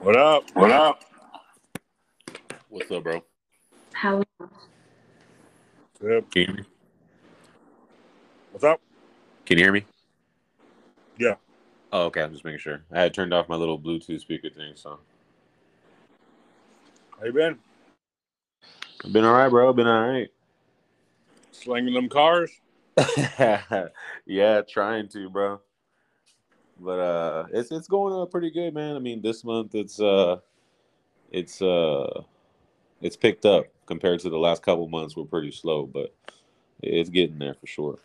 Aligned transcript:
What 0.00 0.16
up? 0.16 0.44
What 0.54 0.70
up? 0.70 1.02
What's 2.68 2.88
up, 2.92 3.02
bro? 3.02 3.24
How 3.92 4.22
Yep. 6.00 6.30
Can 6.30 6.40
you 6.40 6.46
hear 6.46 6.54
me? 6.54 6.62
What's 8.52 8.64
up? 8.64 8.80
Can 9.44 9.58
you 9.58 9.64
hear 9.64 9.72
me? 9.72 9.84
Yeah. 11.18 11.34
Oh, 11.92 12.04
okay. 12.04 12.22
I'm 12.22 12.30
just 12.30 12.44
making 12.44 12.60
sure. 12.60 12.82
I 12.92 13.00
had 13.00 13.12
turned 13.12 13.34
off 13.34 13.48
my 13.48 13.56
little 13.56 13.76
Bluetooth 13.76 14.20
speaker 14.20 14.50
thing, 14.50 14.74
so 14.76 15.00
How 17.18 17.26
you 17.26 17.32
been? 17.32 17.58
I've 19.04 19.12
been 19.12 19.24
all 19.24 19.34
right, 19.34 19.48
bro. 19.48 19.72
Been 19.72 19.88
all 19.88 20.08
right. 20.08 20.28
Slinging 21.50 21.94
them 21.94 22.08
cars? 22.08 22.52
yeah, 24.26 24.62
trying 24.68 25.08
to, 25.08 25.28
bro. 25.28 25.60
But 26.80 26.98
uh, 26.98 27.46
it's 27.52 27.72
it's 27.72 27.88
going 27.88 28.14
uh, 28.14 28.26
pretty 28.26 28.50
good, 28.50 28.74
man. 28.74 28.96
I 28.96 28.98
mean, 28.98 29.20
this 29.20 29.42
month 29.44 29.74
it's 29.74 30.00
uh, 30.00 30.38
it's 31.30 31.60
uh, 31.60 32.22
it's 33.00 33.16
picked 33.16 33.44
up 33.44 33.66
compared 33.86 34.20
to 34.20 34.30
the 34.30 34.38
last 34.38 34.62
couple 34.62 34.88
months. 34.88 35.16
We're 35.16 35.24
pretty 35.24 35.50
slow, 35.50 35.86
but 35.86 36.14
it's 36.82 37.10
getting 37.10 37.38
there 37.38 37.54
for 37.54 37.66
sure. 37.66 37.98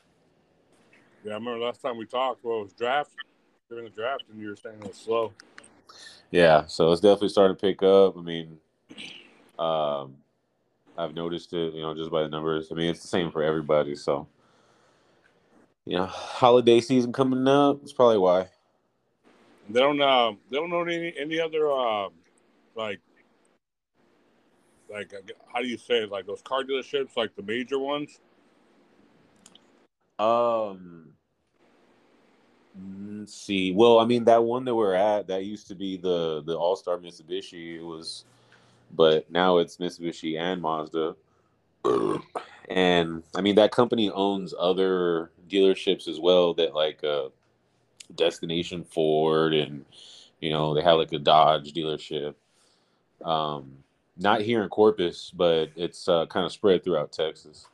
Yeah, 1.23 1.33
I 1.33 1.35
remember 1.35 1.59
last 1.63 1.81
time 1.81 1.97
we 1.97 2.05
talked. 2.05 2.43
Well, 2.43 2.61
it 2.61 2.63
was 2.63 2.73
draft 2.73 3.11
during 3.69 3.85
the 3.85 3.91
draft, 3.91 4.23
and 4.31 4.39
you 4.39 4.49
were 4.49 4.55
saying 4.55 4.77
it 4.81 4.87
was 4.87 4.97
slow. 4.97 5.31
Yeah, 6.31 6.65
so 6.65 6.91
it's 6.91 7.01
definitely 7.01 7.29
starting 7.29 7.55
to 7.55 7.61
pick 7.61 7.83
up. 7.83 8.17
I 8.17 8.21
mean, 8.21 8.57
um, 9.59 10.15
I've 10.97 11.13
noticed 11.13 11.53
it, 11.53 11.73
you 11.73 11.81
know, 11.81 11.93
just 11.93 12.11
by 12.11 12.23
the 12.23 12.29
numbers. 12.29 12.69
I 12.71 12.75
mean, 12.75 12.89
it's 12.89 13.01
the 13.01 13.07
same 13.07 13.31
for 13.31 13.43
everybody. 13.43 13.95
So, 13.95 14.27
you 15.85 15.97
know, 15.97 16.07
holiday 16.07 16.81
season 16.81 17.13
coming 17.13 17.47
up. 17.47 17.79
That's 17.79 17.93
probably 17.93 18.17
why. 18.17 18.47
They 19.69 19.79
don't. 19.79 20.01
Uh, 20.01 20.33
they 20.49 20.57
don't 20.57 20.69
know 20.69 20.81
any 20.81 21.13
any 21.17 21.39
other 21.39 21.71
uh, 21.71 22.09
like 22.75 22.99
like 24.89 25.13
how 25.51 25.61
do 25.61 25.67
you 25.67 25.77
say 25.77 26.03
it? 26.03 26.11
Like 26.11 26.25
those 26.25 26.41
car 26.41 26.63
dealerships, 26.63 27.15
like 27.15 27.35
the 27.35 27.43
major 27.43 27.79
ones. 27.79 28.19
Um, 30.19 31.13
let's 33.09 33.33
see. 33.33 33.73
Well, 33.73 33.99
I 33.99 34.05
mean, 34.05 34.25
that 34.25 34.43
one 34.43 34.65
that 34.65 34.75
we're 34.75 34.93
at, 34.93 35.27
that 35.27 35.45
used 35.45 35.67
to 35.67 35.75
be 35.75 35.97
the 35.97 36.43
the 36.45 36.55
All 36.55 36.75
Star 36.75 36.97
Mitsubishi. 36.97 37.77
It 37.77 37.83
was, 37.83 38.25
but 38.95 39.29
now 39.31 39.57
it's 39.57 39.77
Mitsubishi 39.77 40.39
and 40.39 40.61
Mazda. 40.61 41.15
and 42.69 43.23
I 43.35 43.41
mean, 43.41 43.55
that 43.55 43.71
company 43.71 44.09
owns 44.11 44.53
other 44.57 45.31
dealerships 45.49 46.07
as 46.07 46.19
well. 46.19 46.53
That 46.53 46.75
like 46.75 47.03
uh, 47.03 47.29
Destination 48.15 48.83
Ford, 48.83 49.53
and 49.53 49.85
you 50.39 50.49
know, 50.49 50.73
they 50.73 50.81
have 50.81 50.97
like 50.97 51.11
a 51.13 51.19
Dodge 51.19 51.73
dealership. 51.73 52.35
Um, 53.23 53.77
not 54.17 54.41
here 54.41 54.63
in 54.63 54.69
Corpus, 54.69 55.31
but 55.35 55.71
it's 55.75 56.07
uh, 56.07 56.25
kind 56.27 56.45
of 56.45 56.51
spread 56.51 56.83
throughout 56.83 57.11
Texas. 57.11 57.67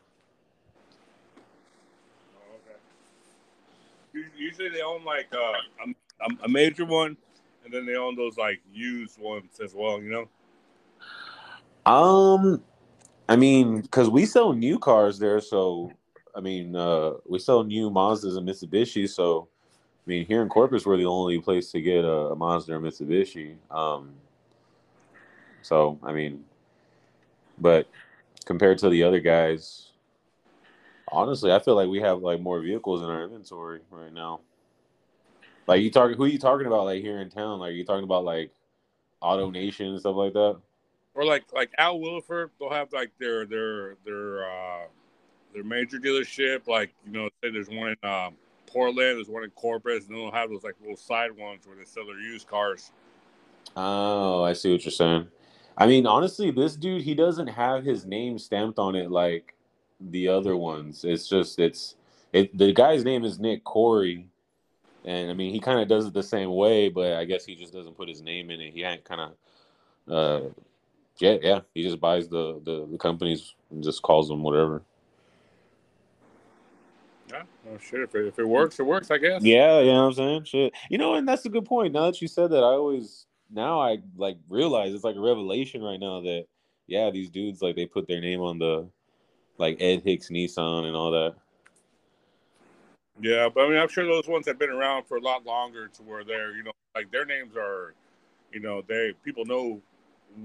Oh, 2.36 2.56
okay. 4.16 4.28
Usually 4.38 4.70
they 4.70 4.82
own 4.82 5.04
like 5.04 5.28
uh, 5.34 5.88
a, 6.22 6.46
a 6.46 6.50
major 6.50 6.86
one, 6.86 7.18
and 7.66 7.74
then 7.74 7.86
they 7.86 7.96
own 7.96 8.16
those 8.16 8.38
like 8.38 8.62
used 8.74 9.20
ones 9.20 9.60
as 9.64 9.74
well. 9.74 10.02
You 10.02 10.12
know. 10.12 10.30
Um, 11.92 12.62
I 13.28 13.36
mean, 13.36 13.82
because 13.82 14.10
we 14.10 14.26
sell 14.26 14.54
new 14.54 14.80
cars 14.80 15.20
there, 15.20 15.40
so 15.42 15.92
I 16.36 16.42
mean, 16.42 16.76
uh, 16.76 17.14
we 17.28 17.40
sell 17.40 17.64
new 17.64 17.90
Mazdas 17.90 18.38
and 18.38 18.48
Mitsubishi. 18.48 19.10
So, 19.10 19.50
I 20.10 20.12
mean, 20.12 20.26
here 20.26 20.42
in 20.42 20.50
Corpus, 20.50 20.88
we're 20.88 20.98
the 20.98 21.06
only 21.06 21.38
place 21.38 21.72
to 21.72 21.80
get 21.80 22.04
a, 22.04 22.32
a 22.32 22.36
Mazda 22.36 22.74
or 22.74 22.80
Mitsubishi. 22.80 23.58
Um, 23.70 24.14
so 25.62 26.00
I 26.02 26.14
mean, 26.14 26.46
but 27.60 27.88
compared 28.44 28.80
to 28.80 28.90
the 28.90 29.04
other 29.04 29.20
guys, 29.20 29.92
honestly, 31.10 31.52
I 31.52 31.60
feel 31.60 31.76
like 31.76 31.90
we 31.90 32.02
have 32.02 32.24
like 32.24 32.42
more 32.42 32.60
vehicles 32.60 33.04
in 33.04 33.08
our 33.08 33.26
inventory 33.26 33.82
right 33.92 34.12
now. 34.12 34.40
Like 35.68 35.84
you 35.84 35.92
talking, 35.92 36.18
who 36.18 36.24
are 36.24 36.28
you 36.28 36.40
talking 36.40 36.66
about? 36.66 36.86
Like 36.86 37.04
here 37.04 37.22
in 37.22 37.30
town, 37.30 37.60
like 37.60 37.76
you 37.76 37.86
talking 37.86 38.04
about 38.04 38.24
like 38.24 38.50
Auto 39.22 39.52
Nation 39.52 39.90
and 39.90 40.00
stuff 40.00 40.16
like 40.16 40.34
that. 40.34 40.58
or 41.14 41.24
like 41.24 41.44
like 41.54 41.70
Al 41.78 42.00
Williford, 42.00 42.50
they'll 42.60 42.72
have 42.72 42.92
like 42.94 43.12
their 43.20 43.46
their 43.46 43.96
their 44.04 44.50
uh 44.50 44.86
their 45.54 45.64
major 45.64 46.00
dealership. 46.00 46.68
Like 46.68 46.96
you 47.06 47.12
know, 47.12 47.30
say 47.44 47.52
there's 47.52 47.70
one 47.70 47.96
in 48.02 48.10
um, 48.10 48.34
Portland, 48.70 49.18
there's 49.18 49.30
one 49.30 49.44
in 49.44 49.50
Corpus, 49.52 50.08
and 50.08 50.16
they'll 50.16 50.32
have 50.32 50.50
those 50.50 50.64
like 50.64 50.76
little 50.82 50.98
side 50.98 51.36
ones 51.36 51.66
where 51.66 51.76
they 51.76 51.86
sell 51.86 52.06
their 52.06 52.20
used 52.20 52.48
cars. 52.48 52.92
Oh, 53.76 54.44
I 54.44 54.54
see 54.54 54.72
what 54.72 54.84
you're 54.86 54.92
saying. 54.92 55.28
I 55.78 55.88
mean, 55.88 56.06
honestly, 56.06 56.52
this 56.52 56.76
dude 56.76 57.02
he 57.02 57.16
doesn't 57.16 57.48
have 57.48 57.84
his 57.84 58.06
name 58.06 58.38
stamped 58.38 58.80
on 58.80 58.96
it 58.96 59.10
like 59.10 59.56
the 60.00 60.28
other 60.28 60.56
ones. 60.58 61.06
It's 61.06 61.28
just 61.28 61.60
it's 61.60 61.96
it. 62.34 62.58
The 62.58 62.74
guy's 62.74 63.04
name 63.04 63.24
is 63.24 63.40
Nick 63.40 63.64
Corey, 63.64 64.28
and 65.06 65.32
I 65.32 65.34
mean 65.34 65.54
he 65.54 65.60
kind 65.60 65.80
of 65.80 65.88
does 65.88 66.06
it 66.06 66.14
the 66.14 66.24
same 66.24 66.54
way, 66.54 66.90
but 66.90 67.14
I 67.14 67.26
guess 67.26 67.46
he 67.46 67.56
just 67.56 67.74
doesn't 67.74 67.96
put 67.96 68.10
his 68.10 68.22
name 68.22 68.50
in 68.52 68.60
it. 68.60 68.74
He 68.74 68.84
ain't 68.84 69.06
kind 69.06 69.22
of, 69.22 70.14
uh, 70.14 70.50
yeah, 71.20 71.38
yeah. 71.42 71.60
He 71.74 71.84
just 71.84 72.02
buys 72.02 72.28
the, 72.28 72.60
the 72.66 72.86
the 72.92 72.98
companies 72.98 73.56
and 73.72 73.84
just 73.84 74.02
calls 74.02 74.28
them 74.28 74.44
whatever. 74.44 74.84
Yeah, 77.30 77.44
oh 77.70 77.78
shit. 77.78 78.02
If 78.02 78.16
it, 78.16 78.28
if 78.28 78.40
it 78.40 78.48
works, 78.48 78.80
it 78.80 78.86
works. 78.86 79.12
I 79.12 79.18
guess. 79.18 79.44
Yeah, 79.44 79.80
you 79.80 79.88
know 79.88 80.02
what 80.02 80.08
I'm 80.08 80.14
saying? 80.14 80.44
Shit. 80.46 80.74
You 80.90 80.98
know, 80.98 81.16
and 81.16 81.28
that's 81.28 81.46
a 81.46 81.50
good 81.50 81.66
point. 81.66 81.94
Now 81.94 82.06
that 82.06 82.22
you 82.22 82.28
said 82.28 82.50
that, 82.52 82.64
I 82.64 82.74
always 82.74 83.26
now 83.52 83.80
I 83.80 84.00
like 84.18 84.38
realize 84.50 84.94
it's 84.94 85.04
like 85.04 85.16
a 85.16 85.22
revelation 85.22 85.82
right 85.82 86.00
now 86.00 86.22
that 86.22 86.46
yeah, 86.88 87.12
these 87.12 87.30
dudes 87.30 87.62
like 87.62 87.76
they 87.76 87.86
put 87.86 88.08
their 88.08 88.22
name 88.22 88.42
on 88.42 88.58
the 88.58 88.90
like 89.58 89.78
Ed 89.80 90.02
Hicks 90.04 90.30
Nissan 90.30 90.86
and 90.86 90.96
all 90.96 91.12
that. 91.12 91.36
Yeah, 93.22 93.50
but 93.54 93.66
I 93.66 93.70
mean, 93.70 93.78
I'm 93.78 93.90
sure 93.90 94.06
those 94.06 94.28
ones 94.28 94.48
have 94.48 94.58
been 94.58 94.70
around 94.70 95.06
for 95.06 95.18
a 95.18 95.22
lot 95.22 95.46
longer 95.46 95.88
to 95.90 96.04
where 96.04 96.24
they're, 96.24 96.56
you 96.56 96.64
know, 96.64 96.72
like 96.96 97.12
their 97.12 97.26
names 97.26 97.56
are, 97.58 97.94
you 98.52 98.62
know, 98.62 98.82
they 98.88 99.14
people 99.24 99.46
know 99.46 99.82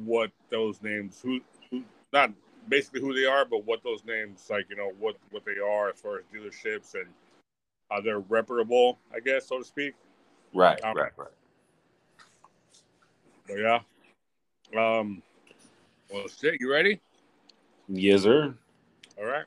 what 0.05 0.31
those 0.50 0.83
names 0.83 1.21
who, 1.23 1.41
who 1.71 1.84
not 2.12 2.33
basically 2.69 3.00
who 3.00 3.14
they 3.14 3.26
are, 3.26 3.44
but 3.44 3.64
what 3.64 3.82
those 3.82 4.04
names 4.04 4.47
like, 4.50 4.66
you 4.70 4.76
know, 4.76 4.92
what 4.98 5.16
what 5.30 5.44
they 5.44 5.58
are 5.58 5.91
as 5.91 6.00
far 6.00 6.19
as 6.19 6.25
dealerships 6.32 6.94
and 6.94 7.06
are 7.91 8.02
they're 8.02 8.20
reputable, 8.20 8.98
I 9.14 9.20
guess, 9.20 9.48
so 9.48 9.58
to 9.58 9.64
speak. 9.64 9.94
Right, 10.52 10.82
Um, 10.84 10.97
right, 10.97 11.12
right. 11.16 11.28
But 13.47 13.58
yeah. 13.58 13.80
Um. 14.76 15.22
Well, 16.12 16.28
shit. 16.28 16.60
You 16.60 16.70
ready? 16.70 17.00
Yes, 17.88 18.22
sir. 18.22 18.54
All 19.19 19.25
right. 19.25 19.44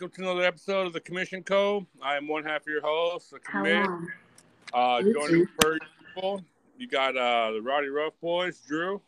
Welcome 0.00 0.24
to 0.24 0.30
another 0.30 0.46
episode 0.46 0.86
of 0.86 0.92
the 0.94 1.00
Commission 1.00 1.42
Co. 1.42 1.86
I 2.00 2.16
am 2.16 2.26
one 2.26 2.42
half 2.42 2.62
of 2.62 2.68
your 2.68 2.80
host, 2.80 3.32
the 3.32 3.38
how 3.44 3.58
commit. 3.58 3.84
long? 3.84 4.08
Uh, 4.72 5.02
You 5.04 5.12
joining 5.12 5.46
too. 5.46 5.48
per 5.58 5.78
usual, 6.16 6.44
you 6.78 6.88
got 6.88 7.16
uh, 7.18 7.50
the 7.52 7.60
Rowdy 7.60 7.88
Rough 7.88 8.14
Boys, 8.22 8.62
Drew. 8.66 9.02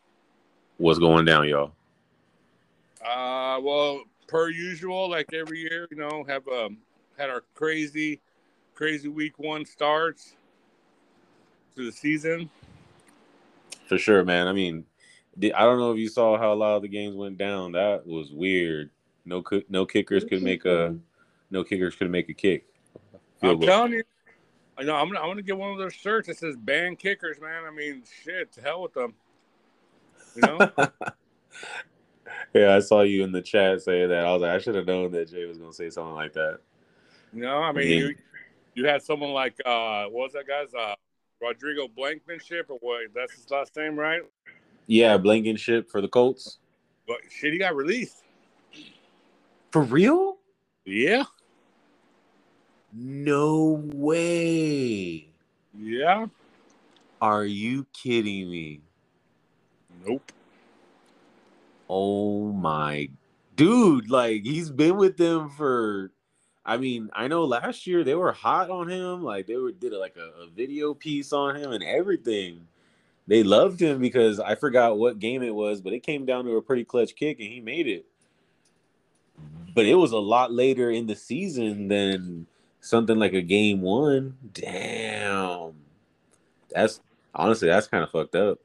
What's 0.77 0.99
going 0.99 1.25
down, 1.25 1.49
y'all? 1.49 1.73
Uh, 3.03 3.59
well, 3.63 4.03
per 4.27 4.51
usual, 4.51 5.09
like 5.09 5.33
every 5.33 5.61
year, 5.61 5.89
you 5.91 5.97
know, 5.97 6.25
have 6.29 6.47
um 6.49 6.77
had 7.17 7.31
our 7.31 7.43
crazy, 7.55 8.21
crazy 8.75 9.09
week 9.09 9.39
one 9.39 9.65
starts 9.65 10.35
to 11.75 11.87
the 11.87 11.93
season. 11.93 12.51
For 13.87 13.97
sure, 13.97 14.25
man. 14.25 14.47
I 14.47 14.53
mean, 14.53 14.85
I 15.43 15.63
don't 15.63 15.79
know 15.79 15.93
if 15.93 15.99
you 15.99 16.09
saw 16.09 16.37
how 16.37 16.53
a 16.53 16.55
lot 16.55 16.77
of 16.77 16.83
the 16.83 16.89
games 16.89 17.17
went 17.17 17.39
down. 17.39 17.73
That 17.73 18.07
was 18.07 18.31
weird. 18.31 18.91
No, 19.25 19.43
no 19.69 19.87
kickers 19.87 20.25
could 20.25 20.43
make 20.43 20.65
a, 20.65 20.97
no 21.51 21.63
kickers 21.65 21.95
could 21.95 22.11
make 22.11 22.29
a 22.29 22.35
kick. 22.35 22.67
I'm 23.43 23.59
goal. 23.59 23.67
telling 23.67 23.93
you, 23.93 24.03
I 24.79 24.83
know 24.83 24.95
I'm 24.97 25.09
gonna 25.09 25.21
I'm 25.21 25.29
gonna 25.29 25.43
get 25.43 25.57
one 25.57 25.71
of 25.71 25.79
those 25.79 25.95
shirts 25.95 26.29
that 26.29 26.39
says 26.39 26.57
"ban 26.57 26.97
kickers," 26.97 27.41
man. 27.41 27.65
I 27.67 27.71
mean, 27.71 28.03
shit, 28.25 28.53
to 28.53 28.61
hell 28.61 28.83
with 28.83 28.95
them. 28.95 29.15
You 30.35 30.43
know, 30.43 30.59
yeah, 32.55 32.75
I 32.75 32.81
saw 32.81 33.03
you 33.03 33.23
in 33.25 33.33
the 33.33 33.43
chat 33.43 33.83
say 33.83 34.07
that. 34.07 34.25
I 34.27 34.33
was 34.33 34.43
like, 34.43 34.51
I 34.53 34.59
should 34.59 34.75
have 34.75 34.87
known 34.87 35.13
that 35.13 35.31
Jay 35.31 35.45
was 35.45 35.59
gonna 35.59 35.73
say 35.73 35.91
something 35.91 36.15
like 36.15 36.33
that. 36.35 36.61
No. 37.33 37.59
I 37.59 37.73
mean, 37.73 37.89
Yeah. 37.89 37.95
you 37.97 38.15
you 38.75 38.87
had 38.87 39.03
someone 39.03 39.31
like 39.33 39.55
uh, 39.65 40.05
what 40.05 40.25
was 40.25 40.33
that 40.33 40.47
guy's 40.47 40.73
uh, 40.75 40.95
Rodrigo 41.41 41.89
Blankenship 41.89 42.67
or 42.71 42.79
what? 42.81 43.03
That's 43.15 43.35
his 43.35 43.51
last 43.51 43.77
name, 43.77 43.97
right? 43.97 44.23
Yeah, 44.87 45.17
Blankenship 45.19 45.91
for 45.91 46.01
the 46.01 46.09
Colts. 46.09 46.59
But 47.07 47.19
shit, 47.31 47.53
he 47.53 47.59
got 47.59 47.77
released. 47.77 48.22
For 49.73 49.83
real? 49.83 50.39
Yeah. 50.85 51.25
No 52.93 53.83
way. 53.95 55.29
Yeah. 55.79 56.27
Are 57.23 57.45
you 57.47 57.87
kidding 57.93 58.51
me? 58.51 58.81
Nope. 60.07 60.33
Oh 61.89 62.53
my 62.53 63.09
dude, 63.57 64.11
like 64.11 64.43
he's 64.45 64.71
been 64.71 64.97
with 64.97 65.17
them 65.17 65.51
for 65.51 66.13
I 66.65 66.77
mean, 66.77 67.11
I 67.13 67.29
know 67.29 67.45
last 67.45 67.87
year 67.87 68.05
they 68.05 68.15
were 68.15 68.33
hot 68.33 68.71
on 68.71 68.89
him, 68.89 69.23
like 69.23 69.47
they 69.47 69.57
were 69.57 69.73
did 69.73 69.93
like 69.95 70.17
a, 70.17 70.43
a 70.43 70.49
video 70.49 70.95
piece 70.95 71.33
on 71.33 71.57
him 71.57 71.73
and 71.73 71.83
everything. 71.85 72.69
They 73.27 73.43
loved 73.43 73.81
him 73.81 74.01
because 74.01 74.41
I 74.41 74.55
forgot 74.57 74.99
what 74.99 75.19
game 75.19 75.43
it 75.43 75.55
was, 75.55 75.81
but 75.81 75.93
it 75.93 76.03
came 76.03 76.27
down 76.27 76.45
to 76.45 76.57
a 76.57 76.63
pretty 76.63 76.85
clutch 76.85 77.15
kick 77.17 77.41
and 77.41 77.49
he 77.49 77.61
made 77.61 77.87
it. 77.89 78.07
But 79.75 79.87
it 79.87 79.95
was 79.95 80.13
a 80.13 80.19
lot 80.19 80.53
later 80.53 80.91
in 80.91 81.07
the 81.07 81.17
season 81.17 81.89
than 81.89 82.47
something 82.81 83.19
like 83.19 83.33
a 83.33 83.43
game 83.43 83.81
one. 83.81 84.37
Damn. 84.53 85.75
That's 86.71 87.01
honestly 87.35 87.69
that's 87.69 87.87
kind 87.87 88.05
of 88.05 88.11
fucked 88.11 88.35
up. 88.35 88.59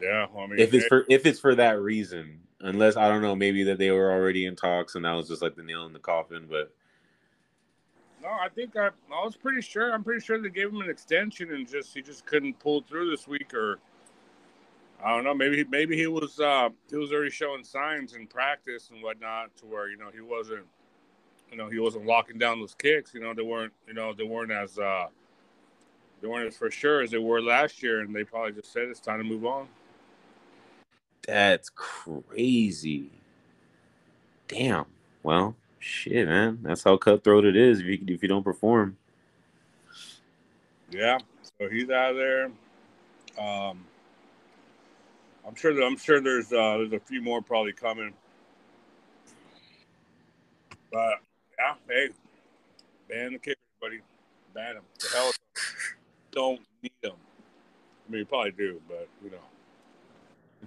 Yeah, 0.00 0.26
I 0.36 0.46
mean, 0.46 0.58
If 0.58 0.74
it's 0.74 0.86
for 0.86 1.04
if 1.08 1.26
it's 1.26 1.40
for 1.40 1.54
that 1.56 1.80
reason, 1.80 2.40
unless 2.60 2.96
I 2.96 3.08
don't 3.08 3.22
know, 3.22 3.36
maybe 3.36 3.64
that 3.64 3.78
they 3.78 3.90
were 3.90 4.10
already 4.10 4.46
in 4.46 4.56
talks 4.56 4.94
and 4.94 5.04
that 5.04 5.12
was 5.12 5.28
just 5.28 5.42
like 5.42 5.56
the 5.56 5.62
nail 5.62 5.86
in 5.86 5.92
the 5.92 5.98
coffin. 5.98 6.46
But 6.48 6.72
no, 8.22 8.28
I 8.28 8.48
think 8.48 8.76
I, 8.76 8.88
I 8.88 9.24
was 9.24 9.36
pretty 9.36 9.60
sure. 9.60 9.92
I'm 9.92 10.04
pretty 10.04 10.24
sure 10.24 10.40
they 10.40 10.48
gave 10.48 10.68
him 10.68 10.80
an 10.80 10.90
extension 10.90 11.52
and 11.52 11.68
just 11.68 11.94
he 11.94 12.02
just 12.02 12.26
couldn't 12.26 12.58
pull 12.58 12.82
through 12.82 13.10
this 13.10 13.28
week, 13.28 13.54
or 13.54 13.78
I 15.02 15.14
don't 15.14 15.24
know. 15.24 15.34
Maybe 15.34 15.64
maybe 15.64 15.96
he 15.96 16.06
was 16.06 16.40
uh, 16.40 16.70
he 16.90 16.96
was 16.96 17.12
already 17.12 17.30
showing 17.30 17.64
signs 17.64 18.14
in 18.14 18.26
practice 18.26 18.90
and 18.92 19.02
whatnot 19.02 19.56
to 19.58 19.66
where 19.66 19.88
you 19.88 19.96
know 19.96 20.10
he 20.12 20.20
wasn't 20.20 20.64
you 21.50 21.56
know 21.56 21.68
he 21.68 21.78
wasn't 21.78 22.06
locking 22.06 22.38
down 22.38 22.60
those 22.60 22.74
kicks. 22.74 23.14
You 23.14 23.20
know 23.20 23.32
they 23.32 23.42
weren't 23.42 23.72
you 23.86 23.94
know 23.94 24.12
they 24.12 24.24
weren't 24.24 24.50
as 24.50 24.78
uh, 24.78 25.06
they 26.20 26.26
weren't 26.26 26.48
as 26.48 26.56
for 26.56 26.70
sure 26.70 27.02
as 27.02 27.10
they 27.10 27.18
were 27.18 27.40
last 27.40 27.82
year, 27.82 28.00
and 28.00 28.14
they 28.14 28.24
probably 28.24 28.52
just 28.52 28.72
said 28.72 28.88
it's 28.88 29.00
time 29.00 29.18
to 29.18 29.24
move 29.24 29.44
on. 29.46 29.68
that's 31.28 31.70
crazy. 31.70 33.10
Damn. 34.48 34.86
Well, 35.22 35.54
shit, 35.78 36.26
man. 36.26 36.58
That's 36.62 36.82
how 36.82 36.96
cutthroat 36.96 37.44
it 37.44 37.54
is 37.54 37.80
if 37.80 37.86
you 37.86 37.98
if 38.08 38.22
you 38.22 38.28
don't 38.28 38.42
perform. 38.42 38.96
Yeah, 40.90 41.18
so 41.42 41.68
he's 41.68 41.90
out 41.90 42.12
of 42.12 42.16
there. 42.16 42.50
Um, 43.38 43.84
I'm 45.48 45.54
sure 45.54 45.74
that 45.74 45.82
I'm 45.82 45.96
sure 45.96 46.20
there's 46.20 46.52
uh, 46.52 46.76
there's 46.76 46.92
a 46.92 47.00
few 47.00 47.22
more 47.22 47.40
probably 47.40 47.72
coming. 47.72 48.12
But 50.92 51.14
yeah, 51.58 51.74
hey, 51.88 52.08
ban 53.08 53.32
the 53.32 53.38
kickers, 53.38 53.56
buddy. 53.80 54.00
Ban 54.54 54.74
them. 54.74 54.84
The 55.00 55.08
hell, 55.16 55.32
don't 56.32 56.60
need 56.82 56.92
them. 57.02 57.14
I 58.06 58.12
mean, 58.12 58.18
you 58.20 58.26
probably 58.26 58.50
do, 58.52 58.80
but 58.86 59.08
you 59.24 59.30
know, 59.30 59.38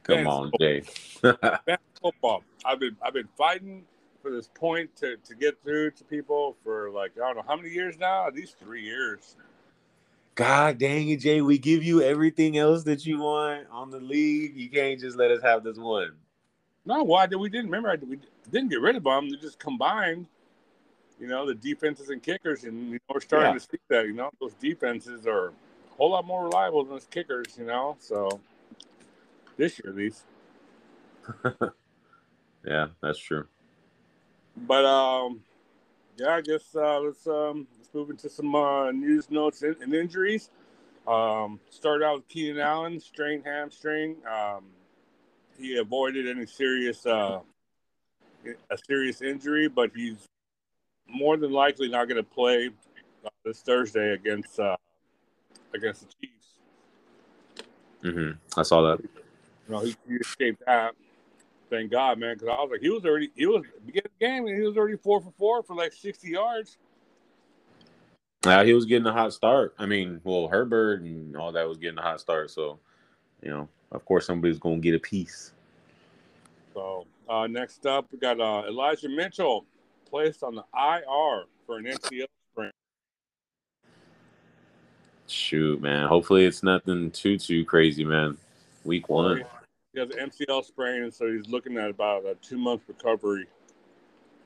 Come 0.03 0.17
Ban 0.17 0.27
on, 0.27 0.51
Jay. 0.59 0.83
ban 1.21 1.77
football. 2.01 2.43
I've 2.65 2.79
been 2.79 2.95
I've 3.03 3.13
been 3.13 3.29
fighting 3.37 3.83
for 4.21 4.31
this 4.31 4.47
point 4.47 4.95
to, 4.97 5.17
to 5.17 5.35
get 5.35 5.61
through 5.63 5.91
to 5.91 6.03
people 6.03 6.55
for 6.63 6.89
like 6.91 7.11
I 7.17 7.27
don't 7.27 7.35
know 7.35 7.43
how 7.47 7.55
many 7.55 7.69
years 7.69 7.97
now. 7.99 8.27
At 8.27 8.33
least 8.33 8.57
three 8.57 8.83
years. 8.83 9.35
God 10.41 10.79
dang 10.79 11.09
it, 11.09 11.17
Jay. 11.19 11.41
We 11.41 11.59
give 11.59 11.83
you 11.83 12.01
everything 12.01 12.57
else 12.57 12.83
that 12.85 13.05
you 13.05 13.19
want 13.19 13.67
on 13.71 13.91
the 13.91 13.99
league. 13.99 14.57
You 14.57 14.71
can't 14.71 14.99
just 14.99 15.15
let 15.15 15.29
us 15.29 15.43
have 15.43 15.63
this 15.63 15.77
one. 15.77 16.13
No, 16.83 17.03
why 17.03 17.27
did 17.27 17.35
we 17.35 17.49
didn't 17.49 17.67
remember? 17.67 17.91
I- 17.91 17.97
We 17.97 18.19
didn't 18.49 18.69
get 18.69 18.81
rid 18.81 18.95
of 18.95 19.03
them. 19.03 19.29
They 19.29 19.37
just 19.37 19.59
combined, 19.59 20.25
you 21.19 21.27
know, 21.27 21.45
the 21.45 21.53
defenses 21.53 22.09
and 22.09 22.23
kickers, 22.23 22.63
and 22.63 22.87
you 22.87 22.93
know, 22.93 22.99
we're 23.13 23.21
starting 23.21 23.53
Yeah. 23.53 23.59
to 23.59 23.59
see 23.59 23.77
that. 23.89 24.07
You 24.07 24.13
know, 24.13 24.31
those 24.41 24.55
defenses 24.55 25.27
are 25.27 25.49
a 25.49 25.53
whole 25.97 26.11
lot 26.11 26.25
more 26.25 26.45
reliable 26.45 26.83
than 26.83 26.93
those 26.93 27.05
kickers. 27.07 27.57
You 27.57 27.65
know, 27.65 27.97
so 27.99 28.41
this 29.57 29.79
year 29.79 29.91
at 29.91 29.97
least. 29.97 30.25
Yeah, 32.65 32.87
that's 33.01 33.19
true. 33.19 33.47
But 34.57 34.85
um, 34.85 35.41
yeah, 36.17 36.35
I 36.35 36.41
guess 36.41 36.75
uh, 36.75 36.99
let's 36.99 37.27
um 37.27 37.67
let's 37.91 37.95
move 37.95 38.09
into 38.09 38.29
some 38.29 38.55
uh, 38.55 38.91
news 38.91 39.29
notes 39.29 39.63
and, 39.63 39.75
and 39.81 39.93
injuries. 39.93 40.49
Um, 41.07 41.59
start 41.69 42.03
out 42.03 42.17
with 42.17 42.27
Keenan 42.27 42.59
Allen, 42.59 42.99
strained 42.99 43.43
hamstring. 43.45 44.15
Um, 44.31 44.65
he 45.57 45.77
avoided 45.77 46.27
any 46.27 46.45
serious 46.45 47.05
uh 47.05 47.39
a 48.45 48.77
serious 48.87 49.21
injury, 49.21 49.67
but 49.67 49.91
he's 49.95 50.25
more 51.07 51.37
than 51.37 51.51
likely 51.51 51.87
not 51.89 52.07
going 52.07 52.17
to 52.23 52.29
play 52.29 52.69
uh, 53.25 53.29
this 53.45 53.61
Thursday 53.61 54.13
against 54.13 54.59
uh, 54.59 54.77
against 55.73 56.07
the 56.07 56.13
Chiefs. 56.21 56.47
hmm 58.01 58.31
I 58.57 58.63
saw 58.63 58.81
that. 58.81 59.03
You 59.67 59.75
know, 59.75 59.79
he, 59.81 59.95
he 60.07 60.15
escaped 60.15 60.63
that. 60.65 60.93
Thank 61.69 61.91
God, 61.91 62.19
man, 62.19 62.35
because 62.35 62.49
I 62.49 62.61
was 62.61 62.69
like, 62.71 62.81
he 62.81 62.89
was 62.89 63.05
already 63.05 63.31
he 63.35 63.45
was 63.45 63.63
beginning 63.85 64.11
the 64.19 64.25
game 64.25 64.47
and 64.47 64.57
he 64.57 64.67
was 64.67 64.77
already 64.77 64.97
four 64.97 65.21
for 65.21 65.31
four 65.37 65.63
for 65.63 65.75
like 65.75 65.93
sixty 65.93 66.29
yards. 66.29 66.77
Yeah, 68.45 68.63
he 68.63 68.73
was 68.73 68.85
getting 68.85 69.05
a 69.05 69.11
hot 69.11 69.33
start. 69.33 69.75
I 69.77 69.85
mean, 69.85 70.19
well, 70.23 70.47
Herbert 70.47 71.01
and 71.01 71.35
all 71.37 71.51
that 71.51 71.67
was 71.67 71.77
getting 71.77 71.99
a 71.99 72.01
hot 72.01 72.19
start. 72.19 72.49
So, 72.49 72.79
you 73.41 73.51
know, 73.51 73.69
of 73.91 74.03
course, 74.05 74.25
somebody's 74.25 74.57
going 74.57 74.81
to 74.81 74.81
get 74.81 74.95
a 74.95 74.99
piece. 74.99 75.51
So 76.73 77.05
uh, 77.29 77.47
next 77.47 77.85
up, 77.85 78.07
we 78.11 78.17
got 78.17 78.39
uh, 78.39 78.63
Elijah 78.67 79.09
Mitchell 79.09 79.65
placed 80.09 80.43
on 80.43 80.55
the 80.55 80.63
IR 80.73 81.45
for 81.65 81.77
an 81.77 81.85
MCL 81.85 82.25
sprain. 82.51 82.71
Shoot, 85.27 85.81
man. 85.81 86.07
Hopefully, 86.07 86.45
it's 86.45 86.63
nothing 86.63 87.11
too, 87.11 87.37
too 87.37 87.63
crazy, 87.63 88.03
man. 88.03 88.37
Week 88.83 89.07
one. 89.07 89.43
He 89.93 89.99
has 89.99 90.09
an 90.09 90.29
MCL 90.29 90.65
sprain, 90.65 91.03
and 91.03 91.13
so 91.13 91.31
he's 91.31 91.47
looking 91.47 91.77
at 91.77 91.91
about 91.91 92.25
a 92.25 92.35
two 92.35 92.57
month 92.57 92.81
recovery. 92.87 93.45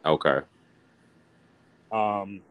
Okay. 0.05 0.39
Um, 1.91 2.41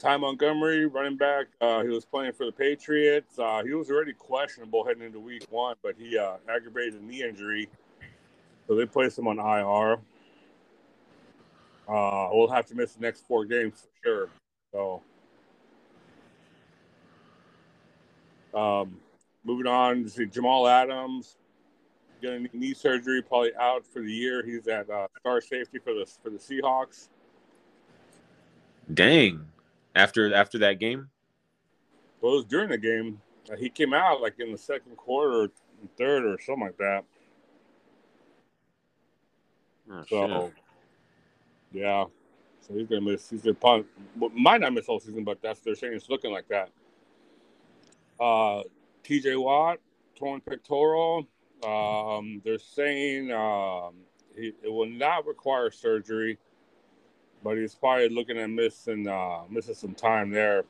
Ty 0.00 0.16
Montgomery, 0.16 0.86
running 0.86 1.18
back, 1.18 1.48
uh, 1.60 1.82
he 1.82 1.90
was 1.90 2.06
playing 2.06 2.32
for 2.32 2.46
the 2.46 2.52
Patriots. 2.52 3.38
Uh, 3.38 3.62
he 3.62 3.74
was 3.74 3.90
already 3.90 4.14
questionable 4.14 4.82
heading 4.82 5.02
into 5.02 5.20
week 5.20 5.44
one, 5.50 5.76
but 5.82 5.94
he 5.98 6.16
uh, 6.16 6.36
aggravated 6.48 7.02
a 7.02 7.04
knee 7.04 7.22
injury. 7.22 7.68
So 8.66 8.74
they 8.74 8.86
placed 8.86 9.18
him 9.18 9.28
on 9.28 9.38
IR. 9.38 9.98
Uh, 11.86 12.28
we'll 12.32 12.48
have 12.48 12.64
to 12.66 12.74
miss 12.74 12.94
the 12.94 13.00
next 13.02 13.26
four 13.26 13.44
games 13.44 13.86
for 14.02 14.08
sure. 14.08 14.28
So, 14.72 15.02
um, 18.58 18.96
moving 19.44 19.66
on 19.66 20.08
see 20.08 20.24
Jamal 20.24 20.66
Adams 20.66 21.36
getting 22.22 22.48
knee 22.54 22.74
surgery, 22.74 23.20
probably 23.22 23.54
out 23.60 23.86
for 23.86 24.00
the 24.00 24.12
year. 24.12 24.44
He's 24.44 24.66
at 24.66 24.88
uh, 24.88 25.08
star 25.18 25.40
safety 25.42 25.78
for 25.78 25.92
the 25.92 26.06
for 26.22 26.30
the 26.30 26.38
Seahawks. 26.38 27.08
Dang. 28.94 29.46
After 29.94 30.32
after 30.32 30.58
that 30.58 30.78
game? 30.78 31.08
Well, 32.20 32.32
it 32.32 32.36
was 32.36 32.44
during 32.44 32.68
the 32.68 32.78
game. 32.78 33.20
Uh, 33.50 33.56
he 33.56 33.68
came 33.68 33.92
out 33.94 34.20
like 34.20 34.38
in 34.38 34.52
the 34.52 34.58
second 34.58 34.96
quarter, 34.96 35.50
third, 35.96 36.24
or 36.24 36.38
something 36.40 36.64
like 36.64 36.76
that. 36.78 37.04
Oh, 39.90 40.04
So, 40.08 40.52
shit. 41.72 41.82
yeah. 41.82 42.04
So 42.60 42.74
he's 42.74 42.86
gonna 42.86 43.00
miss. 43.00 43.28
He's 43.30 43.42
gonna 43.42 43.54
probably 43.54 43.86
might 44.34 44.60
not 44.60 44.72
miss 44.72 44.86
whole 44.86 45.00
season, 45.00 45.24
but 45.24 45.42
that's 45.42 45.60
they're 45.60 45.74
saying 45.74 45.94
it's 45.94 46.08
looking 46.08 46.30
like 46.30 46.46
that. 46.48 46.70
Uh, 48.20 48.62
T.J. 49.02 49.36
Watt 49.36 49.78
torn 50.14 50.40
pectoral. 50.40 51.26
Um, 51.66 52.40
they're 52.44 52.58
saying 52.58 53.32
um, 53.32 53.94
he, 54.36 54.52
it 54.62 54.68
will 54.70 54.88
not 54.88 55.26
require 55.26 55.70
surgery, 55.70 56.38
but 57.42 57.56
he's 57.56 57.74
probably 57.74 58.08
looking 58.08 58.38
at 58.38 58.50
missing 58.50 59.06
uh, 59.06 59.42
missing 59.48 59.74
some 59.74 59.94
time 59.94 60.30
there. 60.30 60.64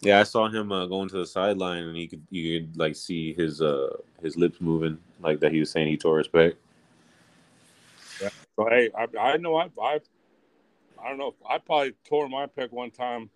Yeah, 0.00 0.20
I 0.20 0.24
saw 0.24 0.48
him 0.48 0.70
uh, 0.70 0.86
going 0.86 1.08
to 1.08 1.18
the 1.18 1.26
sideline, 1.26 1.84
and 1.84 1.96
he 1.96 2.06
could 2.06 2.22
you 2.30 2.60
could 2.60 2.76
like 2.76 2.96
see 2.96 3.32
his 3.32 3.62
uh 3.62 3.96
his 4.22 4.36
lips 4.36 4.60
moving, 4.60 4.98
like 5.20 5.40
that 5.40 5.52
he 5.52 5.60
was 5.60 5.70
saying 5.70 5.88
he 5.88 5.96
tore 5.96 6.18
his 6.18 6.28
pec. 6.28 6.54
So 8.56 8.68
hey, 8.68 8.90
I, 8.96 9.06
I 9.18 9.36
know 9.38 9.56
I 9.56 9.68
I 9.80 10.00
I 11.02 11.08
don't 11.08 11.18
know. 11.18 11.34
I 11.48 11.58
probably 11.58 11.94
tore 12.08 12.28
my 12.28 12.46
pec 12.46 12.70
one 12.70 12.90
time 12.90 13.30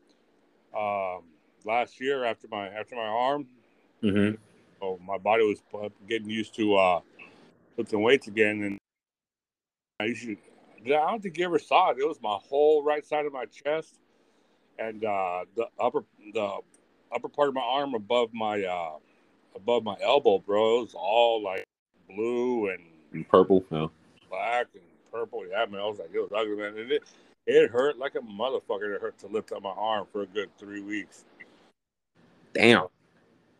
um, 0.76 1.23
last 1.64 2.00
year 2.00 2.25
after 2.25 2.49
my 2.49 2.68
after 2.68 2.94
my 2.97 3.06
arm. 3.06 3.47
Mm-hmm. 4.02 4.37
So 4.80 4.99
my 5.04 5.18
body 5.18 5.42
was 5.44 5.61
getting 6.08 6.30
used 6.30 6.54
to 6.56 6.76
uh, 6.76 7.00
lifting 7.76 8.00
weights 8.00 8.28
again, 8.28 8.62
and 8.62 8.78
I 10.00 10.04
usually 10.04 10.38
I 10.87 11.11
don't 11.11 11.23
think 11.23 11.38
you 11.38 11.44
ever 11.44 11.58
saw 11.58 11.90
it. 11.90 11.99
It 11.99 12.08
was 12.08 12.20
my 12.23 12.38
whole 12.49 12.82
right 12.85 13.04
side 13.04 13.26
of 13.26 13.32
my 13.32 13.47
chest. 13.47 13.97
and 14.78 15.04
uh, 15.04 15.44
the 15.56 15.66
upper 15.78 16.04
the 16.35 16.58
upper 17.12 17.28
part 17.28 17.49
of 17.49 17.54
my 17.54 17.62
arm 17.62 17.94
above 17.94 18.32
my 18.32 18.62
uh, 18.64 18.97
above 19.56 19.85
my 19.85 19.97
elbow, 20.02 20.38
bro, 20.38 20.85
is 20.85 20.94
all 20.94 21.42
like 21.42 21.64
blue 22.14 22.70
and, 22.70 22.82
and 23.12 23.28
purple, 23.28 23.64
no. 23.70 23.90
black 24.30 24.68
and 24.75 24.82
purple. 25.12 25.44
Yeah, 25.49 25.66
man, 25.66 25.80
I 25.80 25.87
was 25.87 25.99
like, 25.99 26.11
it 26.12 26.20
was 26.20 26.30
ugly, 26.35 26.56
man. 26.56 26.78
And 26.78 26.92
it 26.92 27.02
it 27.47 27.70
hurt 27.70 27.99
like 27.99 28.14
a 28.14 28.20
motherfucker. 28.20 28.94
It 28.94 29.02
hurt 29.02 29.18
to 29.20 29.26
lift 29.26 29.52
up 29.52 29.62
my 29.62 29.70
arm 29.70 30.06
for 30.12 30.23
a 30.23 30.26
good 30.26 30.50
three 30.58 30.80
weeks. 30.80 31.25
Damn. 32.54 32.87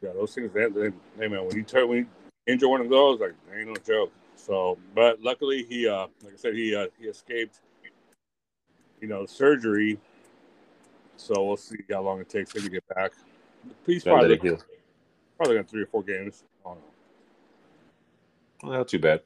Yeah, 0.02 0.12
those 0.12 0.34
things. 0.34 0.52
They, 0.52 0.68
they, 0.68 0.90
hey 1.18 1.28
man, 1.28 1.46
when 1.46 1.56
you 1.56 1.62
turn 1.64 1.88
when 1.88 1.98
you 1.98 2.06
injure 2.46 2.68
one 2.68 2.80
of 2.80 2.90
those, 2.90 3.20
like 3.20 3.34
ain't 3.56 3.68
no 3.68 3.76
joke. 3.87 4.12
So, 4.38 4.78
but 4.95 5.21
luckily 5.21 5.64
he, 5.68 5.88
uh, 5.88 6.07
like 6.23 6.35
I 6.35 6.37
said, 6.37 6.54
he 6.54 6.75
uh, 6.75 6.87
he 6.99 7.07
escaped, 7.07 7.59
you 9.00 9.09
know, 9.09 9.26
surgery. 9.26 9.99
So 11.16 11.45
we'll 11.45 11.57
see 11.57 11.78
how 11.90 12.02
long 12.02 12.21
it 12.21 12.28
takes 12.28 12.54
him 12.54 12.62
to 12.62 12.71
get 12.71 12.85
back. 12.95 13.12
He's 13.85 14.04
probably 14.04 14.38
probably 15.37 15.57
got 15.57 15.68
three 15.68 15.83
or 15.83 15.87
four 15.87 16.02
games. 16.02 16.45
I 16.64 16.68
don't 16.68 16.78
know. 16.78 16.85
Well, 18.62 18.73
not 18.78 18.88
too 18.88 19.00
bad. 19.00 19.23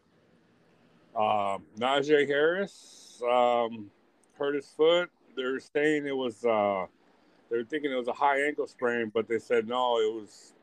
Um, 1.15 1.65
Najee 1.79 2.27
Harris 2.27 3.23
um, 3.31 3.91
hurt 4.39 4.55
his 4.55 4.67
foot. 4.67 5.11
They're 5.37 5.61
saying 5.61 6.07
it 6.07 6.17
was. 6.17 6.45
Uh, 6.45 6.87
they're 7.51 7.65
thinking 7.65 7.93
it 7.93 7.97
was 7.97 8.09
a 8.09 8.15
high 8.15 8.47
ankle 8.47 8.67
sprain, 8.67 9.11
but 9.13 9.29
they 9.29 9.39
said 9.39 9.69
no, 9.69 9.99
it 9.99 10.13
was. 10.13 10.55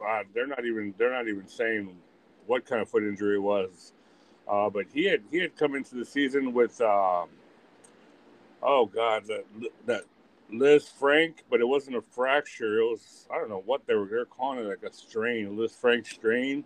Uh, 0.00 0.22
they're 0.32 0.46
not 0.46 0.64
even. 0.64 0.94
They're 0.96 1.12
not 1.12 1.28
even 1.28 1.48
saying 1.48 1.96
what 2.46 2.64
kind 2.64 2.80
of 2.80 2.88
foot 2.88 3.02
injury 3.02 3.36
it 3.36 3.42
was. 3.42 3.92
Uh, 4.48 4.70
but 4.70 4.86
he 4.92 5.04
had 5.04 5.22
he 5.30 5.38
had 5.38 5.56
come 5.56 5.74
into 5.74 5.94
the 5.96 6.04
season 6.04 6.52
with. 6.52 6.80
Um, 6.80 7.28
oh 8.62 8.86
God, 8.86 9.24
that 9.26 9.44
that 9.86 10.04
Lisfranc, 10.52 11.34
but 11.50 11.60
it 11.60 11.66
wasn't 11.66 11.96
a 11.96 12.02
fracture. 12.02 12.80
It 12.80 12.84
was 12.84 13.26
I 13.32 13.38
don't 13.38 13.48
know 13.48 13.62
what 13.66 13.86
they 13.86 13.94
were. 13.94 14.06
They're 14.06 14.24
calling 14.24 14.60
it 14.60 14.68
like 14.68 14.82
a 14.82 14.92
strain, 14.92 15.56
Liz 15.56 15.72
Lisfranc 15.72 16.06
strain. 16.06 16.64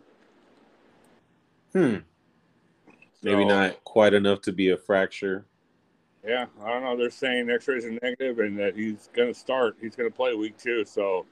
Hmm. 1.72 1.96
Maybe 3.22 3.42
So- 3.42 3.48
not 3.48 3.84
quite 3.84 4.14
enough 4.14 4.42
to 4.42 4.52
be 4.52 4.70
a 4.70 4.76
fracture. 4.76 5.46
Yeah, 6.26 6.46
I 6.62 6.68
don't 6.68 6.82
know. 6.82 6.96
They're 6.98 7.08
saying 7.08 7.48
X-rays 7.48 7.86
are 7.86 7.98
negative 8.02 8.40
and 8.40 8.58
that 8.58 8.76
he's 8.76 9.08
going 9.14 9.32
to 9.32 9.38
start. 9.38 9.76
He's 9.80 9.96
going 9.96 10.10
to 10.10 10.14
play 10.14 10.34
week 10.34 10.58
two. 10.58 10.84
So, 10.84 11.24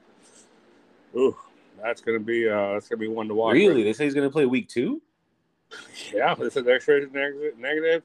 ooh, 1.15 1.37
that's 1.79 2.01
going 2.01 2.17
to 2.17 2.25
be 2.25 2.49
uh, 2.49 2.73
that's 2.73 2.87
going 2.89 2.99
to 2.99 3.05
be 3.05 3.07
one 3.07 3.27
to 3.27 3.35
watch. 3.35 3.53
Really? 3.53 3.83
They 3.83 3.93
say 3.93 4.05
he's 4.05 4.15
gonna 4.15 4.31
play 4.31 4.47
week 4.47 4.67
two? 4.67 4.99
Yeah, 6.13 6.35
this 6.35 6.55
is 6.57 6.67
X-rays 6.67 7.09
negative, 7.11 8.03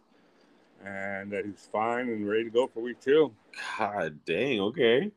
and 0.85 1.31
that 1.33 1.45
he's 1.47 1.69
fine 1.73 2.09
and 2.09 2.29
ready 2.29 2.45
to 2.45 2.51
go 2.51 2.67
for 2.67 2.81
week 2.81 3.01
two. 3.01 3.33
God 3.79 4.19
dang, 4.25 4.61
okay. 4.61 5.11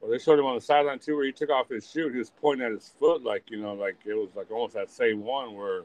Well, 0.00 0.10
they 0.10 0.18
showed 0.18 0.38
him 0.38 0.46
on 0.46 0.54
the 0.54 0.60
sideline 0.60 0.98
too, 0.98 1.16
where 1.16 1.26
he 1.26 1.32
took 1.32 1.50
off 1.50 1.68
his 1.68 1.88
shoe. 1.90 2.08
He 2.08 2.18
was 2.18 2.30
pointing 2.40 2.66
at 2.66 2.72
his 2.72 2.92
foot, 2.98 3.22
like 3.22 3.44
you 3.50 3.60
know, 3.60 3.74
like 3.74 3.96
it 4.06 4.14
was 4.14 4.30
like 4.34 4.50
almost 4.50 4.74
that 4.74 4.90
same 4.90 5.22
one 5.22 5.54
where, 5.54 5.82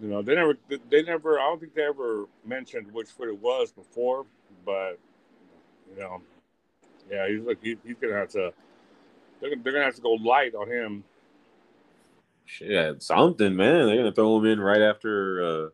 you 0.00 0.08
know, 0.08 0.22
they 0.22 0.34
never, 0.34 0.56
they 0.90 1.02
never. 1.02 1.38
I 1.38 1.42
don't 1.44 1.60
think 1.60 1.74
they 1.74 1.82
ever 1.84 2.26
mentioned 2.46 2.90
which 2.92 3.08
foot 3.10 3.28
it 3.28 3.38
was 3.40 3.70
before, 3.70 4.24
but 4.64 4.98
you 5.94 6.00
know, 6.00 6.22
yeah, 7.10 7.28
he's 7.28 7.42
like 7.42 7.58
he, 7.62 7.76
he's 7.84 7.96
gonna 8.00 8.14
have 8.14 8.30
to. 8.30 8.52
They're, 9.40 9.50
gonna- 9.50 9.62
they're 9.62 9.72
gonna 9.74 9.84
have 9.84 9.94
to 9.96 10.00
go 10.02 10.12
light 10.14 10.54
on 10.54 10.68
him. 10.68 11.04
Shit, 12.48 13.02
something, 13.02 13.54
man. 13.54 13.86
They're 13.86 13.98
gonna 13.98 14.10
throw 14.12 14.38
him 14.38 14.46
in 14.46 14.58
right 14.58 14.80
after 14.80 15.44
uh 15.44 15.68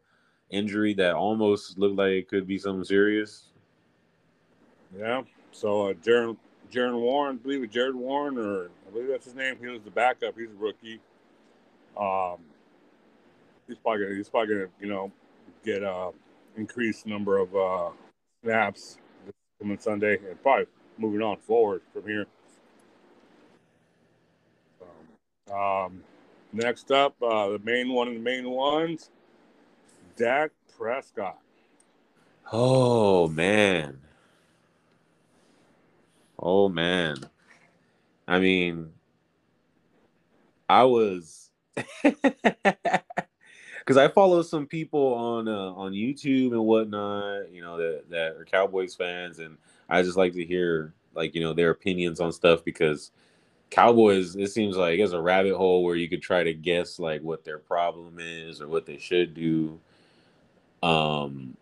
injury 0.50 0.92
that 0.94 1.14
almost 1.14 1.78
looked 1.78 1.96
like 1.96 2.10
it 2.10 2.28
could 2.28 2.48
be 2.48 2.58
something 2.58 2.84
serious. 2.84 3.50
Yeah. 4.98 5.22
So 5.52 5.90
uh, 5.90 5.92
Jaron 5.94 6.36
Jaron 6.72 6.98
Warren, 6.98 7.36
I 7.36 7.42
believe 7.42 7.62
it 7.62 7.70
Jared 7.70 7.94
Warren, 7.94 8.36
or 8.38 8.70
I 8.88 8.90
believe 8.90 9.06
that's 9.08 9.24
his 9.24 9.36
name. 9.36 9.56
He 9.60 9.68
was 9.68 9.82
the 9.82 9.90
backup. 9.92 10.36
He's 10.36 10.50
a 10.50 10.54
rookie. 10.54 11.00
Um, 11.96 12.38
he's 13.68 13.78
probably 13.78 14.04
gonna, 14.04 14.16
he's 14.16 14.28
probably 14.28 14.54
gonna 14.54 14.68
you 14.80 14.88
know 14.88 15.12
get 15.64 15.84
a 15.84 16.10
increased 16.56 17.06
number 17.06 17.38
of 17.38 17.54
uh, 17.54 17.90
snaps 18.42 18.98
coming 19.60 19.78
Sunday, 19.78 20.18
and 20.28 20.42
probably 20.42 20.66
moving 20.98 21.22
on 21.22 21.36
forward 21.36 21.82
from 21.92 22.02
here. 22.02 22.26
Um, 25.52 25.56
um, 25.56 26.02
next 26.54 26.90
up, 26.90 27.14
uh, 27.22 27.48
the 27.48 27.60
main 27.64 27.92
one 27.92 28.08
of 28.08 28.14
the 28.14 28.20
main 28.20 28.48
ones, 28.48 29.10
Dak 30.16 30.50
Prescott. 30.76 31.38
Oh 32.52 33.28
man. 33.28 33.98
Oh 36.38 36.68
man. 36.68 37.16
I 38.26 38.38
mean, 38.38 38.92
I 40.68 40.84
was 40.84 41.50
because 42.02 43.96
I 43.96 44.08
follow 44.08 44.42
some 44.42 44.66
people 44.66 45.14
on 45.14 45.48
uh, 45.48 45.72
on 45.72 45.92
YouTube 45.92 46.52
and 46.52 46.64
whatnot, 46.64 47.50
you 47.50 47.60
know, 47.60 47.76
that 47.76 48.04
that 48.10 48.36
are 48.36 48.44
Cowboys 48.44 48.94
fans, 48.94 49.38
and 49.38 49.58
I 49.88 50.02
just 50.02 50.16
like 50.16 50.32
to 50.34 50.44
hear 50.44 50.94
like 51.14 51.34
you 51.34 51.40
know 51.40 51.52
their 51.52 51.70
opinions 51.70 52.20
on 52.20 52.32
stuff 52.32 52.64
because 52.64 53.10
Cowboys, 53.70 54.36
it 54.36 54.48
seems 54.48 54.76
like 54.76 54.98
it's 54.98 55.12
a 55.12 55.20
rabbit 55.20 55.56
hole 55.56 55.82
where 55.82 55.96
you 55.96 56.08
could 56.08 56.22
try 56.22 56.44
to 56.44 56.54
guess 56.54 56.98
like 56.98 57.22
what 57.22 57.44
their 57.44 57.58
problem 57.58 58.18
is 58.20 58.60
or 58.60 58.68
what 58.68 58.86
they 58.86 58.98
should 58.98 59.34
do. 59.34 59.80
Um, 60.82 61.56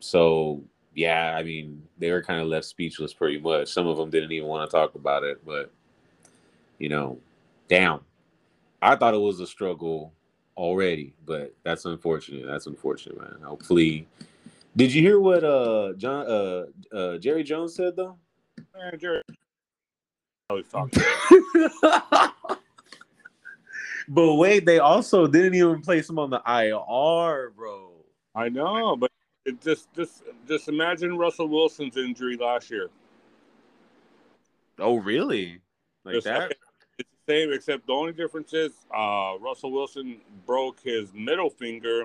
so 0.00 0.62
yeah, 0.94 1.36
I 1.36 1.42
mean, 1.42 1.82
they 1.98 2.10
were 2.10 2.22
kind 2.22 2.40
of 2.40 2.48
left 2.48 2.66
speechless 2.66 3.12
pretty 3.12 3.38
much. 3.38 3.68
Some 3.68 3.86
of 3.86 3.96
them 3.96 4.10
didn't 4.10 4.32
even 4.32 4.48
want 4.48 4.68
to 4.68 4.76
talk 4.76 4.94
about 4.94 5.24
it, 5.24 5.44
but 5.44 5.70
you 6.78 6.88
know, 6.88 7.18
damn. 7.68 8.00
I 8.82 8.96
thought 8.96 9.14
it 9.14 9.18
was 9.18 9.40
a 9.40 9.46
struggle 9.46 10.12
already, 10.56 11.14
but 11.24 11.54
that's 11.64 11.84
unfortunate. 11.84 12.46
That's 12.46 12.66
unfortunate, 12.66 13.18
man. 13.20 13.38
Hopefully, 13.42 14.06
did 14.76 14.92
you 14.92 15.02
hear 15.02 15.20
what 15.20 15.44
uh 15.44 15.94
John 15.96 16.26
uh, 16.26 16.64
uh 16.94 17.18
Jerry 17.18 17.42
Jones 17.42 17.74
said 17.74 17.96
though? 17.96 18.16
Man, 18.74 18.98
Jared, 18.98 19.24
always 20.50 20.66
talking. 20.68 21.02
but 24.08 24.34
wait, 24.34 24.64
they 24.66 24.78
also 24.78 25.26
didn't 25.26 25.54
even 25.54 25.80
place 25.80 26.08
him 26.08 26.18
on 26.18 26.30
the 26.30 26.40
IR, 26.46 27.50
bro. 27.50 27.90
I 28.34 28.48
know, 28.48 28.96
but 28.96 29.10
it 29.44 29.60
just 29.60 29.92
just 29.94 30.22
just 30.46 30.68
imagine 30.68 31.16
Russell 31.16 31.48
Wilson's 31.48 31.96
injury 31.96 32.36
last 32.36 32.70
year. 32.70 32.90
Oh, 34.78 34.96
really? 34.96 35.60
Like 36.04 36.14
Just- 36.14 36.26
that? 36.26 36.54
It's 36.98 37.10
the 37.26 37.32
same, 37.32 37.52
except 37.52 37.86
the 37.86 37.92
only 37.92 38.12
difference 38.12 38.54
is 38.54 38.72
uh, 38.94 39.34
Russell 39.40 39.70
Wilson 39.70 40.18
broke 40.46 40.80
his 40.80 41.12
middle 41.12 41.50
finger, 41.50 42.04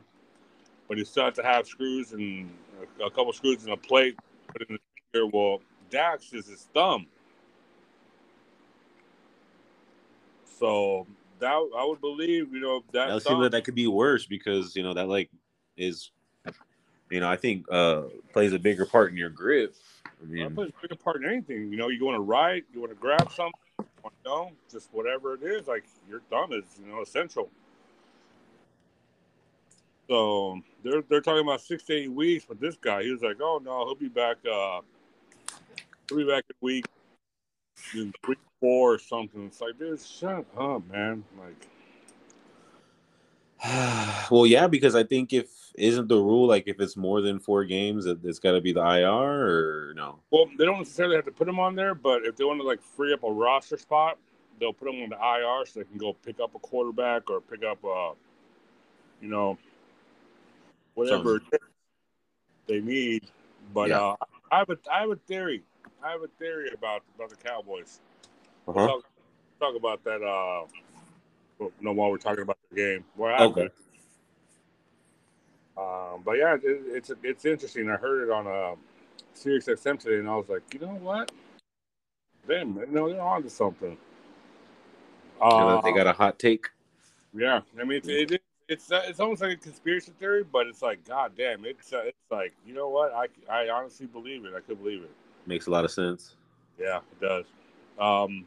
but 0.90 0.98
he 0.98 1.06
still 1.06 1.26
had 1.26 1.36
to 1.36 1.44
have 1.44 1.66
screws 1.66 2.12
and 2.12 2.50
a, 3.00 3.06
a 3.06 3.10
couple 3.10 3.32
screws 3.32 3.64
and 3.64 3.72
a 3.72 3.78
plate 3.78 4.18
put 4.48 4.68
in 4.70 4.76
the 4.76 4.80
finger. 5.14 5.28
Well, 5.34 5.62
Dak's 5.90 6.34
is 6.34 6.48
his 6.48 6.68
thumb. 6.74 7.08
So 10.62 11.08
that 11.40 11.54
I 11.54 11.84
would 11.84 12.00
believe, 12.00 12.54
you 12.54 12.60
know, 12.60 12.84
that 12.94 13.08
That 13.08 13.24
thumb, 13.24 13.34
seems 13.34 13.42
like 13.42 13.52
that 13.52 13.64
could 13.64 13.76
be 13.76 13.88
worse 13.88 14.28
because 14.28 14.76
you 14.76 14.84
know 14.84 14.94
that 14.94 15.08
like 15.08 15.32
is, 15.76 16.12
you 17.10 17.20
know, 17.20 17.28
I 17.28 17.36
think 17.36 17.66
uh 17.72 18.04
plays 18.32 18.54
a 18.54 18.60
bigger 18.60 18.86
part 18.86 19.10
in 19.10 19.18
your 19.18 19.32
grip. 19.32 19.76
I 20.06 20.26
mean, 20.26 20.46
it 20.46 20.56
plays 20.56 20.70
a 20.70 20.82
bigger 20.84 21.02
part 21.02 21.18
in 21.18 21.26
anything. 21.26 21.72
You 21.72 21.78
know, 21.78 21.88
you 21.88 22.06
want 22.06 22.16
to 22.16 22.22
write, 22.22 22.66
you 22.72 22.80
want 22.80 22.92
to 22.92 22.98
grab 22.98 23.32
something, 23.32 23.54
you 23.80 24.12
know, 24.24 24.52
just 24.72 24.90
whatever 24.94 25.34
it 25.34 25.42
is. 25.42 25.68
Like 25.68 25.84
your 26.08 26.22
thumb 26.30 26.54
is, 26.54 26.64
you 26.80 26.92
know, 26.92 27.02
essential. 27.02 27.50
So 30.08 30.62
they're 30.84 31.02
they're 31.10 31.22
talking 31.22 31.42
about 31.42 31.62
six 31.62 31.82
to 31.86 31.94
eight 31.94 32.12
weeks, 32.12 32.46
but 32.48 32.60
this 32.60 32.76
guy, 32.76 33.02
he 33.02 33.12
was 33.12 33.24
like, 33.24 33.38
"Oh 33.42 33.60
no, 33.64 33.86
he'll 33.86 33.96
be 33.96 34.10
back. 34.10 34.38
Uh, 34.46 34.82
he'll 36.08 36.20
be 36.20 36.26
back 36.26 36.44
in 36.50 36.56
week 36.62 36.86
in 37.96 38.14
week 38.28 38.38
four 38.62 38.94
or 38.94 39.00
something." 39.00 39.48
It's 39.48 39.60
like, 39.60 39.78
dude, 39.78 40.00
shut 40.00 40.46
up, 40.58 40.90
man. 40.90 41.26
Like, 41.38 41.68
well, 44.32 44.46
yeah, 44.46 44.68
because 44.68 44.96
I 44.96 45.04
think 45.04 45.34
if 45.34 45.50
isn't 45.76 46.08
the 46.08 46.18
rule 46.18 46.48
like 46.48 46.68
if 46.68 46.80
it's 46.80 46.98
more 46.98 47.22
than 47.22 47.40
four 47.40 47.64
games, 47.66 48.06
it, 48.06 48.20
it's 48.24 48.40
got 48.40 48.52
to 48.54 48.62
be 48.62 48.74
the 48.74 48.82
IR 48.82 49.90
or 49.90 49.94
no? 49.96 50.20
well, 50.32 50.46
they 50.58 50.66
don't 50.66 50.80
necessarily 50.80 51.16
have 51.16 51.26
to 51.26 51.32
put 51.32 51.46
them 51.48 51.60
on 51.60 51.76
there, 51.76 51.96
but 51.96 52.26
if 52.26 52.36
they 52.36 52.44
want 52.44 52.60
to 52.60 52.66
like 52.66 52.82
free 52.82 53.14
up 53.14 53.24
a 53.24 53.32
roster 53.32 53.78
spot, 53.78 54.18
they'll 54.60 54.74
put 54.74 54.86
them 54.86 55.02
on 55.04 55.10
the 55.10 55.16
IR 55.16 55.66
so 55.66 55.80
they 55.80 55.86
can 55.86 55.98
go 55.98 56.14
pick 56.14 56.40
up 56.40 56.56
a 56.56 56.60
quarterback 56.60 57.30
or 57.30 57.40
pick 57.42 57.64
up 57.64 57.84
a, 57.84 58.12
you 59.22 59.30
know, 59.30 59.58
whatever 60.96 61.40
Sounds- 61.40 61.64
they 62.68 62.82
need. 62.82 63.26
But 63.74 63.90
Yeah. 63.90 64.02
uh, 64.02 64.16
I 64.52 64.58
have 64.60 64.70
a 64.70 64.78
I 64.92 65.02
have 65.02 65.12
a 65.12 65.16
theory. 65.16 65.64
I 66.04 66.12
have 66.12 66.22
a 66.24 66.28
theory 66.40 66.72
about 66.74 67.04
about 67.16 67.30
the 67.30 67.38
Cowboys. 67.38 68.02
We'll 68.66 68.76
Uh-huh. 68.78 68.88
talk, 68.88 69.04
talk 69.60 69.76
about 69.76 70.04
that. 70.04 70.22
Uh, 70.22 70.68
well, 71.60 71.72
no, 71.82 71.92
while 71.94 72.12
we're 72.12 72.18
talking 72.18 72.44
about 72.44 72.58
the 72.70 72.76
game. 72.76 73.06
Well, 73.16 73.42
Okay. 73.44 73.70
Um, 75.78 76.22
but 76.24 76.34
yeah, 76.34 76.56
it, 76.56 76.62
it's 76.64 77.12
it's 77.24 77.46
interesting. 77.46 77.90
I 77.90 77.96
heard 77.96 78.24
it 78.28 78.32
on 78.32 78.46
uh, 78.48 78.76
Sirius 79.34 79.68
XM 79.68 80.00
today, 80.00 80.20
and 80.20 80.30
I 80.30 80.36
was 80.36 80.50
like, 80.50 80.62
you 80.74 80.80
know 80.80 80.88
what? 80.96 81.32
Damn, 82.48 82.76
you 82.78 82.88
know 82.88 83.10
they're 83.10 83.22
on 83.22 83.44
to 83.44 83.50
something. 83.50 83.98
Uh, 85.42 85.82
they 85.82 85.94
got 85.94 86.08
a 86.08 86.14
hot 86.14 86.38
take. 86.38 86.68
Yeah, 87.34 87.62
I 87.80 87.84
mean 87.84 88.02
it's 88.04 88.08
it, 88.08 88.42
it's 88.68 88.92
uh, 88.92 89.02
it's 89.06 89.20
almost 89.20 89.42
like 89.42 89.54
a 89.54 89.58
conspiracy 89.58 90.12
theory, 90.20 90.44
but 90.44 90.68
it's 90.68 90.82
like 90.82 91.08
God 91.08 91.32
damn, 91.38 91.66
it's 91.66 91.94
uh, 91.94 92.02
it's 92.06 92.18
like 92.30 92.54
you 92.66 92.74
know 92.74 92.90
what 92.90 93.14
I 93.14 93.28
I 93.50 93.70
honestly 93.70 94.08
believe 94.08 94.46
it. 94.46 94.54
I 94.56 94.60
could 94.60 94.82
believe 94.84 95.04
it. 95.04 95.12
Makes 95.48 95.68
a 95.68 95.72
lot 95.72 95.86
of 95.86 95.92
sense. 95.92 96.36
Yeah, 96.80 96.98
it 96.98 97.22
does. 97.22 97.46
Um, 98.02 98.46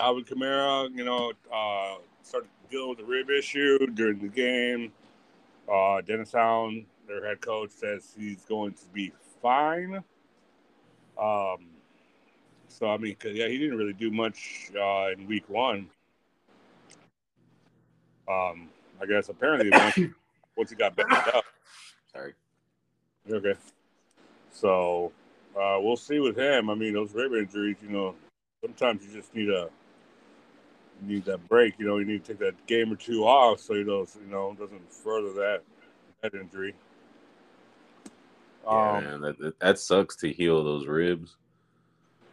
Alvin 0.00 0.24
Kamara, 0.24 0.90
you 0.92 1.04
know, 1.04 1.32
uh, 1.54 1.94
started 2.22 2.50
dealing 2.68 2.88
with 2.88 2.98
the 2.98 3.04
rib 3.04 3.30
issue 3.30 3.86
during 3.86 4.18
the 4.18 4.28
game. 4.28 4.92
Uh, 5.72 6.00
Dennis 6.00 6.34
Allen, 6.34 6.84
their 7.06 7.24
head 7.24 7.40
coach, 7.40 7.70
says 7.70 8.12
he's 8.18 8.44
going 8.44 8.72
to 8.72 8.84
be 8.92 9.12
fine. 9.40 10.02
Um, 11.16 11.68
so 12.68 12.88
I 12.88 12.98
mean, 12.98 13.14
cause, 13.14 13.32
yeah, 13.32 13.46
he 13.46 13.56
didn't 13.56 13.78
really 13.78 13.92
do 13.92 14.10
much 14.10 14.70
uh, 14.76 15.12
in 15.12 15.26
week 15.28 15.48
one. 15.48 15.88
Um, 18.28 18.68
I 19.00 19.06
guess 19.06 19.28
apparently 19.28 19.70
once, 19.70 19.98
once 20.56 20.70
he 20.70 20.76
got 20.76 20.96
back 20.96 21.34
up. 21.34 21.44
Sorry. 22.12 22.32
Okay. 23.30 23.54
So 24.50 25.12
uh, 25.56 25.78
we'll 25.80 25.96
see 25.96 26.18
with 26.18 26.36
him. 26.36 26.68
I 26.68 26.74
mean, 26.74 26.94
those 26.94 27.14
rib 27.14 27.32
injuries, 27.32 27.76
you 27.80 27.90
know, 27.90 28.14
sometimes 28.62 29.04
you 29.04 29.12
just 29.12 29.34
need 29.34 29.48
a 29.48 29.68
need 31.02 31.24
that 31.26 31.48
break. 31.48 31.74
You 31.78 31.86
know, 31.86 31.98
you 31.98 32.04
need 32.04 32.24
to 32.24 32.32
take 32.32 32.40
that 32.40 32.66
game 32.66 32.92
or 32.92 32.96
two 32.96 33.24
off 33.24 33.60
so 33.60 33.74
you 33.74 33.84
know, 33.84 34.06
you 34.20 34.30
know, 34.30 34.56
doesn't 34.58 34.92
further 34.92 35.32
that 35.34 35.62
that 36.22 36.34
injury. 36.34 36.74
Yeah, 38.64 38.96
um, 38.96 39.04
man, 39.04 39.20
that, 39.20 39.60
that 39.60 39.78
sucks 39.78 40.16
to 40.16 40.32
heal 40.32 40.64
those 40.64 40.86
ribs. 40.86 41.36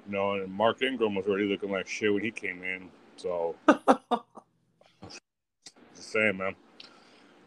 You 0.07 0.13
know, 0.13 0.33
and 0.33 0.51
Mark 0.51 0.81
Ingram 0.81 1.15
was 1.15 1.27
already 1.27 1.45
looking 1.45 1.71
like 1.71 1.87
shit 1.87 2.13
when 2.13 2.23
he 2.23 2.31
came 2.31 2.63
in. 2.63 2.89
So, 3.17 3.55
just 3.67 5.21
saying, 5.95 6.37
man. 6.37 6.55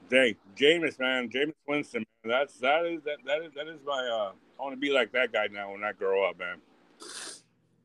Dang, 0.08 0.36
Jameis, 0.56 1.00
man, 1.00 1.28
Jameis 1.28 1.54
Winston, 1.66 2.06
man. 2.24 2.38
That's 2.38 2.58
that 2.58 2.86
is 2.86 3.02
that 3.02 3.16
that 3.26 3.42
is 3.42 3.52
that 3.54 3.66
is 3.66 3.80
my. 3.84 4.06
uh 4.06 4.32
I 4.58 4.62
want 4.62 4.72
to 4.72 4.80
be 4.80 4.90
like 4.90 5.12
that 5.12 5.32
guy 5.32 5.48
now 5.52 5.72
when 5.72 5.84
I 5.84 5.92
grow 5.92 6.30
up, 6.30 6.38
man. 6.38 6.56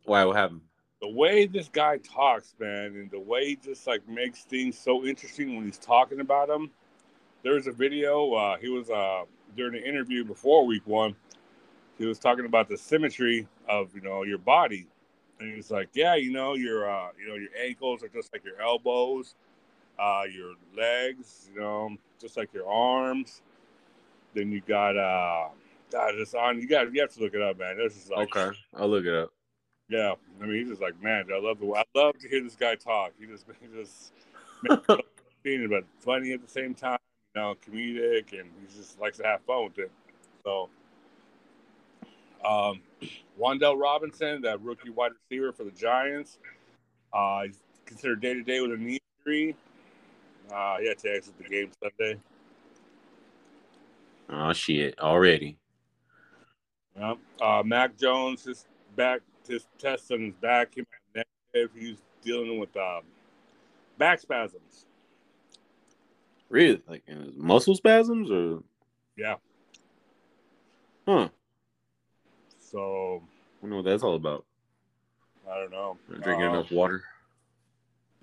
Why? 0.05 0.23
What 0.23 0.37
happened? 0.37 0.61
The 1.01 1.09
way 1.09 1.47
this 1.47 1.67
guy 1.67 1.97
talks, 1.97 2.53
man, 2.59 2.95
and 2.95 3.09
the 3.09 3.19
way 3.19 3.45
he 3.45 3.55
just 3.55 3.87
like 3.87 4.07
makes 4.07 4.43
things 4.43 4.77
so 4.77 5.03
interesting 5.03 5.55
when 5.55 5.65
he's 5.65 5.79
talking 5.79 6.19
about 6.19 6.47
them. 6.47 6.69
There 7.43 7.53
was 7.53 7.65
a 7.65 7.71
video. 7.71 8.33
Uh, 8.33 8.57
he 8.57 8.69
was 8.69 8.89
uh, 8.91 9.23
during 9.57 9.73
the 9.73 9.83
interview 9.83 10.23
before 10.23 10.63
week 10.63 10.85
one. 10.85 11.15
He 11.97 12.05
was 12.05 12.19
talking 12.19 12.45
about 12.45 12.69
the 12.69 12.77
symmetry 12.77 13.47
of 13.67 13.95
you 13.95 14.01
know 14.01 14.21
your 14.23 14.37
body, 14.37 14.87
and 15.39 15.55
he's 15.55 15.71
like, 15.71 15.89
yeah, 15.93 16.15
you 16.15 16.31
know 16.31 16.53
your 16.53 16.87
uh, 16.87 17.09
you 17.19 17.27
know 17.27 17.35
your 17.35 17.49
ankles 17.59 18.03
are 18.03 18.07
just 18.07 18.31
like 18.31 18.45
your 18.45 18.61
elbows, 18.61 19.33
uh, 19.97 20.23
your 20.31 20.53
legs, 20.77 21.49
you 21.51 21.59
know, 21.59 21.97
just 22.19 22.37
like 22.37 22.53
your 22.53 22.67
arms. 22.67 23.41
Then 24.35 24.51
you 24.51 24.61
got 24.61 24.95
uh, 24.95 25.49
God, 25.91 26.13
it's 26.15 26.35
on. 26.35 26.61
You 26.61 26.67
got 26.67 26.93
you 26.93 27.01
have 27.01 27.11
to 27.13 27.19
look 27.19 27.33
it 27.33 27.41
up, 27.41 27.57
man. 27.57 27.77
This 27.77 27.97
is 27.97 28.07
like 28.09 28.35
okay. 28.35 28.55
I'll 28.75 28.87
look 28.87 29.05
it 29.05 29.13
up. 29.15 29.33
Yeah, 29.91 30.13
I 30.41 30.45
mean, 30.45 30.59
he's 30.59 30.69
just 30.69 30.81
like, 30.81 31.03
man, 31.03 31.25
I 31.35 31.39
love 31.41 31.59
the 31.59 31.75
I 31.75 31.83
love 31.93 32.17
to 32.19 32.29
hear 32.29 32.41
this 32.41 32.55
guy 32.55 32.75
talk. 32.75 33.11
He 33.19 33.25
just 33.25 33.45
he 33.61 33.67
just 33.77 34.13
makes 34.63 35.69
but 35.69 35.83
funny 35.99 36.31
at 36.31 36.41
the 36.41 36.47
same 36.47 36.73
time, 36.73 36.97
you 37.35 37.41
know, 37.41 37.55
comedic, 37.67 38.31
and 38.31 38.49
he 38.61 38.73
just 38.73 39.01
likes 39.01 39.17
to 39.17 39.23
have 39.23 39.41
fun 39.41 39.65
with 39.65 39.79
it. 39.79 39.91
So, 40.45 40.69
um, 42.45 42.81
Robinson, 43.37 44.41
that 44.43 44.61
rookie 44.61 44.91
wide 44.91 45.11
receiver 45.29 45.51
for 45.51 45.65
the 45.65 45.71
Giants, 45.71 46.39
uh, 47.11 47.41
he's 47.43 47.59
considered 47.85 48.21
day 48.21 48.33
to 48.33 48.43
day 48.43 48.61
with 48.61 48.71
a 48.71 48.77
knee 48.77 48.99
injury. 49.25 49.57
Uh, 50.49 50.77
he 50.77 50.87
had 50.87 50.99
to 50.99 51.09
exit 51.09 51.37
the 51.37 51.43
game 51.43 51.69
Sunday. 51.83 52.17
Oh 54.29 54.53
shit! 54.53 54.97
Already. 54.99 55.57
Yeah. 56.97 57.15
Uh, 57.41 57.61
Mac 57.65 57.97
Jones 57.97 58.47
is 58.47 58.65
back 58.95 59.19
his 59.51 59.67
test 59.77 60.11
on 60.11 60.21
his 60.21 60.33
back 60.35 60.71
came 60.73 60.85
back 61.13 61.27
negative. 61.53 61.71
He's 61.77 61.97
dealing 62.23 62.59
with 62.59 62.75
um, 62.75 63.01
back 63.97 64.19
spasms. 64.19 64.85
Really? 66.49 66.81
Like 66.87 67.03
in 67.07 67.21
his 67.21 67.35
muscle 67.35 67.75
spasms 67.75 68.31
or? 68.31 68.63
Yeah. 69.17 69.35
Huh. 71.07 71.29
So. 72.59 73.21
I 73.23 73.61
don't 73.61 73.69
know 73.69 73.75
what 73.77 73.85
that's 73.85 74.03
all 74.03 74.15
about. 74.15 74.45
I 75.49 75.55
don't 75.55 75.71
know. 75.71 75.97
Drinking 76.09 76.43
uh, 76.43 76.53
enough 76.53 76.71
water. 76.71 77.03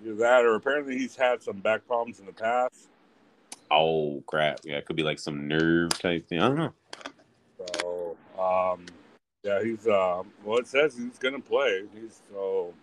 Either 0.00 0.14
that, 0.16 0.44
or 0.44 0.54
apparently 0.54 0.96
he's 0.96 1.16
had 1.16 1.42
some 1.42 1.58
back 1.58 1.86
problems 1.86 2.20
in 2.20 2.26
the 2.26 2.32
past. 2.32 2.88
Oh 3.70 4.22
crap! 4.26 4.60
Yeah, 4.64 4.76
it 4.76 4.86
could 4.86 4.96
be 4.96 5.02
like 5.02 5.18
some 5.18 5.46
nerve 5.46 5.90
type 5.98 6.26
thing. 6.28 6.40
I 6.40 6.48
don't 6.48 6.56
know. 6.56 6.72
So, 7.58 8.16
um, 8.38 8.86
yeah, 9.42 9.62
he's 9.62 9.86
uh, 9.86 10.22
well, 10.44 10.58
it 10.58 10.66
says 10.66 10.96
he's 10.96 11.18
gonna 11.18 11.40
play. 11.40 11.84
He's 11.94 12.20
so, 12.30 12.74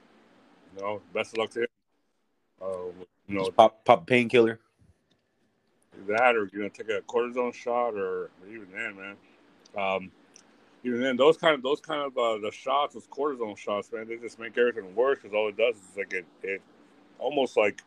you 0.75 0.81
know, 0.81 1.01
best 1.13 1.33
of 1.33 1.39
luck 1.39 1.51
to 1.51 1.61
him. 1.61 1.67
Uh, 2.61 2.67
you 3.27 3.35
know, 3.35 3.45
Just 3.45 3.57
pop 3.57 3.83
pop 3.83 4.07
painkiller. 4.07 4.59
That 6.07 6.35
or 6.35 6.49
you 6.53 6.63
know, 6.63 6.69
take 6.69 6.89
a 6.89 7.01
cortisone 7.01 7.53
shot, 7.53 7.95
or, 7.95 8.29
even 8.47 8.67
then, 8.73 8.95
man. 8.95 9.15
Um, 9.77 10.11
even 10.83 11.01
then, 11.01 11.17
those 11.17 11.37
kind 11.37 11.55
of 11.55 11.63
those 11.63 11.81
kind 11.81 12.01
of 12.01 12.17
uh, 12.17 12.37
the 12.37 12.51
shots, 12.51 12.93
those 12.93 13.07
cortisone 13.07 13.57
shots, 13.57 13.91
man, 13.91 14.07
they 14.07 14.17
just 14.17 14.39
make 14.39 14.57
everything 14.57 14.93
worse 14.95 15.19
because 15.21 15.35
all 15.35 15.49
it 15.49 15.57
does 15.57 15.75
is 15.75 15.97
like 15.97 16.13
it, 16.13 16.25
it 16.43 16.61
almost 17.19 17.57
like 17.57 17.81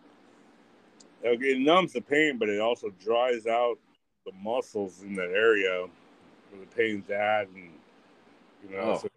it 1.22 1.59
numbs 1.61 1.92
the 1.92 2.00
pain, 2.00 2.38
but 2.38 2.48
it 2.48 2.61
also 2.61 2.90
dries 3.02 3.46
out 3.46 3.78
the 4.26 4.33
muscles 4.42 5.02
in 5.02 5.14
that 5.14 5.31
area 5.31 5.87
where 6.50 6.61
the 6.61 6.76
pain's 6.76 7.09
at, 7.11 7.48
and 7.48 7.70
you 8.62 8.77
know, 8.77 8.83
oh. 8.83 8.99
so, 8.99 9.09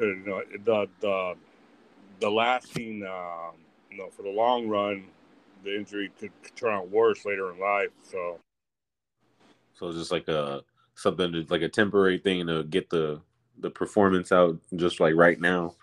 you 0.00 0.22
know 0.26 0.42
the 0.64 0.88
the 1.00 1.34
the 2.20 2.30
lasting, 2.30 3.04
um, 3.04 3.56
you 3.90 3.98
know, 3.98 4.08
for 4.10 4.22
the 4.22 4.30
long 4.30 4.68
run, 4.68 5.04
the 5.64 5.76
injury 5.76 6.10
could, 6.18 6.30
could 6.42 6.56
turn 6.56 6.72
out 6.72 6.90
worse 6.90 7.24
later 7.24 7.52
in 7.52 7.58
life. 7.58 7.90
So, 8.10 8.38
so 9.74 9.88
it's 9.88 9.98
just 9.98 10.12
like 10.12 10.28
a 10.28 10.62
something 10.94 11.32
to, 11.32 11.46
like 11.48 11.62
a 11.62 11.68
temporary 11.68 12.18
thing 12.18 12.46
to 12.46 12.64
get 12.64 12.90
the 12.90 13.20
the 13.58 13.70
performance 13.70 14.32
out, 14.32 14.58
just 14.76 15.00
like 15.00 15.14
right 15.14 15.40
now. 15.40 15.74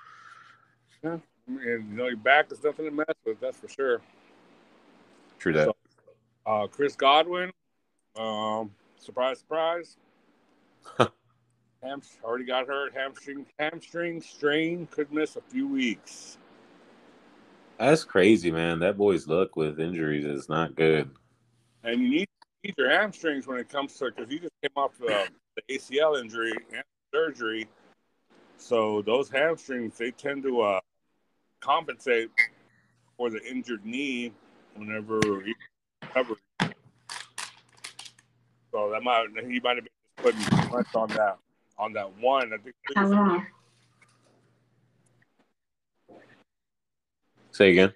Yeah, 1.03 1.17
mean, 1.47 1.87
you 1.91 1.97
know, 1.97 2.07
your 2.07 2.17
back 2.17 2.51
is 2.51 2.63
nothing 2.63 2.85
to 2.85 2.91
mess 2.91 3.13
with. 3.25 3.39
That's 3.39 3.57
for 3.57 3.67
sure. 3.67 4.01
True 5.39 5.53
that. 5.53 5.65
So, 5.65 5.75
uh, 6.45 6.67
Chris 6.67 6.95
Godwin, 6.95 7.51
um, 8.17 8.71
surprise, 8.97 9.39
surprise. 9.39 9.97
Ham, 11.83 12.01
already 12.23 12.43
got 12.43 12.67
hurt. 12.67 12.93
Hamstring 12.93 13.45
hamstring 13.57 14.21
strain 14.21 14.87
could 14.91 15.11
miss 15.13 15.37
a 15.37 15.41
few 15.41 15.67
weeks. 15.67 16.37
That's 17.77 18.03
crazy, 18.03 18.51
man. 18.51 18.79
That 18.79 18.97
boy's 18.97 19.27
luck 19.27 19.55
with 19.55 19.79
injuries 19.79 20.25
is 20.25 20.49
not 20.49 20.75
good. 20.75 21.09
And 21.83 22.01
you 22.01 22.09
need, 22.09 22.27
need 22.65 22.75
your 22.77 22.89
hamstrings 22.89 23.47
when 23.47 23.57
it 23.57 23.69
comes 23.69 23.93
to 23.97 24.11
because 24.11 24.29
he 24.29 24.39
just 24.39 24.53
came 24.61 24.71
off 24.75 24.97
the, 24.97 25.29
the 25.55 25.77
ACL 25.77 26.19
injury 26.19 26.51
and 26.73 26.83
surgery. 27.13 27.69
So 28.57 29.01
those 29.01 29.29
hamstrings 29.29 29.97
they 29.97 30.11
tend 30.11 30.43
to 30.43 30.61
uh, 30.61 30.79
compensate 31.61 32.29
for 33.15 33.29
the 33.29 33.41
injured 33.49 33.85
knee 33.85 34.33
whenever 34.75 35.21
he 35.45 35.55
recovers. 36.01 36.37
So 38.71 38.91
that 38.91 39.01
might 39.01 39.27
he 39.47 39.61
might 39.61 39.77
have 39.77 39.85
been 39.85 39.91
putting 40.17 40.69
much 40.69 40.93
on 40.93 41.07
that 41.09 41.37
on 41.79 41.93
that 41.93 42.11
one. 42.19 42.53
I 42.53 42.57
think. 42.57 42.75
Uh-huh. 42.95 43.39
Say 47.51 47.71
again. 47.71 47.93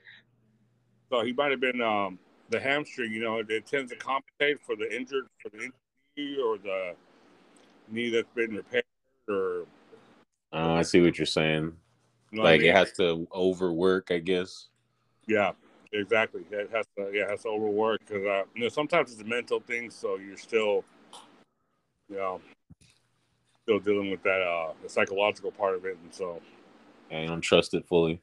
So 1.12 1.24
he 1.24 1.34
might 1.34 1.52
have 1.52 1.60
been 1.60 1.82
um, 1.82 2.18
the 2.50 2.60
hamstring. 2.60 3.12
You 3.12 3.22
know, 3.22 3.44
it 3.48 3.68
tends 3.68 3.92
to 3.92 3.98
compensate 3.98 4.60
for 4.66 4.76
the 4.76 4.94
injured 4.96 5.28
for 5.42 5.50
the 5.50 5.70
knee 6.18 6.38
or 6.44 6.58
the 6.58 6.96
knee 7.90 8.10
that's 8.10 8.28
been 8.34 8.56
repaired 8.56 8.84
or. 9.30 9.66
Oh, 10.54 10.74
I 10.76 10.84
see 10.84 11.02
what 11.02 11.18
you're 11.18 11.26
saying. 11.26 11.74
You 12.32 12.38
know 12.38 12.44
like 12.44 12.60
I 12.60 12.64
mean? 12.64 12.70
it 12.70 12.76
has 12.76 12.92
to 12.94 13.28
overwork, 13.34 14.12
I 14.12 14.20
guess. 14.20 14.68
Yeah, 15.28 15.52
exactly. 15.92 16.44
It 16.52 16.70
has 16.72 16.86
to. 16.98 17.12
Yeah, 17.14 17.24
it 17.24 17.30
has 17.30 17.44
to 17.44 17.50
overwork 17.50 18.00
because 18.00 18.26
uh, 18.26 18.44
you 18.56 18.64
know 18.64 18.70
sometimes 18.70 19.12
it's 19.12 19.22
a 19.22 19.26
mental 19.26 19.60
thing. 19.60 19.90
So 19.90 20.18
you're 20.18 20.38
still, 20.38 20.84
you 22.10 22.18
know, 22.18 22.42
still 23.64 23.80
dealing 23.80 24.12
with 24.12 24.22
that 24.24 24.42
uh 24.42 24.74
the 24.84 24.90
psychological 24.90 25.52
part 25.52 25.76
of 25.76 25.86
it, 25.86 25.98
and 26.04 26.14
so 26.14 26.42
I 27.12 27.26
don't 27.26 27.42
trust 27.42 27.74
it 27.74 27.86
fully. 27.88 28.22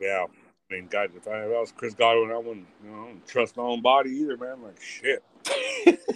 Yeah, 0.00 0.26
I 0.70 0.74
mean, 0.74 0.88
God, 0.88 1.10
if 1.16 1.26
I, 1.28 1.44
if 1.44 1.56
I 1.56 1.60
was 1.60 1.72
Chris 1.72 1.94
Godwin, 1.94 2.30
I 2.30 2.38
wouldn't, 2.38 2.66
you 2.84 2.90
know, 2.90 3.08
trust 3.26 3.56
my 3.56 3.62
own 3.62 3.80
body 3.80 4.10
either, 4.10 4.36
man. 4.36 4.62
Like 4.62 4.80
shit, 4.80 5.22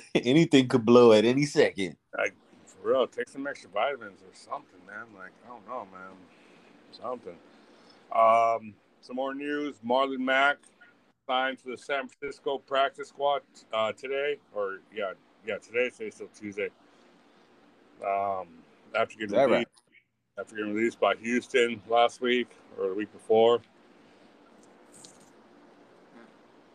anything 0.15 0.69
could 0.69 0.85
blow 0.85 1.13
at 1.13 1.25
any 1.25 1.45
second. 1.45 1.97
Like 2.17 2.35
for 2.67 2.89
real, 2.89 3.07
take 3.07 3.29
some 3.29 3.47
extra 3.47 3.71
vitamins 3.71 4.23
or 4.23 4.35
something, 4.35 4.81
man. 4.87 5.07
Like 5.17 5.33
I 5.45 5.49
don't 5.49 5.67
know, 5.69 5.87
man. 5.93 6.17
something. 6.93 7.37
Um, 8.15 8.75
some 9.01 9.17
more 9.17 9.35
news. 9.35 9.77
Marlon 9.87 10.21
Mack 10.21 10.59
signed 11.27 11.61
for 11.61 11.71
the 11.71 11.77
San 11.77 12.09
Francisco 12.09 12.59
practice 12.59 13.09
squad 13.09 13.43
uh, 13.73 13.93
today, 13.93 14.39
or 14.55 14.79
yeah, 14.95 15.13
yeah, 15.47 15.59
today. 15.59 15.91
Today's 15.91 16.15
still 16.15 16.29
Tuesday. 16.39 16.69
Um, 18.05 18.49
after 18.95 19.19
getting 19.19 19.37
released, 19.37 19.51
right? 19.51 19.69
after 20.39 20.57
getting 20.57 20.75
released 20.75 21.01
by 21.01 21.15
Houston 21.17 21.83
last 21.89 22.21
week 22.21 22.49
or 22.79 22.89
the 22.89 22.95
week 22.95 23.13
before. 23.13 23.61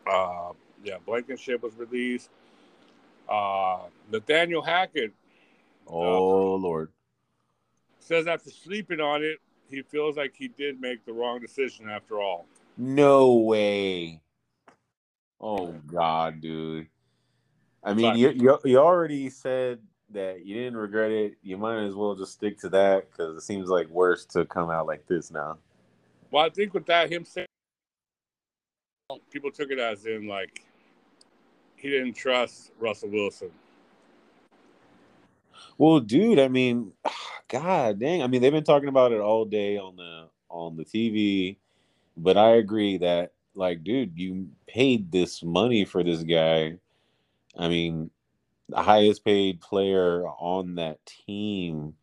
Uh, 0.06 0.52
yeah, 0.82 0.96
Blankenship 1.04 1.62
was 1.62 1.74
released. 1.76 2.28
Uh, 3.28 3.84
Nathaniel 4.10 4.62
Hackett. 4.62 5.12
Oh 5.86 6.54
uh, 6.54 6.56
Lord. 6.58 6.90
Says 8.00 8.26
after 8.26 8.50
sleeping 8.50 9.00
on 9.00 9.22
it, 9.22 9.38
he 9.70 9.82
feels 9.82 10.16
like 10.16 10.34
he 10.36 10.48
did 10.48 10.80
make 10.80 11.04
the 11.06 11.12
wrong 11.12 11.40
decision 11.40 11.88
after 11.88 12.20
all. 12.20 12.46
No 12.76 13.34
way. 13.34 14.20
Oh 15.40 15.72
God, 15.86 16.40
dude. 16.40 16.88
I 17.82 17.94
mean, 17.94 18.16
you, 18.16 18.30
you 18.30 18.58
you 18.64 18.78
already 18.78 19.30
said 19.30 19.80
that 20.14 20.44
you 20.46 20.54
didn't 20.54 20.76
regret 20.76 21.10
it. 21.10 21.36
You 21.42 21.56
might 21.56 21.84
as 21.84 21.94
well 21.94 22.14
just 22.14 22.32
stick 22.32 22.58
to 22.60 22.68
that 22.70 23.10
because 23.10 23.36
it 23.36 23.42
seems 23.42 23.68
like 23.68 23.88
worse 23.88 24.24
to 24.26 24.44
come 24.46 24.70
out 24.70 24.86
like 24.86 25.06
this 25.06 25.30
now. 25.30 25.58
Well, 26.30 26.44
I 26.44 26.50
think 26.50 26.74
with 26.74 26.86
that, 26.86 27.12
him 27.12 27.24
saying 27.24 27.46
people 29.30 29.50
took 29.50 29.70
it 29.70 29.78
as 29.78 30.06
in 30.06 30.26
like 30.26 30.64
he 31.76 31.90
didn't 31.90 32.14
trust 32.14 32.72
Russell 32.78 33.10
Wilson. 33.10 33.50
Well, 35.76 36.00
dude, 36.00 36.38
I 36.38 36.48
mean, 36.48 36.92
God 37.48 37.98
dang, 38.00 38.22
I 38.22 38.26
mean, 38.26 38.40
they've 38.40 38.52
been 38.52 38.64
talking 38.64 38.88
about 38.88 39.12
it 39.12 39.20
all 39.20 39.44
day 39.44 39.76
on 39.76 39.96
the 39.96 40.28
on 40.48 40.76
the 40.76 40.84
TV, 40.84 41.56
but 42.16 42.36
I 42.36 42.56
agree 42.56 42.98
that 42.98 43.32
like, 43.54 43.84
dude, 43.84 44.18
you 44.18 44.48
paid 44.66 45.12
this 45.12 45.42
money 45.42 45.84
for 45.84 46.02
this 46.02 46.22
guy. 46.22 46.78
I 47.56 47.68
mean, 47.68 48.10
the 48.68 48.82
highest 48.82 49.24
paid 49.24 49.60
player 49.60 50.26
on 50.26 50.76
that 50.76 50.98
team. 51.06 51.94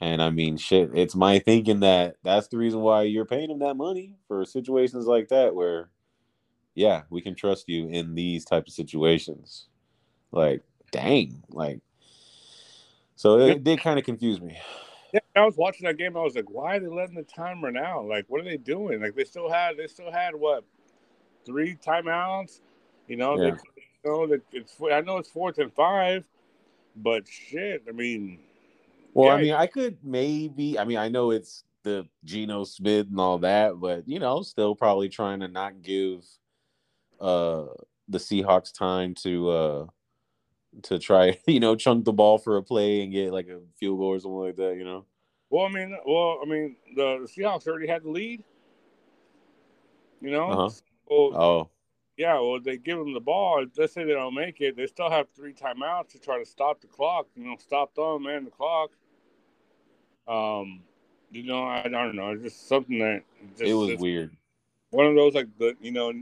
And 0.00 0.20
I 0.20 0.30
mean, 0.30 0.56
shit, 0.56 0.90
it's 0.94 1.14
my 1.14 1.38
thinking 1.38 1.80
that 1.80 2.16
that's 2.22 2.48
the 2.48 2.58
reason 2.58 2.80
why 2.80 3.02
you're 3.02 3.24
paying 3.24 3.50
him 3.50 3.60
that 3.60 3.76
money 3.76 4.16
for 4.26 4.44
situations 4.44 5.06
like 5.06 5.28
that 5.28 5.54
where 5.54 5.90
yeah, 6.74 7.02
we 7.10 7.20
can 7.20 7.34
trust 7.34 7.68
you 7.68 7.88
in 7.88 8.14
these 8.14 8.44
type 8.44 8.66
of 8.66 8.72
situations. 8.72 9.66
Like, 10.30 10.62
dang, 10.90 11.42
like, 11.50 11.80
so 13.14 13.38
it, 13.38 13.50
it 13.50 13.64
did 13.64 13.80
kind 13.80 13.98
of 13.98 14.04
confuse 14.04 14.40
me. 14.40 14.58
Yeah, 15.12 15.20
I 15.36 15.44
was 15.44 15.56
watching 15.56 15.86
that 15.86 15.98
game. 15.98 16.16
I 16.16 16.22
was 16.22 16.34
like, 16.34 16.50
why 16.50 16.76
are 16.76 16.80
they 16.80 16.86
letting 16.86 17.14
the 17.14 17.22
timer 17.22 17.70
now? 17.70 18.02
Like, 18.02 18.24
what 18.28 18.40
are 18.40 18.44
they 18.44 18.56
doing? 18.56 19.02
Like, 19.02 19.14
they 19.14 19.24
still 19.24 19.50
had, 19.50 19.76
they 19.76 19.86
still 19.86 20.10
had 20.10 20.34
what, 20.34 20.64
three 21.44 21.76
timeouts? 21.76 22.60
You 23.08 23.16
know, 23.16 23.38
yeah. 23.38 23.56
Know, 24.04 24.26
that 24.26 24.42
it's. 24.52 24.76
I 24.80 25.00
know 25.00 25.18
it's 25.18 25.28
fourth 25.28 25.58
and 25.58 25.72
five, 25.72 26.26
but 26.96 27.26
shit, 27.26 27.82
I 27.88 27.92
mean. 27.92 28.38
Well, 29.14 29.28
yeah. 29.28 29.34
I 29.34 29.42
mean, 29.42 29.54
I 29.54 29.66
could 29.66 29.98
maybe. 30.02 30.78
I 30.78 30.84
mean, 30.84 30.98
I 30.98 31.08
know 31.08 31.30
it's 31.30 31.64
the 31.82 32.06
Geno 32.24 32.64
Smith 32.64 33.08
and 33.10 33.20
all 33.20 33.38
that, 33.38 33.80
but 33.80 34.08
you 34.08 34.18
know, 34.18 34.42
still 34.42 34.74
probably 34.74 35.08
trying 35.08 35.40
to 35.40 35.48
not 35.48 35.82
give 35.82 36.24
uh, 37.20 37.64
the 38.08 38.18
Seahawks 38.18 38.72
time 38.72 39.14
to 39.22 39.50
uh, 39.50 39.86
to 40.82 40.98
try, 40.98 41.38
you 41.46 41.60
know, 41.60 41.74
chunk 41.76 42.04
the 42.04 42.12
ball 42.12 42.38
for 42.38 42.56
a 42.56 42.62
play 42.62 43.02
and 43.02 43.12
get 43.12 43.32
like 43.32 43.48
a 43.48 43.60
field 43.78 43.98
goal 43.98 44.08
or 44.08 44.20
something 44.20 44.38
like 44.38 44.56
that, 44.56 44.76
you 44.76 44.84
know. 44.84 45.04
Well, 45.50 45.66
I 45.66 45.68
mean, 45.68 45.96
well, 46.06 46.40
I 46.42 46.48
mean, 46.48 46.76
the, 46.96 47.28
Seahawks 47.36 47.66
already 47.66 47.86
had 47.86 48.04
the 48.04 48.10
lead. 48.10 48.42
You 50.20 50.30
know. 50.30 50.50
Uh-huh. 50.50 50.70
Well, 51.10 51.42
oh. 51.42 51.70
Yeah, 52.16 52.34
well, 52.40 52.60
they 52.60 52.76
give 52.76 52.98
them 52.98 53.14
the 53.14 53.20
ball. 53.20 53.64
Let's 53.76 53.94
say 53.94 54.04
they 54.04 54.12
don't 54.12 54.34
make 54.34 54.60
it, 54.60 54.76
they 54.76 54.86
still 54.86 55.10
have 55.10 55.26
three 55.34 55.54
timeouts 55.54 56.08
to 56.10 56.18
try 56.18 56.38
to 56.38 56.44
stop 56.44 56.80
the 56.80 56.86
clock. 56.86 57.26
You 57.34 57.44
know, 57.44 57.56
stop 57.58 57.94
them 57.94 58.26
and 58.26 58.46
the 58.46 58.50
clock. 58.50 58.90
Um, 60.28 60.82
you 61.30 61.44
know, 61.44 61.64
I, 61.64 61.84
I 61.84 61.88
don't 61.88 62.14
know. 62.16 62.32
It's 62.32 62.42
just 62.42 62.68
something 62.68 62.98
that 62.98 63.22
just, 63.56 63.62
it 63.62 63.74
was 63.74 63.98
weird. 63.98 64.36
One 64.90 65.06
of 65.06 65.14
those 65.14 65.34
like 65.34 65.48
the 65.58 65.74
you 65.80 65.90
know 65.90 66.12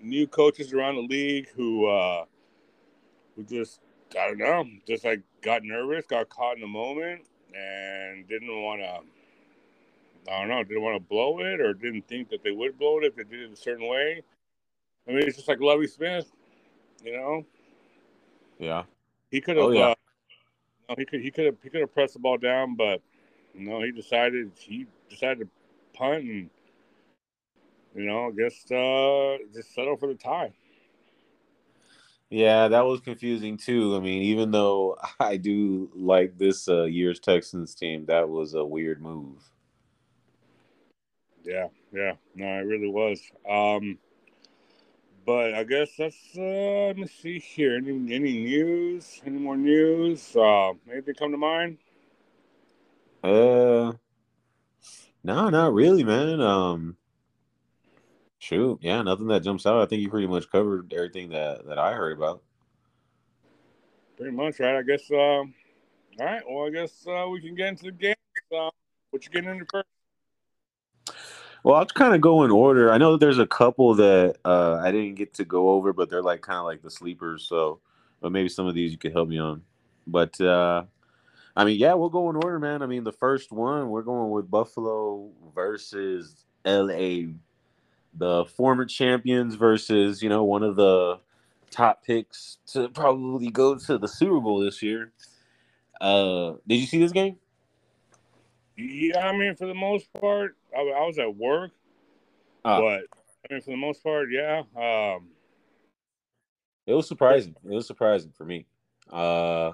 new 0.00 0.26
coaches 0.26 0.72
around 0.72 0.94
the 0.94 1.02
league 1.02 1.48
who 1.54 1.86
uh, 1.86 2.24
who 3.34 3.42
just 3.42 3.80
I 4.18 4.28
don't 4.28 4.38
know, 4.38 4.64
just 4.86 5.04
like 5.04 5.22
got 5.42 5.64
nervous, 5.64 6.06
got 6.06 6.28
caught 6.28 6.54
in 6.56 6.60
the 6.60 6.66
moment, 6.66 7.22
and 7.54 8.26
didn't 8.28 8.48
want 8.48 8.80
to. 8.80 9.00
I 10.30 10.40
don't 10.40 10.48
know, 10.48 10.62
didn't 10.62 10.82
want 10.82 11.02
to 11.02 11.08
blow 11.08 11.40
it, 11.40 11.60
or 11.60 11.74
didn't 11.74 12.06
think 12.06 12.30
that 12.30 12.44
they 12.44 12.52
would 12.52 12.78
blow 12.78 12.98
it 12.98 13.04
if 13.04 13.16
they 13.16 13.24
did 13.24 13.40
it 13.40 13.52
a 13.52 13.56
certain 13.56 13.88
way. 13.88 14.22
I 15.08 15.12
mean, 15.12 15.26
it's 15.26 15.36
just 15.36 15.48
like 15.48 15.60
Lovie 15.60 15.86
Smith, 15.86 16.30
you 17.04 17.16
know. 17.16 17.44
Yeah. 18.58 18.84
He 19.30 19.40
could 19.40 19.56
have. 19.56 19.66
Oh, 19.66 19.70
yeah. 19.70 19.88
uh, 19.88 19.94
no, 20.88 20.94
he 20.98 21.04
could. 21.04 21.20
He 21.20 21.30
could 21.30 21.46
have. 21.46 21.56
He 21.62 21.70
could 21.70 21.80
have 21.80 21.92
pressed 21.92 22.14
the 22.14 22.20
ball 22.20 22.38
down, 22.38 22.76
but 22.76 23.00
you 23.54 23.68
know, 23.68 23.82
he 23.82 23.90
decided. 23.90 24.52
He 24.56 24.86
decided 25.08 25.40
to 25.40 25.48
punt 25.98 26.24
and 26.24 26.50
you 27.94 28.04
know, 28.04 28.30
guess 28.30 28.70
uh, 28.70 29.36
just 29.52 29.74
settle 29.74 29.96
for 29.96 30.08
the 30.08 30.14
tie. 30.14 30.52
Yeah, 32.30 32.68
that 32.68 32.86
was 32.86 33.00
confusing 33.00 33.58
too. 33.58 33.94
I 33.94 34.00
mean, 34.00 34.22
even 34.22 34.50
though 34.50 34.96
I 35.20 35.36
do 35.36 35.90
like 35.94 36.38
this 36.38 36.68
uh, 36.68 36.84
year's 36.84 37.20
Texans 37.20 37.74
team, 37.74 38.06
that 38.06 38.28
was 38.28 38.54
a 38.54 38.64
weird 38.64 39.02
move. 39.02 39.42
Yeah, 41.44 41.68
yeah, 41.92 42.12
no, 42.34 42.46
it 42.46 42.66
really 42.66 42.88
was. 42.88 43.20
Um, 43.48 43.98
but 45.24 45.54
I 45.54 45.64
guess 45.64 45.96
that's 45.96 46.16
uh, 46.36 46.86
let 46.88 46.96
me 46.96 47.06
see 47.06 47.38
here. 47.38 47.76
Any 47.76 48.14
any 48.14 48.44
news? 48.44 49.20
Any 49.24 49.38
more 49.38 49.56
news? 49.56 50.34
Uh, 50.36 50.72
anything 50.90 51.14
come 51.14 51.30
to 51.30 51.38
mind? 51.38 51.78
Uh, 53.22 53.92
no, 55.22 55.48
not 55.50 55.72
really, 55.72 56.02
man. 56.02 56.40
Um, 56.40 56.96
Shoot, 58.42 58.80
yeah, 58.82 59.02
nothing 59.02 59.28
that 59.28 59.44
jumps 59.44 59.66
out. 59.66 59.82
I 59.82 59.86
think 59.86 60.02
you 60.02 60.10
pretty 60.10 60.26
much 60.26 60.50
covered 60.50 60.92
everything 60.92 61.28
that 61.28 61.64
that 61.66 61.78
I 61.78 61.92
heard 61.92 62.16
about. 62.16 62.42
Pretty 64.16 64.32
much, 64.32 64.58
right? 64.58 64.78
I 64.78 64.82
guess. 64.82 65.08
Um, 65.12 65.54
all 66.18 66.26
right. 66.26 66.42
Well, 66.44 66.66
I 66.66 66.70
guess 66.70 67.06
uh, 67.06 67.28
we 67.30 67.40
can 67.40 67.54
get 67.54 67.68
into 67.68 67.84
the 67.84 67.92
game. 67.92 68.14
Uh, 68.52 68.70
what 69.10 69.24
you 69.24 69.30
getting 69.30 69.48
into 69.48 69.64
first? 69.70 69.86
Well, 71.62 71.76
I'll 71.76 71.86
kind 71.86 72.14
of 72.14 72.20
go 72.20 72.42
in 72.44 72.50
order. 72.50 72.90
I 72.90 72.98
know 72.98 73.16
there's 73.16 73.38
a 73.38 73.46
couple 73.46 73.94
that 73.94 74.36
uh, 74.44 74.80
I 74.82 74.90
didn't 74.90 75.14
get 75.14 75.34
to 75.34 75.44
go 75.44 75.70
over, 75.70 75.92
but 75.92 76.10
they're 76.10 76.22
like 76.22 76.40
kind 76.40 76.58
of 76.58 76.64
like 76.64 76.82
the 76.82 76.90
sleepers. 76.90 77.44
So, 77.44 77.80
but 78.20 78.32
maybe 78.32 78.48
some 78.48 78.66
of 78.66 78.74
these 78.74 78.92
you 78.92 78.98
could 78.98 79.12
help 79.12 79.28
me 79.28 79.38
on. 79.38 79.62
But 80.06 80.40
uh, 80.40 80.84
I 81.54 81.64
mean, 81.64 81.78
yeah, 81.78 81.94
we'll 81.94 82.08
go 82.08 82.30
in 82.30 82.36
order, 82.36 82.58
man. 82.58 82.82
I 82.82 82.86
mean, 82.86 83.04
the 83.04 83.12
first 83.12 83.52
one 83.52 83.90
we're 83.90 84.02
going 84.02 84.30
with 84.30 84.50
Buffalo 84.50 85.30
versus 85.54 86.44
LA 86.64 87.32
the 88.14 88.44
former 88.44 88.84
champions 88.84 89.54
versus 89.54 90.22
you 90.22 90.28
know 90.28 90.44
one 90.44 90.62
of 90.62 90.76
the 90.76 91.18
top 91.70 92.04
picks 92.04 92.58
to 92.66 92.88
probably 92.90 93.50
go 93.50 93.76
to 93.76 93.98
the 93.98 94.08
Super 94.08 94.40
Bowl 94.40 94.60
this 94.60 94.82
year. 94.82 95.12
Uh, 96.00 96.54
did 96.66 96.76
you 96.76 96.86
see 96.86 96.98
this 96.98 97.12
game? 97.12 97.36
Yeah, 98.76 99.26
I 99.26 99.36
mean, 99.36 99.54
for 99.54 99.66
the 99.66 99.74
most 99.74 100.12
part, 100.14 100.56
I, 100.76 100.80
I 100.80 101.06
was 101.06 101.18
at 101.18 101.34
work, 101.34 101.72
uh, 102.64 102.80
but 102.80 103.00
I 103.50 103.52
mean, 103.52 103.60
for 103.60 103.70
the 103.70 103.76
most 103.76 104.02
part, 104.02 104.28
yeah. 104.30 104.62
Um, 104.76 105.28
it 106.86 106.94
was 106.94 107.06
surprising. 107.06 107.54
It 107.64 107.70
was 107.70 107.86
surprising 107.86 108.32
for 108.36 108.44
me. 108.44 108.66
Uh, 109.10 109.72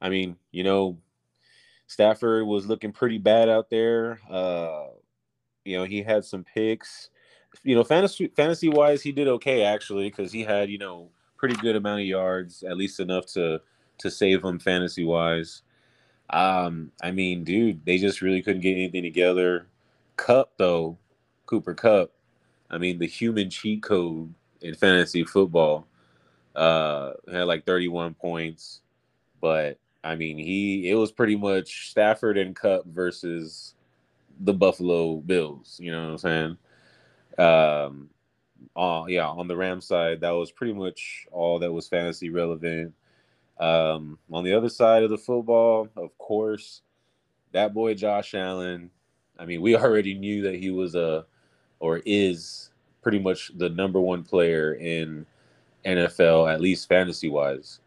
I 0.00 0.08
mean, 0.08 0.36
you 0.52 0.64
know, 0.64 0.98
Stafford 1.86 2.46
was 2.46 2.66
looking 2.66 2.92
pretty 2.92 3.18
bad 3.18 3.48
out 3.48 3.70
there. 3.70 4.20
Uh, 4.30 4.86
you 5.64 5.76
know, 5.76 5.84
he 5.84 6.02
had 6.02 6.24
some 6.24 6.44
picks 6.44 7.10
you 7.62 7.74
know, 7.74 7.84
fantasy 7.84 8.28
fantasy 8.28 8.68
wise, 8.68 9.02
he 9.02 9.12
did 9.12 9.28
okay 9.28 9.62
actually 9.62 10.10
because 10.10 10.32
he 10.32 10.42
had 10.42 10.70
you 10.70 10.78
know 10.78 11.10
pretty 11.36 11.54
good 11.56 11.76
amount 11.76 12.00
of 12.00 12.06
yards, 12.06 12.62
at 12.62 12.76
least 12.76 13.00
enough 13.00 13.26
to 13.26 13.60
to 13.98 14.10
save 14.10 14.44
him 14.44 14.58
fantasy 14.58 15.04
wise. 15.04 15.62
Um, 16.30 16.92
I 17.02 17.10
mean, 17.10 17.44
dude, 17.44 17.84
they 17.84 17.98
just 17.98 18.20
really 18.20 18.42
couldn't 18.42 18.60
get 18.62 18.72
anything 18.72 19.02
together. 19.02 19.66
Kupp 20.16 20.52
though, 20.56 20.98
Cooper 21.46 21.74
Kupp. 21.74 22.12
I 22.70 22.78
mean, 22.78 22.98
the 22.98 23.06
human 23.06 23.48
cheat 23.50 23.82
code 23.82 24.34
in 24.60 24.74
fantasy 24.74 25.24
football, 25.24 25.86
uh, 26.54 27.12
had 27.32 27.44
like 27.44 27.64
31 27.64 28.14
points, 28.14 28.80
but 29.40 29.78
I 30.04 30.16
mean, 30.16 30.38
he 30.38 30.90
it 30.90 30.94
was 30.94 31.12
pretty 31.12 31.36
much 31.36 31.90
Stafford 31.90 32.38
and 32.38 32.54
Kupp 32.54 32.86
versus 32.86 33.74
the 34.40 34.54
Buffalo 34.54 35.16
Bills. 35.16 35.78
You 35.80 35.92
know 35.92 36.12
what 36.12 36.24
I'm 36.24 36.56
saying? 37.38 37.46
Um, 37.46 38.10
uh, 38.76 39.04
yeah, 39.08 39.28
on 39.28 39.48
the 39.48 39.56
Ram 39.56 39.80
side, 39.80 40.20
that 40.20 40.30
was 40.30 40.50
pretty 40.50 40.72
much 40.72 41.26
all 41.30 41.58
that 41.60 41.72
was 41.72 41.88
fantasy 41.88 42.30
relevant. 42.30 42.94
Um, 43.58 44.18
on 44.30 44.44
the 44.44 44.54
other 44.54 44.68
side 44.68 45.02
of 45.02 45.10
the 45.10 45.18
football, 45.18 45.88
of 45.96 46.16
course, 46.18 46.82
that 47.52 47.74
boy 47.74 47.94
Josh 47.94 48.34
Allen. 48.34 48.90
I 49.38 49.44
mean, 49.44 49.60
we 49.60 49.76
already 49.76 50.14
knew 50.14 50.42
that 50.42 50.54
he 50.54 50.70
was 50.70 50.94
a 50.94 51.26
or 51.80 52.00
is 52.04 52.70
pretty 53.02 53.18
much 53.18 53.52
the 53.56 53.68
number 53.68 54.00
one 54.00 54.22
player 54.22 54.74
in 54.74 55.24
NFL, 55.84 56.52
at 56.52 56.60
least 56.60 56.88
fantasy 56.88 57.28
wise. 57.28 57.80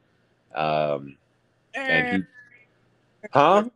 Um, 0.55 1.17
and 1.75 2.23
he, 3.21 3.27
huh? 3.31 3.69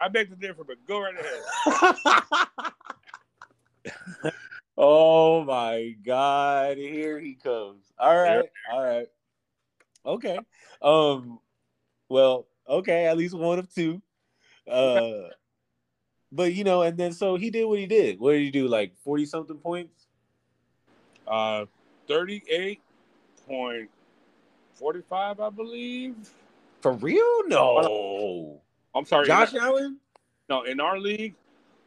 I 0.00 0.08
beg 0.08 0.30
to 0.30 0.36
differ, 0.36 0.64
but 0.64 0.76
go 0.86 1.00
right 1.00 1.14
ahead. 1.18 2.72
oh 4.78 5.44
my 5.44 5.94
God! 6.04 6.76
Here 6.76 7.18
he 7.18 7.34
comes. 7.34 7.92
All 7.98 8.16
right, 8.16 8.44
all 8.72 8.84
right, 8.84 9.08
okay. 10.04 10.38
Um, 10.82 11.40
well, 12.08 12.46
okay, 12.68 13.06
at 13.06 13.16
least 13.16 13.34
one 13.34 13.58
of 13.58 13.72
two. 13.72 14.00
Uh, 14.70 15.28
but 16.30 16.52
you 16.54 16.64
know, 16.64 16.82
and 16.82 16.96
then 16.96 17.12
so 17.12 17.36
he 17.36 17.50
did 17.50 17.64
what 17.64 17.78
he 17.78 17.86
did. 17.86 18.20
What 18.20 18.32
did 18.32 18.42
he 18.42 18.50
do? 18.50 18.68
Like 18.68 18.96
forty 19.04 19.24
something 19.24 19.56
points? 19.56 20.06
Uh, 21.26 21.66
thirty-eight 22.06 22.80
point 23.46 23.90
forty-five, 24.74 25.40
I 25.40 25.50
believe. 25.50 26.14
For 26.80 26.92
real? 26.92 27.48
No. 27.48 28.60
I'm 28.94 29.04
sorry, 29.04 29.26
Josh 29.26 29.52
in, 29.52 29.60
Allen? 29.60 29.98
No, 30.48 30.62
in 30.62 30.80
our 30.80 30.98
league. 30.98 31.34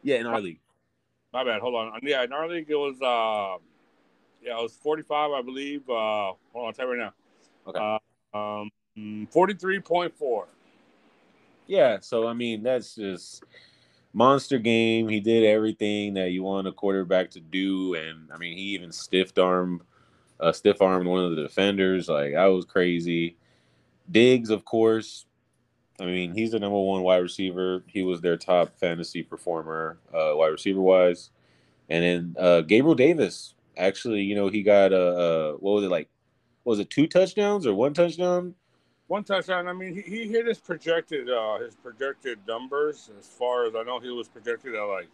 Yeah, 0.02 0.16
in 0.16 0.26
our 0.26 0.40
league. 0.40 0.60
My 1.32 1.44
bad. 1.44 1.60
Hold 1.60 1.74
on. 1.74 2.00
Yeah, 2.02 2.22
in 2.24 2.32
our 2.32 2.48
league 2.48 2.66
it 2.68 2.76
was 2.76 3.00
uh, 3.00 3.58
yeah, 4.44 4.58
it 4.58 4.62
was 4.62 4.76
forty-five, 4.76 5.30
I 5.30 5.42
believe. 5.42 5.88
Uh, 5.88 6.34
hold 6.52 6.56
on, 6.56 6.66
I'll 6.66 6.72
tell 6.72 6.86
you 6.86 6.92
right 6.92 7.00
now. 7.00 7.14
Okay. 7.68 7.78
Uh, 7.78 7.98
um, 8.34 8.70
forty-three 9.30 9.80
point 9.80 10.16
four. 10.16 10.46
Yeah, 11.66 11.98
so 12.00 12.26
I 12.26 12.32
mean 12.32 12.62
that's 12.62 12.96
just 12.96 13.44
monster 14.12 14.58
game. 14.58 15.08
He 15.08 15.20
did 15.20 15.44
everything 15.44 16.14
that 16.14 16.30
you 16.30 16.42
want 16.42 16.66
a 16.66 16.72
quarterback 16.72 17.30
to 17.30 17.40
do, 17.40 17.94
and 17.94 18.30
I 18.32 18.38
mean 18.38 18.56
he 18.56 18.64
even 18.74 18.92
stiff 18.92 19.36
arm, 19.38 19.82
uh, 20.40 20.52
stiff 20.52 20.82
armed 20.82 21.06
one 21.06 21.24
of 21.24 21.36
the 21.36 21.42
defenders. 21.42 22.08
Like 22.08 22.34
I 22.34 22.48
was 22.48 22.64
crazy. 22.64 23.36
Diggs, 24.10 24.50
of 24.50 24.64
course. 24.64 25.26
I 26.00 26.04
mean 26.04 26.34
he's 26.34 26.50
the 26.50 26.58
number 26.58 26.78
one 26.78 27.02
wide 27.02 27.18
receiver. 27.18 27.84
He 27.86 28.02
was 28.02 28.20
their 28.20 28.36
top 28.36 28.78
fantasy 28.78 29.22
performer, 29.22 29.98
uh, 30.12 30.32
wide 30.34 30.48
receiver 30.48 30.80
wise. 30.80 31.30
And 31.88 32.04
then 32.04 32.36
uh, 32.38 32.60
Gabriel 32.62 32.94
Davis. 32.94 33.54
Actually, 33.76 34.22
you 34.22 34.34
know 34.34 34.48
he 34.48 34.62
got 34.62 34.92
a 34.92 35.56
what 35.58 35.72
was 35.72 35.84
it 35.84 35.90
like? 35.90 36.08
Was 36.64 36.78
it 36.78 36.90
two 36.90 37.06
touchdowns 37.06 37.66
or 37.66 37.74
one 37.74 37.94
touchdown? 37.94 38.54
one 39.12 39.24
touchdown. 39.24 39.68
I 39.68 39.74
mean, 39.74 39.94
he, 39.94 40.00
he 40.00 40.26
hit 40.26 40.46
his 40.46 40.58
projected 40.58 41.28
uh, 41.30 41.58
his 41.58 41.74
projected 41.74 42.38
numbers 42.48 43.10
as 43.18 43.26
far 43.26 43.66
as 43.66 43.74
I 43.76 43.82
know. 43.82 44.00
He 44.00 44.08
was 44.08 44.26
projected 44.26 44.74
at 44.74 44.82
like 44.82 45.08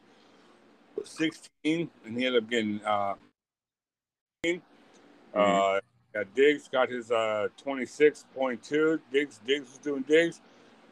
16, 1.05 1.49
and 1.65 1.91
he 2.05 2.27
ended 2.27 2.45
up 2.45 2.49
getting 2.49 2.81
uh, 2.85 3.15
mm-hmm. 4.47 4.59
uh 5.35 5.81
yeah, 6.15 6.23
Diggs 6.35 6.69
got 6.69 6.89
his 6.89 7.11
uh 7.11 7.49
26.2. 7.63 9.01
Diggs 9.13 9.41
Diggs 9.45 9.69
was 9.69 9.79
doing 9.79 10.03
Diggs. 10.03 10.41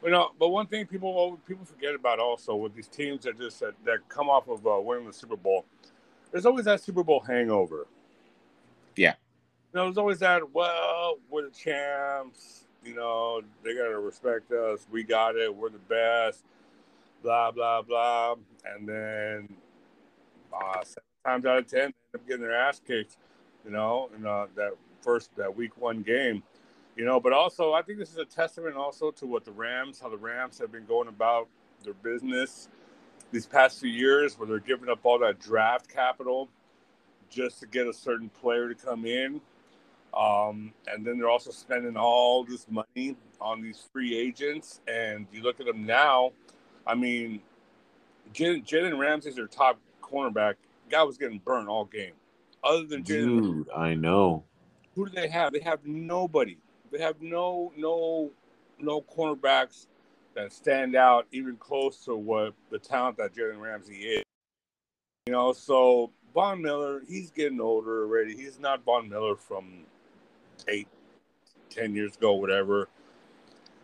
But 0.01 0.11
no, 0.11 0.31
but 0.37 0.49
one 0.49 0.67
thing 0.67 0.85
people 0.85 1.39
people 1.47 1.63
forget 1.63 1.95
about 1.95 2.19
also 2.19 2.55
with 2.55 2.75
these 2.75 2.89
teams 2.89 3.23
that 3.23 3.37
just 3.39 3.61
that, 3.61 3.73
that 3.85 4.07
come 4.09 4.29
off 4.29 4.49
of 4.49 4.67
uh, 4.67 4.79
winning 4.81 5.07
the 5.07 5.13
Super 5.13 5.37
Bowl, 5.37 5.65
there's 6.31 6.45
always 6.45 6.65
that 6.65 6.81
Super 6.81 7.03
Bowl 7.03 7.21
hangover. 7.21 7.87
Yeah. 8.97 9.13
Know, 9.77 9.85
there's 9.85 9.97
always 9.97 10.19
that. 10.19 10.53
Well, 10.53 11.19
we're 11.29 11.43
the 11.43 11.51
champs 11.51 12.67
you 12.87 12.95
know, 12.95 13.41
they 13.63 13.75
gotta 13.75 13.99
respect 13.99 14.51
us. 14.51 14.87
We 14.89 15.03
got 15.03 15.35
it. 15.35 15.53
We're 15.53 15.69
the 15.69 15.77
best. 15.77 16.43
Blah 17.21 17.51
blah 17.51 17.81
blah. 17.81 18.35
And 18.65 18.87
then 18.87 19.49
uh, 20.53 20.83
seven 20.83 21.03
times 21.25 21.45
out 21.45 21.57
of 21.57 21.67
ten, 21.67 21.79
they 21.79 21.85
end 21.85 21.93
up 22.15 22.27
getting 22.27 22.43
their 22.43 22.55
ass 22.55 22.81
kicked. 22.85 23.17
You 23.65 23.71
know, 23.71 24.09
in 24.15 24.25
uh, 24.25 24.47
that 24.55 24.71
first 25.01 25.35
that 25.35 25.55
week 25.55 25.77
one 25.77 26.01
game. 26.01 26.43
You 26.95 27.05
know, 27.05 27.19
but 27.19 27.33
also 27.33 27.73
I 27.73 27.81
think 27.81 27.99
this 27.99 28.11
is 28.11 28.17
a 28.17 28.25
testament 28.25 28.75
also 28.75 29.11
to 29.11 29.25
what 29.25 29.43
the 29.43 29.51
Rams, 29.51 29.99
how 29.99 30.09
the 30.09 30.17
Rams 30.17 30.57
have 30.59 30.71
been 30.71 30.85
going 30.85 31.09
about 31.09 31.47
their 31.83 31.93
business 31.93 32.69
these 33.31 33.45
past 33.45 33.81
few 33.81 33.89
years, 33.89 34.39
where 34.39 34.47
they're 34.47 34.59
giving 34.59 34.89
up 34.89 34.99
all 35.03 35.19
that 35.19 35.39
draft 35.39 35.89
capital 35.89 36.47
just 37.29 37.59
to 37.59 37.67
get 37.67 37.85
a 37.85 37.93
certain 37.93 38.29
player 38.29 38.69
to 38.69 38.75
come 38.75 39.05
in 39.05 39.41
um, 40.17 40.73
and 40.87 41.05
then 41.05 41.19
they're 41.19 41.29
also 41.29 41.51
spending 41.51 41.95
all 41.95 42.43
this 42.43 42.65
money 42.69 43.15
on 43.39 43.61
these 43.61 43.87
free 43.93 44.17
agents. 44.17 44.81
And 44.87 45.27
you 45.31 45.43
look 45.43 45.59
at 45.59 45.67
them 45.67 45.85
now, 45.85 46.31
I 46.87 46.95
mean, 46.95 47.41
Jalen 48.33 48.97
Ramsey's 48.97 49.35
their 49.35 49.47
top 49.47 49.79
cornerback. 50.01 50.55
Guy 50.89 51.03
was 51.03 51.17
getting 51.17 51.39
burned 51.39 51.69
all 51.69 51.85
game. 51.85 52.13
Other 52.63 52.85
than 52.85 53.03
Jalen, 53.03 53.41
dude, 53.41 53.69
I 53.75 53.93
know. 53.93 54.43
Who 54.95 55.05
do 55.05 55.11
they 55.11 55.27
have? 55.27 55.53
They 55.53 55.59
have 55.59 55.85
nobody. 55.85 56.57
They 56.91 56.99
have 56.99 57.21
no 57.21 57.71
no 57.77 58.31
no 58.79 59.01
cornerbacks 59.01 59.85
that 60.33 60.51
stand 60.51 60.95
out 60.95 61.27
even 61.31 61.57
close 61.57 62.03
to 62.05 62.15
what 62.15 62.53
the 62.71 62.79
talent 62.79 63.17
that 63.17 63.35
Jalen 63.35 63.61
Ramsey 63.61 63.97
is. 63.97 64.23
You 65.27 65.33
know, 65.33 65.53
so 65.53 66.11
Von 66.33 66.61
Miller, 66.61 67.01
he's 67.07 67.29
getting 67.29 67.61
older 67.61 68.03
already. 68.03 68.35
He's 68.35 68.59
not 68.59 68.83
Von 68.83 69.07
Miller 69.09 69.35
from 69.35 69.85
eight, 70.67 70.87
ten 71.69 71.95
years 71.95 72.15
ago, 72.15 72.33
whatever. 72.33 72.89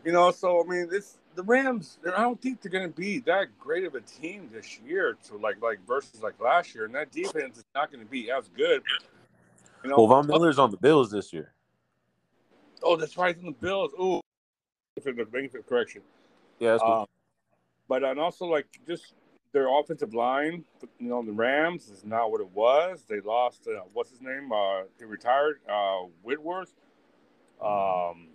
You 0.04 0.12
know, 0.12 0.32
so 0.32 0.64
I 0.64 0.68
mean, 0.68 0.90
this 0.90 1.18
the 1.36 1.44
Rams. 1.44 1.98
I 2.06 2.22
don't 2.22 2.42
think 2.42 2.62
they're 2.62 2.72
going 2.72 2.88
to 2.88 2.96
be 2.96 3.20
that 3.20 3.58
great 3.60 3.84
of 3.86 3.96
a 3.96 4.02
team 4.02 4.50
this 4.54 4.80
year 4.86 5.18
to 5.28 5.38
like 5.38 5.62
like 5.62 5.86
versus 5.88 6.22
like 6.22 6.40
last 6.40 6.76
year, 6.76 6.86
and 6.86 6.96
that 6.96 7.12
defense 7.12 7.58
is 7.58 7.66
not 7.74 7.92
going 7.92 8.04
to 8.04 8.10
be 8.10 8.32
as 8.32 8.50
good. 8.50 8.84
You 9.84 9.90
know, 9.90 9.98
well, 9.98 10.08
Von 10.08 10.28
Miller's 10.28 10.60
on 10.60 10.72
the 10.72 10.78
Bills 10.78 11.12
this 11.12 11.34
year. 11.34 11.54
Oh, 12.82 12.96
that's 12.96 13.18
right, 13.18 13.38
on 13.38 13.46
the 13.46 13.52
Bills. 13.52 13.92
Oh, 13.98 14.22
for 15.02 15.12
the 15.12 15.26
thank 15.26 15.44
you 15.44 15.50
for 15.50 15.58
the 15.58 15.64
correction. 15.64 16.02
Yeah, 16.60 16.78
cool. 16.82 16.94
um, 16.94 17.06
but 17.88 18.04
and 18.04 18.20
also 18.20 18.46
like 18.46 18.68
just 18.88 19.14
their 19.54 19.68
offensive 19.80 20.14
line, 20.14 20.66
you 21.00 21.08
know, 21.08 21.24
the 21.24 21.32
Rams 21.32 21.88
is 21.90 22.04
not 22.04 22.32
what 22.32 22.42
it 22.42 22.50
was. 22.50 23.06
They 23.08 23.22
lost. 23.22 23.68
Uh, 23.68 23.82
what's 23.94 24.10
his 24.10 24.22
name? 24.22 24.52
Uh, 24.52 24.82
he 24.98 25.06
retired. 25.06 25.60
Uh, 25.70 26.08
Whitworth. 26.24 26.74
Um, 27.62 28.28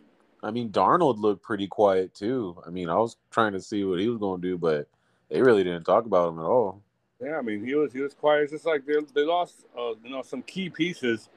I 0.42 0.50
mean, 0.52 0.70
Darnold 0.70 1.18
looked 1.18 1.42
pretty 1.42 1.66
quiet 1.66 2.14
too. 2.14 2.56
I 2.66 2.70
mean, 2.70 2.88
I 2.88 2.96
was 2.96 3.16
trying 3.30 3.52
to 3.52 3.60
see 3.60 3.84
what 3.84 3.98
he 3.98 4.08
was 4.08 4.18
going 4.18 4.40
to 4.40 4.48
do, 4.48 4.56
but 4.56 4.88
they 5.28 5.42
really 5.42 5.64
didn't 5.64 5.84
talk 5.84 6.06
about 6.06 6.30
him 6.30 6.38
at 6.38 6.44
all. 6.44 6.82
Yeah, 7.20 7.36
I 7.36 7.42
mean, 7.42 7.64
he 7.64 7.74
was 7.74 7.92
he 7.92 8.00
was 8.00 8.14
quiet. 8.14 8.44
It's 8.44 8.52
just 8.52 8.64
like 8.64 8.86
they 8.86 8.94
they 9.12 9.24
lost, 9.24 9.66
uh, 9.76 9.94
you 10.02 10.10
know, 10.10 10.22
some 10.22 10.42
key 10.42 10.70
pieces, 10.70 11.28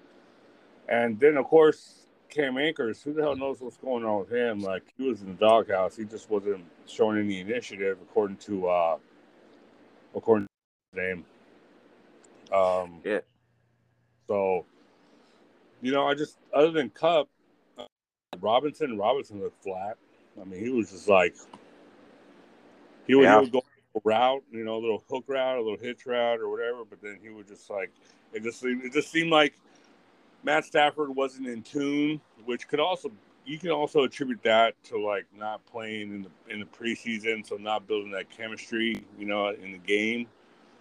and 0.87 1.19
then 1.19 1.37
of 1.37 1.45
course 1.45 2.05
Cam 2.29 2.59
Akers. 2.59 3.01
Who 3.01 3.13
the 3.13 3.23
hell 3.23 3.35
knows 3.35 3.59
what's 3.61 3.77
going 3.77 4.05
on 4.05 4.19
with 4.19 4.31
him? 4.31 4.59
Like 4.59 4.83
he 4.95 5.09
was 5.09 5.21
in 5.21 5.27
the 5.29 5.33
doghouse. 5.33 5.95
He 5.95 6.05
just 6.05 6.29
wasn't 6.29 6.63
showing 6.85 7.17
any 7.17 7.39
initiative, 7.39 7.97
according 8.03 8.37
to 8.37 8.67
uh, 8.69 8.97
according 10.15 10.47
to 10.47 10.99
his 10.99 11.03
name. 11.03 11.25
Um, 12.53 12.99
yeah. 13.03 13.19
So, 14.27 14.65
you 15.81 15.91
know, 15.91 16.07
I 16.07 16.15
just 16.15 16.37
other 16.53 16.71
than 16.71 16.89
Kupp, 16.89 17.29
uh, 17.77 17.85
Robinson, 18.39 18.97
Robinson 18.97 19.41
looked 19.41 19.63
flat. 19.63 19.97
I 20.39 20.45
mean, 20.45 20.63
he 20.63 20.69
was 20.69 20.91
just 20.91 21.07
like 21.07 21.35
he 23.07 23.15
would, 23.15 23.23
yeah. 23.23 23.35
he 23.35 23.41
would 23.41 23.51
go 23.51 23.63
a 23.95 23.99
route, 24.03 24.43
you 24.51 24.63
know, 24.63 24.75
a 24.75 24.79
little 24.79 25.03
hook 25.09 25.25
route, 25.27 25.57
a 25.57 25.61
little 25.61 25.77
hitch 25.77 26.05
route, 26.05 26.39
or 26.39 26.49
whatever. 26.49 26.85
But 26.89 27.01
then 27.01 27.19
he 27.21 27.29
would 27.29 27.47
just 27.47 27.69
like 27.69 27.91
it 28.33 28.43
just 28.43 28.63
it 28.63 28.93
just 28.93 29.11
seemed 29.11 29.31
like 29.31 29.53
Matt 30.43 30.65
Stafford 30.65 31.15
wasn't 31.15 31.47
in 31.47 31.61
tune, 31.61 32.21
which 32.45 32.67
could 32.67 32.79
also 32.79 33.11
you 33.45 33.57
can 33.57 33.69
also 33.69 34.03
attribute 34.03 34.41
that 34.43 34.81
to 34.85 34.97
like 35.03 35.25
not 35.37 35.65
playing 35.65 36.13
in 36.13 36.21
the 36.23 36.53
in 36.53 36.59
the 36.59 36.65
preseason, 36.65 37.45
so 37.45 37.55
not 37.55 37.87
building 37.87 38.11
that 38.11 38.29
chemistry, 38.29 39.03
you 39.17 39.25
know, 39.25 39.49
in 39.49 39.71
the 39.71 39.77
game. 39.77 40.27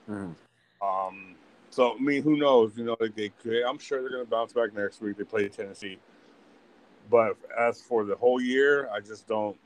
Mm. 0.09 0.35
Um, 0.83 1.35
so 1.71 1.95
I 1.95 1.99
mean, 1.99 2.23
who 2.23 2.37
knows? 2.37 2.77
You 2.77 2.85
know, 2.85 2.97
like 3.01 3.15
they 3.15 3.31
could. 3.43 3.63
I'm 3.63 3.79
sure 3.79 4.01
they're 4.01 4.11
going 4.11 4.25
to 4.25 4.31
bounce 4.31 4.53
back 4.53 4.75
next 4.75 5.01
week. 5.01 5.17
They 5.17 5.25
play 5.25 5.49
Tennessee, 5.49 5.99
but 7.09 7.37
as 7.59 7.81
for 7.81 8.05
the 8.05 8.17
whole 8.17 8.41
year, 8.41 8.89
I 8.91 9.01
just 9.01 9.27
don't. 9.27 9.57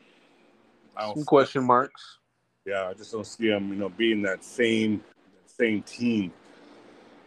I 0.97 1.07
don't 1.07 1.17
Some 1.17 1.25
question 1.25 1.61
them. 1.61 1.69
marks. 1.69 2.19
Yeah, 2.65 2.89
I 2.89 2.95
just 2.95 3.13
don't 3.13 3.27
see 3.27 3.49
them. 3.49 3.69
You 3.71 3.77
know, 3.77 3.89
being 3.89 4.23
that 4.23 4.45
same 4.45 5.03
same 5.47 5.83
team. 5.83 6.33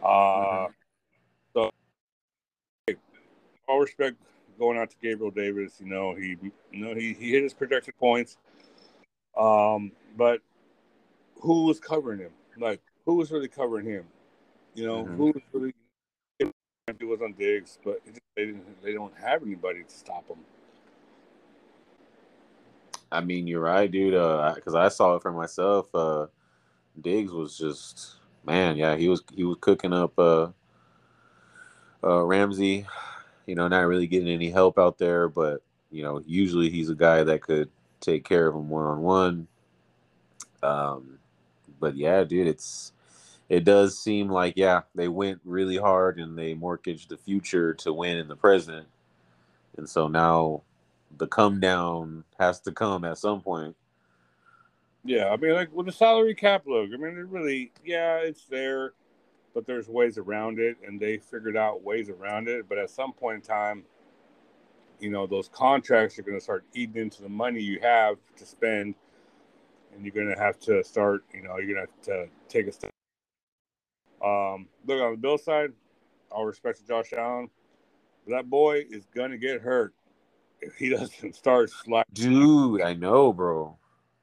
Uh, 0.02 0.06
mm-hmm. 0.06 0.72
so 1.54 1.70
all 3.66 3.80
respect 3.80 4.16
going 4.58 4.78
out 4.78 4.90
to 4.90 4.96
Gabriel 5.02 5.30
Davis. 5.30 5.76
You 5.80 5.86
know, 5.86 6.14
he 6.14 6.36
you 6.72 6.84
know 6.84 6.94
he, 6.94 7.14
he 7.14 7.32
hit 7.32 7.42
his 7.42 7.54
projected 7.54 7.96
points. 7.98 8.36
Um, 9.36 9.92
but 10.16 10.40
who 11.40 11.64
was 11.64 11.78
covering 11.78 12.20
him? 12.20 12.32
Like 12.58 12.80
who 13.04 13.14
was 13.14 13.30
really 13.30 13.48
covering 13.48 13.86
him? 13.86 14.04
You 14.74 14.86
know, 14.86 15.04
mm-hmm. 15.04 15.16
who 15.16 15.24
was 15.26 15.42
really 15.52 15.74
it 16.40 17.04
was 17.04 17.20
on 17.20 17.34
Diggs, 17.34 17.78
but 17.84 18.00
they 18.36 18.46
didn't 18.46 18.82
they 18.82 18.92
don't 18.92 19.12
have 19.18 19.42
anybody 19.42 19.82
to 19.82 19.90
stop 19.90 20.28
him. 20.28 20.38
I 23.10 23.20
mean, 23.20 23.46
you're 23.46 23.60
right, 23.60 23.90
dude. 23.90 24.14
Uh, 24.14 24.52
Because 24.54 24.74
uh, 24.74 24.80
I 24.80 24.88
saw 24.88 25.16
it 25.16 25.22
for 25.22 25.32
myself. 25.32 25.94
Uh, 25.94 26.26
Diggs 27.00 27.32
was 27.32 27.56
just 27.56 28.16
man, 28.44 28.76
yeah, 28.76 28.96
he 28.96 29.08
was 29.08 29.22
he 29.34 29.44
was 29.44 29.58
cooking 29.60 29.92
up 29.92 30.18
uh, 30.18 30.48
uh, 32.02 32.24
Ramsey. 32.24 32.86
You 33.48 33.54
know, 33.54 33.66
not 33.66 33.86
really 33.86 34.06
getting 34.06 34.28
any 34.28 34.50
help 34.50 34.78
out 34.78 34.98
there, 34.98 35.26
but 35.26 35.62
you 35.90 36.02
know, 36.02 36.22
usually 36.26 36.68
he's 36.68 36.90
a 36.90 36.94
guy 36.94 37.24
that 37.24 37.40
could 37.40 37.70
take 37.98 38.22
care 38.22 38.46
of 38.46 38.54
him 38.54 38.68
one 38.68 38.84
on 38.84 39.00
one. 39.00 39.48
Um, 40.62 41.18
but 41.80 41.96
yeah, 41.96 42.24
dude, 42.24 42.46
it's 42.46 42.92
it 43.48 43.64
does 43.64 43.98
seem 43.98 44.28
like 44.28 44.52
yeah, 44.56 44.82
they 44.94 45.08
went 45.08 45.40
really 45.46 45.78
hard 45.78 46.18
and 46.18 46.38
they 46.38 46.52
mortgaged 46.52 47.08
the 47.08 47.16
future 47.16 47.72
to 47.72 47.92
win 47.92 48.18
in 48.18 48.28
the 48.28 48.36
present, 48.36 48.86
and 49.78 49.88
so 49.88 50.08
now 50.08 50.60
the 51.16 51.26
come 51.26 51.58
down 51.58 52.24
has 52.38 52.60
to 52.60 52.70
come 52.70 53.02
at 53.02 53.16
some 53.16 53.40
point. 53.40 53.74
Yeah, 55.04 55.30
I 55.30 55.38
mean, 55.38 55.54
like 55.54 55.72
with 55.72 55.86
the 55.86 55.92
salary 55.92 56.34
cap, 56.34 56.64
look, 56.66 56.90
I 56.92 56.98
mean, 56.98 57.16
it 57.16 57.28
really, 57.28 57.72
yeah, 57.82 58.16
it's 58.16 58.44
there, 58.44 58.92
but 59.54 59.66
there's 59.66 59.88
ways 59.88 60.18
around 60.18 60.58
it, 60.58 60.76
and 60.86 61.00
they 61.00 61.18
figured 61.18 61.56
out 61.56 61.82
ways 61.82 62.08
around 62.08 62.48
it. 62.48 62.68
But 62.68 62.78
at 62.78 62.90
some 62.90 63.12
point 63.12 63.36
in 63.36 63.42
time, 63.42 63.84
you 65.00 65.10
know, 65.10 65.26
those 65.26 65.48
contracts 65.48 66.18
are 66.18 66.22
going 66.22 66.36
to 66.36 66.42
start 66.42 66.64
eating 66.74 67.00
into 67.00 67.22
the 67.22 67.28
money 67.28 67.60
you 67.60 67.78
have 67.80 68.16
to 68.36 68.46
spend, 68.46 68.94
and 69.92 70.04
you're 70.04 70.14
going 70.14 70.34
to 70.34 70.40
have 70.40 70.58
to 70.60 70.82
start, 70.84 71.24
you 71.32 71.42
know, 71.42 71.58
you're 71.58 71.74
going 71.74 71.86
to 71.86 71.92
have 71.92 72.02
to 72.02 72.28
take 72.48 72.66
a 72.66 72.72
step. 72.72 72.90
Um, 74.24 74.66
look 74.86 75.00
on 75.00 75.12
the 75.12 75.18
Bill 75.18 75.38
side, 75.38 75.72
all 76.30 76.44
respect 76.44 76.78
to 76.78 76.86
Josh 76.86 77.12
Allen, 77.16 77.48
that 78.26 78.50
boy 78.50 78.84
is 78.90 79.06
going 79.14 79.30
to 79.30 79.38
get 79.38 79.60
hurt 79.60 79.94
if 80.60 80.74
he 80.76 80.88
doesn't 80.90 81.34
start 81.34 81.70
sliding. 81.70 82.04
Dude, 82.12 82.82
I 82.82 82.94
know, 82.94 83.32
bro. 83.32 83.76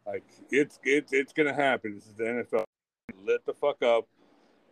Like 0.05 0.23
it's 0.51 0.79
it's 0.83 1.13
it's 1.13 1.33
gonna 1.33 1.53
happen. 1.53 1.95
This 1.95 2.05
is 2.05 2.13
the 2.13 2.23
NFL. 2.25 2.63
Let 3.25 3.43
the 3.45 3.53
fuck 3.53 3.81
up, 3.81 4.07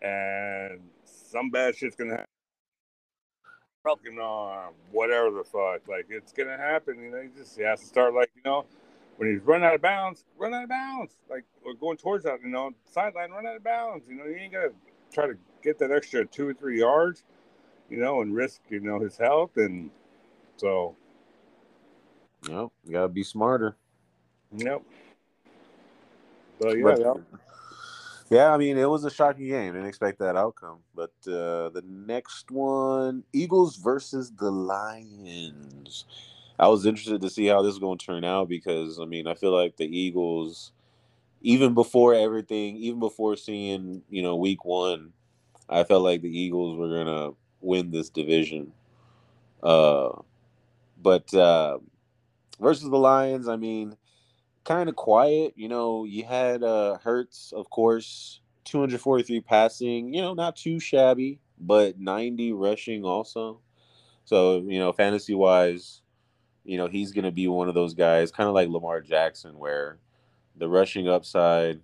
and 0.04 0.82
some 1.06 1.50
bad 1.50 1.76
shit's 1.76 1.96
gonna 1.96 2.12
happen. 2.12 2.28
Broken 3.82 4.20
arm, 4.20 4.68
um, 4.68 4.74
whatever 4.92 5.32
the 5.32 5.44
fuck. 5.44 5.88
Like 5.88 6.08
it's 6.10 6.32
gonna 6.32 6.58
happen. 6.58 7.02
You 7.02 7.12
know, 7.12 7.22
he 7.22 7.30
just 7.38 7.58
he 7.58 7.64
has 7.64 7.80
to 7.80 7.86
start 7.86 8.14
like 8.14 8.32
you 8.36 8.42
know, 8.46 8.66
when 9.18 9.32
he's 9.32 9.42
running 9.42 9.66
out 9.66 9.76
of 9.76 9.82
bounds, 9.82 10.26
run 10.38 10.54
out 10.54 10.64
of 10.64 10.70
bounds. 10.70 11.18
Like 11.30 11.46
or 11.66 11.74
going 11.74 11.98
towards 11.98 12.24
that, 12.26 12.42
you 12.44 12.50
know, 12.50 12.72
sideline, 12.86 13.32
run 13.32 13.48
out 13.48 13.56
of 13.56 13.64
bounds. 13.64 14.06
You 14.08 14.16
know, 14.16 14.26
you 14.26 14.36
ain't 14.36 14.54
gotta 14.54 14.72
try 15.12 15.28
to 15.28 15.36
get 15.64 15.80
that 15.80 15.92
extra 15.92 16.26
two 16.26 16.48
or 16.48 16.54
three 16.54 16.80
yards, 16.80 17.24
you 17.90 17.98
know, 17.98 18.22
and 18.22 18.36
risk 18.36 18.62
you 18.70 18.80
know 18.80 19.00
his 19.00 19.18
health 19.18 19.58
and 19.58 19.90
so. 20.58 20.96
Yep, 22.50 22.70
you 22.86 22.92
gotta 22.92 23.08
be 23.08 23.24
smarter. 23.24 23.78
Yep. 24.56 24.82
So 26.62 26.74
yeah, 26.74 26.98
yeah. 26.98 27.14
Yeah, 28.30 28.52
I 28.54 28.58
mean, 28.58 28.78
it 28.78 28.90
was 28.90 29.04
a 29.06 29.12
shocking 29.12 29.48
game. 29.48 29.74
Didn't 29.74 29.88
expect 29.88 30.20
that 30.20 30.36
outcome. 30.36 30.80
But 30.96 31.12
uh, 31.28 31.70
the 31.70 31.84
next 31.88 32.52
one, 32.52 33.24
Eagles 33.34 33.78
versus 33.78 34.32
the 34.32 34.52
Lions. 34.52 36.06
I 36.60 36.68
was 36.68 36.86
interested 36.86 37.22
to 37.22 37.30
see 37.30 37.48
how 37.48 37.62
this 37.62 37.74
is 37.74 37.80
going 37.80 37.98
to 37.98 38.06
turn 38.06 38.24
out 38.24 38.50
because, 38.50 39.00
I 39.00 39.06
mean, 39.06 39.28
I 39.28 39.34
feel 39.36 39.52
like 39.56 39.78
the 39.78 39.86
Eagles, 39.86 40.72
even 41.42 41.74
before 41.74 42.14
everything, 42.16 42.78
even 42.78 43.00
before 43.00 43.36
seeing, 43.38 44.04
you 44.10 44.24
know, 44.24 44.36
week 44.36 44.66
one, 44.66 45.14
I 45.70 45.84
felt 45.84 46.04
like 46.04 46.22
the 46.22 46.38
Eagles 46.38 46.78
were 46.78 46.90
going 46.90 47.08
to 47.08 47.36
win 47.62 47.92
this 47.92 48.10
division. 48.10 48.74
Uh, 49.64 50.12
but 51.02 51.34
uh, 51.34 51.80
versus 52.60 52.90
the 52.90 52.98
Lions, 52.98 53.48
I 53.48 53.58
mean, 53.58 53.98
kind 54.64 54.90
of 54.90 54.96
quiet. 54.96 55.54
You 55.56 55.70
know, 55.70 56.06
you 56.06 56.24
had 56.26 56.64
uh 56.64 56.98
Hurts, 57.04 57.54
of 57.54 57.70
course, 57.70 58.42
243 58.66 59.42
passing, 59.42 60.14
you 60.14 60.22
know, 60.22 60.34
not 60.34 60.56
too 60.56 60.80
shabby, 60.80 61.40
but 61.60 62.00
90 62.00 62.54
rushing 62.54 63.04
also. 63.06 63.60
So, 64.26 64.60
you 64.60 64.80
know, 64.80 64.94
fantasy 64.94 65.36
wise, 65.36 66.02
you 66.64 66.78
know, 66.78 66.88
he's 66.88 67.12
going 67.12 67.26
to 67.26 67.32
be 67.32 67.48
one 67.48 67.68
of 67.68 67.76
those 67.76 67.94
guys, 67.94 68.32
kind 68.32 68.48
of 68.48 68.56
like 68.56 68.70
Lamar 68.70 69.02
Jackson, 69.02 69.58
where 69.58 69.98
the 70.56 70.70
rushing 70.70 71.10
upside 71.10 71.82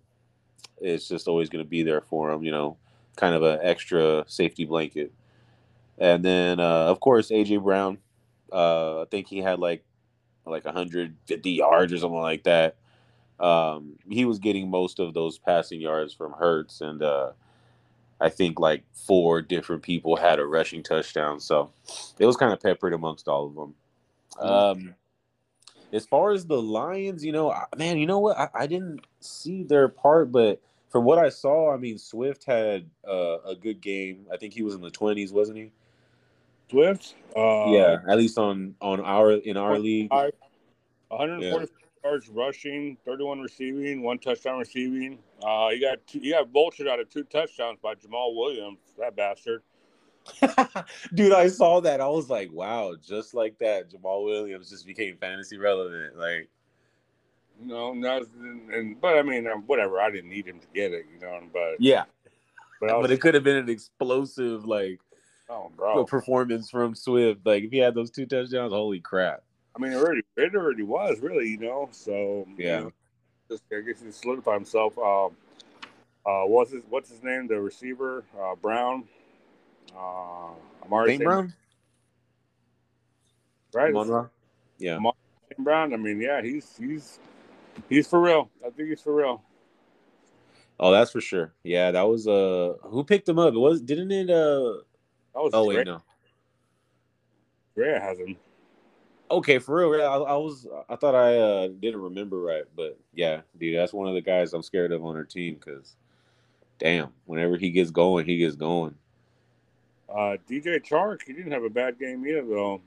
is 0.79 1.07
just 1.07 1.27
always 1.27 1.49
going 1.49 1.63
to 1.63 1.69
be 1.69 1.83
there 1.83 2.01
for 2.01 2.31
him, 2.31 2.43
you 2.43 2.51
know, 2.51 2.77
kind 3.15 3.35
of 3.35 3.43
an 3.43 3.59
extra 3.61 4.23
safety 4.27 4.65
blanket. 4.65 5.11
And 5.97 6.23
then, 6.23 6.59
uh, 6.59 6.85
of 6.85 6.99
course, 6.99 7.29
AJ 7.29 7.63
Brown. 7.63 7.99
Uh, 8.51 9.01
I 9.01 9.05
think 9.11 9.27
he 9.27 9.39
had 9.39 9.59
like 9.59 9.83
like 10.49 10.65
150 10.65 11.51
yards 11.51 11.93
or 11.93 11.97
something 11.97 12.19
like 12.19 12.43
that. 12.43 12.75
Um, 13.39 13.97
he 14.09 14.25
was 14.25 14.39
getting 14.39 14.69
most 14.69 14.99
of 14.99 15.13
those 15.13 15.37
passing 15.37 15.79
yards 15.79 16.13
from 16.13 16.33
Hurts, 16.33 16.81
and 16.81 17.01
uh, 17.01 17.31
I 18.19 18.29
think 18.29 18.59
like 18.59 18.83
four 18.93 19.41
different 19.41 19.81
people 19.81 20.15
had 20.17 20.39
a 20.39 20.45
rushing 20.45 20.83
touchdown. 20.83 21.39
So 21.39 21.71
it 22.17 22.25
was 22.25 22.35
kind 22.35 22.51
of 22.51 22.59
peppered 22.59 22.93
amongst 22.93 23.27
all 23.27 23.45
of 23.47 23.55
them. 23.55 23.75
Um, 24.39 24.95
as 25.91 26.05
far 26.05 26.31
as 26.31 26.45
the 26.45 26.61
Lions, 26.61 27.23
you 27.23 27.31
know, 27.31 27.55
man, 27.77 27.97
you 27.97 28.05
know 28.05 28.19
what? 28.19 28.37
I, 28.37 28.49
I, 28.53 28.67
didn't 28.67 29.01
see 29.19 29.63
their 29.63 29.87
part, 29.87 30.31
but 30.31 30.61
from 30.89 31.03
what 31.03 31.17
I 31.17 31.29
saw, 31.29 31.73
I 31.73 31.77
mean, 31.77 31.97
Swift 31.97 32.43
had 32.45 32.89
uh, 33.07 33.39
a 33.41 33.55
good 33.55 33.81
game. 33.81 34.27
I 34.31 34.37
think 34.37 34.53
he 34.53 34.61
was 34.61 34.75
in 34.75 34.81
the 34.81 34.91
twenties, 34.91 35.31
wasn't 35.31 35.57
he? 35.57 35.71
Swift. 36.69 37.15
Uh, 37.35 37.71
yeah, 37.71 37.97
at 38.07 38.17
least 38.17 38.37
on 38.37 38.75
on 38.81 39.01
our 39.01 39.33
in 39.33 39.57
our 39.57 39.77
league. 39.79 40.11
140 40.11 41.43
yeah. 41.49 42.09
yards 42.09 42.29
rushing, 42.29 42.97
31 43.05 43.41
receiving, 43.41 44.01
one 44.03 44.19
touchdown 44.19 44.59
receiving. 44.59 45.19
Uh, 45.43 45.69
he 45.69 45.79
got 45.79 45.97
two, 46.05 46.19
he 46.19 46.31
got 46.31 46.51
vultured 46.51 46.87
out 46.87 46.99
of 46.99 47.09
two 47.09 47.23
touchdowns 47.23 47.79
by 47.81 47.95
Jamaal 47.95 48.35
Williams. 48.35 48.79
That 48.97 49.15
bastard. 49.15 49.63
Dude, 51.13 51.33
I 51.33 51.47
saw 51.47 51.81
that. 51.81 52.01
I 52.01 52.07
was 52.07 52.29
like, 52.29 52.51
wow, 52.51 52.93
just 53.01 53.33
like 53.33 53.57
that, 53.59 53.89
Jamaal 53.89 54.25
Williams 54.25 54.69
just 54.69 54.85
became 54.85 55.17
fantasy 55.17 55.57
relevant. 55.57 56.17
Like, 56.17 56.49
no, 57.59 57.93
no, 57.93 58.25
and 58.71 58.99
but 59.01 59.17
I 59.17 59.23
mean, 59.23 59.47
um, 59.47 59.63
whatever. 59.65 59.99
I 59.99 60.11
didn't 60.11 60.29
need 60.29 60.47
him 60.47 60.59
to 60.59 60.67
get 60.73 60.93
it, 60.93 61.05
you 61.13 61.19
know. 61.19 61.39
But 61.51 61.79
yeah, 61.79 62.03
but, 62.79 62.97
was, 62.97 63.03
but 63.03 63.11
it 63.11 63.19
could 63.19 63.33
have 63.33 63.43
been 63.43 63.57
an 63.57 63.69
explosive 63.69 64.65
like 64.65 64.99
Oh, 65.49 65.71
bro. 65.75 66.05
performance 66.05 66.69
from 66.69 66.93
Swift. 66.93 67.41
Like 67.43 67.63
if 67.63 67.71
he 67.71 67.79
had 67.79 67.95
those 67.95 68.11
two 68.11 68.25
touchdowns, 68.25 68.71
holy 68.71 68.99
crap. 68.99 69.43
I 69.75 69.81
mean, 69.81 69.93
it 69.93 69.95
already 69.95 70.21
it 70.37 70.55
already 70.55 70.83
was 70.83 71.19
really, 71.19 71.49
you 71.49 71.57
know. 71.57 71.89
So 71.91 72.47
yeah, 72.57 72.77
you 72.77 72.83
know, 72.85 72.93
just 73.49 73.63
I 73.71 73.81
guess 73.81 74.01
he 74.01 74.11
solidified 74.11 74.55
himself. 74.55 74.97
Um, 74.97 75.35
uh, 76.25 76.43
what's 76.45 76.71
his 76.71 76.83
what's 76.89 77.09
his 77.09 77.23
name? 77.23 77.47
The 77.47 77.59
receiver, 77.59 78.23
uh, 78.39 78.55
Brown. 78.55 79.05
Uh, 79.95 80.51
Amari. 80.85 81.17
Brown. 81.17 81.53
Right. 83.73 83.89
Amon-Ra. 83.89 84.27
Yeah. 84.77 84.97
Amari. 84.97 85.15
Brown. 85.57 85.93
I 85.93 85.97
mean, 85.97 86.21
yeah, 86.21 86.41
he's 86.41 86.75
he's 86.77 87.19
he's 87.87 88.07
for 88.07 88.21
real. 88.21 88.49
I 88.65 88.69
think 88.69 88.89
he's 88.89 89.01
for 89.01 89.15
real. 89.15 89.41
Oh, 90.79 90.91
that's 90.91 91.11
for 91.11 91.21
sure. 91.21 91.53
Yeah, 91.63 91.91
that 91.91 92.07
was 92.07 92.27
uh 92.27 92.75
who 92.83 93.03
picked 93.03 93.27
him 93.27 93.39
up? 93.39 93.53
It 93.53 93.59
was 93.59 93.81
didn't 93.81 94.11
it 94.11 94.29
uh 94.29 94.75
was 95.41 95.53
oh 95.53 95.65
wait, 95.65 95.85
no. 95.85 96.01
Drea 97.75 97.99
has 97.99 98.19
him. 98.19 98.37
Okay, 99.31 99.59
for 99.59 99.89
real. 99.89 100.01
I, 100.01 100.15
I, 100.15 100.35
was. 100.37 100.67
I 100.89 100.95
thought 100.95 101.13
I 101.13 101.37
uh, 101.37 101.67
didn't 101.67 102.01
remember 102.01 102.41
right, 102.41 102.63
but 102.75 102.97
yeah, 103.13 103.41
dude, 103.59 103.77
that's 103.77 103.93
one 103.93 104.07
of 104.07 104.15
the 104.15 104.21
guys 104.21 104.53
I'm 104.53 104.63
scared 104.63 104.91
of 104.91 105.05
on 105.05 105.15
our 105.15 105.23
team 105.23 105.55
because, 105.55 105.95
damn, 106.79 107.09
whenever 107.25 107.55
he 107.55 107.69
gets 107.69 107.91
going, 107.91 108.25
he 108.25 108.37
gets 108.37 108.55
going. 108.55 108.95
Uh, 110.09 110.37
DJ 110.49 110.83
Chark, 110.83 111.21
he 111.27 111.33
didn't 111.33 111.51
have 111.51 111.63
a 111.63 111.69
bad 111.69 111.99
game 111.99 112.25
either, 112.25 112.43
though. 112.45 112.81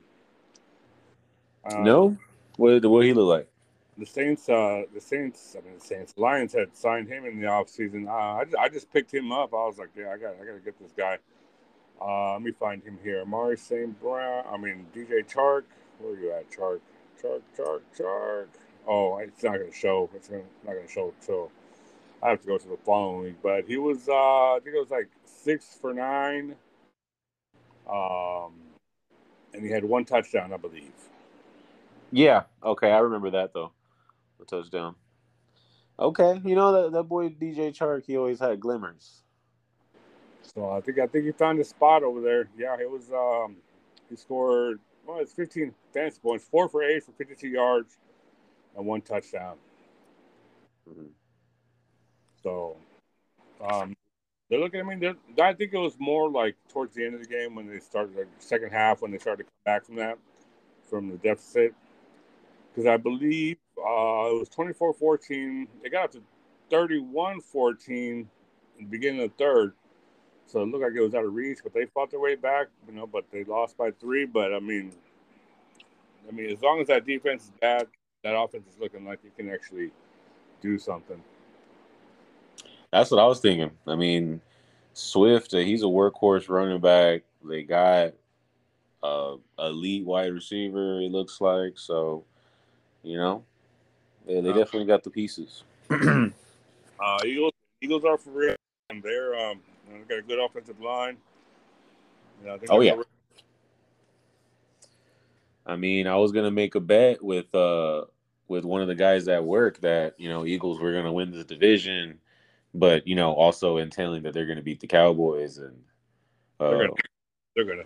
Um, 1.71 1.85
no, 1.85 2.17
what 2.57 2.85
what 2.85 3.05
he 3.05 3.13
look 3.13 3.29
like? 3.29 3.49
The 3.99 4.07
Saints, 4.07 4.49
uh, 4.49 4.83
the 4.93 5.01
Saints, 5.01 5.55
I 5.57 5.65
mean 5.65 5.79
the 5.79 5.85
Saints, 5.85 6.15
Lions 6.17 6.53
had 6.53 6.75
signed 6.77 7.09
him 7.09 7.25
in 7.25 7.41
the 7.41 7.47
offseason. 7.47 8.09
Uh, 8.09 8.41
I, 8.41 8.45
just, 8.45 8.57
I 8.57 8.69
just 8.69 8.93
picked 8.93 9.13
him 9.15 9.31
up. 9.31 9.53
I 9.53 9.65
was 9.67 9.79
like, 9.79 9.91
yeah, 9.97 10.11
I 10.11 10.17
got, 10.17 10.35
I 10.41 10.45
got 10.45 10.55
to 10.55 10.61
get 10.65 10.79
this 10.81 10.93
guy. 10.97 11.19
Uh, 12.03 12.33
let 12.33 12.43
me 12.43 12.51
find 12.51 12.83
him 12.83 12.99
here. 13.03 13.21
Amari 13.21 13.57
St. 13.57 14.01
Brown. 14.01 14.45
I 14.51 14.57
mean, 14.57 14.87
DJ 14.95 15.25
Chark. 15.25 15.65
Where 15.99 16.15
are 16.15 16.19
you 16.19 16.33
at, 16.33 16.51
Chark? 16.51 16.81
Chark, 17.23 17.43
Chark, 17.57 17.81
Chark. 17.97 18.47
Oh, 18.89 19.19
it's 19.19 19.43
not 19.45 19.59
going 19.59 19.71
to 19.71 19.77
show. 19.77 20.11
It's 20.15 20.29
not 20.31 20.43
going 20.65 20.87
to 20.87 20.93
show 20.93 21.15
until 21.21 21.53
I 22.23 22.31
have 22.31 22.41
to 22.41 22.47
go 22.47 22.59
to 22.59 22.69
the 22.69 22.79
following 22.85 23.23
week. 23.23 23.37
But 23.43 23.67
he 23.67 23.77
was, 23.77 24.09
uh, 24.09 24.13
I 24.13 24.59
think 24.65 24.75
it 24.75 24.81
was 24.81 24.91
like 24.91 25.09
six 25.25 25.77
for 25.81 25.95
nine. 25.95 26.57
Um, 27.89 28.55
and 29.55 29.65
he 29.65 29.71
had 29.71 29.85
one 29.85 30.05
touchdown, 30.05 30.53
I 30.53 30.57
believe. 30.57 30.93
Yeah. 32.11 32.45
Okay. 32.65 32.91
I 32.91 32.99
remember 32.99 33.31
that, 33.31 33.53
though. 33.55 33.73
The 34.41 34.45
touchdown. 34.45 34.97
Okay. 36.01 36.41
You 36.45 36.57
know, 36.57 36.73
that, 36.73 36.93
that 36.93 37.05
boy 37.05 37.29
DJ 37.29 37.77
Chark, 37.77 38.07
he 38.07 38.17
always 38.17 38.41
had 38.41 38.59
glimmers. 38.59 39.23
So 40.43 40.71
I 40.71 40.81
think 40.81 40.99
I 40.99 41.07
think 41.07 41.25
he 41.25 41.33
found 41.33 41.59
a 41.61 41.65
spot 41.65 42.03
over 42.03 42.21
there. 42.21 42.49
Yeah, 42.57 42.77
it 42.81 42.91
was. 42.91 43.11
Um, 43.13 43.57
he 44.09 44.17
scored 44.17 44.81
well, 45.07 45.19
it's 45.19 45.33
15 45.33 45.75
fantasy 45.93 46.21
points, 46.23 46.45
four 46.45 46.69
for 46.69 46.83
eight 46.83 47.05
for 47.05 47.13
52 47.13 47.49
yards, 47.49 47.99
and 48.77 48.87
one 48.87 49.01
touchdown. 49.03 49.57
Mm-hmm. 50.89 51.07
So, 52.43 52.77
Um, 53.61 53.97
they're 54.49 54.61
looking. 54.61 54.81
I 54.81 54.83
mean, 54.83 55.17
I 55.41 55.55
think 55.55 55.73
it 55.73 55.79
was 55.79 55.97
more 55.99 56.29
like 56.29 56.57
towards 56.69 56.95
the 56.95 57.07
end 57.07 57.15
of 57.15 57.23
the 57.23 57.29
game 57.29 57.55
when 57.55 57.69
they 57.69 57.79
started, 57.79 58.17
like 58.17 58.27
second 58.39 58.71
half 58.71 59.01
when 59.01 59.11
they 59.11 59.19
started 59.19 59.45
to 59.45 59.45
come 59.45 59.63
back 59.65 59.87
from 59.87 59.97
that, 59.97 60.19
from 60.91 61.09
the 61.09 61.17
deficit. 61.17 61.75
Because 62.69 62.87
I 62.87 62.97
believe 62.97 63.57
uh, 63.79 64.29
it 64.29 64.41
was 64.41 64.49
24-14. 64.51 65.69
They 65.83 65.89
got 65.89 66.05
up 66.05 66.13
to 66.13 66.23
31-14 66.71 67.89
in 67.89 68.29
the 68.79 68.85
beginning 68.85 69.23
of 69.23 69.31
the 69.31 69.45
third. 69.45 69.75
So 70.53 70.63
it 70.63 70.67
looked 70.67 70.85
like 70.85 70.93
it 70.95 71.01
was 71.01 71.15
out 71.15 71.25
of 71.25 71.33
reach, 71.33 71.61
but 71.63 71.73
they 71.73 71.87
fought 71.87 72.11
their 72.11 72.21
way 72.21 72.35
back, 72.35 72.67
you 72.87 72.93
know. 72.93 73.07
But 73.07 73.25
they 73.31 73.43
lost 73.45 73.79
by 73.79 73.91
three. 73.91 74.27
But 74.27 74.53
I 74.53 74.61
mean, 74.61 74.93
I 76.29 76.31
mean, 76.31 76.51
as 76.51 76.61
long 76.61 76.79
as 76.83 76.89
that 76.89 77.07
defense 77.07 77.45
is 77.45 77.53
bad, 77.59 77.87
that 78.23 78.39
offense 78.39 78.69
is 78.69 78.79
looking 78.79 79.07
like 79.07 79.21
it 79.25 79.35
can 79.35 79.51
actually 79.51 79.91
do 80.61 80.79
something. 80.79 81.23
That's 82.93 83.11
what 83.11 83.19
I 83.19 83.27
was 83.27 83.41
thinking. 83.41 83.71
I 83.87 83.95
mean, 83.95 84.43
Swift, 84.93 85.55
uh, 85.55 85.59
he's 85.59 85.83
a 85.83 85.87
workhorse 85.87 86.51
running 86.51 86.83
back. 86.83 87.23
They 87.43 87.63
got 87.63 88.13
uh, 89.03 89.37
elite 89.59 90.05
wide 90.05 90.35
receiver. 90.35 91.01
It 91.01 91.11
looks 91.11 91.41
like 91.41 91.79
so. 91.79 92.25
You 93.03 93.17
know, 93.17 93.45
they, 94.27 94.35
they 94.43 94.53
definitely 94.53 94.85
got 94.85 95.03
the 95.03 95.11
pieces. 95.11 95.65
uh, 95.91 96.29
Eagles, 97.25 97.53
Eagles 97.81 98.05
are 98.05 98.19
for 98.19 98.31
real. 98.31 98.55
And 98.91 99.03
they're 99.03 99.35
um, 99.35 99.61
they 99.93 100.15
got 100.15 100.19
a 100.19 100.23
good 100.23 100.39
offensive 100.39 100.81
line. 100.81 101.17
You 102.41 102.49
know, 102.49 102.59
oh 102.71 102.81
yeah. 102.81 102.97
I 105.65 105.77
mean, 105.77 106.07
I 106.07 106.17
was 106.17 106.33
gonna 106.33 106.51
make 106.51 106.75
a 106.75 106.81
bet 106.81 107.23
with 107.23 107.55
uh 107.55 108.07
with 108.49 108.65
one 108.65 108.83
of 108.83 108.89
the 108.89 108.95
guys 108.95 109.29
at 109.29 109.45
work 109.45 109.81
that 109.81 110.19
you 110.19 110.29
know 110.29 110.45
Eagles 110.45 110.81
were 110.81 110.93
gonna 110.93 111.13
win 111.13 111.31
the 111.31 111.45
division 111.45 112.19
but 112.75 113.07
you 113.07 113.15
know, 113.15 113.33
also 113.33 113.79
intending 113.79 114.23
that 114.23 114.33
they're 114.33 114.47
going 114.47 114.57
to 114.57 114.63
beat 114.63 114.81
the 114.81 114.87
Cowboys 114.87 115.59
and 115.59 115.77
uh, 116.61 116.71
they're 116.71 116.79
gonna, 116.79 116.93
they're 117.55 117.65
gonna 117.65 117.85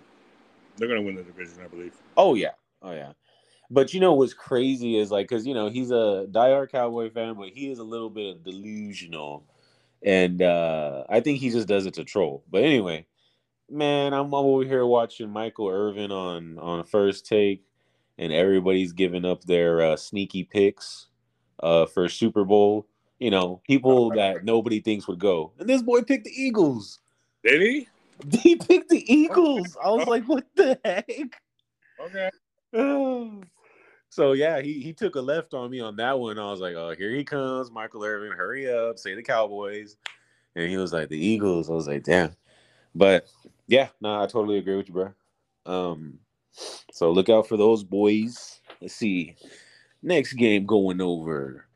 they're 0.77 0.89
gonna 0.89 1.03
win 1.03 1.17
the 1.17 1.23
division, 1.23 1.61
I 1.65 1.69
believe. 1.69 1.95
Oh 2.17 2.35
yeah, 2.35 2.53
oh 2.83 2.93
yeah. 2.93 3.13
But 3.69 3.93
you 3.93 4.01
know 4.01 4.15
what's 4.15 4.35
crazy 4.35 4.97
is 4.97 5.11
like 5.11 5.29
because 5.29 5.47
you 5.47 5.55
know 5.55 5.69
he's 5.69 5.91
a 5.91 6.27
diehard 6.31 6.71
Cowboy 6.71 7.11
fan, 7.11 7.35
but 7.35 7.49
he 7.49 7.71
is 7.71 7.79
a 7.79 7.85
little 7.85 8.11
bit 8.11 8.45
delusional, 8.45 9.45
and 10.07 10.41
uh 10.41 11.05
I 11.11 11.21
think 11.21 11.41
he 11.41 11.51
just 11.51 11.69
does 11.69 11.85
it 11.85 11.95
to 11.95 12.05
troll. 12.05 12.43
But 12.51 12.63
anyway, 12.63 13.07
man, 13.71 14.15
I'm 14.15 14.33
over 14.33 14.65
here 14.65 14.87
watching 14.87 15.29
Michael 15.31 15.69
Irvin 15.69 16.11
on 16.11 16.59
on 16.59 16.85
first 16.85 17.27
take, 17.27 17.63
and 18.17 18.33
everybody's 18.33 18.93
giving 18.93 19.27
up 19.27 19.45
their 19.45 19.83
uh, 19.83 19.97
sneaky 19.97 20.45
picks 20.45 21.09
uh 21.61 21.85
for 21.85 22.09
Super 22.09 22.45
Bowl 22.45 22.87
you 23.19 23.31
know, 23.31 23.61
people 23.67 24.11
that 24.11 24.45
nobody 24.45 24.81
thinks 24.81 25.09
would 25.09 25.19
go. 25.19 25.53
And 25.59 25.69
this 25.69 25.83
boy 25.83 26.03
picked 26.03 26.25
the 26.25 26.31
Eagles. 26.31 27.01
Did 27.45 27.63
he? 27.63 27.89
He 28.31 28.57
picked 28.57 28.89
the 28.89 29.05
Eagles. 29.13 29.77
I 29.85 29.91
was 29.91 30.07
like, 30.07 30.25
what 30.25 30.47
the 30.55 30.79
heck? 30.83 31.39
Okay. 32.01 32.31
so 34.17 34.33
yeah, 34.33 34.63
he 34.63 34.81
he 34.81 34.95
took 34.95 35.17
a 35.17 35.21
left 35.21 35.53
on 35.53 35.71
me 35.71 35.81
on 35.81 35.95
that 35.97 36.19
one. 36.19 36.39
I 36.39 36.51
was 36.51 36.59
like, 36.59 36.75
oh, 36.75 36.95
here 36.97 37.11
he 37.11 37.23
comes, 37.23 37.71
Michael 37.71 38.03
Irvin. 38.03 38.33
Hurry 38.33 38.67
up, 38.73 38.99
say 38.99 39.15
the 39.15 39.23
Cowboys. 39.23 39.99
And 40.55 40.71
he 40.71 40.79
was 40.79 40.95
like, 40.95 41.11
the 41.11 41.19
Eagles. 41.19 41.69
I 41.69 41.75
was 41.75 41.87
like, 41.87 42.03
damn. 42.03 42.35
But 42.95 43.27
yeah, 43.67 43.89
no, 44.01 44.23
I 44.23 44.25
totally 44.25 44.57
agree 44.57 44.75
with 44.75 44.89
you, 44.89 44.95
bro. 44.95 45.13
Um, 45.67 46.19
so 46.91 47.11
look 47.11 47.29
out 47.29 47.47
for 47.47 47.59
those 47.59 47.85
boys. 47.85 48.59
Let's 48.81 48.95
see. 48.95 49.37
Next 50.03 50.33
game 50.33 50.65
going 50.65 51.03
over. 51.03 51.67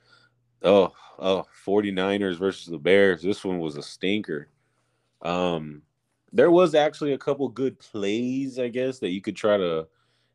Oh, 0.62 0.94
oh, 1.18 1.44
49ers 1.66 2.38
versus 2.38 2.68
the 2.68 2.78
Bears. 2.78 3.20
This 3.20 3.44
one 3.44 3.58
was 3.58 3.76
a 3.76 3.82
stinker. 3.82 4.48
Um, 5.20 5.82
there 6.32 6.50
was 6.50 6.74
actually 6.74 7.12
a 7.12 7.18
couple 7.18 7.50
good 7.50 7.78
plays, 7.78 8.58
I 8.58 8.68
guess, 8.68 8.98
that 9.00 9.10
you 9.10 9.20
could 9.20 9.36
try 9.36 9.58
to 9.58 9.88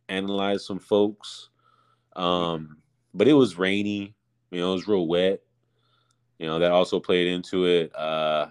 analyze 0.07 0.63
some 0.67 0.77
folks. 0.77 1.49
Um, 2.15 2.77
but 3.13 3.27
it 3.27 3.33
was 3.33 3.57
rainy, 3.57 4.13
you 4.51 4.59
know, 4.59 4.71
it 4.71 4.75
was 4.75 4.87
real 4.87 5.07
wet. 5.07 5.41
You 6.39 6.47
know, 6.47 6.59
that 6.59 6.71
also 6.71 6.99
played 6.99 7.27
into 7.27 7.65
it. 7.65 7.95
Uh 7.95 8.47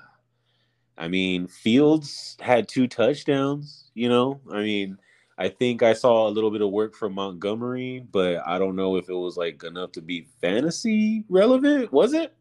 I 0.97 1.09
mean, 1.09 1.49
Fields 1.49 2.37
had 2.41 2.69
two 2.69 2.87
touchdowns, 2.87 3.91
you 3.95 4.09
know. 4.09 4.41
I 4.51 4.62
mean, 4.62 4.99
I 5.37 5.49
think 5.49 5.83
I 5.83 5.93
saw 5.93 6.29
a 6.29 6.31
little 6.31 6.51
bit 6.51 6.62
of 6.62 6.71
work 6.71 6.95
from 6.95 7.15
Montgomery, 7.15 8.07
but 8.12 8.47
I 8.47 8.59
don't 8.59 8.77
know 8.77 8.97
if 8.97 9.09
it 9.09 9.15
was 9.15 9.37
like 9.37 9.65
enough 9.65 9.93
to 9.93 10.01
be 10.01 10.29
fantasy 10.41 11.25
relevant. 11.29 11.93
Was 11.93 12.12
it? 12.12 12.33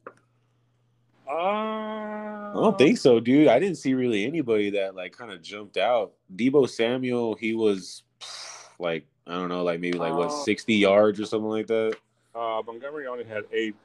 Uh, 1.27 1.31
I 1.31 2.51
don't 2.53 2.77
think 2.77 2.99
so, 2.99 3.19
dude. 3.19 3.47
I 3.47 3.57
didn't 3.57 3.77
see 3.77 3.95
really 3.95 4.25
anybody 4.25 4.69
that 4.71 4.93
like 4.93 5.17
kind 5.17 5.31
of 5.31 5.41
jumped 5.41 5.77
out. 5.77 6.13
Deebo 6.35 6.69
Samuel, 6.69 7.33
he 7.35 7.55
was 7.55 8.03
like 8.77 9.07
I 9.25 9.33
don't 9.33 9.49
know, 9.49 9.63
like 9.63 9.79
maybe 9.79 9.97
like 9.97 10.13
what 10.13 10.29
uh, 10.29 10.43
sixty 10.43 10.75
yards 10.75 11.19
or 11.19 11.25
something 11.25 11.49
like 11.49 11.67
that. 11.67 11.95
Uh, 12.35 12.61
Montgomery 12.65 13.07
only 13.07 13.23
had 13.23 13.43
eight 13.51 13.75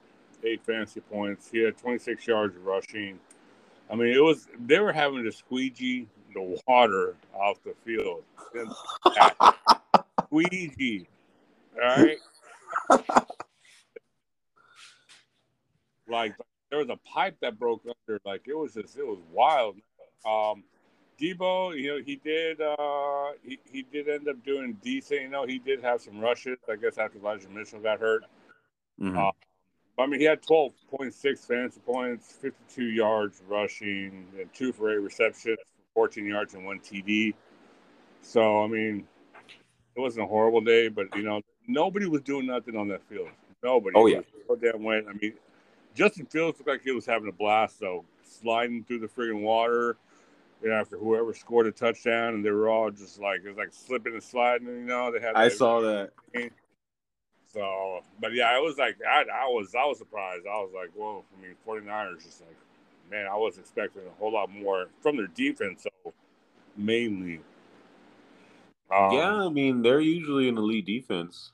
eight 0.45 0.63
fantasy 0.65 1.01
points. 1.01 1.49
He 1.51 1.63
had 1.63 1.77
twenty 1.79 1.99
six 1.99 2.27
yards 2.27 2.57
of 2.57 2.65
rushing. 2.65 3.19
I 3.91 3.95
mean, 3.95 4.13
it 4.13 4.23
was 4.23 4.49
they 4.67 4.81
were 4.81 4.93
having 4.93 5.25
to 5.25 5.33
squeegee 5.33 6.07
the 6.35 6.61
water 6.67 7.15
off 7.33 7.59
the 7.65 7.75
field. 7.85 8.23
Squeegee. 10.27 11.07
All 11.81 12.05
right. 12.05 12.19
like 16.09 16.35
there 16.71 16.79
was 16.81 16.91
a 16.91 16.99
pipe 17.09 17.37
that 17.41 17.59
broke 17.59 17.83
under. 17.85 18.21
Like 18.25 18.43
it 18.47 18.57
was 18.57 18.75
just 18.75 18.97
it 18.99 19.07
was 19.07 19.19
wild. 19.33 19.77
Um, 20.27 20.65
Deebo, 21.21 21.77
you 21.77 21.89
know, 21.89 22.03
he 22.05 22.17
did 22.17 22.61
uh, 22.61 23.33
he, 23.43 23.59
he 23.71 23.83
did 23.83 24.09
end 24.09 24.29
up 24.29 24.43
doing 24.45 24.77
decent. 24.83 25.23
You 25.23 25.29
know, 25.29 25.47
he 25.47 25.59
did 25.59 25.83
have 25.83 26.01
some 26.01 26.21
rushes. 26.21 26.59
I 26.71 26.77
guess 26.77 26.99
after 26.99 27.19
Elijah 27.19 27.49
Mitchell 27.49 27.81
got 27.81 27.99
hurt. 27.99 28.25
Mm-hmm. 29.01 29.19
Uh, 29.19 29.31
I 29.99 30.07
mean, 30.07 30.21
he 30.21 30.27
had 30.27 30.43
12.6 30.43 31.39
fantasy 31.41 31.81
points, 31.81 32.33
52 32.41 32.85
yards 32.85 33.43
rushing, 33.49 34.27
and 34.39 34.53
two 34.55 34.73
for 34.73 34.93
eight 34.93 35.03
receptions, 35.03 35.59
14 35.95 36.25
yards 36.25 36.55
and 36.55 36.65
one 36.65 36.79
TD. 36.79 37.35
So, 38.23 38.63
I 38.63 38.69
mean, 38.69 39.07
it 39.97 40.01
wasn't 40.01 40.25
a 40.25 40.29
horrible 40.29 40.61
day, 40.61 40.89
but, 40.89 41.15
you 41.17 41.23
know, 41.23 41.43
nobody 41.67 42.07
was 42.07 42.21
doing 42.21 42.47
nothing 42.47 42.77
on 42.77 42.87
that 42.89 43.03
field. 43.09 43.29
Nobody. 43.63 43.97
Oh, 43.97 44.07
yeah. 44.07 44.21
So 44.47 44.55
damn 44.55 44.85
wet. 44.85 45.05
I 45.09 45.15
mean, 45.15 45.35
Justin 45.97 46.27
Fields 46.27 46.59
looked 46.59 46.69
like 46.69 46.83
he 46.83 46.93
was 46.93 47.05
having 47.05 47.29
a 47.29 47.33
blast, 47.33 47.81
though, 47.81 48.05
sliding 48.23 48.85
through 48.85 49.01
the 49.01 49.09
friggin' 49.09 49.43
water 49.43 49.97
after 50.67 50.99
whoever 50.99 51.33
scored 51.35 51.67
a 51.67 51.73
touchdown, 51.73 52.35
and 52.35 52.45
they 52.45 52.51
were 52.51 52.69
all 52.69 52.91
just 52.91 53.21
like, 53.21 53.41
it 53.45 53.49
was 53.49 53.57
like 53.59 53.73
slipping 53.73 54.15
and 54.15 54.23
sliding, 54.23 54.67
you 54.69 54.85
know. 54.85 55.13
They 55.13 55.21
had 55.21 55.35
I 55.37 55.49
saw 55.49 55.81
that. 55.81 56.11
So, 57.53 58.01
but 58.21 58.35
yeah, 58.35 58.57
it 58.57 58.63
was 58.63 58.77
like 58.77 58.97
I, 59.09 59.23
I 59.23 59.47
was 59.47 59.75
I 59.75 59.85
was 59.87 59.99
surprised. 59.99 60.47
I 60.47 60.61
was 60.61 60.71
like, 60.75 60.91
whoa! 60.95 61.25
I 61.37 61.43
mean, 61.43 61.55
49ers 61.67 62.25
just 62.25 62.41
like, 62.43 62.57
man, 63.11 63.27
I 63.27 63.37
was 63.37 63.59
expecting 63.59 64.03
a 64.03 64.19
whole 64.19 64.33
lot 64.33 64.51
more 64.51 64.87
from 65.01 65.17
their 65.17 65.29
defense. 65.29 65.85
So 65.85 66.13
mainly, 66.77 67.41
um, 68.95 69.13
yeah, 69.13 69.33
I 69.33 69.49
mean 69.49 69.83
they're 69.83 70.01
usually 70.01 70.49
an 70.49 70.59
elite 70.59 70.87
defense. 70.87 71.53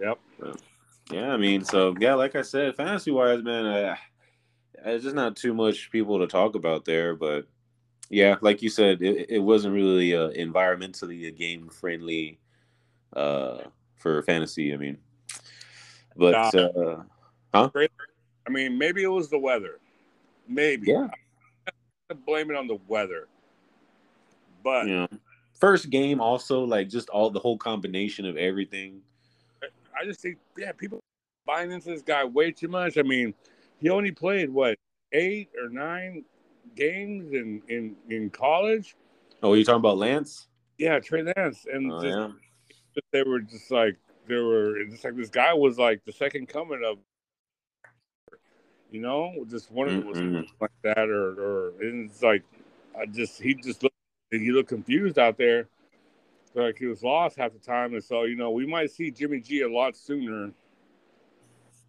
Yep. 0.00 0.18
Yeah, 1.10 1.32
I 1.32 1.38
mean, 1.38 1.64
so 1.64 1.94
yeah, 1.98 2.14
like 2.14 2.36
I 2.36 2.42
said, 2.42 2.76
fantasy 2.76 3.10
wise, 3.10 3.42
man, 3.42 3.66
I, 3.66 3.98
it's 4.84 5.04
just 5.04 5.16
not 5.16 5.36
too 5.36 5.54
much 5.54 5.90
people 5.90 6.18
to 6.18 6.26
talk 6.26 6.54
about 6.54 6.84
there. 6.84 7.16
But 7.16 7.46
yeah, 8.10 8.36
like 8.40 8.62
you 8.62 8.70
said, 8.70 9.02
it, 9.02 9.30
it 9.30 9.38
wasn't 9.38 9.74
really 9.74 10.14
uh, 10.14 10.30
environmentally 10.30 11.26
a 11.28 11.30
game 11.30 11.68
friendly 11.68 12.38
uh, 13.14 13.58
for 13.96 14.22
fantasy. 14.22 14.72
I 14.72 14.76
mean, 14.76 14.98
but 16.16 16.54
uh, 16.54 17.02
huh? 17.54 17.70
I 17.74 18.50
mean, 18.50 18.78
maybe 18.78 19.02
it 19.02 19.08
was 19.08 19.28
the 19.28 19.38
weather. 19.38 19.78
Maybe. 20.48 20.90
Yeah. 20.90 21.08
blame 22.26 22.50
it 22.50 22.56
on 22.56 22.66
the 22.66 22.78
weather. 22.88 23.28
But 24.64 24.88
yeah. 24.88 25.06
first 25.54 25.90
game 25.90 26.20
also 26.20 26.64
like 26.64 26.88
just 26.88 27.10
all 27.10 27.30
the 27.30 27.38
whole 27.38 27.58
combination 27.58 28.24
of 28.24 28.36
everything. 28.36 29.02
I 29.62 30.04
just 30.04 30.20
think 30.20 30.38
yeah, 30.56 30.72
people 30.72 31.00
buying 31.46 31.70
into 31.70 31.90
this 31.90 32.02
guy 32.02 32.24
way 32.24 32.52
too 32.52 32.68
much. 32.68 32.96
I 32.96 33.02
mean, 33.02 33.34
he 33.78 33.90
only 33.90 34.12
played 34.12 34.48
what 34.48 34.78
eight 35.12 35.50
or 35.60 35.68
nine 35.68 36.24
games 36.74 37.32
in 37.32 37.62
in 37.68 37.96
in 38.10 38.30
college. 38.30 38.96
Oh, 39.42 39.54
you 39.54 39.64
talking 39.64 39.80
about 39.80 39.98
Lance? 39.98 40.48
Yeah, 40.78 40.98
Trey 41.00 41.22
Lance, 41.22 41.66
and 41.72 41.92
oh, 41.92 42.02
just, 42.02 42.16
yeah 42.16 42.28
they 43.12 43.22
were 43.22 43.40
just 43.40 43.70
like 43.70 43.96
they 44.26 44.36
were 44.36 44.84
just 44.84 45.04
like 45.04 45.16
this 45.16 45.30
guy 45.30 45.52
was 45.54 45.78
like 45.78 46.04
the 46.04 46.12
second 46.12 46.48
coming 46.48 46.82
of 46.84 46.98
you 48.90 49.00
know 49.00 49.32
just 49.50 49.70
one 49.70 49.88
of 49.88 49.94
mm-hmm. 49.94 50.36
was 50.36 50.46
like 50.60 50.70
that 50.82 51.08
or 51.08 51.32
or 51.40 51.72
it's 51.80 52.22
like 52.22 52.42
I 52.98 53.06
just 53.06 53.40
he 53.40 53.54
just 53.54 53.82
looked 53.82 53.94
he 54.30 54.50
looked 54.50 54.68
confused 54.68 55.18
out 55.18 55.38
there 55.38 55.68
like 56.54 56.78
he 56.78 56.86
was 56.86 57.02
lost 57.02 57.36
half 57.36 57.52
the 57.52 57.58
time 57.58 57.94
and 57.94 58.02
so 58.02 58.24
you 58.24 58.36
know 58.36 58.50
we 58.50 58.66
might 58.66 58.90
see 58.90 59.10
Jimmy 59.10 59.40
G 59.40 59.62
a 59.62 59.70
lot 59.70 59.96
sooner 59.96 60.50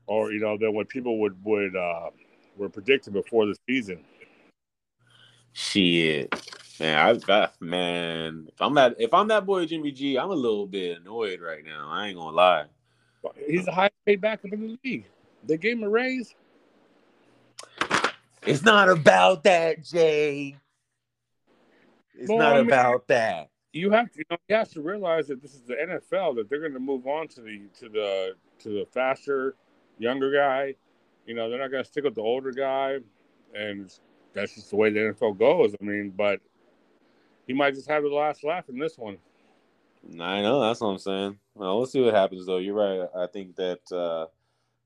or 0.08 0.32
you 0.32 0.40
know 0.40 0.58
than 0.58 0.74
what 0.74 0.90
people 0.90 1.20
would 1.20 1.36
would 1.44 1.76
uh 1.76 2.10
were 2.58 2.70
predicting 2.70 3.14
before 3.14 3.46
the 3.46 3.56
season. 3.68 4.04
Shit, 5.54 6.34
man, 6.80 7.20
I, 7.30 7.34
I 7.34 7.50
man, 7.60 8.46
if 8.48 8.62
I'm 8.62 8.74
that 8.76 8.96
if 9.00 9.14
I'm 9.14 9.28
that 9.30 9.46
boy 9.46 9.66
Jimmy 9.66 9.92
G, 9.92 10.18
I'm 10.18 10.30
a 10.30 10.34
little 10.36 10.68
bit 10.68 11.00
annoyed 11.02 11.42
right 11.42 11.64
now. 11.66 11.88
I 11.90 12.08
ain't 12.08 12.18
gonna 12.18 12.36
lie. 12.36 12.66
He's 13.48 13.66
the 13.66 13.72
highest 13.72 13.96
paid 14.06 14.22
backup 14.22 14.54
in 14.54 14.62
the 14.62 14.78
league. 14.84 15.06
They 15.44 15.58
gave 15.58 15.78
him 15.78 15.84
a 15.84 15.90
raise. 15.90 16.34
It's 18.46 18.64
not 18.64 18.90
about 18.90 19.44
that, 19.44 19.84
Jay. 19.84 20.56
It's 22.18 22.30
Well, 22.30 22.38
not 22.38 22.54
I 22.54 22.58
mean- 22.62 22.68
about 22.68 23.08
that. 23.08 23.50
You 23.72 23.92
have 23.92 24.12
to, 24.14 24.18
you 24.18 24.24
know, 24.32 24.38
you 24.48 24.56
have 24.56 24.72
to 24.72 24.82
realize 24.82 25.28
that 25.28 25.44
this 25.44 25.54
is 25.54 25.62
the 25.62 25.76
NFL. 25.76 26.36
That 26.38 26.50
they're 26.50 26.60
going 26.60 26.74
to 26.74 26.80
move 26.80 27.06
on 27.06 27.28
to 27.30 27.42
the 27.42 27.68
to 27.80 27.90
the 27.90 28.36
to 28.60 28.70
the 28.70 28.88
faster, 28.92 29.56
younger 30.00 30.32
guy. 30.32 30.74
You 31.28 31.36
know, 31.36 31.50
they're 31.50 31.60
not 31.60 31.70
going 31.70 31.84
to 31.84 31.88
stick 31.90 32.04
with 32.04 32.16
the 32.16 32.22
older 32.22 32.52
guy, 32.52 32.98
and 33.54 33.94
that's 34.34 34.56
just 34.56 34.70
the 34.70 34.76
way 34.76 34.90
the 34.90 35.00
NFL 35.00 35.38
goes. 35.38 35.76
I 35.80 35.84
mean, 35.84 36.14
but 36.16 36.40
he 37.48 37.54
might 37.54 37.74
just 37.74 37.90
have 37.90 38.04
the 38.04 38.10
last 38.10 38.44
laugh 38.44 38.70
in 38.70 38.78
this 38.78 38.98
one. 38.98 39.18
I 40.20 40.42
know 40.42 40.62
that's 40.62 40.80
what 40.82 40.90
I'm 40.90 40.98
saying. 40.98 41.40
Well, 41.56 41.78
we'll 41.78 41.88
see 41.88 42.02
what 42.02 42.14
happens 42.14 42.46
though. 42.46 42.58
You're 42.58 42.76
right. 42.76 43.08
I 43.16 43.28
think 43.28 43.56
that 43.58 43.80
uh, 43.92 44.28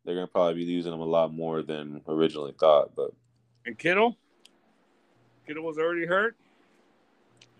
they're 0.04 0.16
gonna 0.16 0.28
probably 0.28 0.56
be 0.56 0.72
using 0.72 0.94
him 0.94 1.02
a 1.02 1.06
lot 1.06 1.34
more 1.34 1.62
than 1.62 2.02
originally 2.08 2.54
thought. 2.60 2.96
But 2.96 3.12
And 3.66 3.78
Kittle, 3.78 4.18
Kittle 5.46 5.64
was 5.64 5.78
already 5.78 6.06
hurt. 6.06 6.36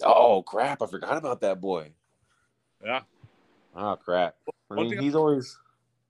oh 0.04 0.42
crap, 0.42 0.82
I 0.82 0.88
forgot 0.88 1.18
about 1.18 1.42
that 1.42 1.62
boy. 1.62 1.92
Yeah. 2.84 3.02
Oh 3.76 3.96
crap. 3.96 4.36
I 4.72 4.76
mean, 4.76 5.00
he's 5.00 5.16
always 5.16 5.58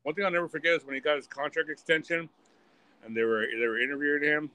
One 0.03 0.15
thing 0.15 0.25
I'll 0.25 0.31
never 0.31 0.47
forget 0.47 0.73
is 0.73 0.85
when 0.85 0.95
he 0.95 1.01
got 1.01 1.17
his 1.17 1.27
contract 1.27 1.69
extension, 1.69 2.29
and 3.05 3.15
they 3.15 3.23
were 3.23 3.45
they 3.45 3.67
were 3.67 3.79
interviewing 3.79 4.23
him. 4.23 4.51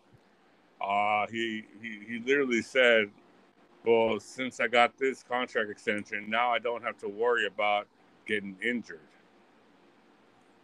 Uh, 0.81 1.27
he 1.31 1.65
he 1.83 2.01
he 2.07 2.23
literally 2.25 2.63
said, 2.63 3.11
"Well, 3.85 4.21
since 4.21 4.61
I 4.61 4.69
got 4.69 4.97
this 4.99 5.23
contract 5.23 5.71
extension, 5.71 6.29
now 6.29 6.51
I 6.51 6.59
don't 6.59 6.83
have 6.83 6.99
to 6.99 7.09
worry 7.09 7.47
about 7.47 7.87
getting 8.27 8.57
injured. 8.63 9.01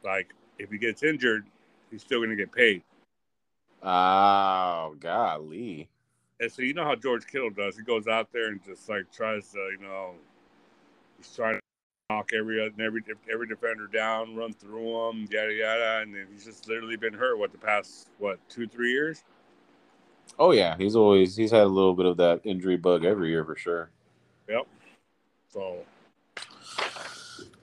Like 0.05 0.33
if 0.59 0.71
he 0.71 0.79
gets 0.79 1.03
injured, 1.03 1.47
he's 1.91 2.03
still 2.03 2.19
going 2.19 2.31
to 2.31 2.37
get 2.37 2.53
paid." 2.53 2.83
oh 3.83 4.97
golly. 4.99 5.89
And 6.41 6.51
so 6.51 6.63
you 6.63 6.75
know 6.75 6.85
how 6.85 6.97
George 6.97 7.27
Kittle 7.27 7.51
does. 7.51 7.77
He 7.77 7.83
goes 7.83 8.09
out 8.09 8.33
there 8.33 8.49
and 8.49 8.61
just 8.65 8.89
like 8.89 9.11
tries 9.13 9.51
to, 9.53 9.59
you 9.59 9.87
know, 9.87 10.15
he's 11.17 11.35
trying 11.35 11.55
to 11.55 11.61
knock 12.11 12.31
every 12.35 12.61
every 12.79 13.03
every 13.33 13.47
defender 13.47 13.87
down, 13.87 14.35
run 14.35 14.53
through 14.53 14.93
them, 14.93 15.29
yada 15.31 15.53
yada, 15.53 16.01
and 16.03 16.15
then 16.15 16.27
he's 16.33 16.45
just 16.45 16.69
literally 16.69 16.97
been 16.97 17.15
hurt. 17.15 17.39
What 17.39 17.53
the 17.53 17.59
past 17.59 18.09
what 18.19 18.39
two 18.49 18.67
three 18.67 18.93
years? 18.93 19.23
Oh 20.39 20.51
yeah, 20.51 20.77
he's 20.77 20.97
always 20.97 21.37
he's 21.37 21.51
had 21.51 21.63
a 21.63 21.67
little 21.67 21.95
bit 21.95 22.07
of 22.07 22.17
that 22.17 22.41
injury 22.45 22.77
bug 22.77 23.05
every 23.05 23.31
year 23.31 23.45
for 23.45 23.57
sure. 23.57 23.91
Yep. 24.49 24.67
So 25.53 25.85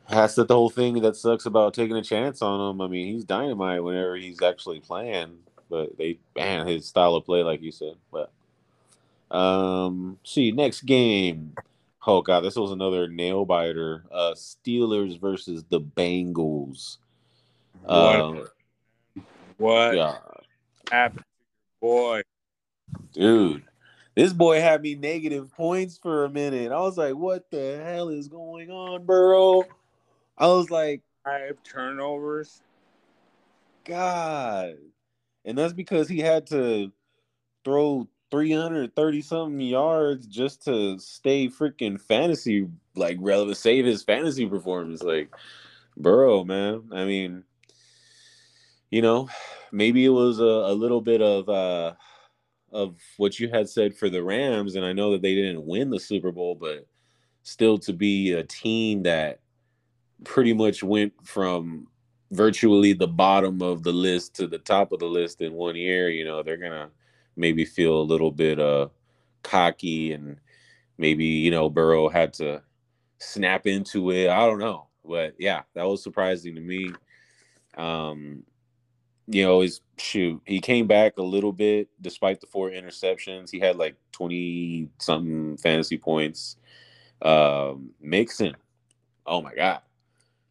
That's 0.10 0.36
the 0.36 0.46
whole 0.46 0.70
thing 0.70 1.02
that 1.02 1.16
sucks 1.16 1.46
about 1.46 1.74
taking 1.74 1.96
a 1.96 2.02
chance 2.02 2.42
on 2.42 2.70
him. 2.70 2.82
I 2.82 2.88
mean, 2.88 3.14
he's 3.14 3.24
dynamite 3.24 3.84
whenever 3.84 4.18
he's 4.18 4.42
actually 4.42 4.82
playing, 4.82 5.38
but 5.70 5.98
they 5.98 6.20
man 6.36 6.68
his 6.68 6.86
style 6.86 7.16
of 7.16 7.26
play, 7.26 7.44
like 7.44 7.62
you 7.62 7.72
said. 7.72 7.96
But 8.12 8.32
um, 9.36 10.20
see 10.24 10.52
next 10.52 10.82
game. 10.82 11.56
Oh 12.06 12.22
god, 12.22 12.42
this 12.42 12.56
was 12.56 12.72
another 12.72 13.08
nail 13.08 13.46
biter. 13.46 14.04
Uh, 14.12 14.34
Steelers 14.34 15.20
versus 15.20 15.64
the 15.70 15.80
Bengals. 15.80 16.98
what 17.84 18.16
Um, 18.20 18.48
what 19.58 19.96
yeah, 19.96 21.10
boy? 21.80 22.22
Dude, 23.14 23.64
this 24.16 24.34
boy 24.34 24.62
had 24.62 24.82
me 24.82 24.96
negative 24.96 25.52
points 25.54 25.98
for 25.98 26.26
a 26.26 26.30
minute. 26.30 26.72
I 26.72 26.80
was 26.80 26.98
like, 26.98 27.16
"What 27.16 27.50
the 27.52 27.82
hell 27.84 28.10
is 28.10 28.28
going 28.28 28.70
on, 28.72 29.06
bro?" 29.06 29.64
I 30.38 30.48
was 30.48 30.70
like. 30.70 31.02
Five 31.24 31.62
turnovers. 31.64 32.62
God. 33.86 34.78
And 35.46 35.58
that's 35.58 35.74
because 35.74 36.10
he 36.10 36.20
had 36.20 36.48
to 36.48 36.92
throw 37.64 38.08
330 38.32 39.22
something 39.22 39.60
yards 39.60 40.26
just 40.26 40.64
to 40.66 40.98
stay 41.00 41.48
freaking 41.48 42.00
fantasy 42.00 42.68
like 42.96 43.18
relevant, 43.20 43.58
save 43.58 43.86
his 43.86 44.04
fantasy 44.04 44.48
performance. 44.48 45.04
Like, 45.04 45.34
bro, 45.98 46.44
man. 46.44 46.90
I 46.92 47.06
mean, 47.06 47.44
you 48.90 49.02
know, 49.02 49.30
maybe 49.72 50.06
it 50.06 50.10
was 50.10 50.40
a, 50.40 50.44
a 50.44 50.74
little 50.74 51.02
bit 51.02 51.22
of 51.22 51.50
uh 51.50 51.94
of 52.72 52.96
what 53.18 53.40
you 53.40 53.50
had 53.50 53.70
said 53.70 53.96
for 53.96 54.10
the 54.10 54.24
Rams, 54.24 54.76
and 54.76 54.86
I 54.86 54.94
know 54.94 55.12
that 55.12 55.22
they 55.22 55.36
didn't 55.36 55.66
win 55.66 55.90
the 55.90 56.00
Super 56.00 56.32
Bowl, 56.32 56.56
but 56.56 56.86
still 57.44 57.78
to 57.80 57.94
be 57.94 58.34
a 58.34 58.44
team 58.44 59.04
that 59.04 59.40
pretty 60.24 60.54
much 60.54 60.84
went 60.84 61.14
from 61.26 61.88
virtually 62.32 62.94
the 62.94 63.08
bottom 63.08 63.62
of 63.62 63.84
the 63.84 63.92
list 63.92 64.36
to 64.36 64.48
the 64.48 64.60
top 64.60 64.92
of 64.92 65.00
the 65.00 65.06
list 65.06 65.42
in 65.42 65.54
one 65.54 65.76
year, 65.76 66.10
you 66.10 66.24
know, 66.24 66.42
they're 66.44 66.58
gonna 66.58 66.90
maybe 67.36 67.66
feel 67.66 68.00
a 68.00 68.04
little 68.04 68.32
bit 68.32 68.60
uh 68.60 68.88
cocky 69.44 70.14
and 70.14 70.38
maybe, 70.98 71.26
you 71.26 71.52
know, 71.52 71.70
Burrow 71.70 72.08
had 72.10 72.34
to 72.34 72.62
snap 73.20 73.68
into 73.68 74.12
it. 74.12 74.30
I 74.30 74.46
don't 74.46 74.60
know. 74.60 74.88
But 75.04 75.36
yeah, 75.40 75.64
that 75.74 75.84
was 75.84 76.04
surprising 76.04 76.56
to 76.56 76.62
me. 76.62 76.92
Um 77.78 78.44
you 79.28 79.44
know, 79.44 79.62
his 79.62 79.82
shoot, 79.98 80.42
he 80.46 80.60
came 80.60 80.88
back 80.88 81.18
a 81.18 81.24
little 81.24 81.54
bit 81.54 81.90
despite 82.02 82.42
the 82.42 82.48
four 82.48 82.70
interceptions. 82.70 83.50
He 83.52 83.60
had 83.60 83.78
like 83.78 83.96
20 84.12 84.90
something 85.00 85.58
fantasy 85.58 85.98
points. 85.98 86.58
Um 87.22 87.92
Mixon. 88.02 88.56
Oh 89.26 89.42
my 89.42 89.54
god. 89.54 89.82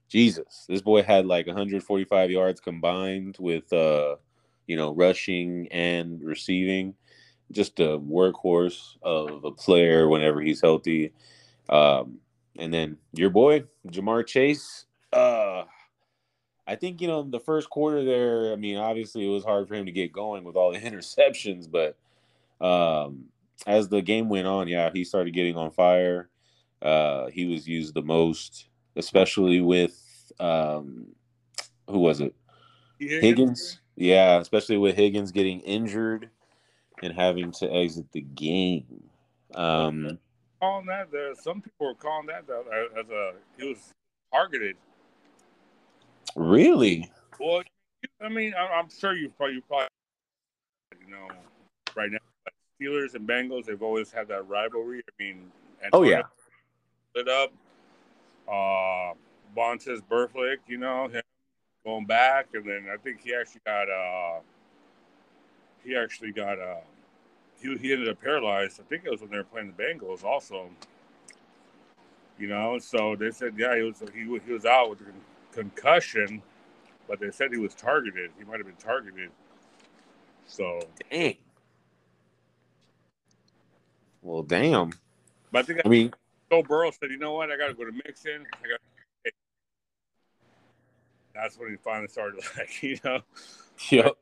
Jesus, 0.08 0.66
this 0.68 0.82
boy 0.82 1.02
had 1.02 1.26
like 1.26 1.46
145 1.46 2.30
yards 2.30 2.60
combined 2.60 3.36
with 3.38 3.72
uh, 3.72 4.16
you 4.66 4.76
know, 4.76 4.92
rushing 4.94 5.68
and 5.70 6.22
receiving. 6.22 6.94
Just 7.52 7.80
a 7.80 7.98
workhorse 7.98 8.96
of 9.02 9.44
a 9.44 9.50
player 9.50 10.08
whenever 10.08 10.40
he's 10.40 10.60
healthy. 10.60 11.12
Um, 11.68 12.18
and 12.58 12.72
then 12.72 12.96
your 13.12 13.30
boy, 13.30 13.64
Ja'Marr 13.88 14.26
Chase. 14.26 14.86
Uh 15.12 15.64
I 16.70 16.76
think, 16.76 17.00
you 17.00 17.08
know, 17.08 17.24
the 17.24 17.40
first 17.40 17.68
quarter 17.68 18.04
there, 18.04 18.52
I 18.52 18.56
mean, 18.56 18.76
obviously 18.76 19.26
it 19.26 19.30
was 19.30 19.42
hard 19.42 19.66
for 19.66 19.74
him 19.74 19.86
to 19.86 19.92
get 19.92 20.12
going 20.12 20.44
with 20.44 20.54
all 20.54 20.72
the 20.72 20.78
interceptions, 20.80 21.68
but 21.68 21.96
um 22.64 23.24
as 23.66 23.88
the 23.88 24.00
game 24.00 24.28
went 24.28 24.46
on, 24.46 24.68
yeah, 24.68 24.90
he 24.92 25.02
started 25.02 25.34
getting 25.34 25.56
on 25.56 25.72
fire. 25.72 26.28
Uh 26.80 27.26
he 27.26 27.46
was 27.46 27.66
used 27.66 27.94
the 27.94 28.02
most 28.02 28.68
especially 28.94 29.60
with 29.60 30.32
um 30.38 31.08
who 31.88 31.98
was 31.98 32.20
it? 32.20 32.36
Higgins. 33.00 33.80
Yeah, 33.96 34.38
especially 34.38 34.76
with 34.78 34.94
Higgins 34.94 35.32
getting 35.32 35.60
injured 35.62 36.30
and 37.02 37.12
having 37.12 37.50
to 37.52 37.68
exit 37.68 38.12
the 38.12 38.20
game. 38.20 39.02
Um 39.56 40.20
calling 40.60 40.86
that. 40.86 41.10
The, 41.10 41.34
some 41.42 41.62
people 41.62 41.88
were 41.88 41.94
calling 41.94 42.26
that 42.26 42.46
the, 42.46 42.62
as 42.96 43.10
a 43.10 43.32
he 43.58 43.70
was 43.70 43.92
targeted. 44.32 44.76
Really? 46.36 47.10
Well, 47.38 47.62
I 48.20 48.28
mean, 48.28 48.54
I- 48.54 48.78
I'm 48.78 48.88
sure 48.90 49.14
you 49.14 49.30
probably, 49.30 49.56
you 49.56 49.62
probably, 49.62 49.88
you 51.04 51.10
know, 51.10 51.28
right 51.94 52.10
now, 52.10 52.18
like 52.46 52.54
Steelers 52.80 53.14
and 53.14 53.28
Bengals, 53.28 53.66
they've 53.66 53.82
always 53.82 54.10
had 54.10 54.28
that 54.28 54.48
rivalry. 54.48 55.00
I 55.00 55.22
mean, 55.22 55.50
Oh 55.92 56.02
yeah. 56.02 56.22
lit 57.14 57.28
up. 57.28 57.52
Uh, 58.46 59.14
Vontaze 59.56 60.02
Burfict, 60.02 60.58
you 60.68 60.78
know, 60.78 61.08
him 61.08 61.22
going 61.84 62.06
back, 62.06 62.48
and 62.54 62.64
then 62.64 62.88
I 62.92 62.96
think 62.96 63.20
he 63.20 63.34
actually 63.34 63.62
got 63.64 63.88
uh, 63.88 64.40
he 65.84 65.96
actually 65.96 66.32
got 66.32 66.58
uh, 66.58 66.80
he 67.60 67.76
he 67.78 67.92
ended 67.92 68.08
up 68.08 68.20
paralyzed. 68.20 68.80
I 68.80 68.84
think 68.84 69.04
it 69.04 69.10
was 69.10 69.20
when 69.20 69.30
they 69.30 69.38
were 69.38 69.44
playing 69.44 69.72
the 69.76 69.82
Bengals, 69.82 70.24
also. 70.24 70.70
You 72.38 72.48
know, 72.48 72.78
so 72.78 73.16
they 73.16 73.30
said, 73.30 73.54
yeah, 73.58 73.76
he 73.76 73.82
was 73.82 74.02
he 74.14 74.40
he 74.46 74.52
was 74.52 74.64
out 74.64 74.90
with 74.90 75.00
concussion, 75.52 76.42
but 77.08 77.20
they 77.20 77.30
said 77.30 77.52
he 77.52 77.58
was 77.58 77.74
targeted. 77.74 78.30
He 78.38 78.44
might 78.44 78.58
have 78.58 78.66
been 78.66 78.76
targeted. 78.76 79.30
So, 80.46 80.80
Dang. 81.10 81.36
Well, 84.22 84.42
damn. 84.42 84.92
but 85.50 85.60
I 85.60 85.62
think 85.62 85.80
I 85.84 85.88
mean, 85.88 86.12
Joe 86.50 86.62
Burrow 86.62 86.90
said, 86.90 87.10
you 87.10 87.18
know 87.18 87.32
what, 87.32 87.50
I 87.50 87.56
got 87.56 87.68
to 87.68 87.74
go 87.74 87.84
to 87.84 87.92
Mixon. 87.92 88.46
I 88.52 88.68
got. 88.68 88.80
That's 91.34 91.58
when 91.58 91.70
he 91.70 91.76
finally 91.76 92.08
started, 92.08 92.42
like, 92.58 92.82
you 92.82 92.98
know, 93.04 93.20
yep. 93.90 94.16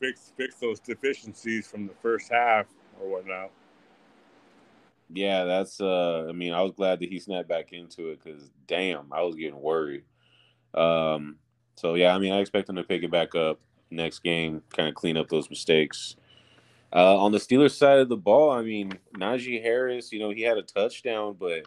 fix 0.00 0.32
fix 0.36 0.54
those 0.56 0.80
deficiencies 0.80 1.66
from 1.66 1.86
the 1.86 1.92
first 1.94 2.30
half 2.32 2.66
or 3.00 3.08
whatnot. 3.08 3.50
Yeah, 5.12 5.44
that's 5.44 5.80
uh 5.80 6.26
I 6.28 6.32
mean, 6.32 6.52
I 6.52 6.62
was 6.62 6.72
glad 6.72 7.00
that 7.00 7.08
he 7.08 7.18
snapped 7.18 7.48
back 7.48 7.72
into 7.72 8.08
it 8.10 8.22
cuz 8.22 8.50
damn, 8.66 9.12
I 9.12 9.22
was 9.22 9.36
getting 9.36 9.60
worried. 9.60 10.04
Um 10.74 11.36
so 11.76 11.94
yeah, 11.94 12.14
I 12.14 12.18
mean, 12.18 12.32
I 12.32 12.38
expect 12.38 12.68
him 12.68 12.76
to 12.76 12.84
pick 12.84 13.02
it 13.02 13.10
back 13.10 13.34
up 13.34 13.58
next 13.90 14.20
game, 14.20 14.62
kind 14.70 14.88
of 14.88 14.94
clean 14.94 15.16
up 15.16 15.28
those 15.28 15.50
mistakes. 15.50 16.16
Uh, 16.94 17.16
on 17.18 17.32
the 17.32 17.38
Steelers 17.38 17.76
side 17.76 17.98
of 17.98 18.08
the 18.08 18.16
ball, 18.16 18.50
I 18.50 18.62
mean, 18.62 18.92
Najee 19.16 19.60
Harris, 19.60 20.12
you 20.12 20.20
know, 20.20 20.30
he 20.30 20.42
had 20.42 20.58
a 20.58 20.62
touchdown, 20.62 21.36
but 21.38 21.66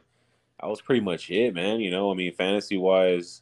that 0.59 0.67
was 0.67 0.81
pretty 0.81 1.01
much 1.01 1.29
it, 1.29 1.53
man. 1.53 1.81
You 1.81 1.91
know, 1.91 2.09
I 2.09 2.13
mean, 2.13 2.33
fantasy 2.33 2.77
wise, 2.77 3.41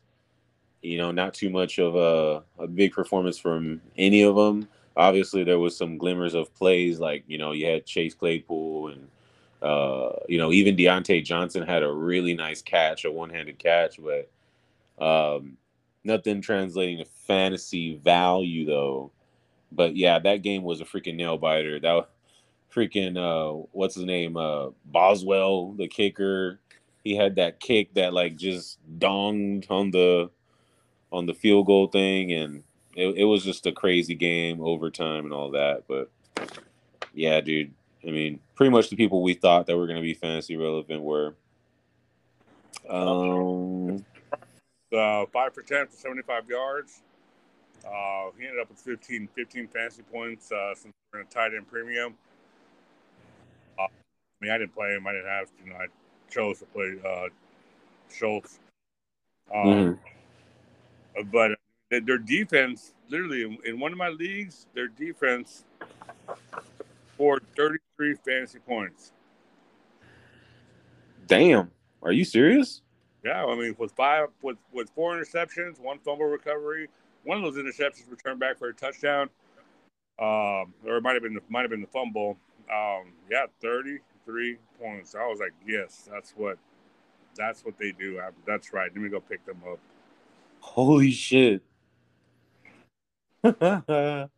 you 0.81 0.97
know, 0.97 1.11
not 1.11 1.35
too 1.35 1.49
much 1.49 1.77
of 1.77 1.95
a, 1.95 2.43
a 2.61 2.67
big 2.67 2.91
performance 2.91 3.37
from 3.37 3.81
any 3.97 4.23
of 4.23 4.35
them. 4.35 4.67
Obviously, 4.97 5.43
there 5.43 5.59
was 5.59 5.77
some 5.77 5.97
glimmers 5.97 6.33
of 6.33 6.53
plays, 6.55 6.99
like 6.99 7.23
you 7.27 7.37
know, 7.37 7.51
you 7.51 7.67
had 7.67 7.85
Chase 7.85 8.15
Claypool 8.15 8.87
and 8.87 9.07
uh, 9.61 10.11
you 10.27 10.37
know, 10.37 10.51
even 10.51 10.75
Diontae 10.75 11.23
Johnson 11.23 11.63
had 11.65 11.83
a 11.83 11.91
really 11.91 12.33
nice 12.33 12.61
catch, 12.61 13.05
a 13.05 13.11
one-handed 13.11 13.59
catch, 13.59 14.01
but 14.01 14.29
um, 14.99 15.57
nothing 16.03 16.41
translating 16.41 16.99
to 16.99 17.05
fantasy 17.05 17.95
value 17.97 18.65
though. 18.65 19.11
But 19.71 19.95
yeah, 19.95 20.19
that 20.19 20.41
game 20.41 20.63
was 20.63 20.81
a 20.81 20.85
freaking 20.85 21.15
nail 21.15 21.37
biter. 21.37 21.79
That 21.79 22.07
freaking 22.73 23.17
uh, 23.17 23.65
what's 23.71 23.95
his 23.95 24.05
name? 24.05 24.37
Uh, 24.37 24.69
Boswell, 24.85 25.73
the 25.73 25.87
kicker. 25.87 26.59
He 27.03 27.15
had 27.15 27.35
that 27.35 27.59
kick 27.59 27.93
that 27.95 28.13
like 28.13 28.35
just 28.35 28.79
donged 28.97 29.69
on 29.69 29.91
the 29.91 30.29
on 31.11 31.25
the 31.25 31.33
field 31.33 31.67
goal 31.67 31.87
thing, 31.87 32.31
and 32.31 32.63
it, 32.95 33.15
it 33.17 33.23
was 33.25 33.43
just 33.43 33.65
a 33.67 33.71
crazy 33.71 34.15
game, 34.15 34.61
overtime 34.61 35.25
and 35.25 35.33
all 35.33 35.51
that. 35.51 35.83
But 35.87 36.09
yeah, 37.13 37.41
dude. 37.41 37.73
I 38.07 38.11
mean, 38.11 38.39
pretty 38.53 38.69
much 38.69 38.89
the 38.89 38.95
people 38.95 39.23
we 39.23 39.33
thought 39.33 39.65
that 39.65 39.77
were 39.77 39.87
going 39.87 39.97
to 39.97 40.03
be 40.03 40.13
fantasy 40.13 40.55
relevant 40.55 41.01
were. 41.01 41.35
Um, 42.87 44.05
uh, 44.95 45.25
five 45.31 45.53
for 45.53 45.61
10 45.61 45.87
for 45.87 45.95
75 45.95 46.49
yards. 46.49 47.01
Uh, 47.85 48.31
he 48.37 48.45
ended 48.45 48.61
up 48.61 48.69
with 48.69 48.79
15, 48.79 49.29
15 49.35 49.67
fantasy 49.67 50.01
points 50.03 50.51
uh, 50.51 50.73
since 50.75 50.93
we're 51.13 51.21
in 51.21 51.27
a 51.27 51.29
tight 51.29 51.53
end 51.55 51.67
premium. 51.67 52.15
Uh, 53.77 53.83
I 53.83 53.89
mean, 54.41 54.51
I 54.51 54.57
didn't 54.57 54.73
play 54.73 54.95
him. 54.95 55.05
I 55.05 55.13
didn't 55.13 55.27
have, 55.27 55.47
you 55.63 55.71
know, 55.71 55.77
I 55.77 55.87
chose 56.31 56.59
to 56.59 56.65
play 56.65 56.95
uh, 57.05 57.27
Schultz. 58.11 58.59
Um, 59.53 59.99
mm-hmm. 61.15 61.29
But 61.31 61.51
their 61.89 62.17
defense, 62.17 62.93
literally, 63.09 63.43
in, 63.43 63.57
in 63.65 63.79
one 63.79 63.91
of 63.91 63.97
my 63.97 64.09
leagues, 64.09 64.65
their 64.73 64.87
defense 64.87 65.63
scored 67.13 67.43
33 67.55 68.15
fantasy 68.25 68.59
points. 68.59 69.11
Damn. 71.27 71.71
Are 72.01 72.11
you 72.11 72.25
serious? 72.25 72.81
Yeah, 73.25 73.43
I 73.43 73.55
mean, 73.55 73.75
with 73.79 73.91
five, 73.93 74.27
with 74.43 74.57
with 74.71 74.91
four 74.91 75.15
interceptions, 75.15 75.79
one 75.79 75.97
fumble 75.97 76.27
recovery, 76.27 76.89
one 77.23 77.43
of 77.43 77.43
those 77.43 77.61
interceptions 77.61 78.11
returned 78.11 78.39
back 78.39 78.59
for 78.59 78.67
a 78.67 78.73
touchdown, 78.73 79.29
um, 80.19 80.75
or 80.85 80.97
it 80.97 81.01
might 81.01 81.13
have 81.13 81.23
been 81.23 81.33
the, 81.33 81.41
might 81.49 81.61
have 81.61 81.71
been 81.71 81.81
the 81.81 81.87
fumble. 81.87 82.37
Um, 82.71 83.13
yeah, 83.31 83.47
thirty 83.59 83.97
three 84.25 84.57
points. 84.79 85.15
I 85.15 85.25
was 85.25 85.39
like, 85.39 85.53
yes, 85.67 86.07
that's 86.11 86.33
what 86.37 86.59
that's 87.35 87.65
what 87.65 87.79
they 87.79 87.91
do. 87.93 88.19
I, 88.19 88.29
that's 88.45 88.71
right. 88.73 88.91
Let 88.93 89.01
me 89.01 89.09
go 89.09 89.19
pick 89.19 89.43
them 89.43 89.57
up. 89.67 89.79
Holy 90.59 91.09
shit! 91.09 91.63
oh 93.43 94.29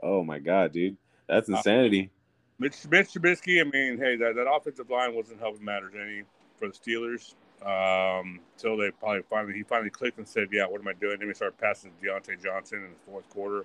my 0.00 0.38
god, 0.38 0.70
dude, 0.70 0.96
that's 1.28 1.48
uh, 1.48 1.56
insanity. 1.56 2.04
Uh, 2.04 2.60
Mitch, 2.60 2.76
Mitch 2.88 3.08
Trubisky. 3.08 3.60
I 3.60 3.64
mean, 3.64 3.98
hey, 3.98 4.14
that, 4.14 4.36
that 4.36 4.48
offensive 4.48 4.90
line 4.90 5.16
wasn't 5.16 5.40
helping 5.40 5.64
matters 5.64 5.94
any 6.00 6.22
for 6.56 6.68
the 6.68 6.74
Steelers 6.74 7.34
um, 7.64 8.40
until 8.56 8.76
they 8.76 8.90
probably 8.90 9.22
finally 9.28 9.54
he 9.54 9.62
finally 9.62 9.90
clicked 9.90 10.18
and 10.18 10.28
said, 10.28 10.48
"Yeah, 10.52 10.66
what 10.66 10.80
am 10.80 10.88
I 10.88 10.92
doing?" 10.94 11.18
Then 11.18 11.28
we 11.28 11.34
started 11.34 11.58
passing 11.58 11.92
Diontae 12.02 12.42
Johnson 12.42 12.84
in 12.84 12.90
the 12.90 13.10
fourth 13.10 13.28
quarter. 13.30 13.64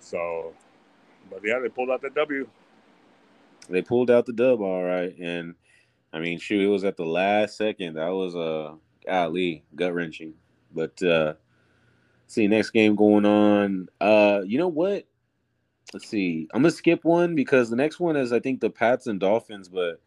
So, 0.00 0.52
but 1.30 1.40
yeah, 1.44 1.58
they 1.58 1.68
pulled 1.68 1.90
out 1.90 2.02
the 2.02 2.10
W. 2.10 2.48
They 3.68 3.82
pulled 3.82 4.10
out 4.10 4.26
the 4.26 4.32
dub, 4.32 4.60
all 4.60 4.82
right, 4.82 5.16
and 5.18 5.54
I 6.12 6.18
mean, 6.18 6.38
shoot, 6.38 6.60
it 6.60 6.66
was 6.66 6.84
at 6.84 6.96
the 6.96 7.04
last 7.04 7.56
second. 7.56 7.94
That 7.94 8.08
was 8.08 8.34
a 8.34 8.38
uh, 8.38 8.74
golly 9.06 9.64
gut 9.74 9.94
wrenching. 9.94 10.34
But 10.74 11.02
uh, 11.02 11.34
see, 12.26 12.48
next 12.48 12.70
game 12.70 12.96
going 12.96 13.24
on. 13.24 13.88
Uh, 14.00 14.40
you 14.44 14.58
know 14.58 14.68
what? 14.68 15.06
Let's 15.92 16.08
see. 16.08 16.48
I'm 16.52 16.62
gonna 16.62 16.70
skip 16.70 17.04
one 17.04 17.34
because 17.34 17.70
the 17.70 17.76
next 17.76 17.98
one 17.98 18.16
is 18.16 18.32
I 18.32 18.40
think 18.40 18.60
the 18.60 18.70
Pats 18.70 19.06
and 19.06 19.18
Dolphins, 19.18 19.68
but 19.68 20.00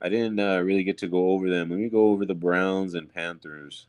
I 0.00 0.08
didn't 0.08 0.38
uh, 0.38 0.60
really 0.60 0.84
get 0.84 0.98
to 0.98 1.08
go 1.08 1.30
over 1.30 1.50
them. 1.50 1.70
Let 1.70 1.78
me 1.78 1.88
go 1.88 2.08
over 2.08 2.24
the 2.24 2.34
Browns 2.34 2.94
and 2.94 3.12
Panthers. 3.12 3.86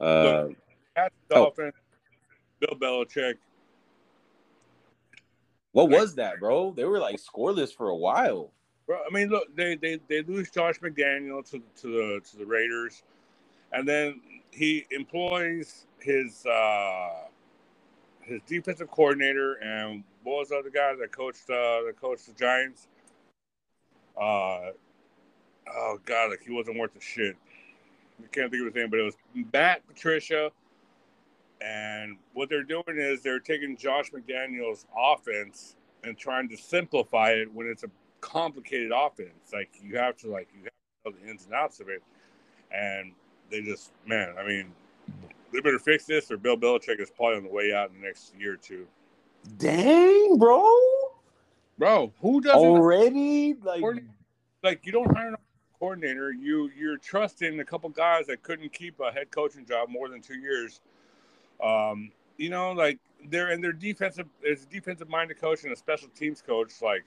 Uh, 0.00 0.48
Look, 0.48 1.12
Dolphins, 1.30 1.74
oh. 1.76 2.76
Bill 2.78 2.78
Belichick. 2.78 3.34
What 5.72 5.88
was 5.88 6.14
that, 6.16 6.38
bro? 6.38 6.72
They 6.72 6.84
were 6.84 6.98
like 6.98 7.16
scoreless 7.16 7.74
for 7.74 7.88
a 7.88 7.96
while. 7.96 8.50
Bro, 8.86 8.98
I 9.08 9.12
mean, 9.12 9.28
look, 9.30 9.54
they 9.56 9.76
they, 9.76 9.98
they 10.08 10.22
lose 10.22 10.50
Josh 10.50 10.78
McDaniel 10.80 11.48
to 11.50 11.62
to 11.80 11.86
the 11.86 12.20
to 12.30 12.36
the 12.36 12.44
Raiders, 12.44 13.02
and 13.72 13.88
then 13.88 14.20
he 14.50 14.84
employs 14.90 15.86
his 15.98 16.44
uh, 16.44 17.08
his 18.20 18.40
defensive 18.46 18.90
coordinator 18.90 19.54
and 19.54 20.04
what 20.24 20.38
was 20.38 20.48
the 20.50 20.56
other 20.56 20.70
guy 20.70 20.94
that 20.94 21.10
coached 21.10 21.48
uh, 21.50 21.82
that 21.86 21.94
coached 22.00 22.26
the 22.26 22.32
Giants? 22.32 22.86
Uh, 24.20 24.70
oh 25.68 25.98
god, 26.04 26.30
like 26.30 26.42
he 26.42 26.52
wasn't 26.52 26.78
worth 26.78 26.96
a 26.96 27.00
shit. 27.00 27.36
I 28.18 28.26
can't 28.28 28.50
think 28.50 28.60
of 28.60 28.66
his 28.66 28.74
name, 28.74 28.90
but 28.90 29.00
it 29.00 29.02
was 29.02 29.16
Matt 29.52 29.86
Patricia. 29.86 30.50
And 31.60 32.16
what 32.34 32.48
they're 32.48 32.64
doing 32.64 32.96
is 32.96 33.22
they're 33.22 33.38
taking 33.38 33.76
Josh 33.76 34.10
McDaniel's 34.10 34.86
offense 34.96 35.76
and 36.02 36.18
trying 36.18 36.48
to 36.48 36.56
simplify 36.56 37.30
it 37.30 37.52
when 37.52 37.66
it's 37.68 37.84
a 37.84 37.90
complicated 38.20 38.90
offense. 38.94 39.52
Like 39.52 39.70
you 39.82 39.96
have 39.96 40.16
to 40.18 40.28
like 40.28 40.48
you 40.54 40.64
have 40.64 40.72
to 41.04 41.10
know 41.10 41.24
the 41.24 41.30
ins 41.30 41.44
and 41.46 41.54
outs 41.54 41.80
of 41.80 41.88
it. 41.88 42.02
And 42.72 43.12
they 43.50 43.60
just 43.62 43.92
man, 44.06 44.34
I 44.38 44.46
mean, 44.46 44.72
they 45.52 45.60
better 45.60 45.78
fix 45.78 46.04
this 46.04 46.30
or 46.30 46.36
Bill 46.36 46.56
Belichick 46.56 47.00
is 47.00 47.10
probably 47.10 47.36
on 47.36 47.44
the 47.44 47.50
way 47.50 47.72
out 47.72 47.90
in 47.90 48.00
the 48.00 48.06
next 48.06 48.34
year 48.38 48.54
or 48.54 48.56
two. 48.56 48.86
Dang, 49.58 50.38
bro. 50.38 50.64
Bro, 51.78 52.12
who 52.20 52.40
doesn't 52.40 52.58
already 52.60 53.54
like 53.54 53.82
like 54.62 54.86
you 54.86 54.92
don't 54.92 55.14
hire 55.14 55.34
coordinator, 55.82 56.30
you 56.30 56.70
you're 56.78 56.96
trusting 56.96 57.58
a 57.58 57.64
couple 57.64 57.88
guys 57.88 58.28
that 58.28 58.40
couldn't 58.44 58.72
keep 58.72 59.00
a 59.00 59.10
head 59.10 59.32
coaching 59.32 59.66
job 59.66 59.88
more 59.88 60.08
than 60.08 60.20
two 60.20 60.38
years. 60.38 60.80
Um, 61.60 62.12
you 62.36 62.50
know, 62.50 62.70
like 62.70 63.00
they're 63.28 63.50
in 63.50 63.60
their 63.60 63.72
defensive 63.72 64.28
there's 64.40 64.62
a 64.62 64.66
defensive 64.66 65.08
minded 65.08 65.40
coach 65.40 65.64
and 65.64 65.72
a 65.72 65.76
special 65.76 66.08
teams 66.16 66.40
coach. 66.40 66.80
Like, 66.80 67.02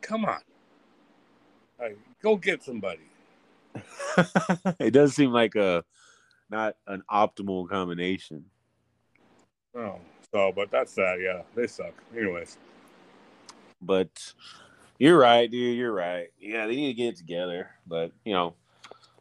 come 0.00 0.24
on, 0.24 0.38
like, 1.80 1.98
go 2.22 2.36
get 2.36 2.62
somebody. 2.62 3.02
it 4.78 4.92
does 4.92 5.16
seem 5.16 5.32
like 5.32 5.56
a 5.56 5.82
not 6.50 6.76
an 6.86 7.02
optimal 7.10 7.68
combination. 7.68 8.44
Oh, 9.74 9.96
so 10.32 10.52
but 10.54 10.70
that's 10.70 10.94
that. 10.94 11.18
Yeah, 11.20 11.42
they 11.56 11.66
suck. 11.66 11.94
Anyways, 12.16 12.58
but 13.82 14.34
you're 14.98 15.18
right, 15.18 15.50
dude. 15.50 15.76
You're 15.76 15.92
right. 15.92 16.28
Yeah, 16.40 16.66
they 16.66 16.76
need 16.76 16.88
to 16.88 16.94
get 16.94 17.14
it 17.14 17.16
together. 17.16 17.70
But 17.86 18.12
you 18.24 18.32
know, 18.32 18.54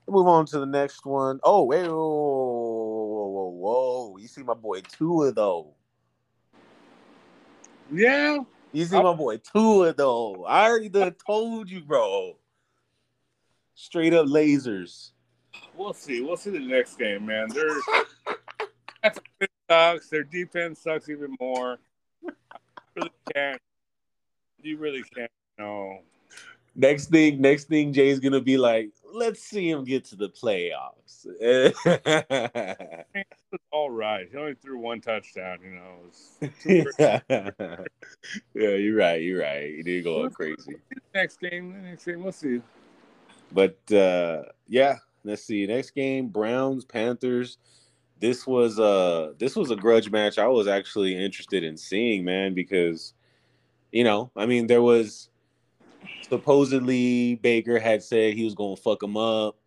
move 0.07 0.27
on 0.27 0.45
to 0.47 0.59
the 0.59 0.65
next 0.65 1.05
one. 1.05 1.39
Oh, 1.43 1.63
wait, 1.63 1.87
whoa, 1.87 1.95
whoa, 1.95 3.27
whoa, 3.27 3.49
whoa! 3.49 4.17
You 4.17 4.27
see 4.27 4.43
my 4.43 4.53
boy 4.53 4.81
Tua 4.81 5.31
though? 5.31 5.73
Yeah. 7.91 8.39
You 8.73 8.85
see 8.85 9.01
my 9.01 9.13
boy 9.13 9.37
Tua 9.37 9.93
though? 9.93 10.45
I 10.45 10.67
already 10.67 10.89
done 10.89 11.15
told 11.25 11.69
you, 11.69 11.81
bro. 11.81 12.37
Straight 13.75 14.13
up 14.13 14.25
lasers. 14.25 15.11
We'll 15.75 15.93
see. 15.93 16.21
We'll 16.21 16.37
see 16.37 16.49
the 16.49 16.59
next 16.59 16.97
game, 16.97 17.25
man. 17.25 17.47
Their 17.49 17.69
sucks. 19.69 20.09
Their 20.09 20.23
defense 20.23 20.81
sucks 20.81 21.09
even 21.09 21.35
more. 21.39 21.77
You 22.23 22.31
really 22.95 23.11
can't. 23.33 23.61
You 24.61 24.77
really 24.77 25.03
can't 25.15 25.31
no. 25.57 25.99
Next 26.75 27.07
thing, 27.07 27.41
next 27.41 27.65
thing, 27.65 27.91
Jay's 27.91 28.19
gonna 28.19 28.41
be 28.41 28.57
like, 28.57 28.91
let's 29.13 29.41
see 29.41 29.69
him 29.69 29.83
get 29.83 30.05
to 30.05 30.15
the 30.15 30.29
playoffs. 30.29 31.25
all 33.71 33.89
right. 33.89 34.27
He 34.31 34.37
only 34.37 34.53
threw 34.55 34.77
one 34.77 35.01
touchdown, 35.01 35.59
you 35.63 35.71
know. 35.71 35.97
yeah, 38.53 38.69
you're 38.75 38.95
right. 38.95 39.21
You're 39.21 39.41
right. 39.41 39.75
He 39.75 39.83
did 39.83 40.03
go 40.03 40.29
crazy. 40.29 40.75
Next 41.13 41.39
game, 41.39 41.81
next 41.83 42.05
game, 42.05 42.23
we'll 42.23 42.31
see. 42.31 42.61
But 43.51 43.79
uh 43.91 44.43
yeah, 44.67 44.97
let's 45.23 45.43
see. 45.43 45.65
Next 45.65 45.91
game, 45.91 46.27
Browns, 46.27 46.85
Panthers. 46.85 47.57
This 48.19 48.45
was 48.45 48.79
uh 48.79 49.33
this 49.37 49.55
was 49.55 49.71
a 49.71 49.75
grudge 49.75 50.11
match 50.11 50.37
I 50.37 50.47
was 50.47 50.67
actually 50.67 51.15
interested 51.15 51.63
in 51.63 51.77
seeing, 51.77 52.23
man, 52.23 52.53
because 52.53 53.13
you 53.91 54.03
know, 54.03 54.31
I 54.35 54.45
mean, 54.45 54.67
there 54.67 54.81
was 54.81 55.29
supposedly 56.29 57.35
Baker 57.35 57.79
had 57.79 58.03
said 58.03 58.33
he 58.33 58.43
was 58.45 58.55
going 58.55 58.75
to 58.75 58.81
fuck 58.81 59.01
him 59.01 59.17
up, 59.17 59.57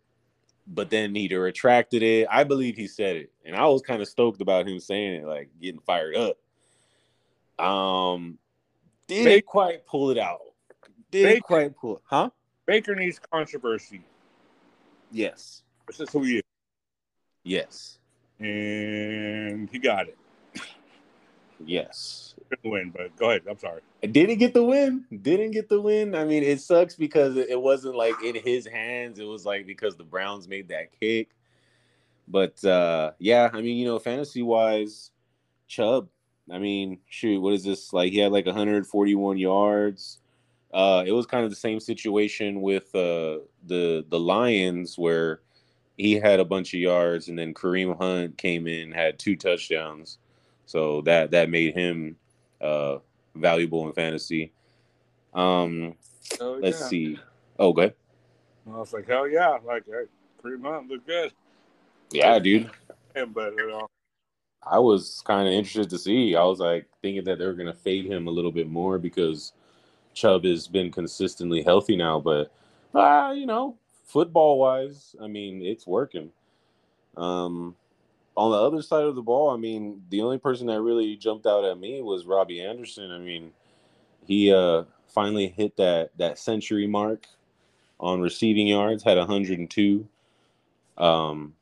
but 0.67 0.89
then 0.89 1.13
he 1.15 1.33
retracted 1.35 2.03
it. 2.03 2.27
I 2.29 2.43
believe 2.43 2.75
he 2.75 2.87
said 2.87 3.15
it, 3.15 3.31
and 3.45 3.55
I 3.55 3.65
was 3.67 3.81
kind 3.81 4.01
of 4.01 4.07
stoked 4.07 4.41
about 4.41 4.67
him 4.67 4.79
saying 4.79 5.21
it, 5.21 5.25
like 5.25 5.49
getting 5.61 5.81
fired 5.81 6.15
up. 6.15 6.37
Um, 7.63 8.37
didn't 9.07 9.25
Baker- 9.25 9.45
quite 9.45 9.85
pull 9.85 10.09
it 10.11 10.17
out. 10.17 10.39
Didn't 11.11 11.29
Baker- 11.35 11.41
quite 11.43 11.75
pull 11.77 11.97
it. 11.97 12.01
Huh? 12.05 12.29
Baker 12.65 12.95
needs 12.95 13.19
controversy. 13.19 14.01
Yes. 15.11 15.63
This 15.87 15.99
is 15.99 16.09
who 16.09 16.23
he 16.23 16.37
is, 16.37 16.43
Yes. 17.43 17.99
and 18.39 19.69
he 19.69 19.77
got 19.79 20.07
it. 20.07 20.17
Yes. 21.63 22.33
Didn't 22.51 22.69
win, 22.69 22.89
but 22.89 23.15
go 23.15 23.29
ahead. 23.29 23.43
I'm 23.49 23.57
sorry. 23.57 23.81
Didn't 24.01 24.37
get 24.37 24.53
the 24.53 24.63
win. 24.63 25.05
Didn't 25.21 25.51
get 25.51 25.69
the 25.69 25.79
win. 25.79 26.13
I 26.15 26.25
mean, 26.25 26.43
it 26.43 26.59
sucks 26.59 26.95
because 26.95 27.37
it 27.37 27.59
wasn't 27.59 27.95
like 27.95 28.21
in 28.23 28.35
his 28.35 28.67
hands. 28.67 29.19
It 29.19 29.23
was 29.23 29.45
like 29.45 29.65
because 29.65 29.95
the 29.95 30.03
Browns 30.03 30.49
made 30.49 30.67
that 30.67 30.89
kick. 30.99 31.29
But 32.27 32.63
uh 32.65 33.11
yeah, 33.19 33.49
I 33.53 33.61
mean, 33.61 33.77
you 33.77 33.85
know, 33.85 33.99
fantasy 33.99 34.41
wise, 34.41 35.11
Chubb. 35.67 36.09
I 36.51 36.59
mean, 36.59 36.99
shoot, 37.07 37.39
what 37.39 37.53
is 37.53 37.63
this? 37.63 37.93
Like 37.93 38.11
he 38.11 38.19
had 38.19 38.33
like 38.33 38.45
141 38.45 39.37
yards. 39.37 40.19
Uh 40.73 41.03
it 41.07 41.13
was 41.13 41.25
kind 41.25 41.45
of 41.45 41.51
the 41.51 41.55
same 41.55 41.79
situation 41.79 42.61
with 42.61 42.93
uh 42.93 43.39
the 43.65 44.05
the 44.09 44.19
Lions 44.19 44.97
where 44.97 45.39
he 45.97 46.15
had 46.15 46.41
a 46.41 46.45
bunch 46.45 46.73
of 46.73 46.81
yards 46.81 47.29
and 47.29 47.39
then 47.39 47.53
Kareem 47.53 47.97
Hunt 47.97 48.37
came 48.37 48.67
in, 48.67 48.91
had 48.91 49.19
two 49.19 49.37
touchdowns. 49.37 50.17
So 50.65 51.01
that 51.01 51.31
that 51.31 51.49
made 51.49 51.75
him 51.75 52.17
uh 52.61 52.99
valuable 53.35 53.87
in 53.87 53.93
fantasy. 53.93 54.51
Um, 55.33 55.95
Oh, 56.39 56.59
let's 56.61 56.79
yeah. 56.79 56.87
see. 56.87 57.19
Oh, 57.59 57.73
good. 57.73 57.93
I 58.67 58.77
was 58.77 58.93
like, 58.93 59.07
hell 59.07 59.27
yeah! 59.27 59.57
Like, 59.63 59.83
hey, 59.85 60.05
Kareem 60.43 60.63
Hunt 60.63 60.89
looked 60.89 61.07
good, 61.07 61.31
Yeah, 62.11 62.39
dude. 62.39 62.69
and 63.15 63.33
but 63.33 63.53
you 63.57 63.67
know, 63.67 63.87
I 64.63 64.79
was 64.79 65.21
kind 65.25 65.47
of 65.47 65.53
interested 65.53 65.89
to 65.89 65.97
see. 65.97 66.35
I 66.35 66.43
was 66.43 66.59
like 66.59 66.87
thinking 67.01 67.23
that 67.25 67.39
they 67.39 67.45
were 67.45 67.53
gonna 67.53 67.73
fade 67.73 68.05
him 68.05 68.27
a 68.27 68.31
little 68.31 68.51
bit 68.51 68.69
more 68.69 68.97
because 68.99 69.53
Chubb 70.13 70.43
has 70.45 70.67
been 70.67 70.91
consistently 70.91 71.63
healthy 71.63 71.95
now. 71.95 72.19
But 72.19 72.51
uh, 72.93 73.33
you 73.35 73.45
know, 73.45 73.77
football 74.05 74.59
wise, 74.59 75.15
I 75.21 75.27
mean, 75.27 75.61
it's 75.63 75.87
working. 75.87 76.31
Um, 77.17 77.75
on 78.37 78.51
the 78.51 78.57
other 78.57 78.81
side 78.81 79.03
of 79.03 79.15
the 79.15 79.21
ball, 79.21 79.49
I 79.49 79.57
mean, 79.57 80.01
the 80.09 80.21
only 80.21 80.37
person 80.37 80.67
that 80.67 80.81
really 80.81 81.15
jumped 81.17 81.45
out 81.45 81.65
at 81.65 81.79
me 81.79 82.01
was 82.01 82.25
Robbie 82.25 82.61
Anderson. 82.61 83.11
I 83.11 83.19
mean, 83.19 83.51
he 84.25 84.53
uh 84.53 84.83
finally 85.07 85.47
hit 85.49 85.75
that 85.77 86.11
that 86.17 86.39
century 86.39 86.87
mark 86.87 87.27
on 87.99 88.21
receiving 88.21 88.67
yards, 88.67 89.03
had 89.03 89.17
102. 89.17 90.07
Um, 90.97 91.53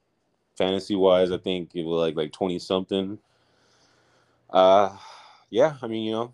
fantasy 0.57 0.95
wise, 0.95 1.31
I 1.31 1.37
think 1.37 1.71
it 1.73 1.83
was 1.83 1.99
like 1.99 2.15
like 2.15 2.31
20 2.31 2.59
something. 2.59 3.17
Uh, 4.49 4.95
yeah, 5.49 5.75
I 5.81 5.87
mean, 5.87 6.03
you 6.03 6.11
know, 6.11 6.33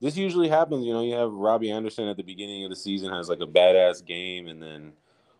this 0.00 0.16
usually 0.16 0.48
happens. 0.48 0.84
You 0.84 0.92
know, 0.92 1.02
you 1.02 1.14
have 1.14 1.32
Robbie 1.32 1.70
Anderson 1.70 2.08
at 2.08 2.16
the 2.16 2.22
beginning 2.22 2.64
of 2.64 2.70
the 2.70 2.76
season 2.76 3.12
has 3.12 3.28
like 3.28 3.40
a 3.40 3.46
badass 3.46 4.04
game, 4.04 4.48
and 4.48 4.62
then 4.62 4.92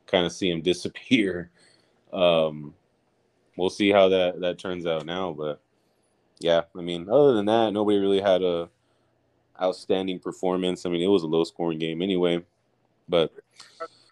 kind 0.07 0.27
of 0.27 0.33
see 0.33 0.51
him 0.51 0.61
disappear. 0.62 1.51
Um, 2.12 2.74
we'll 3.57 3.71
see 3.71 3.91
how 3.91 4.09
that 4.09 4.41
that 4.41 4.59
turns 4.59 4.87
out 4.87 5.07
now, 5.07 5.33
but 5.33 5.61
yeah, 6.39 6.63
I 6.77 6.83
mean, 6.83 7.09
other 7.09 7.33
than 7.35 7.47
that, 7.47 7.73
nobody 7.73 7.99
really 7.99 8.21
had 8.21 8.43
a 8.43 8.69
outstanding 9.61 10.19
performance. 10.19 10.85
I 10.85 10.91
mean, 10.91 11.03
it 11.03 11.07
was 11.07 11.23
a 11.23 11.27
low 11.27 11.45
scoring 11.45 11.79
game 11.79 12.03
anyway, 12.03 12.45
but 13.09 13.33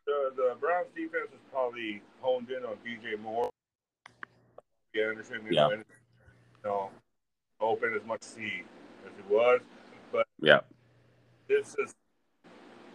the 0.06 0.32
the 0.36 0.56
Browns 0.58 0.88
defense 0.94 1.28
is 1.32 1.40
probably 1.52 2.02
honed 2.20 2.50
in 2.50 2.64
on 2.64 2.76
DJ 2.76 3.20
Moore. 3.20 3.50
Yeah, 4.94 5.08
Anderson, 5.08 5.40
you 5.44 5.56
Yeah. 5.56 5.68
know, 6.64 6.90
open 7.60 7.94
as 7.94 8.06
much 8.06 8.22
as 8.22 8.36
he 8.36 8.62
as 9.06 9.12
he 9.16 9.34
was, 9.34 9.60
but 10.12 10.26
yeah, 10.40 10.60
this 11.48 11.74
is 11.78 11.94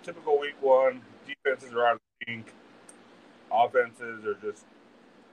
typical 0.02 0.40
week 0.40 0.56
one. 0.62 1.02
Defenses 1.28 1.74
are 1.74 1.86
out 1.86 1.96
of 1.96 2.02
sync. 2.28 2.54
Offenses 3.52 4.26
are 4.26 4.36
just 4.36 4.66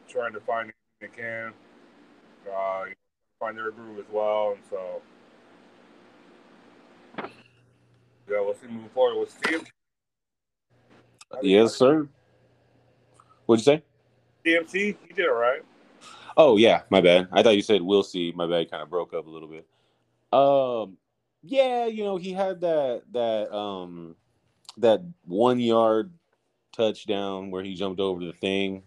trying 0.08 0.32
to 0.32 0.40
find 0.40 0.72
can, 1.00 1.52
uh, 2.50 2.84
you 2.88 2.94
find 3.38 3.56
their 3.56 3.70
groove 3.70 3.98
as 3.98 4.04
well, 4.10 4.52
and 4.52 4.62
so 4.70 5.02
yeah, 8.28 8.40
we'll 8.40 8.54
see 8.54 8.66
moving 8.66 8.88
forward. 8.90 9.16
We'll 9.16 9.26
see 9.26 9.66
yes, 11.42 11.76
sir. 11.76 12.08
What'd 13.46 13.66
you 13.66 13.72
say? 13.74 13.82
DMC, 14.44 14.96
you 15.08 15.14
did 15.14 15.28
all 15.28 15.34
right. 15.34 15.62
Oh 16.36 16.56
yeah, 16.56 16.82
my 16.90 17.00
bad. 17.00 17.28
I 17.32 17.42
thought 17.42 17.56
you 17.56 17.62
said 17.62 17.82
we'll 17.82 18.02
see. 18.02 18.32
My 18.34 18.46
bad. 18.46 18.70
Kind 18.70 18.82
of 18.82 18.90
broke 18.90 19.14
up 19.14 19.26
a 19.26 19.30
little 19.30 19.48
bit. 19.48 19.66
Um, 20.32 20.96
yeah, 21.42 21.86
you 21.86 22.04
know 22.04 22.16
he 22.16 22.32
had 22.32 22.60
that 22.60 23.02
that 23.12 23.54
um 23.54 24.16
that 24.78 25.02
one 25.24 25.60
yard 25.60 26.12
touchdown 26.72 27.50
where 27.50 27.62
he 27.62 27.74
jumped 27.74 28.00
over 28.00 28.24
the 28.24 28.32
thing. 28.32 28.82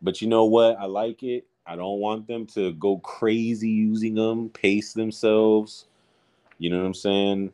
But 0.00 0.22
you 0.22 0.28
know 0.28 0.44
what? 0.44 0.78
I 0.78 0.86
like 0.86 1.22
it. 1.22 1.46
I 1.66 1.76
don't 1.76 2.00
want 2.00 2.26
them 2.26 2.46
to 2.48 2.72
go 2.74 2.98
crazy 2.98 3.70
using 3.70 4.14
them, 4.14 4.50
pace 4.50 4.92
themselves. 4.94 5.86
You 6.58 6.70
know 6.70 6.78
what 6.80 6.86
I'm 6.86 6.94
saying? 6.94 7.52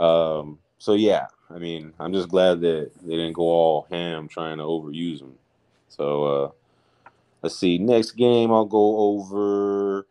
Um, 0.00 0.58
so 0.78 0.94
yeah, 0.94 1.26
I 1.50 1.58
mean, 1.58 1.92
I'm 2.00 2.12
just 2.12 2.28
glad 2.28 2.60
that 2.62 2.90
they 3.02 3.16
didn't 3.16 3.34
go 3.34 3.42
all 3.44 3.86
ham 3.90 4.28
trying 4.28 4.58
to 4.58 4.64
overuse 4.64 5.20
them. 5.20 5.34
So 5.88 6.24
uh 6.24 6.48
Let's 7.42 7.56
see. 7.56 7.78
Next 7.78 8.12
game, 8.12 8.52
I'll 8.52 8.66
go 8.66 8.98
over 8.98 10.06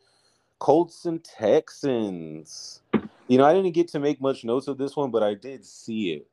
Colts 0.59 1.05
and 1.05 1.23
Texans. 1.23 2.81
You 3.27 3.37
know, 3.37 3.45
I 3.45 3.53
didn't 3.53 3.73
get 3.73 3.89
to 3.89 3.99
make 3.99 4.21
much 4.21 4.45
notes 4.45 4.67
of 4.67 4.77
this 4.77 4.95
one, 4.95 5.11
but 5.11 5.23
I 5.23 5.35
did 5.35 5.65
see 5.65 6.13
it. 6.13 6.27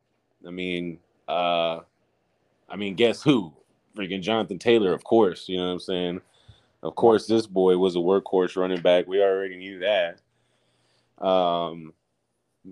I 0.46 0.50
mean, 0.50 0.98
uh, 1.28 1.80
I 2.68 2.76
mean, 2.76 2.94
guess 2.96 3.22
who? 3.22 3.52
Freaking 3.96 4.22
Jonathan 4.22 4.58
Taylor, 4.58 4.94
of 4.94 5.04
course. 5.04 5.48
You 5.48 5.58
know 5.58 5.66
what 5.66 5.72
I'm 5.74 5.80
saying? 5.80 6.20
Of 6.85 6.95
course, 6.97 7.26
this 7.26 7.47
boy 7.47 7.78
was 7.78 7.97
a 7.97 8.01
workhorse 8.01 8.57
running 8.57 8.82
back. 8.82 9.07
We 9.07 9.22
already 9.22 9.57
knew 9.57 9.78
that. 9.80 10.20
Um, 11.18 11.95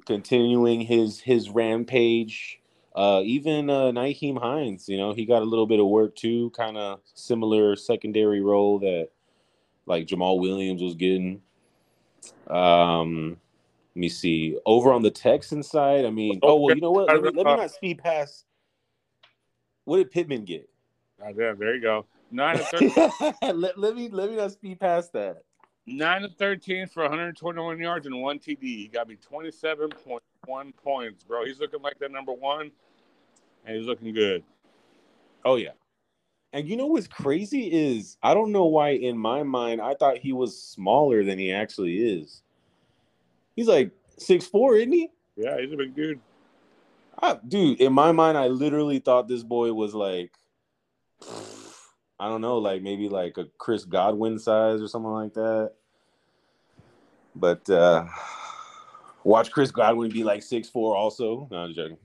continuing 0.04 0.82
his 0.82 1.20
his 1.20 1.48
rampage. 1.48 2.60
Uh, 2.94 3.22
even 3.24 3.70
uh, 3.70 3.90
Nyheim 3.90 4.38
Hines, 4.38 4.86
you 4.86 4.98
know, 4.98 5.14
he 5.14 5.24
got 5.24 5.40
a 5.40 5.46
little 5.46 5.66
bit 5.66 5.80
of 5.80 5.86
work 5.86 6.14
too, 6.14 6.50
kind 6.50 6.76
of 6.76 7.00
similar 7.14 7.74
secondary 7.74 8.42
role 8.42 8.78
that 8.80 9.08
like 9.86 10.06
Jamaal 10.06 10.38
Williams 10.38 10.82
was 10.82 10.94
getting. 10.94 11.40
Um, 12.48 13.38
let 13.94 14.00
me 14.00 14.10
see. 14.10 14.58
Over 14.66 14.92
on 14.92 15.02
the 15.02 15.10
Texan 15.10 15.62
side, 15.62 16.04
I 16.04 16.10
mean, 16.10 16.38
oh 16.42 16.60
well, 16.60 16.74
you 16.76 16.82
know 16.82 16.90
what? 16.90 17.08
Let 17.08 17.22
me, 17.22 17.30
let 17.34 17.46
me 17.46 17.56
not 17.56 17.70
speed 17.70 17.96
past. 17.96 18.44
What 19.84 19.96
did 19.96 20.10
Pittman 20.10 20.44
get? 20.44 20.68
God 21.18 21.34
damn, 21.38 21.58
there 21.58 21.74
you 21.74 21.80
go. 21.80 22.04
Nine 22.32 22.58
of, 22.58 22.66
thir- 22.68 23.52
let, 23.52 23.78
let 23.78 23.94
me 23.94 24.08
let 24.08 24.30
me 24.30 24.36
not 24.36 24.52
speed 24.52 24.80
past 24.80 25.12
that. 25.12 25.42
nine 25.86 26.24
of 26.24 26.34
13 26.36 26.86
for 26.86 27.02
121 27.02 27.78
yards 27.78 28.06
and 28.06 28.22
one 28.22 28.38
TD. 28.38 28.62
He 28.62 28.88
got 28.88 29.06
me 29.06 29.16
27.1 29.30 30.20
points, 30.82 31.24
bro. 31.24 31.44
He's 31.44 31.60
looking 31.60 31.82
like 31.82 31.98
that 31.98 32.10
number 32.10 32.32
one, 32.32 32.70
and 33.66 33.76
he's 33.76 33.86
looking 33.86 34.14
good. 34.14 34.42
Oh 35.44 35.56
yeah. 35.56 35.72
And 36.54 36.68
you 36.68 36.76
know 36.76 36.86
what's 36.86 37.06
crazy 37.06 37.70
is 37.72 38.16
I 38.22 38.34
don't 38.34 38.52
know 38.52 38.66
why 38.66 38.90
in 38.90 39.16
my 39.18 39.42
mind 39.42 39.80
I 39.80 39.94
thought 39.94 40.18
he 40.18 40.32
was 40.32 40.60
smaller 40.62 41.24
than 41.24 41.38
he 41.38 41.52
actually 41.52 41.96
is. 41.96 42.42
He's 43.56 43.68
like 43.68 43.90
six 44.18 44.46
four, 44.46 44.76
isn't 44.76 44.92
he? 44.92 45.10
Yeah, 45.36 45.60
he's 45.60 45.72
a 45.72 45.76
big 45.76 45.94
dude. 45.94 46.20
I, 47.20 47.38
dude, 47.46 47.80
in 47.80 47.92
my 47.92 48.12
mind, 48.12 48.38
I 48.38 48.48
literally 48.48 48.98
thought 48.98 49.28
this 49.28 49.42
boy 49.42 49.72
was 49.72 49.94
like, 49.94 50.32
I 52.22 52.28
don't 52.28 52.40
know, 52.40 52.58
like 52.58 52.82
maybe 52.82 53.08
like 53.08 53.36
a 53.36 53.46
Chris 53.58 53.84
Godwin 53.84 54.38
size 54.38 54.80
or 54.80 54.86
something 54.86 55.10
like 55.10 55.34
that. 55.34 55.72
But 57.34 57.68
uh 57.68 58.06
watch 59.24 59.50
Chris 59.50 59.72
Godwin 59.72 60.12
be 60.12 60.22
like 60.22 60.44
six 60.44 60.70
four 60.70 60.96
also. 60.96 61.48
No, 61.50 61.56
I'm 61.56 61.74
joking. 61.74 61.96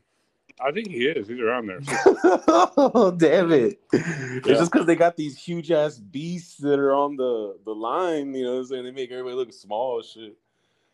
I 0.60 0.72
think 0.72 0.88
he 0.88 1.06
is. 1.06 1.28
He's 1.28 1.40
around 1.40 1.68
there. 1.68 1.82
oh 1.86 3.12
damn 3.20 3.52
it! 3.52 3.80
Yeah. 3.94 4.02
It's 4.38 4.48
just 4.48 4.72
because 4.72 4.88
they 4.88 4.96
got 4.96 5.18
these 5.18 5.38
huge 5.38 5.70
ass 5.70 6.00
beasts 6.00 6.58
that 6.62 6.80
are 6.80 6.96
on 6.96 7.16
the 7.16 7.60
the 7.64 7.76
line. 7.76 8.34
You 8.34 8.46
know, 8.46 8.54
what 8.54 8.60
I'm 8.62 8.66
saying 8.66 8.86
they 8.86 8.92
make 8.92 9.12
everybody 9.12 9.36
look 9.36 9.54
small 9.54 10.02
shit. 10.02 10.36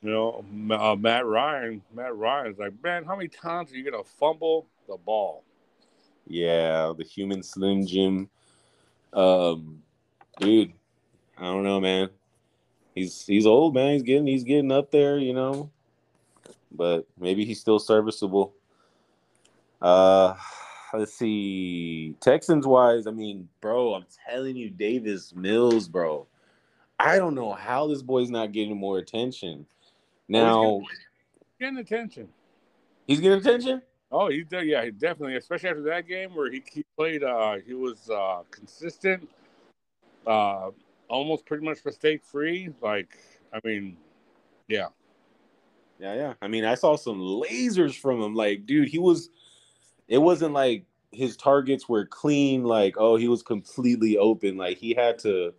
You 0.02 0.10
know, 0.10 0.44
uh, 0.76 0.98
Matt 0.98 1.26
Ryan. 1.26 1.82
Matt 1.96 2.14
Ryan's 2.14 2.60
like, 2.60 2.74
man, 2.84 3.06
how 3.06 3.16
many 3.16 3.30
times 3.30 3.72
are 3.72 3.78
you 3.78 3.90
gonna 3.90 4.04
fumble 4.04 4.68
the 4.90 4.98
ball? 4.98 5.46
Yeah, 6.28 6.92
the 6.98 7.06
human 7.06 7.42
Slim 7.42 7.88
Jim. 7.88 8.30
Um, 9.14 9.84
dude, 10.40 10.74
I 11.38 11.44
don't 11.44 11.64
know, 11.64 11.80
man. 11.80 12.10
He's 12.96 13.26
he's 13.26 13.46
old, 13.46 13.74
man. 13.74 13.94
He's 13.94 14.04
getting 14.04 14.28
he's 14.28 14.44
getting 14.44 14.72
up 14.72 14.92
there, 14.92 15.18
you 15.18 15.34
know. 15.34 15.70
But 16.72 17.08
maybe 17.20 17.46
he's 17.46 17.60
still 17.60 17.80
serviceable. 17.80 18.54
Uh, 19.82 20.36
let's 20.94 21.14
see. 21.14 22.16
Texans 22.20 22.66
wise, 22.66 23.06
I 23.06 23.12
mean, 23.12 23.48
bro, 23.62 23.94
I'm 23.94 24.06
telling 24.28 24.56
you, 24.56 24.70
Davis 24.70 25.34
Mills, 25.36 25.88
bro. 25.88 26.28
I 27.00 27.18
don't 27.18 27.36
know 27.36 27.54
how 27.54 27.88
this 27.88 28.02
boy's 28.02 28.30
not 28.30 28.52
getting 28.52 28.78
more 28.78 28.98
attention. 28.98 29.66
Now, 30.28 30.82
getting 31.60 31.78
attention. 31.78 32.30
He's 33.08 33.20
getting 33.20 33.40
attention. 33.40 33.82
Oh, 34.16 34.30
he 34.30 34.44
did. 34.44 34.68
Yeah, 34.68 34.86
he 34.86 34.92
definitely. 34.92 35.38
Especially 35.38 35.70
after 35.70 35.82
that 35.82 36.08
game 36.08 36.36
where 36.36 36.52
he, 36.52 36.64
he 36.72 36.86
played. 36.96 37.24
Uh, 37.24 37.58
he 37.66 37.74
was 37.74 38.12
uh, 38.12 38.44
consistent. 38.52 39.28
Uh, 40.28 40.70
almost 41.10 41.48
pretty 41.48 41.66
much 41.66 41.84
mistake 41.84 42.24
free. 42.24 42.70
Like, 42.80 43.18
I 43.52 43.60
mean, 43.68 43.98
yeah. 44.68 44.90
Yeah, 46.00 46.14
yeah. 46.14 46.34
I 46.44 46.48
mean, 46.48 46.64
I 46.64 46.76
saw 46.76 46.96
some 46.96 47.20
lasers 47.20 48.00
from 48.00 48.22
him. 48.22 48.36
Like, 48.36 48.68
dude, 48.68 48.88
he 48.88 49.00
was. 49.00 49.32
It 50.08 50.20
wasn't 50.20 50.54
like 50.54 50.86
his 51.12 51.36
targets 51.36 51.90
were 51.90 52.06
clean. 52.06 52.66
Like, 52.66 52.96
oh, 52.98 53.16
he 53.16 53.28
was 53.28 53.42
completely 53.42 54.20
open. 54.20 54.58
Like, 54.58 54.78
he 54.78 54.94
had 54.94 55.18
to 55.20 55.56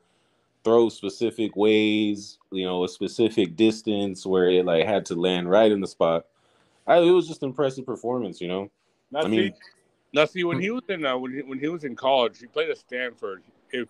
throw 0.62 0.90
specific 0.90 1.56
ways. 1.56 2.38
You 2.52 2.66
know, 2.66 2.84
a 2.84 2.88
specific 2.88 3.56
distance 3.56 4.24
where 4.24 4.48
it 4.48 4.64
like 4.64 4.86
had 4.86 5.06
to 5.06 5.16
land 5.16 5.50
right 5.50 5.72
in 5.72 5.80
the 5.80 5.88
spot. 5.88 6.26
I, 6.86 6.98
it 6.98 7.10
was 7.10 7.28
just 7.28 7.42
impressive 7.42 7.86
performance. 7.86 8.40
You 8.40 8.48
know. 8.48 8.70
Now, 9.10 9.24
I 9.24 9.28
mean, 9.28 9.52
see, 9.52 9.54
now 10.14 10.26
see 10.26 10.44
when 10.44 10.60
he 10.60 10.70
was 10.70 10.82
in 10.88 11.06
uh, 11.06 11.18
when 11.18 11.32
he, 11.34 11.42
when 11.42 11.58
he 11.60 11.68
was 11.68 11.84
in 11.84 11.96
college, 11.96 12.38
he 12.40 12.46
played 12.46 12.70
at 12.70 12.78
Stanford. 12.78 13.42
If 13.70 13.88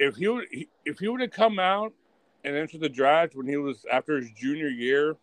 if 0.00 0.16
he 0.16 0.28
would 0.28 0.46
if 0.86 0.98
he 1.00 1.08
would 1.08 1.22
have 1.22 1.32
come 1.32 1.58
out 1.58 1.94
and 2.44 2.56
entered 2.56 2.80
the 2.82 2.90
draft 2.90 3.36
when 3.36 3.46
he 3.48 3.56
was 3.58 3.86
after 3.92 4.18
his 4.18 4.30
junior 4.32 4.68
year, 4.68 5.16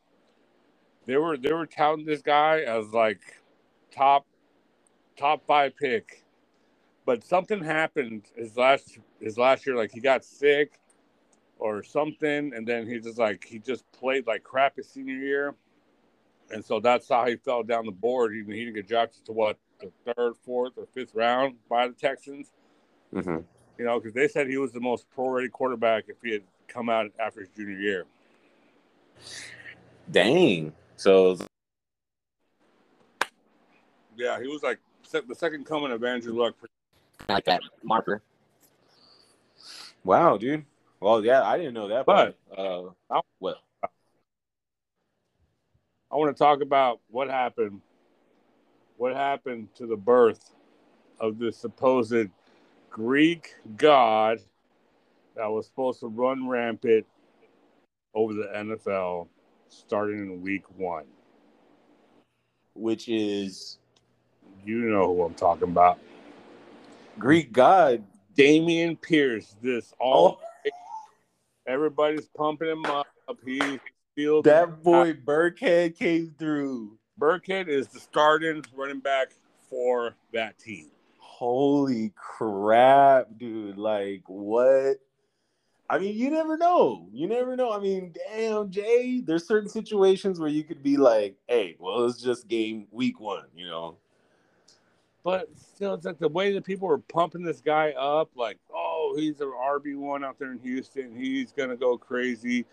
they 1.08 1.18
were 1.18 1.38
they 1.38 1.54
were 1.54 1.66
touting 1.68 2.06
this 2.06 2.22
guy 2.24 2.62
as 2.62 2.88
like 2.94 3.22
top 3.92 4.26
top 5.18 5.46
five 5.48 5.76
pick. 5.78 6.26
But 7.06 7.24
something 7.24 7.64
happened 7.64 8.26
his 8.36 8.58
last 8.58 9.00
his 9.22 9.38
last 9.38 9.66
year, 9.68 9.76
like 9.78 9.92
he 9.92 10.02
got 10.02 10.26
sick 10.26 10.80
or 11.60 11.84
something, 11.84 12.54
and 12.56 12.68
then 12.68 12.88
he 12.88 13.00
just 13.00 13.20
like 13.20 13.46
he 13.46 13.60
just 13.60 13.90
played 13.94 14.28
like 14.28 14.44
crap 14.44 14.78
his 14.78 14.90
senior 14.90 15.16
year. 15.16 15.56
And 16.52 16.66
so 16.66 16.80
that's 16.80 17.08
how 17.08 17.26
he 17.26 17.36
fell 17.36 17.64
down 17.64 17.86
the 17.86 17.92
board. 17.92 18.34
He, 18.34 18.44
he 18.52 18.66
didn't 18.66 18.76
get 18.76 18.88
drafted 18.88 19.26
to 19.26 19.32
what 19.32 19.58
the 19.80 19.92
third, 20.14 20.34
fourth, 20.44 20.74
or 20.78 20.86
fifth 20.88 21.14
round 21.14 21.56
by 21.70 21.88
the 21.88 21.94
Texans. 21.94 22.52
Mm-hmm. 23.14 23.38
You 23.78 23.86
know, 23.86 24.00
because 24.00 24.14
they 24.14 24.28
said 24.28 24.48
he 24.48 24.58
was 24.58 24.72
the 24.72 24.80
most 24.80 25.10
pro-ready 25.10 25.50
quarterback 25.50 26.06
if 26.08 26.18
he 26.24 26.32
had 26.32 26.44
come 26.68 26.90
out 26.90 27.12
after 27.20 27.40
his 27.42 27.50
junior 27.50 27.78
year. 27.78 28.06
Dang. 30.12 30.74
So. 30.96 31.38
Yeah, 34.18 34.42
he 34.42 34.48
was 34.48 34.64
like 34.64 34.80
the 35.12 35.36
second 35.36 35.66
coming 35.66 35.92
of 35.92 36.04
Andrew 36.04 36.34
Luck. 36.34 36.56
Like 37.28 37.46
that 37.46 37.62
marker. 37.84 38.22
Wow, 40.04 40.38
dude. 40.38 40.66
Well, 41.00 41.24
yeah, 41.24 41.44
I 41.44 41.58
didn't 41.58 41.74
know 41.74 41.88
that. 41.88 42.06
But, 42.06 42.38
but 42.50 42.60
uh, 42.60 43.22
what? 43.38 43.58
I 46.12 46.16
want 46.16 46.36
to 46.36 46.44
talk 46.44 46.62
about 46.62 47.02
what 47.10 47.30
happened. 47.30 47.82
What 48.98 49.16
happened 49.16 49.70
to 49.76 49.86
the 49.86 49.96
birth 49.96 50.54
of 51.20 51.38
this 51.38 51.58
supposed 51.58 52.30
Greek 52.90 53.56
god 53.78 54.40
that 55.36 55.50
was 55.50 55.68
supposed 55.68 56.00
to 56.02 56.08
run 56.08 56.48
rampant 56.48 57.06
over 58.14 58.34
the 58.34 58.50
NFL 58.54 59.28
starting 59.70 60.20
in 60.20 60.42
week 60.42 60.64
one. 60.76 61.06
Which 62.74 63.08
is. 63.08 63.78
You 64.66 64.78
know 64.80 65.16
who 65.16 65.24
I'm 65.24 65.36
talking 65.36 65.70
about. 65.70 66.00
Greek 67.18 67.54
god. 67.54 68.04
Dameon 68.36 69.00
Pierce. 69.00 69.56
This 69.62 69.94
all. 70.00 70.40
Oh. 70.42 70.70
Everybody's 71.68 72.28
pumping 72.28 72.70
him 72.70 72.86
up. 72.86 73.08
He's 73.46 73.80
field. 74.20 74.44
That 74.44 74.84
boy 74.84 75.14
Burkhead 75.14 75.98
came 75.98 76.36
through. 76.38 76.98
Burkhead 77.20 77.70
is 77.70 77.88
the 77.88 78.00
starting 78.00 78.64
running 78.76 79.00
back 79.00 79.30
for 79.70 80.16
that 80.34 80.60
team. 80.60 80.88
Holy 81.20 82.12
crap, 82.16 83.28
dude. 83.38 83.78
Like, 83.78 84.24
what? 84.28 84.98
I 85.90 86.00
mean, 86.00 86.18
you 86.18 86.30
never 86.32 86.58
know. 86.58 87.08
You 87.14 87.28
never 87.28 87.56
know. 87.56 87.72
I 87.72 87.80
mean, 87.80 88.14
damn, 88.30 88.70
Jay, 88.70 89.22
there's 89.26 89.48
certain 89.48 89.70
situations 89.70 90.38
where 90.38 90.50
you 90.50 90.64
could 90.64 90.84
be 90.84 90.98
like, 90.98 91.36
hey, 91.48 91.78
well, 91.80 92.06
it's 92.06 92.22
just 92.22 92.48
game 92.50 92.88
week 92.92 93.22
one, 93.22 93.46
you 93.56 93.68
know? 93.68 93.96
But 95.24 95.48
still, 95.56 95.94
it's 95.94 96.06
like 96.06 96.20
the 96.20 96.28
way 96.28 96.54
that 96.54 96.66
people 96.66 96.90
are 96.90 96.98
pumping 96.98 97.44
this 97.44 97.62
guy 97.62 97.92
up, 97.92 98.32
like, 98.36 98.58
oh, 98.74 99.16
he's 99.18 99.40
an 99.40 99.48
RB1 99.48 100.26
out 100.26 100.38
there 100.40 100.52
in 100.52 100.60
Houston. 100.60 101.16
He's 101.16 101.54
going 101.54 101.70
to 101.70 101.78
go 101.78 101.98
crazy. 101.98 102.66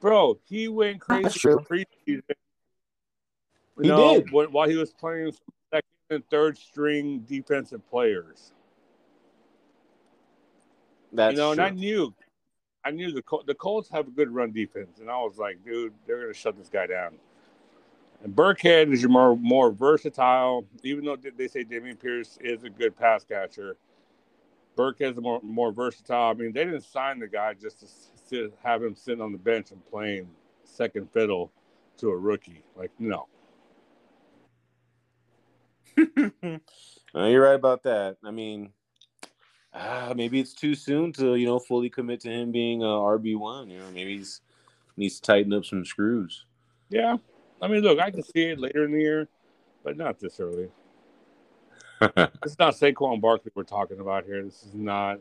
Bro, 0.00 0.38
he 0.46 0.68
went 0.68 1.00
crazy 1.00 1.28
preseason. 1.28 1.86
You 2.06 2.22
he 3.82 3.88
know, 3.88 4.20
did. 4.20 4.30
while 4.30 4.68
he 4.68 4.76
was 4.76 4.92
playing 4.92 5.32
second 5.72 5.88
and 6.10 6.28
third 6.30 6.58
string 6.58 7.20
defensive 7.20 7.88
players. 7.88 8.52
That's 11.12 11.32
you 11.32 11.38
know, 11.38 11.54
true. 11.54 11.64
and 11.64 11.72
I 11.72 11.78
knew, 11.78 12.14
I 12.84 12.90
knew 12.90 13.12
the 13.12 13.22
Col- 13.22 13.44
the 13.46 13.54
Colts 13.54 13.88
have 13.90 14.08
a 14.08 14.10
good 14.10 14.30
run 14.30 14.52
defense, 14.52 14.98
and 15.00 15.10
I 15.10 15.16
was 15.18 15.38
like, 15.38 15.64
dude, 15.64 15.92
they're 16.06 16.20
gonna 16.20 16.34
shut 16.34 16.56
this 16.56 16.68
guy 16.68 16.86
down. 16.86 17.14
And 18.22 18.34
Burkhead 18.34 18.92
is 18.92 19.02
your 19.02 19.10
more 19.10 19.36
more 19.36 19.70
versatile, 19.70 20.64
even 20.82 21.04
though 21.04 21.16
they 21.16 21.48
say 21.48 21.64
Dameon 21.64 22.00
Pierce 22.00 22.38
is 22.40 22.64
a 22.64 22.70
good 22.70 22.96
pass 22.96 23.24
catcher. 23.24 23.76
Burkhead's 24.76 25.18
more 25.20 25.40
more 25.42 25.72
versatile. 25.72 26.30
I 26.30 26.34
mean, 26.34 26.52
they 26.52 26.64
didn't 26.64 26.84
sign 26.84 27.18
the 27.18 27.28
guy 27.28 27.54
just 27.54 27.80
to 27.80 27.86
sit, 28.30 28.54
have 28.62 28.82
him 28.82 28.94
sitting 28.94 29.20
on 29.20 29.32
the 29.32 29.38
bench 29.38 29.72
and 29.72 29.84
playing 29.90 30.28
second 30.64 31.10
fiddle 31.12 31.50
to 31.98 32.10
a 32.10 32.16
rookie. 32.16 32.62
Like, 32.76 32.90
no. 32.98 33.26
no, 35.96 36.60
you're 37.14 37.42
right 37.42 37.54
about 37.54 37.82
that. 37.82 38.16
I 38.24 38.30
mean, 38.30 38.72
ah, 39.74 40.12
maybe 40.14 40.40
it's 40.40 40.54
too 40.54 40.74
soon 40.74 41.12
to 41.14 41.34
you 41.34 41.46
know 41.46 41.58
fully 41.58 41.90
commit 41.90 42.20
to 42.20 42.30
him 42.30 42.52
being 42.52 42.82
a 42.82 42.86
RB 42.86 43.36
one. 43.36 43.68
You 43.68 43.80
know, 43.80 43.90
maybe 43.92 44.16
he's 44.16 44.40
needs 44.96 45.16
to 45.16 45.22
tighten 45.22 45.52
up 45.52 45.64
some 45.64 45.84
screws. 45.84 46.46
Yeah, 46.88 47.16
I 47.60 47.68
mean, 47.68 47.82
look, 47.82 47.98
I 47.98 48.10
can 48.10 48.22
see 48.22 48.44
it 48.44 48.60
later 48.60 48.84
in 48.84 48.92
the 48.92 49.00
year, 49.00 49.28
but 49.82 49.96
not 49.96 50.20
this 50.20 50.38
early. 50.40 50.68
it's 52.00 52.58
not 52.58 52.74
Saquon 52.74 53.20
Barkley 53.20 53.52
we're 53.54 53.64
talking 53.64 54.00
about 54.00 54.24
here. 54.24 54.42
This 54.42 54.62
is 54.62 54.74
not 54.74 55.18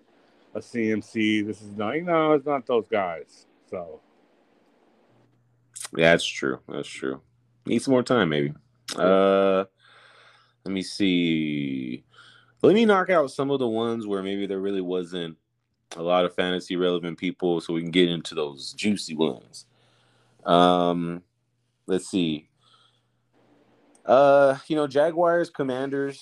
a 0.55 0.59
CMC. 0.59 1.45
This 1.45 1.61
is 1.61 1.75
not, 1.75 1.95
you 1.95 2.03
know, 2.03 2.33
it's 2.33 2.45
not 2.45 2.65
those 2.65 2.87
guys. 2.87 3.45
So, 3.69 4.01
yeah, 5.95 6.11
that's 6.11 6.25
true. 6.25 6.59
That's 6.67 6.87
true. 6.87 7.21
Need 7.65 7.81
some 7.81 7.91
more 7.91 8.03
time, 8.03 8.29
maybe. 8.29 8.53
Uh, 8.97 9.65
let 10.65 10.73
me 10.73 10.81
see. 10.81 12.03
Let 12.61 12.73
me 12.73 12.85
knock 12.85 13.09
out 13.09 13.31
some 13.31 13.51
of 13.51 13.59
the 13.59 13.67
ones 13.67 14.05
where 14.05 14.23
maybe 14.23 14.45
there 14.45 14.59
really 14.59 14.81
wasn't 14.81 15.37
a 15.95 16.01
lot 16.01 16.25
of 16.25 16.35
fantasy 16.35 16.75
relevant 16.75 17.17
people, 17.17 17.61
so 17.61 17.73
we 17.73 17.81
can 17.81 17.91
get 17.91 18.09
into 18.09 18.35
those 18.35 18.73
juicy 18.73 19.15
ones. 19.15 19.65
Um, 20.45 21.23
let's 21.87 22.07
see. 22.07 22.49
Uh, 24.05 24.57
you 24.67 24.75
know, 24.75 24.87
Jaguars, 24.87 25.49
Commanders. 25.49 26.21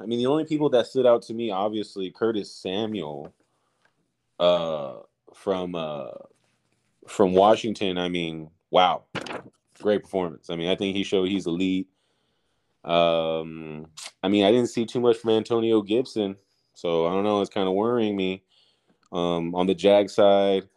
I 0.00 0.06
mean, 0.06 0.18
the 0.18 0.26
only 0.26 0.44
people 0.44 0.68
that 0.70 0.86
stood 0.86 1.06
out 1.06 1.22
to 1.22 1.34
me, 1.34 1.50
obviously, 1.50 2.10
Curtis 2.10 2.54
Samuel, 2.54 3.32
uh, 4.38 4.94
from 5.34 5.74
uh, 5.74 6.10
from 7.06 7.32
Washington. 7.32 7.98
I 7.98 8.08
mean, 8.08 8.50
wow, 8.70 9.04
great 9.80 10.02
performance. 10.02 10.50
I 10.50 10.56
mean, 10.56 10.68
I 10.68 10.76
think 10.76 10.96
he 10.96 11.04
showed 11.04 11.28
he's 11.28 11.46
elite. 11.46 11.88
Um, 12.84 13.88
I 14.22 14.28
mean, 14.28 14.44
I 14.44 14.50
didn't 14.50 14.68
see 14.68 14.86
too 14.86 15.00
much 15.00 15.16
from 15.16 15.30
Antonio 15.30 15.82
Gibson, 15.82 16.36
so 16.74 17.06
I 17.06 17.12
don't 17.12 17.24
know. 17.24 17.40
It's 17.40 17.50
kind 17.50 17.68
of 17.68 17.74
worrying 17.74 18.16
me. 18.16 18.42
Um, 19.12 19.54
on 19.54 19.66
the 19.66 19.74
Jag 19.74 20.10
side, 20.10 20.68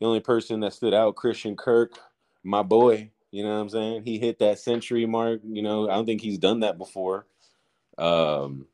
the 0.00 0.06
only 0.06 0.20
person 0.20 0.60
that 0.60 0.72
stood 0.72 0.94
out, 0.94 1.16
Christian 1.16 1.56
Kirk, 1.56 1.92
my 2.42 2.62
boy. 2.62 3.10
You 3.30 3.42
know 3.42 3.54
what 3.54 3.62
I'm 3.62 3.68
saying? 3.68 4.02
He 4.04 4.18
hit 4.18 4.38
that 4.38 4.58
century 4.58 5.04
mark. 5.04 5.40
You 5.44 5.62
know, 5.62 5.88
I 5.88 5.94
don't 5.94 6.06
think 6.06 6.22
he's 6.22 6.38
done 6.38 6.60
that 6.60 6.78
before. 6.78 7.26
Um, 7.98 8.66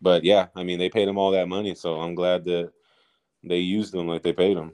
but 0.00 0.24
yeah, 0.24 0.46
I 0.56 0.62
mean, 0.62 0.78
they 0.78 0.88
paid 0.88 1.08
him 1.08 1.18
all 1.18 1.32
that 1.32 1.48
money, 1.48 1.74
so 1.74 2.00
I'm 2.00 2.14
glad 2.14 2.44
that 2.46 2.72
they 3.42 3.58
used 3.58 3.94
him 3.94 4.06
like 4.06 4.22
they 4.22 4.32
paid 4.32 4.56
him. 4.56 4.72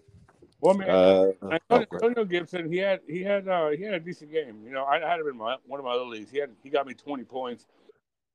Well, 0.61 0.75
man, 0.75 0.89
uh, 0.91 1.59
Antonio, 1.71 2.25
Gibson, 2.25 2.71
he 2.71 2.79
had 2.79 3.01
he 3.07 3.23
had 3.23 3.47
uh, 3.47 3.69
he 3.71 3.83
had 3.83 3.95
a 3.95 4.01
decent 4.01 4.33
game. 4.33 4.63
You 4.65 4.73
know, 4.73 4.85
I, 4.85 4.99
had 4.99 5.21
him 5.21 5.29
in 5.29 5.37
my, 5.37 5.57
one 5.67 5.79
of 5.79 5.85
my 5.85 5.93
other 5.93 6.05
leagues. 6.05 6.31
He 6.31 6.39
had 6.39 6.51
he 6.63 6.71
got 6.71 6.87
me 6.87 6.95
20 6.95 7.25
points. 7.25 7.67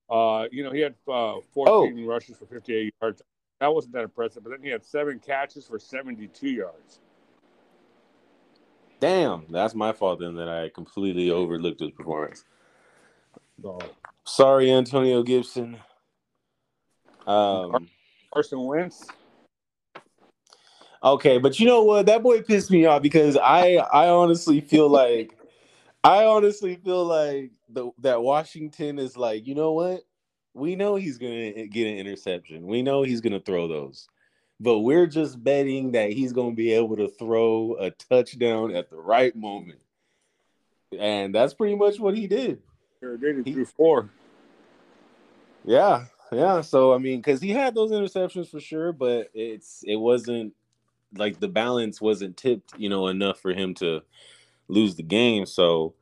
Uh, 0.09 0.45
you 0.51 0.63
know, 0.63 0.71
he 0.71 0.82
had 0.82 0.93
uh, 1.07 1.36
14 1.53 2.05
oh. 2.05 2.07
rushes 2.07 2.38
for 2.38 2.45
58 2.45 2.93
yards. 3.01 3.21
That 3.59 3.73
wasn't 3.73 3.93
that 3.93 4.03
impressive. 4.03 4.43
But 4.43 4.51
then 4.51 4.61
he 4.61 4.69
had 4.69 4.84
seven 4.84 5.19
catches 5.19 5.65
for 5.65 5.79
72 5.79 6.49
yards. 6.49 6.99
Damn, 8.99 9.45
that's 9.49 9.73
my 9.73 9.91
fault 9.93 10.19
then 10.19 10.36
that 10.36 10.47
I 10.47 10.69
completely 10.69 11.32
overlooked 11.32 11.79
his 11.79 11.91
performance. 11.91 12.43
Oh. 13.63 13.79
Sorry, 14.25 14.71
Antonio 14.71 15.23
Gibson. 15.23 15.77
Um, 17.25 17.89
Carson 18.32 18.63
Wentz. 18.63 19.07
Okay, 21.04 21.39
but 21.39 21.60
you 21.60 21.66
know 21.66 21.82
what? 21.84 22.06
That 22.06 22.22
boy 22.22 22.41
pissed 22.43 22.70
me 22.70 22.86
off 22.86 23.02
because 23.02 23.36
I 23.36 23.76
I 23.76 24.10
honestly 24.10 24.62
feel 24.62 24.88
like 24.88 25.36
I 26.04 26.26
honestly 26.26 26.76
feel 26.76 27.06
like 27.06 27.52
the 27.70 27.91
that 27.99 28.22
Washington 28.22 28.99
is 28.99 29.18
like, 29.18 29.47
you 29.47 29.56
know 29.56 29.72
what? 29.72 30.02
We 30.54 30.76
know 30.76 30.95
he's 30.95 31.18
gonna 31.18 31.66
get 31.68 31.88
an 31.88 31.97
interception. 31.97 32.68
We 32.68 32.84
know 32.84 33.02
he's 33.02 33.22
gonna 33.22 33.39
throw 33.39 33.68
those, 33.68 34.08
but 34.60 34.80
we're 34.80 35.08
just 35.08 35.43
betting 35.43 35.93
that 35.93 36.12
he's 36.12 36.34
gonna 36.34 36.54
be 36.54 36.72
able 36.74 36.97
to 36.97 37.08
throw 37.08 37.78
a 37.80 37.89
touchdown 37.89 38.76
at 38.76 38.91
the 38.91 38.97
right 38.97 39.36
moment, 39.36 39.80
and 40.97 41.34
that's 41.34 41.56
pretty 41.56 41.76
much 41.76 41.99
what 41.99 42.16
he 42.16 42.28
did. 42.28 42.62
Sure. 42.99 43.18
He 43.43 43.54
threw 43.54 43.66
four. 43.66 44.12
Yeah, 45.66 46.06
yeah. 46.32 46.62
So 46.62 46.93
I 46.93 46.99
mean, 46.99 47.20
because 47.20 47.41
he 47.41 47.49
had 47.49 47.74
those 47.74 47.89
interceptions 47.89 48.49
for 48.49 48.60
sure, 48.60 48.91
but 48.93 49.32
it's 49.34 49.84
it 49.88 49.95
wasn't 49.95 50.54
like 51.16 51.39
the 51.39 51.47
balance 51.47 51.99
wasn't 52.01 52.38
tipped, 52.38 52.74
you 52.78 52.89
know, 52.89 53.07
enough 53.07 53.39
for 53.39 53.53
him 53.53 53.74
to 53.76 54.01
lose 54.68 54.95
the 54.95 55.03
game. 55.03 55.45
So 55.45 55.93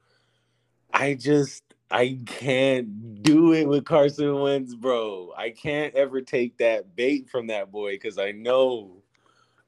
I 0.94 1.16
just 1.16 1.64
I 1.92 2.20
can't 2.26 3.24
do 3.24 3.54
it 3.54 3.68
with 3.68 3.86
Carson 3.86 4.40
Wentz, 4.40 4.76
bro. 4.76 5.34
I 5.36 5.50
can't 5.50 5.94
ever 5.96 6.22
take 6.22 6.58
that 6.58 6.96
bait 6.96 7.30
from 7.30 7.48
that 7.48 7.72
boy 7.72 7.94
because 7.94 8.18
I 8.18 8.32
know, 8.32 9.02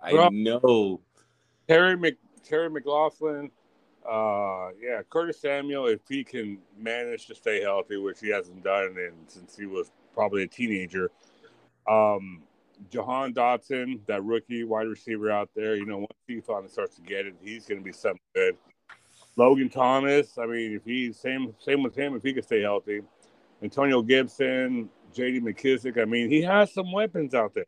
I 0.02 0.30
know. 0.30 1.02
Terry 1.68 1.98
Mc 1.98 2.18
Terry 2.44 2.70
McLaurin, 2.70 3.50
uh, 4.10 4.70
yeah, 4.80 5.02
Curtis 5.10 5.40
Samuel, 5.42 5.88
if 5.88 6.02
he 6.08 6.24
can 6.24 6.60
manage 6.78 7.28
to 7.28 7.36
stay 7.36 7.62
healthy, 7.62 7.98
which 7.98 8.20
he 8.20 8.30
hasn't 8.30 8.64
done 8.64 8.98
in, 8.98 9.14
since 9.28 9.56
he 9.56 9.66
was 9.66 9.92
probably 10.14 10.44
a 10.44 10.48
teenager. 10.48 11.12
Um, 11.90 12.44
Jahan 12.90 13.34
Dotson, 13.34 14.00
that 14.08 14.24
rookie 14.24 14.64
wide 14.64 14.88
receiver 14.88 15.30
out 15.30 15.50
there, 15.56 15.76
you 15.76 15.86
know, 15.86 16.00
once 16.00 16.12
he 16.28 16.42
finally 16.42 16.70
starts 16.70 16.96
to 16.96 17.02
get 17.02 17.26
it, 17.26 17.36
he's 17.42 17.66
going 17.66 17.80
to 17.80 17.84
be 17.84 17.92
something 17.92 18.20
good. 18.34 18.56
Logan 19.36 19.70
Thomas, 19.70 20.38
I 20.38 20.46
mean, 20.46 20.74
if 20.74 20.84
he's 20.84 21.18
same 21.18 21.54
same 21.60 21.84
with 21.84 21.96
him, 21.96 22.16
if 22.16 22.24
he 22.24 22.34
can 22.34 22.44
stay 22.44 22.62
healthy. 22.62 23.02
Antonio 23.64 24.02
Gibson, 24.02 24.90
J.D. 25.14 25.42
McKissic, 25.42 26.02
I 26.02 26.06
mean, 26.06 26.30
he 26.30 26.42
has 26.42 26.74
some 26.74 26.92
weapons 26.92 27.34
out 27.34 27.54
there. 27.54 27.66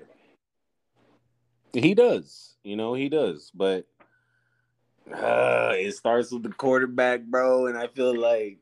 He 1.72 1.93
does, 1.93 2.55
you 2.64 2.76
know, 2.76 2.93
he 2.93 3.09
does, 3.09 3.51
but 3.53 3.86
uh, 5.11 5.74
it 5.76 5.95
starts 5.95 6.32
with 6.32 6.43
the 6.43 6.49
quarterback, 6.49 7.24
bro, 7.24 7.68
and 7.68 7.78
I 7.78 7.88
feel 7.88 8.16
like 8.16 8.59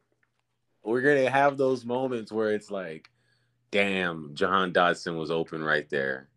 we're 0.83 1.01
gonna 1.01 1.29
have 1.29 1.57
those 1.57 1.85
moments 1.85 2.31
where 2.31 2.51
it's 2.51 2.71
like, 2.71 3.09
damn, 3.71 4.31
Jahan 4.33 4.73
Dotson 4.73 5.17
was 5.17 5.31
open 5.31 5.63
right 5.63 5.89
there, 5.89 6.29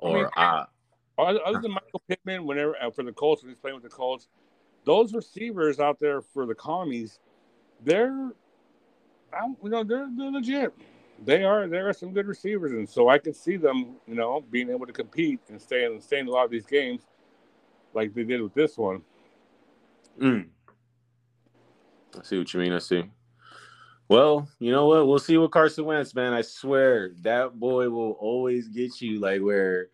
or 0.00 0.16
I 0.16 0.20
mean, 0.20 0.30
uh, 0.36 0.64
other 1.18 1.60
than 1.60 1.72
Michael 1.72 2.02
Pittman, 2.08 2.46
whenever 2.46 2.76
uh, 2.82 2.90
for 2.90 3.02
the 3.02 3.12
Colts, 3.12 3.42
when 3.42 3.50
he's 3.50 3.58
playing 3.58 3.74
with 3.74 3.84
the 3.84 3.90
Colts, 3.90 4.28
those 4.84 5.12
receivers 5.12 5.78
out 5.78 6.00
there 6.00 6.22
for 6.22 6.46
the 6.46 6.54
commies, 6.54 7.20
they're, 7.84 8.32
you 9.62 9.68
know, 9.68 9.84
they're, 9.84 10.08
they're 10.16 10.30
legit. 10.30 10.72
They 11.22 11.44
are. 11.44 11.68
There 11.68 11.86
are 11.88 11.92
some 11.92 12.14
good 12.14 12.26
receivers, 12.26 12.72
and 12.72 12.88
so 12.88 13.10
I 13.10 13.18
could 13.18 13.36
see 13.36 13.56
them, 13.56 13.96
you 14.08 14.14
know, 14.14 14.42
being 14.50 14.70
able 14.70 14.86
to 14.86 14.92
compete 14.92 15.40
and 15.50 15.60
stay 15.60 15.84
in, 15.84 16.00
stay 16.00 16.18
in 16.18 16.28
a 16.28 16.30
lot 16.30 16.46
of 16.46 16.50
these 16.50 16.64
games, 16.64 17.02
like 17.92 18.14
they 18.14 18.24
did 18.24 18.40
with 18.40 18.54
this 18.54 18.78
one. 18.78 19.02
Mm. 20.18 20.48
I 22.18 22.22
see 22.22 22.38
what 22.38 22.52
you 22.54 22.60
mean. 22.60 22.72
I 22.72 22.78
see. 22.78 23.04
Well, 24.10 24.48
you 24.58 24.72
know 24.72 24.86
what? 24.86 25.06
We'll 25.06 25.20
see 25.20 25.38
what 25.38 25.52
Carson 25.52 25.84
Wentz, 25.84 26.16
man. 26.16 26.32
I 26.32 26.42
swear 26.42 27.12
that 27.22 27.60
boy 27.60 27.88
will 27.90 28.12
always 28.18 28.66
get 28.66 29.00
you 29.00 29.20
like 29.20 29.40
where 29.40 29.88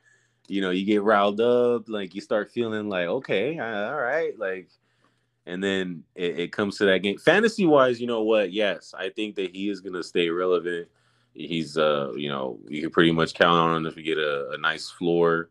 you 0.49 0.63
know, 0.63 0.71
you 0.71 0.87
get 0.87 1.03
riled 1.03 1.41
up, 1.41 1.89
like 1.89 2.15
you 2.15 2.21
start 2.23 2.51
feeling 2.51 2.89
like, 2.89 3.09
okay, 3.09 3.59
all 3.59 3.97
right, 3.97 4.39
like, 4.39 4.69
and 5.45 5.63
then 5.63 6.03
it, 6.15 6.39
it 6.39 6.53
comes 6.53 6.79
to 6.79 6.87
that 6.87 7.01
game. 7.01 7.19
Fantasy 7.19 7.67
wise, 7.67 8.01
you 8.01 8.07
know 8.07 8.23
what? 8.23 8.53
Yes, 8.53 8.95
I 8.97 9.11
think 9.11 9.35
that 9.37 9.55
he 9.55 9.69
is 9.69 9.81
gonna 9.81 10.03
stay 10.03 10.31
relevant. 10.31 10.89
He's, 11.35 11.77
uh, 11.77 12.13
you 12.17 12.31
know, 12.31 12.59
you 12.69 12.81
can 12.81 12.91
pretty 12.91 13.13
much 13.13 13.35
count 13.35 13.59
on 13.59 13.77
him 13.77 13.87
if 13.87 13.97
you 13.97 14.03
get 14.03 14.19
a, 14.19 14.51
a 14.53 14.59
nice 14.59 14.89
floor. 14.89 15.51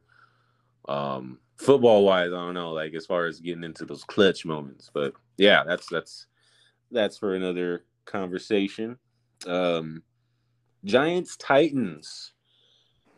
Um, 0.90 1.38
football 1.58 2.04
wise, 2.04 2.34
I 2.34 2.38
don't 2.38 2.56
know, 2.56 2.72
like 2.72 2.96
as 2.96 3.06
far 3.06 3.28
as 3.28 3.40
getting 3.40 3.64
into 3.64 3.86
those 3.86 4.04
clutch 4.04 4.44
moments, 4.44 4.90
but 4.92 5.14
yeah, 5.38 5.64
that's 5.64 5.88
that's 5.88 6.26
that's 6.90 7.18
for 7.18 7.36
another 7.36 7.84
conversation. 8.06 8.98
Um, 9.48 10.04
Giants 10.84 11.36
Titans. 11.38 12.32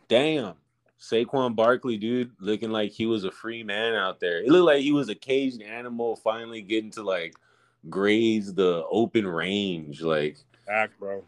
Damn. 0.07 0.55
Saquon 0.99 1.55
Barkley, 1.55 1.97
dude, 1.97 2.31
looking 2.39 2.71
like 2.71 2.91
he 2.91 3.05
was 3.05 3.23
a 3.23 3.31
free 3.31 3.63
man 3.63 3.93
out 3.93 4.19
there. 4.19 4.39
It 4.39 4.49
looked 4.49 4.65
like 4.65 4.81
he 4.81 4.91
was 4.91 5.09
a 5.09 5.15
caged 5.15 5.61
animal 5.61 6.15
finally 6.15 6.61
getting 6.61 6.91
to 6.91 7.03
like 7.03 7.35
graze 7.89 8.53
the 8.53 8.83
open 8.89 9.27
range. 9.27 10.01
Like, 10.01 10.37
back, 10.65 10.89
bro. 10.99 11.23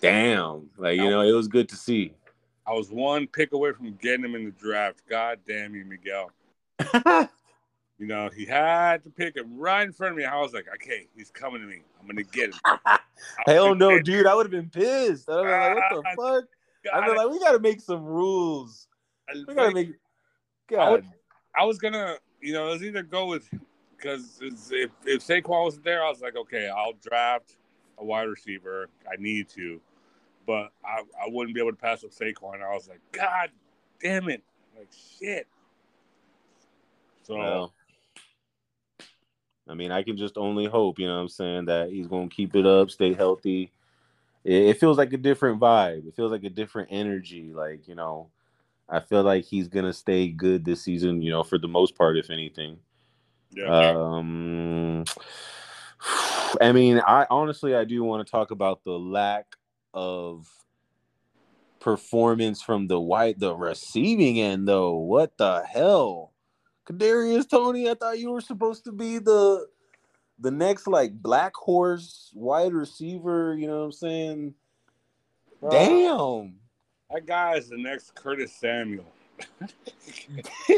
Damn. 0.00 0.68
Like, 0.76 0.96
you 0.96 1.08
know, 1.08 1.22
it 1.22 1.32
was 1.32 1.48
good 1.48 1.68
to 1.70 1.76
see. 1.76 2.12
I 2.66 2.72
was 2.72 2.90
one 2.90 3.26
pick 3.26 3.52
away 3.52 3.72
from 3.72 3.94
getting 3.94 4.24
him 4.24 4.34
in 4.34 4.44
the 4.44 4.50
draft. 4.50 5.02
God 5.08 5.38
damn 5.46 5.74
you, 5.74 5.84
Miguel. 5.84 6.30
you 7.98 8.06
know, 8.06 8.30
he 8.34 8.44
had 8.44 9.04
to 9.04 9.10
pick 9.10 9.36
him 9.36 9.56
right 9.56 9.86
in 9.86 9.92
front 9.92 10.12
of 10.12 10.18
me. 10.18 10.24
I 10.24 10.40
was 10.40 10.52
like, 10.52 10.66
okay, 10.74 11.06
he's 11.14 11.30
coming 11.30 11.60
to 11.60 11.66
me. 11.66 11.82
I'm 12.00 12.06
gonna 12.06 12.22
get 12.22 12.52
him. 12.52 12.60
Hell 13.46 13.74
no, 13.74 14.00
dude. 14.00 14.26
I 14.26 14.34
would 14.34 14.46
have 14.46 14.50
been 14.50 14.70
pissed. 14.70 15.28
I 15.28 15.36
would 15.36 15.46
have 15.48 15.76
like, 15.76 15.92
what 15.92 16.02
the 16.16 16.16
fuck? 16.16 16.44
I 16.92 17.06
feel 17.06 17.16
like 17.16 17.30
we 17.30 17.38
got 17.38 17.52
to 17.52 17.60
make 17.60 17.80
some 17.80 18.04
rules. 18.04 18.88
We 19.46 19.54
got 19.54 19.68
to 19.68 19.74
make. 19.74 19.92
God. 20.68 20.80
I, 20.80 20.90
would, 20.90 21.04
I 21.56 21.64
was 21.64 21.78
gonna, 21.78 22.16
you 22.40 22.52
know, 22.52 22.68
it 22.68 22.70
was 22.70 22.82
either 22.82 23.02
go 23.02 23.26
with 23.26 23.48
because 23.96 24.40
if 24.42 24.90
if 25.04 25.24
Saquon 25.24 25.62
wasn't 25.62 25.84
there, 25.84 26.04
I 26.04 26.08
was 26.08 26.20
like, 26.20 26.36
okay, 26.36 26.68
I'll 26.68 26.94
draft 26.94 27.56
a 27.98 28.04
wide 28.04 28.24
receiver. 28.24 28.88
I 29.06 29.14
need 29.20 29.48
to, 29.50 29.80
but 30.44 30.72
I, 30.84 31.02
I 31.20 31.28
wouldn't 31.28 31.54
be 31.54 31.60
able 31.60 31.70
to 31.70 31.76
pass 31.76 32.02
up 32.02 32.10
Saquon. 32.10 32.62
I 32.62 32.74
was 32.74 32.88
like, 32.88 33.00
God 33.12 33.50
damn 34.00 34.28
it, 34.28 34.42
like 34.76 34.88
shit. 35.20 35.46
So. 37.22 37.36
Well, 37.36 37.72
I 39.68 39.74
mean, 39.74 39.92
I 39.92 40.02
can 40.02 40.16
just 40.16 40.36
only 40.36 40.66
hope, 40.66 40.98
you 40.98 41.06
know 41.06 41.14
what 41.14 41.22
I'm 41.22 41.28
saying, 41.28 41.64
that 41.66 41.90
he's 41.90 42.08
going 42.08 42.28
to 42.28 42.34
keep 42.34 42.56
it 42.56 42.66
up, 42.66 42.90
stay 42.90 43.14
healthy, 43.14 43.72
it, 44.44 44.62
it 44.62 44.80
feels 44.80 44.98
like 44.98 45.12
a 45.12 45.18
different 45.18 45.60
vibe. 45.60 46.06
It 46.06 46.14
feels 46.14 46.32
like 46.32 46.44
a 46.44 46.50
different 46.50 46.88
energy. 46.90 47.52
Like 47.54 47.88
you 47.88 47.94
know, 47.94 48.30
I 48.88 49.00
feel 49.00 49.22
like 49.22 49.44
he's 49.44 49.68
gonna 49.68 49.92
stay 49.92 50.28
good 50.28 50.64
this 50.64 50.82
season. 50.82 51.22
You 51.22 51.30
know, 51.30 51.42
for 51.42 51.58
the 51.58 51.68
most 51.68 51.96
part, 51.96 52.16
if 52.16 52.30
anything. 52.30 52.78
Yeah. 53.50 53.90
Um, 53.90 55.04
I 56.60 56.72
mean, 56.72 57.00
I 57.06 57.26
honestly, 57.30 57.74
I 57.74 57.84
do 57.84 58.02
want 58.04 58.26
to 58.26 58.30
talk 58.30 58.50
about 58.50 58.84
the 58.84 58.98
lack 58.98 59.56
of 59.94 60.48
performance 61.80 62.62
from 62.62 62.86
the 62.86 63.00
white, 63.00 63.38
the 63.38 63.54
receiving 63.54 64.40
end, 64.40 64.68
though. 64.68 64.94
What 64.94 65.36
the 65.38 65.62
hell, 65.62 66.31
Kadarius 66.86 67.48
Toney, 67.48 67.88
I 67.88 67.94
thought 67.94 68.18
you 68.18 68.30
were 68.32 68.40
supposed 68.40 68.84
to 68.84 68.92
be 68.92 69.18
the 69.18 69.66
the 70.38 70.50
next 70.50 70.86
like 70.86 71.12
black 71.12 71.54
horse 71.54 72.30
wide 72.34 72.72
receiver, 72.72 73.54
you 73.56 73.66
know 73.66 73.78
what 73.78 73.84
I'm 73.84 73.92
saying? 73.92 74.54
Bro, 75.60 75.70
Damn. 75.70 76.54
That 77.10 77.26
guy 77.26 77.56
is 77.56 77.68
the 77.68 77.78
next 77.78 78.14
Curtis 78.14 78.52
Samuel. 78.52 79.04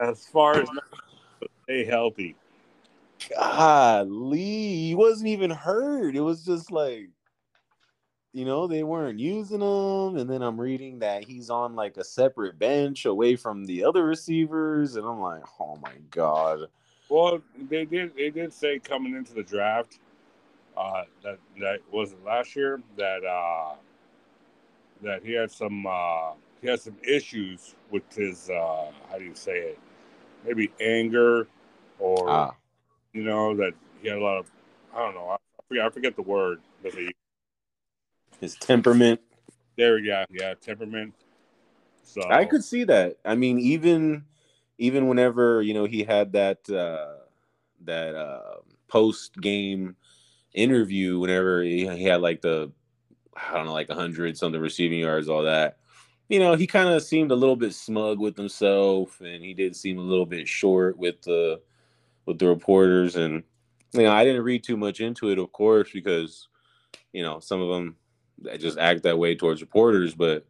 as 0.00 0.26
far 0.26 0.62
as 0.62 0.68
stay 1.64 1.84
healthy. 1.84 2.34
Golly, 3.34 4.38
he 4.38 4.94
wasn't 4.94 5.28
even 5.28 5.50
hurt. 5.50 6.16
It 6.16 6.20
was 6.20 6.44
just 6.44 6.70
like, 6.70 7.10
you 8.36 8.44
know, 8.44 8.66
they 8.66 8.82
weren't 8.82 9.18
using 9.18 9.62
him. 9.62 10.18
And 10.18 10.28
then 10.28 10.42
I'm 10.42 10.60
reading 10.60 10.98
that 10.98 11.24
he's 11.24 11.48
on 11.48 11.74
like 11.74 11.96
a 11.96 12.04
separate 12.04 12.58
bench 12.58 13.06
away 13.06 13.34
from 13.34 13.64
the 13.64 13.82
other 13.82 14.04
receivers. 14.04 14.96
And 14.96 15.06
I'm 15.06 15.20
like, 15.20 15.42
oh 15.58 15.76
my 15.76 15.94
God. 16.10 16.66
Well, 17.08 17.40
they 17.70 17.86
did. 17.86 18.14
They 18.14 18.28
did 18.28 18.52
say 18.52 18.78
coming 18.78 19.14
into 19.14 19.32
the 19.32 19.42
draft 19.42 20.00
uh, 20.76 21.04
that 21.22 21.38
that 21.60 21.78
was 21.90 22.12
it 22.12 22.22
last 22.26 22.54
year 22.54 22.82
that 22.98 23.24
uh, 23.24 23.76
that 25.02 25.24
he 25.24 25.32
had 25.32 25.50
some 25.50 25.86
uh, 25.86 26.32
he 26.60 26.68
had 26.68 26.80
some 26.80 26.96
issues 27.08 27.74
with 27.90 28.02
his 28.14 28.50
uh, 28.50 28.90
how 29.10 29.18
do 29.18 29.24
you 29.24 29.34
say 29.34 29.58
it? 29.60 29.78
Maybe 30.44 30.70
anger 30.78 31.48
or 31.98 32.28
ah. 32.28 32.54
you 33.14 33.22
know 33.22 33.56
that 33.56 33.72
he 34.02 34.08
had 34.08 34.18
a 34.18 34.22
lot 34.22 34.36
of 34.36 34.50
I 34.94 34.98
don't 34.98 35.14
know. 35.14 35.30
I 35.30 35.36
forget, 35.68 35.84
I 35.86 35.88
forget 35.88 36.16
the 36.16 36.22
word 36.22 36.60
that 36.82 36.92
he 36.92 37.14
his 38.40 38.54
temperament. 38.56 39.20
There 39.76 39.94
we 39.94 40.02
go. 40.02 40.24
Yeah, 40.30 40.54
temperament. 40.54 41.14
So 42.02 42.22
I 42.30 42.44
could 42.44 42.64
see 42.64 42.84
that. 42.84 43.18
I 43.24 43.34
mean, 43.34 43.58
even 43.58 44.24
even 44.78 45.08
whenever 45.08 45.62
you 45.62 45.74
know 45.74 45.84
he 45.84 46.02
had 46.04 46.32
that 46.32 46.68
uh, 46.70 47.24
that 47.84 48.14
uh, 48.14 48.60
post 48.88 49.38
game 49.40 49.96
interview, 50.54 51.18
whenever 51.18 51.62
he, 51.62 51.86
he, 51.86 52.04
had 52.04 52.22
like 52.22 52.40
the 52.40 52.72
I 53.34 53.54
don't 53.54 53.66
know 53.66 53.72
like 53.72 53.90
a 53.90 53.94
hundred 53.94 54.36
something 54.38 54.60
receiving 54.60 55.00
yards, 55.00 55.28
all 55.28 55.42
that. 55.42 55.78
You 56.28 56.40
know, 56.40 56.54
he 56.54 56.66
kind 56.66 56.88
of 56.88 57.02
seemed 57.02 57.30
a 57.30 57.36
little 57.36 57.54
bit 57.54 57.72
smug 57.72 58.18
with 58.18 58.36
himself, 58.36 59.20
and 59.20 59.44
he 59.44 59.54
did 59.54 59.76
seem 59.76 59.98
a 59.98 60.02
little 60.02 60.26
bit 60.26 60.48
short 60.48 60.98
with 60.98 61.22
the 61.22 61.60
with 62.24 62.38
the 62.38 62.48
reporters, 62.48 63.16
and 63.16 63.42
you 63.92 64.02
know, 64.02 64.12
I 64.12 64.24
didn't 64.24 64.42
read 64.42 64.64
too 64.64 64.76
much 64.76 65.00
into 65.00 65.30
it, 65.30 65.38
of 65.38 65.52
course, 65.52 65.90
because 65.92 66.48
you 67.12 67.22
know 67.22 67.40
some 67.40 67.60
of 67.60 67.68
them 67.68 67.96
just 68.58 68.78
act 68.78 69.02
that 69.04 69.18
way 69.18 69.34
towards 69.34 69.60
reporters, 69.60 70.14
but 70.14 70.46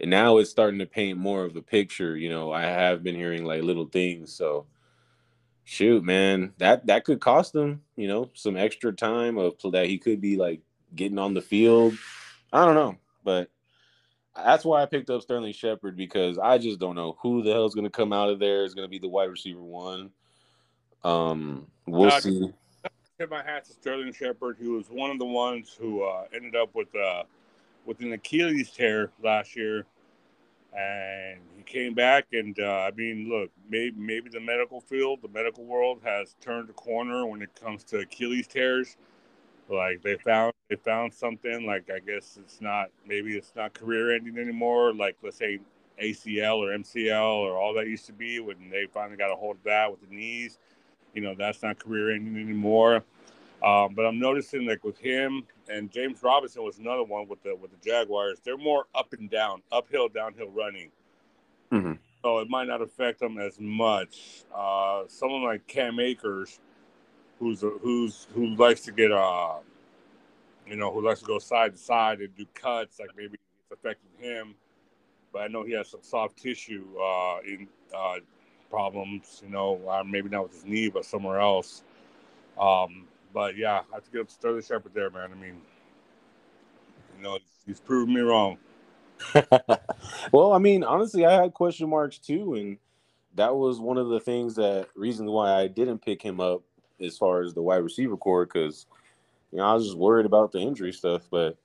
now 0.00 0.38
it's 0.38 0.50
starting 0.50 0.78
to 0.80 0.86
paint 0.86 1.18
more 1.18 1.44
of 1.44 1.54
the 1.54 1.62
picture. 1.62 2.16
You 2.16 2.28
know, 2.28 2.52
I 2.52 2.62
have 2.62 3.02
been 3.02 3.14
hearing 3.14 3.44
like 3.44 3.62
little 3.62 3.86
things, 3.86 4.32
so 4.32 4.66
shoot, 5.64 6.04
man, 6.04 6.52
that 6.58 6.86
that 6.86 7.04
could 7.04 7.20
cost 7.20 7.54
him, 7.54 7.82
you 7.96 8.08
know, 8.08 8.30
some 8.34 8.56
extra 8.56 8.92
time 8.92 9.38
of 9.38 9.54
that 9.72 9.86
he 9.86 9.98
could 9.98 10.20
be 10.20 10.36
like 10.36 10.60
getting 10.94 11.18
on 11.18 11.34
the 11.34 11.42
field. 11.42 11.94
I 12.52 12.64
don't 12.64 12.74
know, 12.74 12.96
but 13.24 13.50
that's 14.34 14.64
why 14.64 14.82
I 14.82 14.86
picked 14.86 15.10
up 15.10 15.22
Sterling 15.22 15.52
Shepard 15.52 15.96
because 15.96 16.38
I 16.38 16.58
just 16.58 16.78
don't 16.78 16.94
know 16.94 17.16
who 17.20 17.42
the 17.42 17.52
hell 17.52 17.66
is 17.66 17.74
going 17.74 17.84
to 17.84 17.90
come 17.90 18.12
out 18.12 18.30
of 18.30 18.38
there. 18.38 18.64
Is 18.64 18.74
going 18.74 18.86
to 18.86 18.90
be 18.90 18.98
the 18.98 19.08
wide 19.08 19.30
receiver 19.30 19.62
one. 19.62 20.10
Um, 21.04 21.66
we'll 21.86 22.12
uh, 22.12 22.20
see. 22.20 22.52
Tip 23.18 23.30
my 23.30 23.42
hat 23.42 23.64
to 23.64 23.72
Sterling 23.72 24.12
Shepard, 24.12 24.58
who 24.60 24.72
was 24.72 24.88
one 24.90 25.10
of 25.10 25.18
the 25.18 25.24
ones 25.24 25.74
who 25.78 26.02
uh, 26.02 26.24
ended 26.34 26.54
up 26.54 26.74
with 26.74 26.94
uh, 26.94 27.22
with 27.86 28.00
an 28.00 28.12
Achilles 28.12 28.70
tear 28.70 29.10
last 29.22 29.56
year, 29.56 29.86
and 30.76 31.40
he 31.56 31.62
came 31.62 31.94
back. 31.94 32.26
And 32.32 32.58
uh, 32.60 32.88
I 32.88 32.90
mean, 32.90 33.28
look, 33.30 33.50
maybe 33.70 33.96
maybe 33.98 34.28
the 34.28 34.40
medical 34.40 34.80
field, 34.80 35.20
the 35.22 35.28
medical 35.28 35.64
world, 35.64 36.00
has 36.04 36.36
turned 36.40 36.68
a 36.68 36.74
corner 36.74 37.26
when 37.26 37.40
it 37.42 37.58
comes 37.58 37.84
to 37.84 38.00
Achilles 38.00 38.46
tears 38.46 38.96
like 39.68 40.02
they 40.02 40.16
found 40.16 40.52
they 40.68 40.76
found 40.76 41.12
something 41.12 41.66
like 41.66 41.90
I 41.90 41.98
guess 41.98 42.38
it's 42.40 42.60
not 42.60 42.88
maybe 43.06 43.36
it's 43.36 43.52
not 43.56 43.74
career 43.74 44.14
ending 44.14 44.38
anymore. 44.38 44.94
Like 44.94 45.16
let's 45.22 45.38
say 45.38 45.58
ACL 46.02 46.58
or 46.58 46.76
MCL 46.76 47.34
or 47.34 47.56
all 47.56 47.74
that 47.74 47.88
used 47.88 48.06
to 48.06 48.12
be 48.12 48.40
when 48.40 48.70
they 48.70 48.86
finally 48.92 49.16
got 49.16 49.32
a 49.32 49.36
hold 49.36 49.56
of 49.56 49.62
that 49.64 49.90
with 49.90 50.08
the 50.08 50.14
knees. 50.14 50.58
You 51.14 51.22
know 51.22 51.34
that's 51.36 51.62
not 51.62 51.78
career 51.78 52.14
ending 52.14 52.36
anymore. 52.36 53.02
Um, 53.64 53.94
but 53.94 54.04
I'm 54.04 54.18
noticing 54.18 54.66
like 54.66 54.84
with 54.84 54.98
him 54.98 55.44
and 55.68 55.90
James 55.90 56.22
Robinson 56.22 56.62
was 56.62 56.78
another 56.78 57.04
one 57.04 57.26
with 57.26 57.42
the 57.42 57.56
with 57.56 57.70
the 57.70 57.88
Jaguars. 57.88 58.38
They're 58.44 58.58
more 58.58 58.86
up 58.94 59.12
and 59.12 59.30
down, 59.30 59.62
uphill, 59.72 60.08
downhill 60.08 60.50
running. 60.50 60.90
Mm-hmm. 61.72 61.94
So 62.22 62.38
it 62.38 62.50
might 62.50 62.68
not 62.68 62.82
affect 62.82 63.20
them 63.20 63.38
as 63.38 63.58
much. 63.58 64.44
Uh, 64.54 65.04
someone 65.08 65.44
like 65.44 65.66
Cam 65.66 65.98
Akers 66.00 66.60
who's 67.38 67.62
a, 67.62 67.70
who's 67.82 68.26
who 68.34 68.54
likes 68.56 68.80
to 68.82 68.92
get 68.92 69.12
uh 69.12 69.56
you 70.66 70.76
know 70.76 70.92
who 70.92 71.04
likes 71.04 71.20
to 71.20 71.26
go 71.26 71.38
side 71.38 71.72
to 71.72 71.78
side 71.78 72.20
and 72.20 72.34
do 72.36 72.46
cuts 72.54 72.98
like 72.98 73.10
maybe 73.16 73.34
it's 73.34 73.78
affecting 73.78 74.10
him 74.18 74.54
but 75.32 75.42
i 75.42 75.46
know 75.48 75.64
he 75.64 75.72
has 75.72 75.88
some 75.88 76.02
soft 76.02 76.36
tissue 76.36 76.86
uh 76.98 77.38
in 77.46 77.68
uh 77.96 78.16
problems 78.70 79.40
you 79.44 79.50
know 79.50 79.80
uh, 79.88 80.02
maybe 80.04 80.28
not 80.28 80.44
with 80.44 80.52
his 80.52 80.64
knee 80.64 80.88
but 80.88 81.04
somewhere 81.04 81.40
else 81.40 81.82
um 82.60 83.06
but 83.32 83.56
yeah 83.56 83.80
i 83.92 83.94
have 83.94 84.04
to 84.04 84.10
give 84.10 84.30
Sterling 84.30 84.62
Shepard 84.62 84.94
there 84.94 85.10
man 85.10 85.30
i 85.32 85.40
mean 85.40 85.60
you 87.16 87.22
know 87.22 87.38
he's 87.66 87.80
proven 87.80 88.14
me 88.14 88.20
wrong 88.20 88.58
well 90.32 90.52
i 90.52 90.58
mean 90.58 90.84
honestly 90.84 91.24
i 91.24 91.42
had 91.42 91.54
question 91.54 91.88
marks 91.88 92.18
too 92.18 92.54
and 92.54 92.78
that 93.34 93.54
was 93.54 93.80
one 93.80 93.98
of 93.98 94.08
the 94.08 94.20
things 94.20 94.54
that 94.54 94.88
reasons 94.94 95.30
why 95.30 95.52
i 95.52 95.66
didn't 95.66 95.98
pick 95.98 96.22
him 96.22 96.40
up 96.40 96.62
as 97.00 97.16
far 97.16 97.42
as 97.42 97.54
the 97.54 97.62
wide 97.62 97.76
receiver 97.76 98.16
core 98.16 98.46
because 98.46 98.86
you 99.52 99.58
know 99.58 99.64
I 99.64 99.74
was 99.74 99.84
just 99.84 99.96
worried 99.96 100.26
about 100.26 100.52
the 100.52 100.60
injury 100.60 100.92
stuff. 100.92 101.22
But 101.30 101.56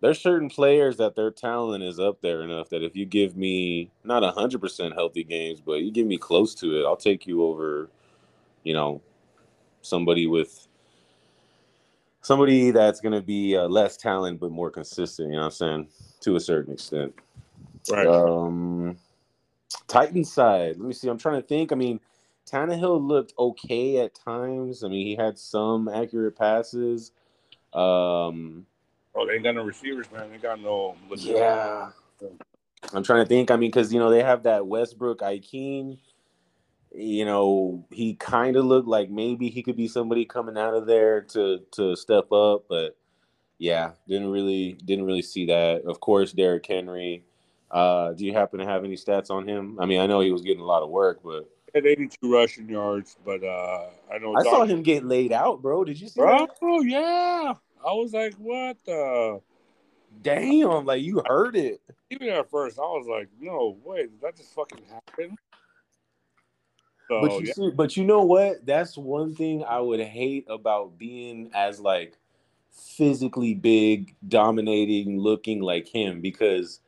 there's 0.00 0.20
certain 0.20 0.48
players 0.48 0.96
that 0.96 1.14
their 1.14 1.30
talent 1.30 1.84
is 1.84 1.98
up 1.98 2.20
there 2.20 2.42
enough 2.42 2.70
that 2.70 2.82
if 2.82 2.96
you 2.96 3.04
give 3.04 3.36
me 3.36 3.90
not 4.04 4.22
hundred 4.34 4.60
percent 4.60 4.94
healthy 4.94 5.24
games, 5.24 5.60
but 5.60 5.82
you 5.82 5.90
give 5.90 6.06
me 6.06 6.18
close 6.18 6.54
to 6.56 6.80
it, 6.80 6.86
I'll 6.86 6.96
take 6.96 7.26
you 7.26 7.42
over. 7.44 7.90
You 8.62 8.74
know, 8.74 9.00
somebody 9.82 10.26
with 10.26 10.66
somebody 12.22 12.70
that's 12.70 13.00
going 13.00 13.14
to 13.14 13.22
be 13.22 13.56
uh, 13.56 13.68
less 13.68 13.96
talent 13.96 14.40
but 14.40 14.50
more 14.50 14.70
consistent. 14.70 15.28
You 15.28 15.36
know 15.36 15.42
what 15.42 15.46
I'm 15.46 15.50
saying? 15.52 15.88
To 16.20 16.36
a 16.36 16.40
certain 16.40 16.72
extent. 16.72 17.14
Right. 17.90 18.06
Um, 18.06 18.96
Titan 19.86 20.24
side. 20.24 20.76
Let 20.76 20.86
me 20.86 20.92
see. 20.92 21.08
I'm 21.08 21.18
trying 21.18 21.40
to 21.40 21.46
think. 21.46 21.72
I 21.72 21.74
mean, 21.74 22.00
Tannehill 22.50 23.06
looked 23.06 23.32
okay 23.38 23.98
at 23.98 24.14
times. 24.14 24.84
I 24.84 24.88
mean, 24.88 25.06
he 25.06 25.16
had 25.16 25.38
some 25.38 25.88
accurate 25.88 26.36
passes. 26.36 27.12
Um, 27.72 28.66
oh, 29.14 29.26
they 29.26 29.34
ain't 29.34 29.44
got 29.44 29.54
no 29.54 29.64
receivers, 29.64 30.10
man. 30.12 30.30
They 30.30 30.38
got 30.38 30.60
no. 30.60 30.96
Yeah. 31.16 31.90
I'm 32.92 33.02
trying 33.02 33.24
to 33.24 33.28
think. 33.28 33.50
I 33.50 33.56
mean, 33.56 33.70
because 33.70 33.92
you 33.92 33.98
know 33.98 34.10
they 34.10 34.22
have 34.22 34.44
that 34.44 34.66
Westbrook-Ikhine. 34.66 35.98
You 36.92 37.24
know, 37.24 37.86
he 37.90 38.14
kind 38.14 38.56
of 38.56 38.64
looked 38.64 38.88
like 38.88 39.10
maybe 39.10 39.48
he 39.48 39.62
could 39.62 39.76
be 39.76 39.86
somebody 39.86 40.24
coming 40.24 40.58
out 40.58 40.74
of 40.74 40.86
there 40.86 41.20
to 41.22 41.60
to 41.72 41.94
step 41.94 42.32
up, 42.32 42.64
but 42.68 42.96
yeah, 43.58 43.92
didn't 44.08 44.30
really 44.30 44.76
didn't 44.84 45.04
really 45.04 45.22
see 45.22 45.46
that. 45.46 45.84
Of 45.84 46.00
course, 46.00 46.32
Derrick 46.32 46.66
Henry. 46.66 47.24
Uh, 47.70 48.12
do 48.14 48.24
you 48.24 48.32
happen 48.32 48.58
to 48.58 48.66
have 48.66 48.82
any 48.82 48.96
stats 48.96 49.30
on 49.30 49.46
him? 49.46 49.78
I 49.78 49.86
mean, 49.86 50.00
I 50.00 50.06
know 50.06 50.18
he 50.18 50.32
was 50.32 50.42
getting 50.42 50.62
a 50.62 50.66
lot 50.66 50.82
of 50.82 50.90
work, 50.90 51.20
but 51.22 51.48
had 51.74 51.86
82 51.86 52.32
rushing 52.32 52.68
yards, 52.68 53.16
but 53.24 53.44
uh, 53.44 53.86
I 54.12 54.18
know 54.18 54.34
I 54.34 54.42
saw 54.42 54.64
him 54.64 54.82
get 54.82 55.04
laid 55.04 55.32
out, 55.32 55.62
bro. 55.62 55.84
Did 55.84 56.00
you 56.00 56.08
see 56.08 56.20
bro, 56.20 56.38
that? 56.38 56.50
Oh 56.62 56.82
yeah, 56.82 57.54
I 57.84 57.92
was 57.92 58.12
like, 58.12 58.34
what 58.34 58.76
the? 58.84 59.40
Damn, 60.22 60.84
like 60.84 61.02
you 61.02 61.22
heard 61.26 61.56
it. 61.56 61.80
Even 62.10 62.28
at 62.28 62.50
first, 62.50 62.78
I 62.78 62.82
was 62.82 63.06
like, 63.08 63.28
no, 63.40 63.78
wait, 63.84 64.10
did 64.10 64.20
that 64.20 64.36
just 64.36 64.54
fucking 64.54 64.82
happen? 64.88 65.36
So, 67.08 67.20
but 67.20 67.40
you 67.40 67.46
yeah. 67.46 67.52
see, 67.54 67.70
but 67.70 67.96
you 67.96 68.04
know 68.04 68.22
what? 68.22 68.64
That's 68.66 68.96
one 68.96 69.34
thing 69.34 69.64
I 69.64 69.80
would 69.80 70.00
hate 70.00 70.46
about 70.48 70.98
being 70.98 71.50
as 71.54 71.80
like 71.80 72.16
physically 72.70 73.54
big, 73.54 74.14
dominating, 74.28 75.18
looking 75.18 75.60
like 75.60 75.88
him 75.88 76.20
because 76.20 76.80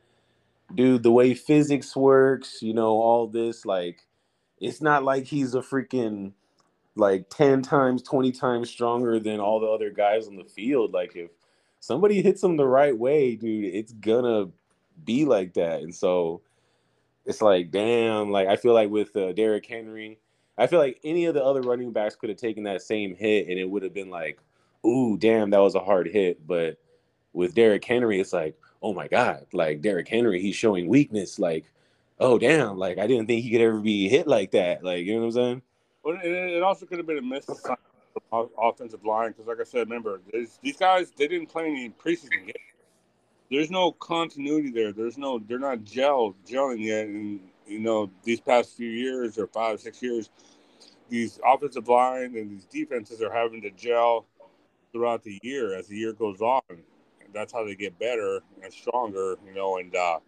dude, 0.73 1.03
the 1.03 1.11
way 1.11 1.33
physics 1.33 1.95
works, 1.95 2.61
you 2.61 2.73
know, 2.73 2.91
all 2.99 3.27
this 3.27 3.65
like 3.65 4.05
it's 4.59 4.81
not 4.81 5.03
like 5.03 5.25
he's 5.25 5.55
a 5.55 5.61
freaking 5.61 6.33
like 6.95 7.29
10 7.29 7.61
times 7.61 8.03
20 8.03 8.31
times 8.31 8.69
stronger 8.69 9.19
than 9.19 9.39
all 9.39 9.59
the 9.59 9.67
other 9.67 9.89
guys 9.89 10.27
on 10.27 10.35
the 10.35 10.43
field 10.43 10.93
like 10.93 11.15
if 11.15 11.31
somebody 11.79 12.21
hits 12.21 12.43
him 12.43 12.55
the 12.55 12.65
right 12.65 12.97
way 12.97 13.35
dude 13.35 13.73
it's 13.73 13.93
gonna 13.93 14.47
be 15.03 15.25
like 15.25 15.53
that 15.53 15.81
and 15.81 15.93
so 15.93 16.41
it's 17.25 17.41
like 17.41 17.71
damn 17.71 18.31
like 18.31 18.47
i 18.47 18.55
feel 18.55 18.73
like 18.73 18.89
with 18.89 19.15
uh, 19.15 19.31
Derrick 19.33 19.65
Henry 19.65 20.19
I 20.55 20.67
feel 20.67 20.77
like 20.77 20.99
any 21.03 21.25
of 21.25 21.33
the 21.33 21.43
other 21.43 21.61
running 21.61 21.91
backs 21.91 22.15
could 22.15 22.29
have 22.29 22.37
taken 22.37 22.61
that 22.65 22.83
same 22.83 23.15
hit 23.15 23.47
and 23.47 23.57
it 23.57 23.67
would 23.67 23.81
have 23.81 23.93
been 23.93 24.11
like 24.11 24.39
ooh 24.85 25.17
damn 25.17 25.49
that 25.49 25.61
was 25.61 25.73
a 25.73 25.79
hard 25.79 26.07
hit 26.07 26.45
but 26.45 26.77
with 27.33 27.55
Derrick 27.55 27.83
Henry 27.83 28.19
it's 28.19 28.33
like 28.33 28.55
oh 28.83 28.93
my 28.93 29.07
god 29.07 29.47
like 29.51 29.81
Derrick 29.81 30.07
Henry 30.07 30.39
he's 30.39 30.55
showing 30.55 30.87
weakness 30.87 31.39
like 31.39 31.65
oh 32.19 32.37
damn, 32.39 32.77
like 32.77 32.97
I 32.97 33.07
didn't 33.07 33.27
think 33.27 33.43
he 33.43 33.51
could 33.51 33.61
ever 33.61 33.79
be 33.79 34.09
hit 34.09 34.27
like 34.27 34.51
that. 34.51 34.83
Like 34.83 35.05
you 35.05 35.13
know 35.13 35.21
what 35.21 35.25
I'm 35.27 35.31
saying? 35.31 35.61
It, 36.05 36.63
also 36.63 36.85
could 36.85 36.97
have 36.97 37.07
been 37.07 37.17
a 37.17 37.21
miss 37.21 37.45
offensive 38.31 39.05
line 39.05 39.31
because, 39.31 39.47
like 39.47 39.59
I 39.61 39.63
said, 39.63 39.89
remember 39.89 40.19
these 40.61 40.77
guys 40.77 41.11
they 41.17 41.27
didn't 41.27 41.47
play 41.47 41.65
any 41.65 41.89
preseason 41.89 42.45
games. 42.45 42.57
There's 43.49 43.71
no 43.71 43.91
continuity 43.91 44.71
there. 44.71 44.91
There's 44.91 45.17
no 45.17 45.39
they're 45.39 45.59
not 45.59 45.83
gel 45.83 46.35
gelling 46.47 46.83
yet, 46.83 47.07
and 47.07 47.39
you 47.67 47.79
know 47.79 48.09
these 48.23 48.39
past 48.39 48.75
few 48.75 48.89
years 48.89 49.37
or 49.37 49.47
five 49.47 49.79
six 49.79 50.01
years, 50.01 50.29
these 51.09 51.39
offensive 51.45 51.87
line 51.87 52.35
and 52.35 52.51
these 52.51 52.65
defenses 52.65 53.21
are 53.21 53.31
having 53.31 53.61
to 53.61 53.71
gel 53.71 54.25
throughout 54.91 55.23
the 55.23 55.39
year 55.41 55.75
as 55.75 55.87
the 55.87 55.95
year 55.95 56.13
goes 56.13 56.41
on. 56.41 56.61
And 56.69 57.33
that's 57.33 57.53
how 57.53 57.65
they 57.65 57.75
get 57.75 57.97
better 57.99 58.41
and 58.61 58.73
stronger, 58.73 59.37
you 59.45 59.53
know. 59.53 59.77
And 59.77 59.95
uh, 59.95 60.19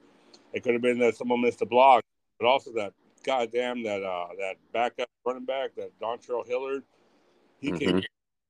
it 0.54 0.64
could 0.64 0.74
have 0.74 0.82
been 0.82 1.00
that 1.00 1.16
someone 1.16 1.42
missed 1.42 1.62
a 1.62 1.66
block, 1.66 2.04
but 2.40 2.48
also 2.48 2.72
that 2.74 2.94
goddamn 3.26 3.84
that 3.84 4.04
uh 4.04 4.28
that 4.40 4.56
backup 4.74 5.10
running 5.26 5.46
back 5.46 5.76
that 5.76 5.92
Dontrell 6.00 6.46
Hilliard, 6.48 6.84
he 7.60 7.72
mm-hmm. 7.72 7.78
came 7.78 8.04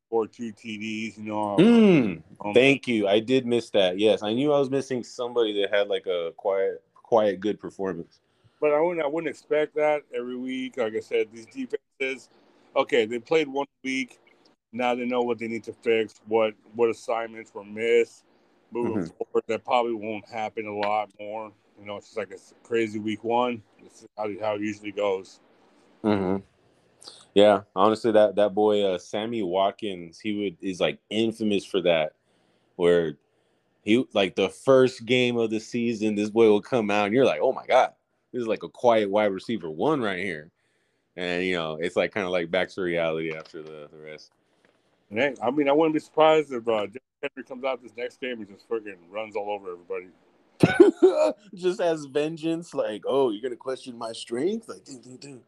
for 0.09 0.27
two 0.27 0.53
TDs. 0.53 1.17
You 1.17 1.23
know. 1.23 1.55
Mm, 1.57 2.21
um, 2.43 2.53
thank 2.53 2.87
you. 2.87 3.07
I 3.07 3.19
did 3.19 3.45
miss 3.45 3.69
that. 3.71 3.99
Yes, 3.99 4.23
I 4.23 4.33
knew 4.33 4.51
I 4.53 4.59
was 4.59 4.69
missing 4.69 5.03
somebody 5.03 5.61
that 5.61 5.73
had 5.73 5.87
like 5.87 6.05
a 6.07 6.31
quiet, 6.37 6.83
quiet, 6.93 7.39
good 7.39 7.59
performance. 7.59 8.19
But 8.61 8.73
I 8.73 8.79
wouldn't. 8.79 9.05
I 9.05 9.07
wouldn't 9.07 9.29
expect 9.29 9.75
that 9.75 10.03
every 10.13 10.37
week. 10.37 10.77
Like 10.77 10.95
I 10.95 10.99
said, 10.99 11.27
these 11.33 11.45
defenses. 11.45 12.29
Okay, 12.75 13.05
they 13.05 13.19
played 13.19 13.47
one 13.47 13.67
week. 13.83 14.19
Now 14.73 14.95
they 14.95 15.05
know 15.05 15.21
what 15.21 15.39
they 15.39 15.47
need 15.47 15.63
to 15.65 15.73
fix. 15.73 16.15
What 16.27 16.53
what 16.73 16.89
assignments 16.89 17.53
were 17.53 17.63
missed. 17.63 18.23
Moving 18.71 19.03
mm-hmm. 19.03 19.23
forward, 19.23 19.43
that 19.47 19.63
probably 19.63 19.93
won't 19.93 20.27
happen 20.27 20.65
a 20.65 20.73
lot 20.73 21.09
more. 21.19 21.51
You 21.79 21.85
know, 21.85 21.97
it's 21.97 22.07
just 22.07 22.17
like 22.17 22.31
a 22.31 22.67
crazy 22.67 22.99
week 22.99 23.23
one. 23.23 23.61
It's 23.85 24.05
how, 24.17 24.29
how 24.41 24.55
it 24.55 24.61
usually 24.61 24.91
goes. 24.91 25.39
Mm-hmm. 26.03 26.37
Yeah, 27.33 27.61
honestly, 27.75 28.11
that 28.13 28.35
that 28.35 28.55
boy 28.55 28.83
uh, 28.83 28.97
Sammy 28.97 29.43
Watkins, 29.43 30.19
he 30.19 30.33
would 30.33 30.57
is 30.61 30.79
like 30.79 30.99
infamous 31.09 31.65
for 31.65 31.81
that, 31.81 32.13
where 32.77 33.17
he 33.83 34.05
like 34.13 34.35
the 34.35 34.49
first 34.49 35.05
game 35.05 35.37
of 35.37 35.49
the 35.49 35.59
season, 35.59 36.15
this 36.15 36.29
boy 36.29 36.47
will 36.47 36.61
come 36.61 36.89
out 36.89 37.05
and 37.05 37.13
you're 37.13 37.25
like, 37.25 37.41
oh 37.41 37.51
my 37.51 37.65
god, 37.65 37.93
this 38.31 38.41
is 38.41 38.47
like 38.47 38.63
a 38.63 38.69
quiet 38.69 39.09
wide 39.09 39.25
receiver 39.25 39.69
one 39.69 40.01
right 40.01 40.19
here, 40.19 40.49
and 41.17 41.43
you 41.43 41.55
know 41.55 41.77
it's 41.79 41.95
like 41.95 42.13
kind 42.13 42.25
of 42.25 42.31
like 42.31 42.49
back 42.49 42.69
to 42.69 42.81
reality 42.81 43.35
after 43.35 43.61
the 43.61 43.89
the 43.91 43.97
rest. 43.97 44.31
And 45.11 45.37
I 45.41 45.51
mean, 45.51 45.69
I 45.69 45.71
wouldn't 45.71 45.93
be 45.93 45.99
surprised 45.99 46.51
if 46.51 46.67
uh, 46.67 46.87
Henry 47.21 47.43
comes 47.47 47.63
out 47.63 47.81
this 47.81 47.95
next 47.97 48.19
game 48.19 48.39
and 48.39 48.49
just 48.49 48.67
freaking 48.67 48.97
runs 49.09 49.35
all 49.35 49.51
over 49.51 49.73
everybody. 49.73 50.07
just 51.55 51.79
as 51.79 52.05
vengeance, 52.05 52.73
like, 52.73 53.03
oh, 53.07 53.29
you're 53.29 53.41
gonna 53.41 53.55
question 53.55 53.97
my 53.97 54.11
strength, 54.11 54.67
like, 54.69 54.83
ding, 54.83 55.01
ding, 55.01 55.17
ding. 55.17 55.41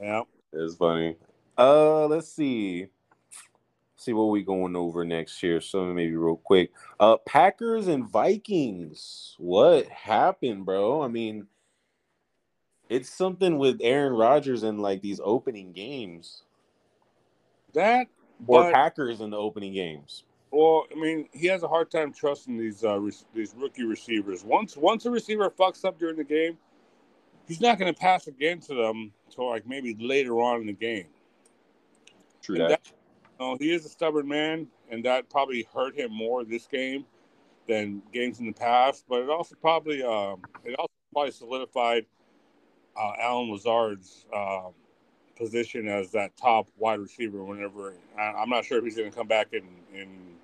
Yeah, 0.00 0.22
It's 0.52 0.74
funny. 0.74 1.16
Uh, 1.56 2.06
let's 2.06 2.28
see. 2.28 2.88
See 3.96 4.12
what 4.12 4.24
we 4.24 4.42
going 4.42 4.76
over 4.76 5.04
next 5.04 5.40
here. 5.40 5.60
So 5.60 5.84
maybe 5.86 6.16
real 6.16 6.36
quick. 6.36 6.72
Uh, 6.98 7.16
Packers 7.18 7.88
and 7.88 8.08
Vikings. 8.08 9.34
What 9.38 9.86
happened, 9.86 10.66
bro? 10.66 11.02
I 11.02 11.08
mean, 11.08 11.46
it's 12.88 13.08
something 13.08 13.58
with 13.58 13.80
Aaron 13.82 14.12
Rodgers 14.12 14.62
and 14.62 14.80
like 14.80 15.00
these 15.00 15.20
opening 15.24 15.72
games, 15.72 16.42
that. 17.72 18.08
or 18.46 18.64
But, 18.64 18.72
Packers 18.72 19.20
in 19.20 19.30
the 19.30 19.38
opening 19.38 19.72
games. 19.72 20.24
Well, 20.54 20.86
I 20.92 20.94
mean, 20.94 21.28
he 21.32 21.48
has 21.48 21.64
a 21.64 21.68
hard 21.68 21.90
time 21.90 22.12
trusting 22.12 22.56
these 22.56 22.84
uh, 22.84 22.96
re- 23.00 23.12
these 23.34 23.54
rookie 23.58 23.82
receivers. 23.82 24.44
Once 24.44 24.76
once 24.76 25.04
a 25.04 25.10
receiver 25.10 25.50
fucks 25.50 25.84
up 25.84 25.98
during 25.98 26.16
the 26.16 26.22
game, 26.22 26.56
he's 27.48 27.60
not 27.60 27.76
going 27.76 27.92
to 27.92 27.98
pass 27.98 28.28
again 28.28 28.60
to 28.60 28.74
them 28.74 29.12
until 29.26 29.50
like 29.50 29.66
maybe 29.66 29.96
later 29.98 30.40
on 30.40 30.60
in 30.60 30.66
the 30.68 30.72
game. 30.72 31.06
True 32.40 32.60
And 32.60 32.70
that. 32.70 32.92
No, 33.40 33.56
he 33.58 33.72
is 33.72 33.84
a 33.84 33.88
stubborn 33.88 34.28
man, 34.28 34.68
and 34.90 35.04
that 35.04 35.28
probably 35.28 35.66
hurt 35.74 35.98
him 35.98 36.12
more 36.12 36.44
this 36.44 36.68
game 36.68 37.04
than 37.66 38.00
games 38.12 38.38
in 38.38 38.46
the 38.46 38.52
past. 38.52 39.06
But 39.08 39.22
it 39.22 39.30
also 39.30 39.56
probably 39.60 40.04
um, 40.04 40.40
it 40.64 40.76
also 40.78 40.92
probably 41.12 41.32
solidified 41.32 42.06
uh, 42.96 43.12
Allen 43.20 43.50
Lazard's 43.50 44.24
um 44.32 44.72
position 45.36 45.88
as 45.88 46.12
that 46.12 46.36
top 46.36 46.68
wide 46.78 47.00
receiver. 47.00 47.42
Whenever 47.42 47.94
I, 48.16 48.22
I'm 48.22 48.48
not 48.48 48.64
sure 48.64 48.78
if 48.78 48.84
he's 48.84 48.94
going 48.94 49.10
to 49.10 49.16
come 49.16 49.26
back 49.26 49.48
in 49.52 49.64
in 49.92 50.34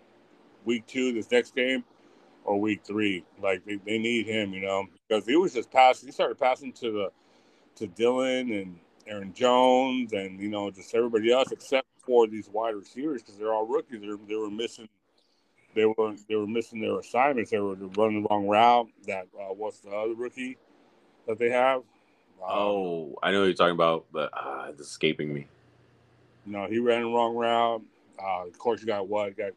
week 0.65 0.87
two 0.87 1.13
this 1.13 1.31
next 1.31 1.55
game 1.55 1.85
or 2.45 2.61
week 2.61 2.83
three. 2.85 3.25
Like 3.43 3.65
they, 3.65 3.77
they 3.77 3.99
need 3.99 4.27
him, 4.27 4.53
you 4.53 4.61
know, 4.61 4.87
because 5.09 5.27
he 5.27 5.37
was 5.37 5.53
just 5.53 5.71
passing. 5.71 6.09
He 6.09 6.13
started 6.13 6.39
passing 6.39 6.73
to 6.75 6.91
the 6.93 7.13
to 7.77 7.87
Dillon 7.87 8.53
and 8.53 8.79
Aaron 9.07 9.33
Jones 9.33 10.13
and 10.13 10.39
you 10.41 10.49
know 10.49 10.71
just 10.71 10.95
everybody 10.95 11.33
else 11.33 11.51
except 11.53 11.87
for 12.05 12.27
these 12.27 12.49
wide 12.49 12.75
receivers 12.75 13.23
because 13.23 13.39
they're 13.39 13.53
all 13.53 13.67
rookies. 13.67 14.01
They're, 14.01 14.17
they 14.29 14.37
were 14.37 14.51
missing. 14.51 14.89
They 15.75 15.85
were 15.85 16.15
they 16.29 16.35
were 16.35 16.47
missing 16.47 16.81
their 16.81 16.99
assignments. 16.99 17.51
They 17.51 17.59
were 17.59 17.75
running 17.75 18.23
the 18.23 18.29
wrong 18.29 18.47
route. 18.47 18.89
That 19.07 19.29
uh, 19.39 19.55
what's 19.55 19.81
the 19.81 19.91
other 19.91 20.15
rookie 20.15 20.59
that 21.27 21.39
they 21.39 21.51
have? 21.51 21.79
Um, 22.43 22.49
Oh, 22.49 23.19
I 23.23 23.31
know 23.33 23.41
what 23.41 23.47
you're 23.47 23.55
talking 23.55 23.75
about, 23.75 24.07
but 24.13 24.31
uh, 24.33 24.67
it's 24.71 24.81
escaping 24.81 25.33
me. 25.33 25.47
no, 26.47 26.67
he 26.67 26.79
ran 26.79 27.03
the 27.03 27.09
wrong 27.09 27.37
route. 27.37 27.83
Uh, 28.23 28.47
of 28.47 28.59
course, 28.59 28.81
you 28.81 28.87
got 28.87 29.09
what? 29.09 29.37
Got 29.37 29.53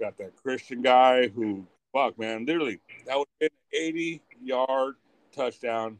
got 0.00 0.16
that 0.18 0.34
Christian 0.36 0.82
guy 0.82 1.28
who 1.28 1.66
fuck 1.92 2.18
man, 2.18 2.46
literally 2.46 2.80
that 3.06 3.16
would 3.18 3.28
have 3.40 3.50
been 3.50 3.80
an 3.80 3.86
80 3.86 4.22
yard 4.42 4.94
touchdown 5.34 5.98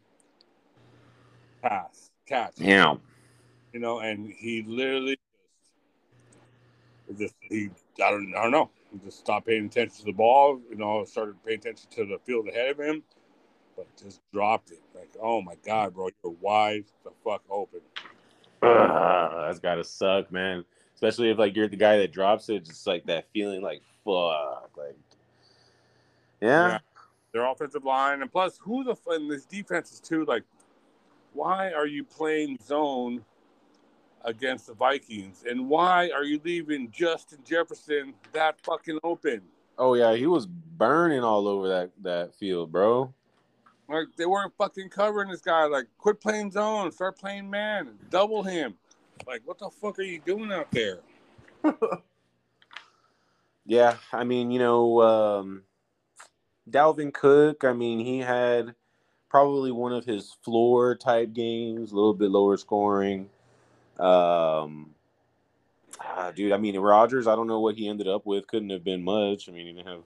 pass 1.62 2.10
catch. 2.26 2.54
Yeah. 2.58 2.94
you 3.72 3.80
know, 3.80 4.00
and 4.00 4.32
he 4.32 4.62
literally 4.66 5.18
just, 7.08 7.20
just 7.20 7.34
he 7.40 7.70
I 8.02 8.10
don't 8.10 8.34
I 8.36 8.42
don't 8.42 8.52
know, 8.52 8.70
he 8.92 8.98
just 9.04 9.18
stopped 9.18 9.46
paying 9.46 9.66
attention 9.66 9.98
to 9.98 10.04
the 10.04 10.12
ball, 10.12 10.60
you 10.70 10.76
know, 10.76 11.04
started 11.04 11.36
paying 11.44 11.58
attention 11.58 11.90
to 11.90 12.06
the 12.06 12.18
field 12.24 12.48
ahead 12.48 12.70
of 12.70 12.80
him, 12.80 13.02
but 13.76 13.86
just 13.96 14.20
dropped 14.32 14.70
it. 14.70 14.80
Like, 14.94 15.10
oh 15.20 15.42
my 15.42 15.56
god, 15.66 15.94
bro, 15.94 16.08
you're 16.24 16.34
wide 16.40 16.84
the 17.04 17.10
fuck 17.24 17.42
open. 17.50 17.80
Ugh, 18.62 19.46
that's 19.46 19.58
gotta 19.58 19.84
suck, 19.84 20.30
man. 20.32 20.64
Especially 21.00 21.30
if 21.30 21.38
like 21.38 21.56
you're 21.56 21.66
the 21.66 21.76
guy 21.76 21.96
that 21.96 22.12
drops 22.12 22.50
it, 22.50 22.66
just 22.66 22.86
like 22.86 23.06
that 23.06 23.26
feeling 23.32 23.62
like 23.62 23.80
fuck. 24.04 24.70
Like 24.76 24.98
yeah. 26.40 26.68
Yeah. 26.68 26.78
Their 27.32 27.46
offensive 27.46 27.84
line, 27.84 28.22
and 28.22 28.30
plus, 28.30 28.58
who 28.60 28.82
the 28.82 28.96
and 29.08 29.30
this 29.30 29.46
defense 29.46 29.92
is 29.92 30.00
too. 30.00 30.24
Like, 30.24 30.42
why 31.32 31.70
are 31.70 31.86
you 31.86 32.02
playing 32.02 32.58
zone 32.60 33.24
against 34.24 34.66
the 34.66 34.74
Vikings, 34.74 35.44
and 35.48 35.68
why 35.68 36.10
are 36.10 36.24
you 36.24 36.40
leaving 36.44 36.90
Justin 36.90 37.38
Jefferson 37.44 38.14
that 38.32 38.60
fucking 38.60 38.98
open? 39.04 39.42
Oh 39.78 39.94
yeah, 39.94 40.14
he 40.14 40.26
was 40.26 40.46
burning 40.46 41.22
all 41.22 41.46
over 41.46 41.68
that 41.68 41.90
that 42.02 42.34
field, 42.34 42.72
bro. 42.72 43.14
Like 43.88 44.08
they 44.16 44.26
weren't 44.26 44.52
fucking 44.58 44.88
covering 44.90 45.30
this 45.30 45.40
guy. 45.40 45.66
Like, 45.66 45.86
quit 45.98 46.20
playing 46.20 46.50
zone, 46.50 46.90
start 46.90 47.16
playing 47.16 47.48
man, 47.48 47.90
double 48.10 48.42
him. 48.42 48.74
Like, 49.26 49.42
what 49.44 49.58
the 49.58 49.70
fuck 49.70 49.98
are 49.98 50.02
you 50.02 50.20
doing 50.20 50.52
out 50.52 50.70
there? 50.70 51.00
Yeah, 53.70 53.98
I 54.12 54.24
mean, 54.24 54.50
you 54.50 54.58
know, 54.58 55.00
um, 55.00 55.62
Dalvin 56.68 57.14
Cook. 57.14 57.62
I 57.62 57.72
mean, 57.72 58.04
he 58.04 58.18
had 58.18 58.74
probably 59.28 59.70
one 59.70 59.92
of 59.92 60.04
his 60.04 60.36
floor 60.42 60.96
type 60.96 61.32
games, 61.32 61.92
a 61.92 61.94
little 61.94 62.12
bit 62.12 62.32
lower 62.32 62.56
scoring. 62.56 63.28
Um, 63.96 64.90
ah, 66.00 66.32
dude, 66.34 66.50
I 66.50 66.56
mean, 66.56 66.76
Rodgers. 66.78 67.28
I 67.28 67.36
don't 67.36 67.46
know 67.46 67.60
what 67.60 67.76
he 67.76 67.86
ended 67.88 68.08
up 68.08 68.26
with. 68.26 68.48
Couldn't 68.48 68.70
have 68.70 68.82
been 68.82 69.04
much. 69.04 69.48
I 69.48 69.52
mean, 69.52 69.68
he 69.68 69.72
didn't 69.72 69.86
have. 69.86 70.02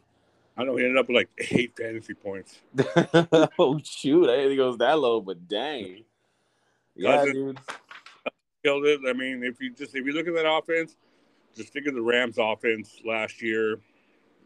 I 0.58 0.64
know 0.64 0.76
he 0.76 0.84
ended 0.84 0.98
up 0.98 1.08
with 1.08 1.16
like 1.16 1.30
eight 1.50 1.72
fantasy 1.74 2.12
points. 2.12 2.58
oh 3.58 3.80
shoot! 3.82 4.28
I 4.28 4.36
didn't 4.36 4.48
think 4.50 4.52
it 4.52 4.56
goes 4.56 4.76
that 4.76 4.98
low, 4.98 5.22
but 5.22 5.48
dang. 5.48 6.04
Yeah, 6.96 7.24
dude. 7.24 7.58
Killed 8.64 8.86
it. 8.86 9.00
I 9.08 9.12
mean, 9.14 9.44
if 9.44 9.60
you 9.60 9.72
just 9.72 9.94
if 9.96 10.06
you 10.06 10.12
look 10.12 10.28
at 10.28 10.34
that 10.34 10.50
offense, 10.50 10.96
just 11.56 11.72
think 11.72 11.86
of 11.86 11.94
the 11.94 12.02
Rams 12.02 12.36
offense 12.38 13.00
last 13.04 13.42
year, 13.42 13.78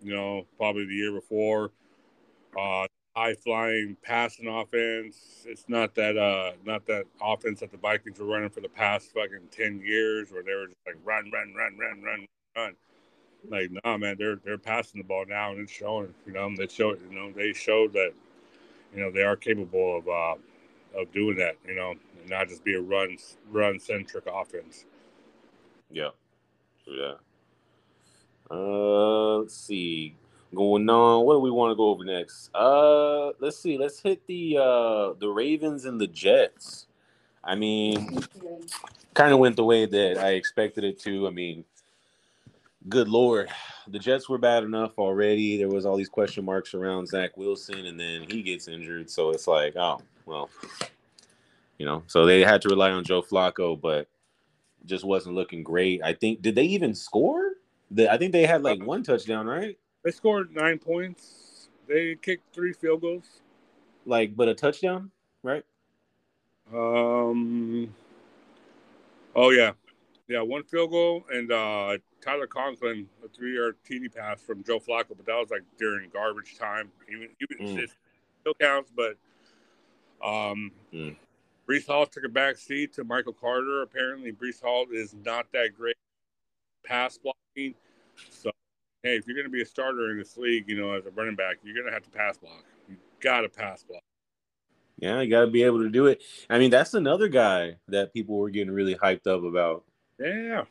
you 0.03 0.15
know, 0.15 0.47
probably 0.59 0.87
the 0.87 0.95
year 0.95 1.13
before. 1.13 1.73
Uh 2.59 2.87
high 3.17 3.35
flying 3.35 3.97
passing 4.03 4.49
offense. 4.49 5.45
It's 5.47 5.65
not 5.69 5.95
that 5.97 6.17
uh 6.17 6.53
not 6.65 6.87
that 6.87 7.05
offense 7.23 7.61
that 7.61 7.73
the 7.73 7.79
Vikings 7.79 8.21
were 8.21 8.27
running 8.27 8.51
for 8.51 8.61
the 8.61 8.69
past 8.69 9.13
fucking 9.13 9.49
ten 9.51 9.81
years 9.81 10.33
where 10.33 10.43
they 10.43 10.55
were 10.55 10.67
just 10.69 10.79
like 10.87 10.97
run, 11.05 11.31
run, 11.33 11.55
run, 11.55 11.79
run, 11.79 12.03
run, 12.03 12.27
run. 12.57 12.75
Like, 13.49 13.71
nah 13.85 13.99
man, 13.99 14.17
they're 14.19 14.37
they're 14.45 14.59
passing 14.59 15.01
the 15.01 15.07
ball 15.09 15.25
now 15.29 15.53
and 15.53 15.61
it's 15.61 15.73
showing, 15.73 16.15
you 16.27 16.33
know, 16.33 16.55
they 16.57 16.69
showed 16.69 17.01
you 17.11 17.17
know, 17.17 17.33
they 17.33 17.53
showed 17.53 17.93
that, 17.95 18.13
you 18.95 19.01
know, 19.03 19.11
they 19.11 19.23
are 19.23 19.37
capable 19.37 19.99
of 19.99 20.09
uh 20.09 20.35
of 20.97 21.13
doing 21.13 21.37
that, 21.37 21.57
you 21.67 21.75
know, 21.75 21.93
and 21.93 22.31
not 22.31 22.49
just 22.49 22.65
be 22.65 22.75
a 22.75 22.81
run 22.81 23.17
run 23.51 23.79
centric 23.79 24.25
offense. 24.27 24.85
Yeah. 25.91 26.11
Yeah. 26.87 27.15
Uh, 28.51 29.39
let's 29.39 29.57
see. 29.57 30.15
Going 30.55 30.89
on. 30.89 31.27
What 31.27 31.35
do 31.35 31.41
we 31.41 31.51
want 31.51 31.73
to 31.73 31.77
go 31.77 31.89
over 31.89 32.05
next? 32.05 32.51
Uh, 32.55 33.33
let's 33.39 33.59
see. 33.59 33.77
Let's 33.77 34.01
hit 34.01 34.27
the 34.27 34.57
uh 34.57 35.13
the 35.19 35.29
Ravens 35.29 35.85
and 35.85 36.01
the 36.01 36.07
Jets. 36.07 36.87
I 37.45 37.55
mean, 37.55 38.19
kind 39.15 39.33
of 39.33 39.39
went 39.39 39.57
the 39.57 39.65
way 39.65 39.87
that 39.87 40.19
I 40.19 40.31
expected 40.31 40.85
it 40.85 40.99
to. 41.01 41.27
I 41.27 41.31
mean, 41.31 41.65
good 42.89 43.09
lord, 43.09 43.49
the 43.87 43.99
Jets 43.99 44.29
were 44.29 44.39
bad 44.39 44.65
enough 44.65 44.99
already. 44.99 45.57
There 45.57 45.69
was 45.69 45.87
all 45.87 45.97
these 45.97 46.09
question 46.09 46.45
marks 46.45 46.75
around 46.75 47.09
Zach 47.09 47.37
Wilson, 47.37 47.87
and 47.87 47.99
then 47.99 48.25
he 48.29 48.43
gets 48.43 48.69
injured. 48.69 49.11
So 49.11 49.31
it's 49.31 49.47
like, 49.47 49.77
oh 49.77 50.01
well, 50.29 50.51
you 51.79 51.87
know. 51.87 52.05
So 52.07 52.27
they 52.27 52.41
had 52.43 52.63
to 52.63 52.69
rely 52.69 52.91
on 52.91 53.03
Joe 53.05 53.23
Flacco, 53.23 53.81
but 53.81 54.09
just 54.85 55.05
wasn't 55.05 55.35
looking 55.35 55.63
great. 55.63 56.03
I 56.05 56.13
think 56.13 56.43
did 56.43 56.55
they 56.55 56.65
even 56.65 56.95
score? 56.95 57.53
The, 57.91 58.13
I 58.13 58.19
think 58.19 58.33
they 58.33 58.47
had 58.47 58.63
like 58.63 58.85
one 58.85 59.03
touchdown, 59.03 59.47
right? 59.47 59.79
They 60.05 60.11
scored 60.11 60.55
nine 60.55 60.79
points. 60.79 61.69
They 61.89 62.15
kicked 62.17 62.55
three 62.55 62.75
field 62.75 63.01
goals. 63.01 63.41
Like, 64.05 64.37
but 64.37 64.49
a 64.49 64.55
touchdown, 64.55 65.11
right? 65.43 65.65
Um. 66.73 67.95
Oh 69.35 69.51
yeah, 69.51 69.73
yeah, 70.29 70.43
one 70.43 70.65
field 70.65 70.91
goal 70.91 71.25
and 71.33 71.51
uh, 71.51 71.97
Tyler 72.21 72.47
Conklin 72.47 73.09
a 73.25 73.29
three-yard 73.29 73.77
TD 73.89 74.15
pass 74.15 74.41
from 74.41 74.63
Joe 74.65 74.79
Flacco, 74.79 75.17
but 75.17 75.25
that 75.27 75.37
was 75.37 75.51
like 75.51 75.63
during 75.79 76.11
garbage 76.11 76.59
time. 76.59 76.91
Even, 77.11 77.29
even 77.41 77.67
Mm. 77.67 77.79
it 77.79 77.91
still 78.41 78.55
counts, 78.55 78.91
but 78.95 79.17
um, 80.23 80.73
Mm. 80.93 81.17
Breece 81.69 81.87
Hall 81.87 82.07
took 82.07 82.25
a 82.25 82.29
back 82.29 82.57
seat 82.57 82.95
to 82.95 83.05
Michael 83.05 83.35
Carter. 83.35 83.83
Apparently, 83.83 84.33
Breece 84.33 84.63
Hall 84.63 84.87
is 84.91 85.15
not 85.25 85.53
that 85.53 85.75
great 85.77 85.97
pass 86.85 87.19
blocking. 87.19 87.75
So, 88.31 88.51
hey, 89.03 89.17
if 89.17 89.27
you're 89.27 89.37
going 89.37 89.47
to 89.47 89.51
be 89.51 89.61
a 89.61 89.67
starter 89.67 90.11
in 90.11 90.19
this 90.19 90.37
league, 90.39 90.69
you 90.69 90.81
know, 90.81 90.93
as 90.93 91.05
a 91.05 91.11
running 91.11 91.37
back, 91.37 91.57
you're 91.63 91.75
going 91.75 91.87
to 91.87 91.93
have 91.93 92.05
to 92.05 92.11
pass 92.11 92.39
block. 92.39 92.65
You 92.89 92.97
got 93.21 93.43
to 93.43 93.51
pass 93.51 93.83
block. 93.83 94.01
Yeah, 94.97 95.21
you 95.21 95.31
got 95.31 95.43
to 95.43 95.51
be 95.51 95.63
able 95.63 95.83
to 95.83 95.91
do 95.91 96.07
it. 96.07 96.23
I 96.49 96.59
mean, 96.59 96.71
that's 96.71 96.95
another 96.95 97.29
guy 97.29 97.77
that 97.89 98.15
people 98.15 98.37
were 98.39 98.51
getting 98.51 98.73
really 98.73 98.95
hyped 98.95 99.27
up 99.27 99.45
about. 99.45 99.85
Yeah. 100.19 100.65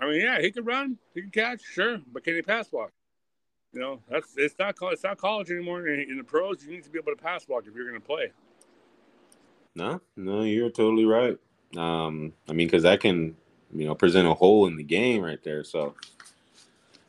I 0.00 0.06
mean, 0.06 0.20
yeah, 0.20 0.40
he 0.40 0.52
can 0.52 0.64
run, 0.64 0.98
he 1.14 1.22
can 1.22 1.30
catch, 1.30 1.62
sure, 1.62 1.98
but 2.12 2.22
can 2.22 2.34
he 2.34 2.42
pass 2.42 2.68
block? 2.68 2.92
You 3.72 3.80
know, 3.80 4.02
that's 4.08 4.34
it's 4.36 4.54
not 4.58 4.76
it's 4.82 5.02
not 5.02 5.18
college 5.18 5.50
anymore. 5.50 5.88
In, 5.88 6.00
in 6.10 6.16
the 6.16 6.24
pros, 6.24 6.64
you 6.64 6.70
need 6.70 6.84
to 6.84 6.90
be 6.90 6.98
able 6.98 7.12
to 7.12 7.22
pass 7.22 7.44
block 7.44 7.64
if 7.66 7.74
you're 7.74 7.88
going 7.88 8.00
to 8.00 8.06
play. 8.06 8.30
No, 9.76 10.00
no, 10.16 10.42
you're 10.42 10.70
totally 10.70 11.04
right. 11.04 11.38
Um, 11.76 12.32
I 12.48 12.54
mean, 12.54 12.66
because 12.66 12.82
that 12.84 13.00
can 13.00 13.36
you 13.74 13.86
know 13.86 13.94
present 13.94 14.26
a 14.26 14.32
hole 14.32 14.66
in 14.66 14.76
the 14.76 14.82
game 14.82 15.22
right 15.22 15.42
there. 15.44 15.62
So 15.64 15.94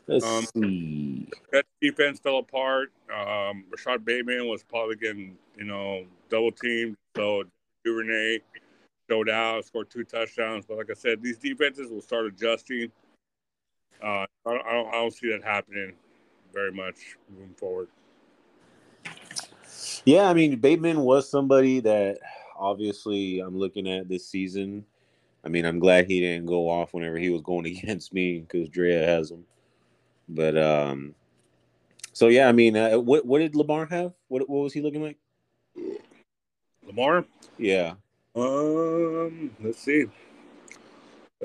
let's 0.05 0.25
Um, 0.25 0.45
see. 0.53 1.29
That 1.53 1.65
defense 1.81 2.19
fell 2.19 2.39
apart. 2.39 2.91
Um, 3.09 3.63
Rashod 3.71 4.03
Bateman 4.03 4.47
was 4.47 4.63
probably 4.63 4.97
getting, 4.97 5.37
you 5.57 5.63
know, 5.63 6.05
double 6.29 6.51
teamed. 6.51 6.97
So 7.15 7.43
Duvernay 7.85 8.39
showed 9.09 9.29
out, 9.29 9.63
scored 9.63 9.89
two 9.89 10.03
touchdowns. 10.03 10.65
But 10.65 10.77
like 10.77 10.91
I 10.91 10.93
said, 10.93 11.21
these 11.23 11.37
defenses 11.37 11.89
will 11.89 12.01
start 12.01 12.25
adjusting. 12.25 12.91
Uh, 14.03 14.05
I, 14.05 14.27
don't, 14.45 14.65
I, 14.65 14.73
don't, 14.73 14.87
I 14.89 14.91
don't 14.91 15.13
see 15.13 15.31
that 15.31 15.41
happening 15.41 15.93
very 16.53 16.73
much 16.73 17.17
moving 17.29 17.55
forward. 17.55 17.87
Yeah, 20.03 20.29
I 20.29 20.33
mean, 20.33 20.57
Bateman 20.57 21.01
was 21.01 21.29
somebody 21.29 21.79
that 21.81 22.19
obviously 22.57 23.39
I'm 23.39 23.57
looking 23.57 23.87
at 23.87 24.09
this 24.09 24.27
season. 24.27 24.85
I 25.43 25.49
mean, 25.49 25.65
I'm 25.65 25.79
glad 25.79 26.07
he 26.07 26.19
didn't 26.19 26.47
go 26.47 26.69
off 26.69 26.93
whenever 26.93 27.17
he 27.17 27.29
was 27.29 27.41
going 27.41 27.65
against 27.77 28.13
me 28.13 28.39
because 28.39 28.69
Drea 28.69 29.05
has 29.05 29.31
him. 29.31 29.45
But 30.29 30.57
um, 30.57 31.15
so 32.13 32.27
yeah, 32.27 32.47
I 32.47 32.51
mean, 32.51 32.75
uh, 32.75 32.99
what 32.99 33.25
what 33.25 33.39
did 33.39 33.55
Lamar 33.55 33.85
have? 33.85 34.13
What 34.27 34.49
what 34.49 34.63
was 34.63 34.73
he 34.73 34.81
looking 34.81 35.01
like? 35.01 35.17
Lamar, 36.85 37.25
Yeah, 37.57 37.93
um, 38.35 39.51
let's 39.61 39.79
see. 39.79 40.05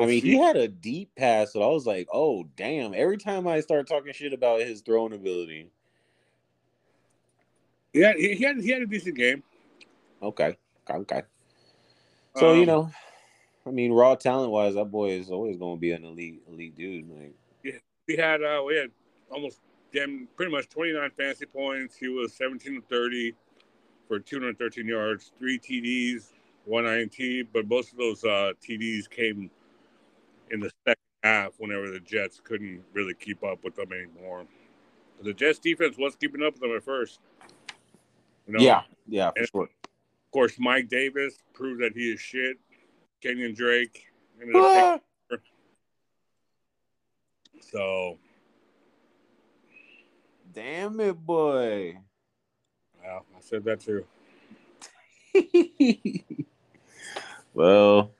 I 0.00 0.06
mean, 0.06 0.22
Let's 0.22 0.22
he 0.22 0.38
had 0.38 0.56
a 0.56 0.68
deep 0.68 1.14
pass 1.14 1.52
that 1.52 1.60
I 1.60 1.66
was 1.66 1.86
like, 1.86 2.08
oh 2.12 2.44
damn! 2.56 2.94
Every 2.94 3.18
time 3.18 3.46
I 3.46 3.60
start 3.60 3.86
talking 3.86 4.12
shit 4.12 4.32
about 4.32 4.60
his 4.60 4.80
throwing 4.80 5.12
ability, 5.12 5.70
yeah, 7.92 8.14
he, 8.16 8.34
he 8.34 8.44
had 8.44 8.56
he 8.58 8.70
had 8.70 8.82
a 8.82 8.86
decent 8.86 9.16
game. 9.16 9.42
okay, 10.22 10.56
okay. 10.90 11.22
So 12.36 12.54
you 12.54 12.62
Um, 12.62 12.66
know, 12.66 12.90
I 13.66 13.70
mean, 13.70 13.92
raw 13.92 14.14
talent 14.14 14.50
wise, 14.50 14.74
that 14.74 14.86
boy 14.86 15.10
is 15.10 15.30
always 15.30 15.56
going 15.56 15.76
to 15.76 15.80
be 15.80 15.92
an 15.92 16.04
elite 16.04 16.42
elite 16.48 16.74
dude. 16.76 17.08
Like, 17.10 17.82
we 18.08 18.16
had 18.16 18.42
uh, 18.42 18.62
we 18.66 18.76
had 18.76 18.90
almost 19.30 19.60
damn 19.92 20.26
pretty 20.36 20.50
much 20.50 20.68
29 20.68 21.10
fantasy 21.16 21.46
points. 21.46 21.96
He 21.96 22.08
was 22.08 22.32
17 22.34 22.74
to 22.74 22.80
30 22.88 23.34
for 24.08 24.18
213 24.18 24.86
yards, 24.88 25.32
three 25.38 25.58
TDs, 25.58 26.32
one 26.64 26.86
INT. 26.86 27.16
But 27.52 27.68
most 27.68 27.92
of 27.92 27.98
those 27.98 28.24
uh, 28.24 28.52
TDs 28.66 29.08
came 29.08 29.50
in 30.50 30.60
the 30.60 30.70
second 30.86 31.00
half 31.22 31.52
whenever 31.58 31.90
the 31.90 32.00
Jets 32.00 32.40
couldn't 32.42 32.82
really 32.94 33.14
keep 33.14 33.44
up 33.44 33.62
with 33.62 33.76
them 33.76 33.92
anymore. 33.92 34.44
The 35.22 35.32
Jets 35.32 35.60
defense 35.60 35.96
was 35.96 36.16
keeping 36.16 36.42
up 36.42 36.54
with 36.54 36.62
them 36.62 36.74
at 36.74 36.82
first. 36.82 37.20
You 38.48 38.54
know? 38.54 38.60
yeah, 38.60 38.82
yeah, 39.06 39.30
for 39.30 39.38
And- 39.38 39.48
sure. 39.52 39.68
Of 40.32 40.34
course, 40.34 40.54
Mike 40.58 40.88
Davis 40.88 41.36
proved 41.52 41.82
that 41.82 41.92
he 41.94 42.10
is 42.10 42.18
shit. 42.18 42.56
Kenyan 43.22 43.54
Drake 43.54 44.06
ended 44.40 44.56
up 44.56 44.72
taking 44.72 45.00
so. 47.70 48.16
Damn 50.54 50.98
it, 51.00 51.12
boy. 51.12 51.98
Yeah, 53.04 53.18
I 53.36 53.40
said 53.40 53.62
that 53.64 53.80
too. 53.80 54.06
well, 57.52 58.12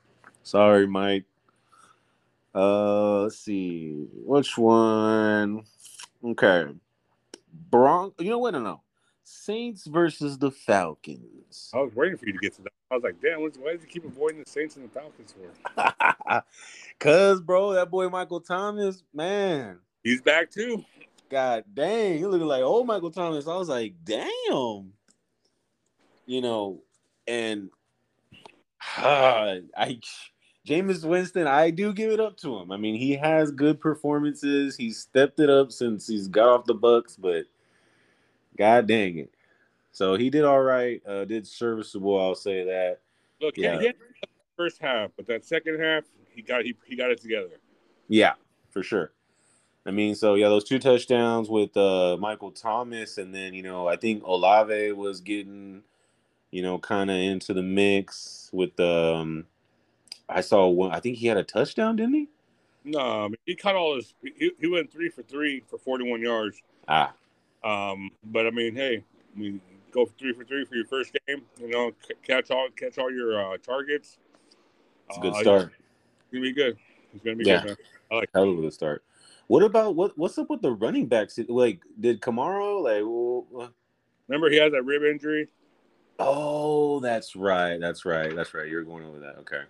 sorry, 0.43 0.85
Mike. 0.85 1.25
Uh, 2.53 3.21
let's 3.23 3.39
see. 3.39 4.05
Which 4.23 4.55
one? 4.55 5.63
Okay. 6.23 6.67
Bron. 7.71 8.11
You 8.19 8.29
know 8.29 8.37
what? 8.37 8.51
No, 8.51 8.59
no. 8.59 8.82
Saints 9.43 9.85
versus 9.85 10.37
the 10.37 10.51
Falcons. 10.51 11.71
I 11.73 11.79
was 11.79 11.93
waiting 11.93 12.17
for 12.17 12.25
you 12.25 12.33
to 12.33 12.39
get 12.39 12.53
to 12.55 12.61
that. 12.63 12.71
I 12.89 12.95
was 12.95 13.03
like, 13.03 13.21
damn, 13.21 13.41
why 13.41 13.73
does 13.73 13.81
he 13.81 13.87
keep 13.87 14.05
avoiding 14.05 14.41
the 14.43 14.49
Saints 14.49 14.77
and 14.77 14.85
the 14.85 14.89
Falcons 14.89 15.33
for? 15.75 16.43
Cause, 16.99 17.41
bro, 17.41 17.73
that 17.73 17.91
boy 17.91 18.07
Michael 18.07 18.39
Thomas, 18.39 19.03
man. 19.13 19.79
He's 20.03 20.21
back 20.21 20.49
too. 20.49 20.85
God 21.29 21.65
dang, 21.73 22.17
he 22.17 22.25
looked 22.25 22.43
like 22.45 22.61
old 22.61 22.87
Michael 22.87 23.11
Thomas. 23.11 23.47
I 23.47 23.57
was 23.57 23.69
like, 23.69 23.95
damn. 24.03 24.93
You 26.25 26.41
know, 26.41 26.81
and 27.27 27.69
uh, 28.97 29.55
I 29.77 29.99
Jameis 30.65 31.03
Winston, 31.03 31.47
I 31.47 31.71
do 31.71 31.91
give 31.91 32.11
it 32.11 32.21
up 32.21 32.37
to 32.37 32.57
him. 32.57 32.71
I 32.71 32.77
mean, 32.77 32.95
he 32.95 33.17
has 33.17 33.51
good 33.51 33.81
performances. 33.81 34.77
He's 34.77 34.97
stepped 34.97 35.41
it 35.41 35.49
up 35.49 35.73
since 35.73 36.07
he's 36.07 36.29
got 36.29 36.47
off 36.47 36.65
the 36.65 36.73
Bucks, 36.73 37.17
but 37.17 37.45
god 38.57 38.87
dang 38.87 39.17
it. 39.17 39.32
So 39.93 40.15
he 40.15 40.29
did 40.29 40.43
all 40.43 40.61
right, 40.61 41.01
uh, 41.07 41.23
did 41.23 41.47
serviceable, 41.47 42.19
I'll 42.19 42.35
say 42.35 42.63
that. 42.65 42.99
Look, 43.39 43.57
Yeah. 43.57 43.79
he, 43.79 43.85
had 43.85 43.95
the 44.21 44.27
first 44.57 44.81
half, 44.81 45.11
but 45.15 45.27
that 45.27 45.45
second 45.45 45.79
half, 45.79 46.03
he 46.29 46.41
got 46.41 46.63
he, 46.63 46.75
he 46.85 46.95
got 46.95 47.11
it 47.11 47.21
together. 47.21 47.59
Yeah, 48.09 48.33
for 48.71 48.81
sure. 48.83 49.11
I 49.85 49.91
mean, 49.91 50.15
so 50.15 50.33
yeah, 50.33 50.49
those 50.49 50.63
two 50.63 50.79
touchdowns 50.79 51.49
with 51.49 51.77
uh, 51.77 52.17
Michael 52.19 52.51
Thomas, 52.51 53.17
and 53.19 53.33
then 53.35 53.53
you 53.53 53.61
know, 53.61 53.87
I 53.87 53.95
think 53.95 54.23
Olave 54.25 54.93
was 54.93 55.21
getting, 55.21 55.83
you 56.51 56.63
know, 56.63 56.79
kind 56.79 57.11
of 57.11 57.17
into 57.17 57.53
the 57.53 57.63
mix 57.63 58.49
with 58.51 58.79
um. 58.79 59.45
I 60.29 60.41
saw 60.41 60.67
one. 60.69 60.91
I 60.91 60.99
think 61.01 61.17
he 61.17 61.27
had 61.27 61.37
a 61.37 61.43
touchdown, 61.43 61.97
didn't 61.97 62.13
he? 62.13 62.29
No, 62.85 62.99
I 62.99 63.27
mean, 63.27 63.35
he 63.45 63.55
caught 63.55 63.75
all 63.75 63.95
his. 63.95 64.15
He, 64.23 64.51
he 64.59 64.67
went 64.67 64.91
three 64.91 65.09
for 65.09 65.21
three 65.21 65.61
for 65.69 65.77
forty-one 65.77 66.21
yards. 66.21 66.61
Ah, 66.87 67.13
Um, 67.63 68.09
but 68.23 68.47
I 68.47 68.51
mean, 68.51 68.73
hey, 68.75 69.03
I 69.35 69.39
mean, 69.39 69.61
go 69.93 70.05
three 70.17 70.33
for 70.33 70.43
three 70.43 70.65
for 70.65 70.75
your 70.75 70.85
first 70.85 71.15
game. 71.27 71.43
You 71.59 71.69
know, 71.69 71.91
c- 72.05 72.15
catch 72.23 72.51
all 72.51 72.67
catch 72.75 72.97
all 72.97 73.11
your 73.11 73.39
uh, 73.39 73.57
targets. 73.57 74.17
it's 75.07 75.17
a 75.17 75.21
good 75.21 75.33
Uh, 75.33 75.41
start. 75.41 75.71
It's 75.71 76.31
gonna 76.31 76.41
be 76.41 76.51
good. 76.51 76.77
It's 77.13 77.23
gonna 77.23 77.35
be 77.37 77.45
Yeah. 77.45 77.61
good. 77.61 77.77
Man. 78.11 78.25
Hell 78.33 78.49
of 78.49 78.57
a 78.57 78.61
good 78.61 78.73
start. 78.73 79.03
What 79.47 79.63
about 79.63 79.95
what? 79.95 80.17
What's 80.17 80.37
up 80.37 80.49
with 80.49 80.61
the 80.61 80.71
running 80.71 81.07
backs? 81.07 81.37
Like, 81.47 81.81
did 81.99 82.21
Kamara 82.21 82.81
like? 82.81 83.71
Remember, 84.27 84.49
he 84.49 84.57
has 84.57 84.71
that 84.71 84.83
rib 84.83 85.03
injury. 85.03 85.49
Oh, 86.19 86.99
that's 86.99 87.35
right. 87.35 87.79
That's 87.79 88.05
right. 88.05 88.35
That's 88.35 88.53
right. 88.53 88.67
You're 88.67 88.83
going 88.83 89.05
over 89.05 89.19
that. 89.19 89.37
Okay. 89.39 89.61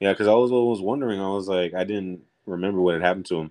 Yeah, 0.00 0.12
because 0.12 0.26
I 0.26 0.34
was 0.34 0.50
was 0.50 0.80
wondering. 0.80 1.20
I 1.20 1.28
was 1.28 1.48
like, 1.48 1.74
I 1.74 1.84
didn't 1.84 2.22
remember 2.46 2.80
what 2.80 2.94
had 2.94 3.02
happened 3.02 3.26
to 3.26 3.40
him. 3.40 3.50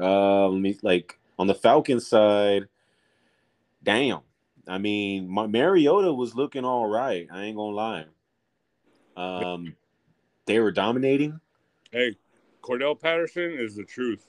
Uh, 0.00 0.48
let 0.48 0.60
me 0.60 0.78
like 0.82 1.18
on 1.38 1.46
the 1.46 1.54
Falcons 1.54 2.06
side. 2.06 2.68
Damn. 3.82 4.20
I 4.68 4.78
mean, 4.78 5.28
my, 5.28 5.46
Mariota 5.46 6.12
was 6.12 6.34
looking 6.34 6.64
all 6.64 6.86
right. 6.86 7.26
I 7.30 7.44
ain't 7.44 7.56
gonna 7.56 7.74
lie. 7.74 8.04
Um, 9.16 9.76
they 10.46 10.60
were 10.60 10.72
dominating, 10.72 11.40
Hey, 11.92 12.16
Cordell 12.62 13.00
Patterson 13.00 13.52
is 13.52 13.76
the 13.76 13.84
truth. 13.84 14.26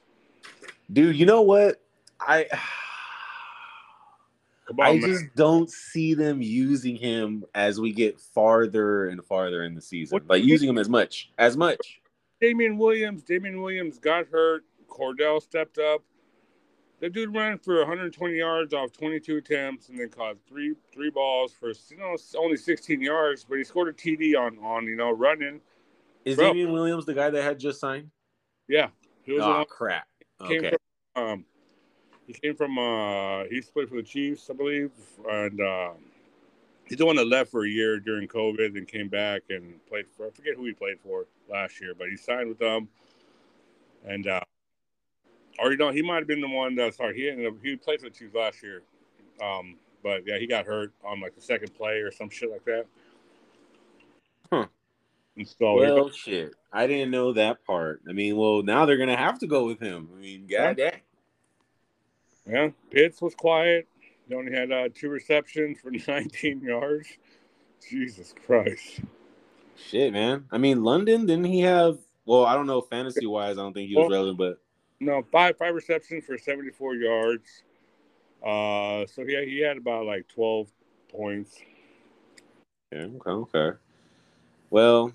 dude. 0.92 1.16
You 1.16 1.26
know 1.26 1.42
what? 1.42 1.82
I 2.20 2.48
on, 4.70 4.80
I 4.82 4.92
man. 4.94 5.02
just 5.02 5.26
don't 5.36 5.70
see 5.70 6.14
them 6.14 6.42
using 6.42 6.96
him 6.96 7.44
as 7.56 7.80
we 7.80 7.92
get 7.92 8.20
farther 8.20 9.08
and 9.08 9.24
farther 9.26 9.64
in 9.64 9.76
the 9.76 9.82
season. 9.82 10.18
What- 10.18 10.30
Like 10.30 10.44
using 10.44 10.70
him 10.70 10.78
as 10.78 10.90
much, 10.90 11.32
as 11.38 11.58
much. 11.58 12.02
Damien 12.40 12.78
Williams. 12.78 13.24
Damien 13.24 13.62
Williams 13.62 13.98
got 13.98 14.28
hurt. 14.28 14.64
Cordell 14.88 15.42
stepped 15.42 15.80
up. 15.80 16.04
The 17.00 17.10
dude 17.10 17.36
ran 17.36 17.60
for 17.60 17.78
120 17.78 18.36
yards 18.36 18.74
off 18.74 18.92
22 18.92 19.38
attempts 19.38 19.90
and 19.90 20.00
then 20.00 20.10
caught 20.10 20.38
three 20.48 20.76
three 20.92 21.12
balls 21.12 21.54
for 21.54 21.70
you 21.90 21.98
know 21.98 22.16
only 22.38 22.58
16 22.58 23.02
yards, 23.02 23.46
but 23.48 23.58
he 23.58 23.64
scored 23.64 23.90
a 23.90 23.94
TD 23.94 24.36
on 24.36 24.58
on 24.60 24.86
you 24.86 24.96
know 24.96 25.12
running. 25.12 25.62
Is 26.26 26.38
Bro. 26.38 26.54
Damien 26.54 26.72
Williams 26.72 27.06
the 27.06 27.14
guy 27.14 27.30
that 27.30 27.44
had 27.44 27.60
just 27.60 27.80
signed? 27.80 28.10
Yeah, 28.68 28.88
he 29.24 29.34
was 29.34 29.44
Oh 29.44 29.62
a- 29.62 29.66
crap! 29.66 30.08
came 30.48 30.66
Okay, 30.66 30.76
from 31.14 31.24
um, 31.24 31.46
he 32.26 32.34
came 32.34 32.56
from 32.56 32.78
uh 32.80 33.44
he 33.46 33.56
used 33.56 33.68
to 33.68 33.74
play 33.74 33.86
for 33.86 33.96
the 33.96 34.04
Chiefs, 34.04 34.50
I 34.50 34.54
believe, 34.54 34.92
and 35.30 35.62
uh, 35.62 35.92
he's 36.86 36.98
the 36.98 37.06
one 37.06 37.16
that 37.18 37.28
left 37.28 37.52
for 37.52 37.64
a 37.66 37.70
year 37.70 38.00
during 38.00 38.28
COVID 38.28 38.76
and 38.76 38.88
came 38.88 39.08
back 39.08 39.44
and 39.52 39.86
played 39.88 40.06
for 40.10 40.26
I 40.26 40.30
forget 40.32 40.56
who 40.56 40.66
he 40.66 40.74
played 40.74 41.00
for 41.00 41.26
last 41.48 41.80
year, 41.80 41.94
but 41.98 42.10
he 42.10 42.18
signed 42.18 42.50
with 42.50 42.60
them, 42.60 42.88
and 44.04 44.26
uh, 44.28 44.42
or 45.60 45.72
you 45.72 45.78
know 45.78 45.92
he 45.92 46.02
might 46.02 46.18
have 46.18 46.28
been 46.28 46.42
the 46.42 46.50
one 46.50 46.76
that 46.76 46.94
sorry 46.96 47.16
he 47.16 47.30
ended 47.30 47.48
up 47.48 47.54
he 47.64 47.76
played 47.76 48.00
for 48.00 48.10
the 48.10 48.16
Chiefs 48.16 48.36
last 48.36 48.62
year, 48.64 48.82
um, 49.42 49.76
but 50.04 50.22
yeah 50.26 50.38
he 50.38 50.48
got 50.48 50.66
hurt 50.66 50.94
on 51.04 51.20
like 51.22 51.36
the 51.36 51.42
second 51.42 51.74
play 51.76 51.98
or 52.00 52.12
some 52.12 52.30
shit 52.30 52.50
like 52.52 52.66
that. 52.66 52.86
Huh. 54.52 54.68
And 55.36 55.48
so 55.48 55.76
well, 55.76 56.10
shit. 56.10 56.54
I 56.74 56.88
didn't 56.88 57.12
know 57.12 57.34
that 57.34 57.64
part. 57.66 58.02
I 58.10 58.12
mean, 58.14 58.36
well, 58.38 58.64
now 58.64 58.86
they're 58.86 58.98
gonna 58.98 59.16
have 59.18 59.40
to 59.40 59.48
go 59.48 59.66
with 59.66 59.80
him. 59.80 60.10
I 60.16 60.20
mean, 60.20 60.48
god 60.50 60.78
dang. 60.78 61.02
Yeah, 62.46 62.70
Pitts 62.92 63.22
was 63.22 63.36
quiet. 63.36 63.88
He 64.28 64.34
only 64.34 64.52
had 64.54 64.72
uh, 64.72 64.90
two 64.94 65.10
receptions 65.10 65.80
for 65.80 65.92
19 66.08 66.62
yards. 66.62 67.08
Jesus 67.90 68.34
Christ. 68.46 69.02
Shit, 69.76 70.12
man. 70.14 70.46
I 70.52 70.58
mean, 70.58 70.84
London 70.84 71.26
didn't 71.26 71.46
he 71.46 71.62
have? 71.62 72.00
Well, 72.26 72.46
I 72.46 72.56
don't 72.56 72.68
know 72.68 72.82
fantasy 72.82 73.26
wise. 73.26 73.58
I 73.58 73.62
don't 73.62 73.74
think 73.74 73.90
he 73.90 73.96
was 73.96 74.04
Well- 74.10 74.12
relevant, 74.12 74.38
but 74.38 74.62
No, 75.00 75.24
five 75.32 75.58
five 75.58 75.76
receptions 75.76 76.26
for 76.26 76.38
74 76.38 76.96
yards. 76.96 77.64
Uh, 78.44 79.06
so 79.08 79.24
yeah, 79.26 79.42
he 79.42 79.60
had 79.60 79.78
about 79.78 80.06
like 80.06 80.28
12 80.28 80.68
points. 81.10 81.58
okay, 82.94 83.12
okay, 83.16 83.30
okay. 83.32 83.78
Well, 84.70 85.14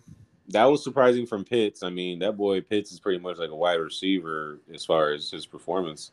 that 0.48 0.64
was 0.64 0.82
surprising 0.82 1.26
from 1.26 1.44
Pitts. 1.44 1.82
I 1.82 1.90
mean, 1.90 2.18
that 2.20 2.36
boy 2.36 2.60
Pitts 2.60 2.92
is 2.92 3.00
pretty 3.00 3.18
much 3.18 3.38
like 3.38 3.50
a 3.50 3.56
wide 3.56 3.80
receiver 3.80 4.58
as 4.72 4.84
far 4.84 5.12
as 5.12 5.30
his 5.30 5.46
performance, 5.46 6.12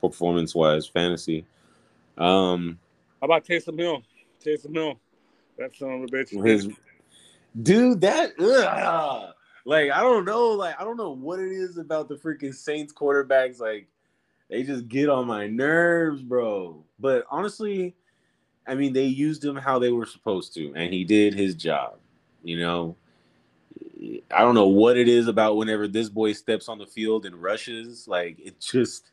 performance 0.00 0.54
wise, 0.54 0.86
fantasy. 0.86 1.46
Um, 2.18 2.78
How 3.20 3.26
about 3.26 3.44
Taysom 3.44 3.78
Hill? 3.78 4.02
Taysom 4.44 4.74
Hill, 4.74 4.98
that 5.58 5.76
son 5.76 5.90
of 5.90 6.02
a 6.02 6.06
bitch. 6.06 6.44
his 6.44 6.68
dude, 7.60 8.00
that 8.00 8.32
ugh, 8.38 9.34
like 9.66 9.90
I 9.90 10.00
don't 10.00 10.24
know, 10.24 10.50
like 10.50 10.80
I 10.80 10.84
don't 10.84 10.96
know 10.96 11.10
what 11.10 11.40
it 11.40 11.50
is 11.50 11.76
about 11.76 12.08
the 12.08 12.14
freaking 12.14 12.54
Saints 12.54 12.92
quarterbacks. 12.92 13.60
Like 13.60 13.88
they 14.48 14.62
just 14.62 14.88
get 14.88 15.08
on 15.10 15.26
my 15.26 15.48
nerves, 15.48 16.22
bro. 16.22 16.84
But 17.00 17.26
honestly, 17.28 17.96
I 18.66 18.76
mean, 18.76 18.92
they 18.92 19.04
used 19.04 19.44
him 19.44 19.56
how 19.56 19.78
they 19.80 19.90
were 19.90 20.06
supposed 20.06 20.54
to, 20.54 20.72
and 20.74 20.94
he 20.94 21.04
did 21.04 21.34
his 21.34 21.56
job. 21.56 21.98
You 22.44 22.60
know, 22.60 22.96
I 24.30 24.40
don't 24.40 24.54
know 24.54 24.68
what 24.68 24.96
it 24.96 25.08
is 25.08 25.26
about 25.26 25.56
whenever 25.56 25.88
this 25.88 26.08
boy 26.08 26.32
steps 26.32 26.68
on 26.68 26.78
the 26.78 26.86
field 26.86 27.26
and 27.26 27.42
rushes. 27.42 28.06
Like 28.06 28.38
it 28.38 28.60
just, 28.60 29.10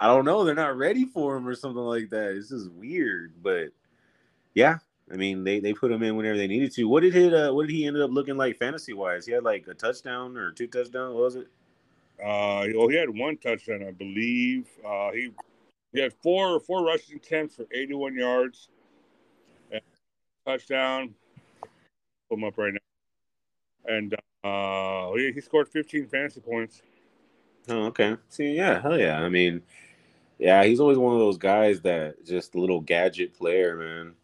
I 0.00 0.08
don't 0.08 0.24
know. 0.24 0.42
They're 0.44 0.56
not 0.56 0.76
ready 0.76 1.04
for 1.04 1.36
him 1.36 1.46
or 1.46 1.54
something 1.54 1.82
like 1.82 2.10
that. 2.10 2.32
It's 2.32 2.48
just 2.48 2.68
weird. 2.72 3.32
But 3.40 3.68
yeah, 4.54 4.78
I 5.10 5.16
mean, 5.16 5.42
they, 5.44 5.58
they 5.60 5.72
put 5.72 5.90
him 5.90 6.02
in 6.02 6.16
whenever 6.16 6.36
they 6.36 6.46
needed 6.46 6.72
to. 6.74 6.84
What 6.84 7.02
did 7.02 7.14
he 7.14 7.32
uh, 7.34 7.52
What 7.52 7.66
did 7.66 7.74
he 7.74 7.86
end 7.86 7.96
up 7.96 8.10
looking 8.10 8.36
like 8.36 8.58
fantasy 8.58 8.92
wise? 8.92 9.24
He 9.24 9.32
had 9.32 9.44
like 9.44 9.66
a 9.66 9.74
touchdown 9.74 10.36
or 10.36 10.52
two 10.52 10.66
touchdowns. 10.66 11.14
What 11.14 11.24
was 11.24 11.36
it? 11.36 11.48
Uh, 12.20 12.66
well, 12.74 12.88
he 12.88 12.96
had 12.96 13.08
one 13.08 13.36
touchdown, 13.36 13.84
I 13.86 13.92
believe. 13.92 14.66
Uh, 14.86 15.12
he 15.12 15.30
he 15.92 16.00
had 16.00 16.12
four 16.12 16.60
four 16.60 16.84
rushing 16.84 17.16
attempts 17.16 17.56
for 17.56 17.66
81 17.72 18.16
yards. 18.16 18.68
And 19.70 19.80
touchdown. 20.46 21.14
Pull 22.28 22.38
him 22.38 22.44
up 22.44 22.58
right 22.58 22.74
now. 22.74 23.94
And 23.94 24.14
uh, 24.44 25.12
he, 25.16 25.32
he 25.32 25.40
scored 25.40 25.68
15 25.68 26.08
fantasy 26.08 26.40
points. 26.40 26.82
Oh, 27.68 27.86
okay. 27.86 28.16
See, 28.28 28.54
yeah, 28.54 28.80
hell 28.80 28.98
yeah. 28.98 29.20
I 29.20 29.28
mean, 29.28 29.62
yeah, 30.38 30.64
he's 30.64 30.80
always 30.80 30.98
one 30.98 31.14
of 31.14 31.20
those 31.20 31.38
guys 31.38 31.80
that 31.82 32.24
just 32.24 32.54
little 32.54 32.80
gadget 32.80 33.34
player, 33.34 33.76
man. 33.76 34.14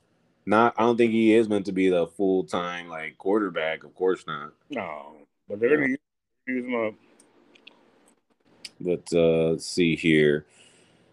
Not, 0.47 0.75
I 0.77 0.83
don't 0.83 0.97
think 0.97 1.13
he 1.13 1.35
is 1.35 1.49
meant 1.49 1.67
to 1.67 1.73
be 1.73 1.89
the 1.89 2.07
full 2.07 2.45
time 2.45 2.89
like 2.89 3.17
quarterback. 3.17 3.83
Of 3.85 3.95
course 3.95 4.27
not. 4.27 4.53
No, 4.71 5.17
but 5.49 5.59
they're 5.59 5.77
gonna 5.77 5.89
use, 5.89 5.99
use 6.47 6.65
him 6.65 6.75
up. 6.75 6.95
But 8.81 9.05
uh 9.13 9.51
let's 9.53 9.67
see 9.67 9.97
here. 9.97 10.45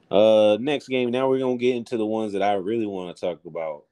Uh 0.09 0.57
next 0.59 0.89
game. 0.89 1.11
Now 1.11 1.29
we're 1.29 1.39
gonna 1.39 1.57
get 1.57 1.75
into 1.75 1.95
the 1.95 2.05
ones 2.05 2.33
that 2.33 2.41
I 2.41 2.53
really 2.53 2.85
want 2.85 3.15
to 3.15 3.21
talk 3.21 3.45
about. 3.45 3.85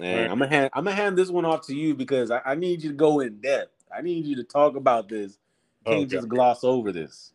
And 0.00 0.22
Right. 0.22 0.30
I'm 0.30 0.38
gonna 0.38 0.48
hand 0.48 0.70
I'm 0.72 0.84
gonna 0.84 0.96
hand 0.96 1.16
this 1.16 1.30
one 1.30 1.44
off 1.44 1.66
to 1.66 1.74
you 1.74 1.94
because 1.94 2.32
I, 2.32 2.40
I 2.44 2.54
need 2.56 2.82
you 2.82 2.90
to 2.90 2.96
go 2.96 3.20
in 3.20 3.40
depth. 3.40 3.70
I 3.96 4.00
need 4.00 4.26
you 4.26 4.34
to 4.36 4.44
talk 4.44 4.74
about 4.74 5.08
this. 5.08 5.38
You 5.86 5.96
can't 5.96 6.04
Okay. 6.06 6.16
just 6.16 6.28
gloss 6.28 6.64
over 6.64 6.90
this. 6.90 7.32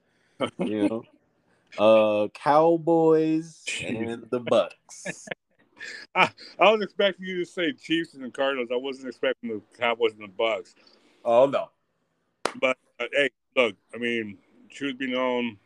You 0.59 0.89
know. 0.89 1.03
uh 1.77 2.27
Cowboys 2.29 3.63
and 3.85 4.25
the 4.31 4.39
Bucks. 4.39 5.27
I 6.15 6.29
was 6.59 6.81
expecting 6.81 7.25
you 7.25 7.39
to 7.39 7.45
say 7.45 7.73
Chiefs 7.73 8.13
and 8.13 8.23
the 8.23 8.29
Cardinals. 8.29 8.69
I 8.71 8.77
wasn't 8.77 9.07
expecting 9.07 9.49
the 9.49 9.61
Cowboys 9.77 10.13
and 10.13 10.23
the 10.23 10.33
Bucks. 10.33 10.75
Oh 11.23 11.45
no. 11.45 11.69
But 12.59 12.77
uh, 12.99 13.05
hey, 13.11 13.29
look, 13.55 13.75
I 13.93 13.97
mean, 13.97 14.37
truth 14.69 14.97
be 14.97 15.11
known, 15.11 15.57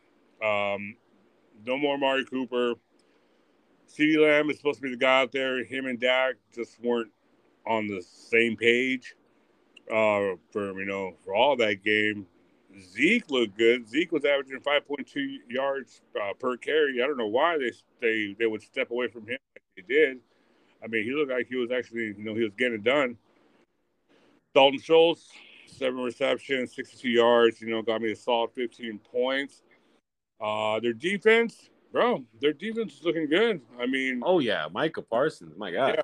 um, 0.42 0.96
no 1.64 1.76
more 1.78 1.96
Mari 1.98 2.24
Cooper. 2.24 2.74
CeeDee 3.88 4.22
Lamb 4.22 4.50
is 4.50 4.56
supposed 4.56 4.78
to 4.78 4.82
be 4.82 4.90
the 4.90 4.96
guy 4.96 5.20
out 5.20 5.32
there. 5.32 5.64
Him 5.64 5.86
and 5.86 6.00
Dak 6.00 6.34
just 6.54 6.80
weren't 6.82 7.10
on 7.66 7.86
the 7.86 8.02
same 8.02 8.56
page 8.56 9.14
uh, 9.90 10.36
for 10.50 10.78
you 10.78 10.86
know 10.86 11.12
for 11.24 11.34
all 11.34 11.56
that 11.56 11.84
game. 11.84 12.26
Zeke 12.94 13.30
looked 13.30 13.58
good. 13.58 13.86
Zeke 13.86 14.12
was 14.12 14.24
averaging 14.24 14.58
5.2 14.60 15.36
yards 15.50 16.00
uh, 16.18 16.32
per 16.32 16.56
carry. 16.56 17.02
I 17.02 17.06
don't 17.06 17.18
know 17.18 17.26
why 17.26 17.58
they 17.58 17.72
they 18.00 18.36
they 18.38 18.46
would 18.46 18.62
step 18.62 18.90
away 18.90 19.08
from 19.08 19.26
him 19.26 19.38
they 19.76 19.82
did. 19.82 20.18
I 20.82 20.88
mean, 20.88 21.04
he 21.04 21.12
looked 21.12 21.30
like 21.30 21.46
he 21.48 21.56
was 21.56 21.70
actually 21.70 22.14
you 22.16 22.24
know 22.24 22.34
he 22.34 22.42
was 22.42 22.54
getting 22.56 22.74
it 22.74 22.84
done. 22.84 23.16
Dalton 24.54 24.80
Schultz, 24.80 25.28
seven 25.66 26.00
receptions, 26.00 26.74
62 26.74 27.08
yards. 27.08 27.60
You 27.60 27.70
know, 27.70 27.82
got 27.82 28.02
me 28.02 28.12
a 28.12 28.16
solid 28.16 28.50
15 28.54 28.98
points. 28.98 29.62
Uh, 30.40 30.80
their 30.80 30.92
defense, 30.92 31.70
bro, 31.92 32.24
their 32.40 32.52
defense 32.52 32.94
is 32.94 33.04
looking 33.04 33.28
good. 33.28 33.60
I 33.80 33.86
mean, 33.86 34.22
Oh 34.24 34.40
yeah, 34.40 34.66
Micah 34.70 35.02
Parsons. 35.02 35.54
My 35.56 35.70
God. 35.70 35.94
Yeah. 35.96 36.02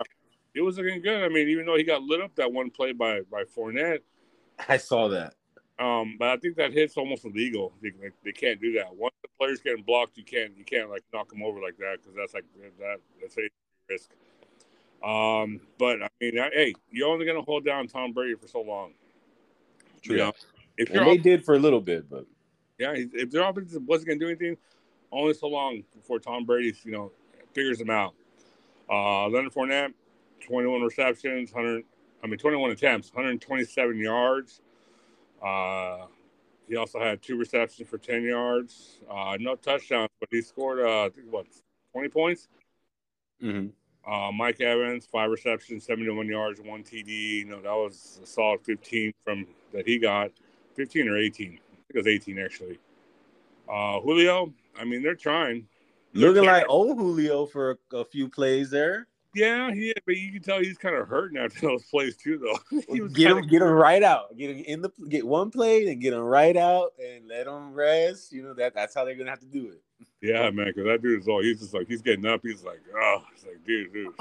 it 0.54 0.60
was 0.62 0.78
looking 0.78 1.02
good. 1.02 1.24
I 1.24 1.28
mean, 1.28 1.48
even 1.48 1.66
though 1.66 1.76
he 1.76 1.82
got 1.84 2.02
lit 2.02 2.20
up 2.20 2.34
that 2.36 2.52
one 2.52 2.70
play 2.70 2.92
by 2.92 3.20
by 3.30 3.44
Fournette, 3.44 4.00
I 4.68 4.76
saw 4.76 5.08
that. 5.08 5.34
Um, 5.78 6.16
but 6.18 6.28
I 6.28 6.36
think 6.36 6.56
that 6.56 6.72
hit's 6.72 6.96
almost 6.96 7.24
illegal. 7.24 7.72
They, 7.82 7.90
they, 7.90 8.10
they 8.24 8.32
can't 8.32 8.60
do 8.60 8.72
that. 8.74 8.94
Once 8.94 9.14
the 9.22 9.28
player's 9.38 9.60
getting 9.60 9.84
blocked, 9.84 10.16
you 10.16 10.24
can't 10.24 10.56
you 10.56 10.64
can't 10.64 10.90
like 10.90 11.02
knock 11.12 11.28
them 11.30 11.42
over 11.42 11.60
like 11.60 11.76
that 11.78 11.98
because 12.02 12.16
that's 12.16 12.34
like 12.34 12.44
that 12.80 12.98
that's 13.20 13.36
a 13.38 13.48
risk. 13.88 14.10
Um, 15.04 15.60
but 15.78 16.02
I 16.02 16.08
mean, 16.20 16.38
I, 16.38 16.50
hey, 16.52 16.74
you're 16.90 17.08
only 17.08 17.26
gonna 17.26 17.42
hold 17.42 17.64
down 17.64 17.86
Tom 17.86 18.12
Brady 18.12 18.34
for 18.34 18.48
so 18.48 18.60
long. 18.60 18.92
You 20.02 20.16
Yeah. 20.16 20.24
know, 20.24 20.32
if 20.76 20.88
they 20.92 21.16
did 21.18 21.44
for 21.44 21.54
a 21.54 21.58
little 21.58 21.80
bit, 21.80 22.08
but 22.08 22.24
Yeah, 22.78 22.92
if 22.94 23.30
their 23.30 23.42
offense 23.48 23.76
wasn't 23.86 24.08
going 24.08 24.18
to 24.20 24.24
do 24.24 24.28
anything, 24.30 24.56
only 25.10 25.34
so 25.34 25.48
long 25.48 25.82
before 25.94 26.20
Tom 26.20 26.44
Brady, 26.44 26.74
you 26.84 26.92
know, 26.92 27.12
figures 27.52 27.78
them 27.78 27.90
out. 27.90 28.14
Uh, 28.88 29.28
Leonard 29.28 29.52
Fournette, 29.52 29.92
21 30.46 30.82
receptions, 30.82 31.52
100, 31.52 31.84
I 32.22 32.26
mean, 32.28 32.38
21 32.38 32.70
attempts, 32.70 33.12
127 33.12 33.98
yards. 33.98 34.60
Uh, 35.44 36.06
he 36.68 36.76
also 36.76 36.98
had 37.00 37.22
two 37.22 37.36
receptions 37.36 37.88
for 37.88 37.98
10 37.98 38.22
yards. 38.22 39.00
Uh, 39.10 39.36
no 39.40 39.54
touchdowns, 39.56 40.10
but 40.20 40.28
he 40.30 40.42
scored, 40.42 40.80
uh, 40.80 41.06
I 41.06 41.08
think, 41.08 41.26
what, 41.30 41.46
20 41.92 42.08
points? 42.08 42.48
Mhm. 43.42 43.72
Uh, 44.06 44.32
Mike 44.32 44.60
Evans, 44.60 45.06
five 45.06 45.30
receptions, 45.30 45.84
71 45.84 46.26
yards, 46.28 46.60
one 46.60 46.82
TD. 46.82 47.40
You 47.40 47.44
know, 47.46 47.60
that 47.62 47.72
was 47.72 48.20
a 48.22 48.26
solid 48.26 48.60
15 48.64 49.12
from 49.22 49.46
that 49.72 49.86
he 49.86 49.98
got. 49.98 50.30
15 50.76 51.08
or 51.08 51.18
18. 51.18 51.46
I 51.46 51.50
think 51.50 51.60
it 51.90 51.96
was 51.96 52.06
18, 52.06 52.38
actually. 52.38 52.78
Uh, 53.68 54.00
Julio, 54.00 54.52
I 54.78 54.84
mean, 54.84 55.02
they're 55.02 55.14
trying. 55.14 55.68
looking 56.14 56.44
like 56.44 56.64
old 56.68 56.98
Julio 56.98 57.46
for 57.46 57.78
a, 57.92 57.96
a 57.96 58.04
few 58.04 58.28
plays 58.28 58.70
there. 58.70 59.08
Yeah, 59.34 59.68
yeah, 59.72 59.92
but 60.06 60.16
you 60.16 60.32
can 60.32 60.42
tell 60.42 60.58
he's 60.60 60.78
kind 60.78 60.94
of 60.96 61.06
hurting 61.06 61.38
after 61.38 61.60
those 61.66 61.84
plays, 61.84 62.16
too, 62.16 62.38
though. 62.38 62.80
he 62.92 63.00
was 63.00 63.12
Get 63.12 63.26
kinda- 63.28 63.42
him, 63.42 63.48
get 63.48 63.62
him 63.62 63.68
right 63.68 64.02
out. 64.02 64.36
Get 64.36 64.50
him 64.56 64.64
in 64.66 64.82
the 64.82 64.90
get 65.08 65.26
one 65.26 65.50
play 65.50 65.86
and 65.88 66.00
get 66.00 66.12
him 66.14 66.20
right 66.20 66.56
out 66.56 66.92
and 66.98 67.28
let 67.28 67.46
him 67.46 67.72
rest. 67.74 68.32
You 68.32 68.42
know 68.42 68.54
that 68.54 68.74
that's 68.74 68.94
how 68.94 69.04
they're 69.04 69.14
gonna 69.16 69.30
have 69.30 69.40
to 69.40 69.46
do 69.46 69.70
it. 69.70 69.82
Yeah, 70.22 70.50
man, 70.50 70.66
because 70.68 70.84
that 70.86 71.02
dude 71.02 71.20
is 71.20 71.28
all, 71.28 71.42
he's 71.42 71.60
just 71.60 71.74
like, 71.74 71.88
he's 71.88 72.02
getting 72.02 72.26
up. 72.26 72.40
He's 72.42 72.64
like, 72.64 72.80
oh, 72.96 73.22
it's 73.34 73.44
like, 73.44 73.62
dude, 73.64 73.92
dude. 73.92 74.14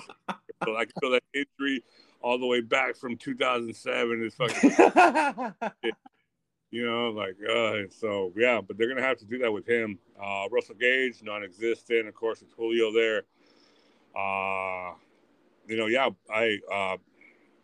so 0.63 0.75
I 0.75 0.85
can 0.85 0.93
feel 0.99 1.11
that 1.11 1.23
injury 1.33 1.83
all 2.21 2.37
the 2.39 2.45
way 2.47 2.61
back 2.61 2.95
from 2.95 3.15
2007. 3.15 4.23
It's 4.23 4.35
fucking 4.35 5.53
You 6.69 6.85
know, 6.85 7.09
like 7.11 7.37
uh 7.49 7.89
so 7.89 8.33
yeah, 8.35 8.59
but 8.59 8.77
they're 8.77 8.89
gonna 8.89 9.01
have 9.01 9.17
to 9.19 9.25
do 9.25 9.37
that 9.39 9.51
with 9.51 9.65
him. 9.65 9.97
Uh 10.21 10.49
Russell 10.51 10.75
Gage, 10.75 11.23
non 11.23 11.41
existent, 11.43 12.07
of 12.09 12.13
course 12.13 12.41
it's 12.41 12.51
Julio 12.53 12.91
there. 12.91 13.23
Uh 14.17 14.93
you 15.67 15.75
know, 15.77 15.85
yeah, 15.87 16.09
I 16.33 16.59
uh 16.71 16.97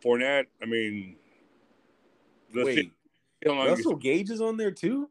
Fournette, 0.04 0.46
I 0.62 0.66
mean 0.66 1.16
see 2.52 2.62
Wait, 2.62 2.92
how 3.44 3.52
long 3.52 3.66
he's- 3.66 3.78
Russell 3.78 3.96
Gage 3.96 4.30
is 4.30 4.40
on 4.40 4.56
there 4.56 4.70
too. 4.70 5.08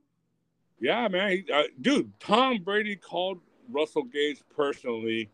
yeah, 0.80 1.08
man. 1.08 1.32
He, 1.32 1.52
uh, 1.52 1.64
dude, 1.82 2.12
Tom 2.20 2.62
Brady 2.64 2.96
called 2.96 3.40
Russell 3.70 4.04
Gage 4.04 4.40
personally 4.56 5.30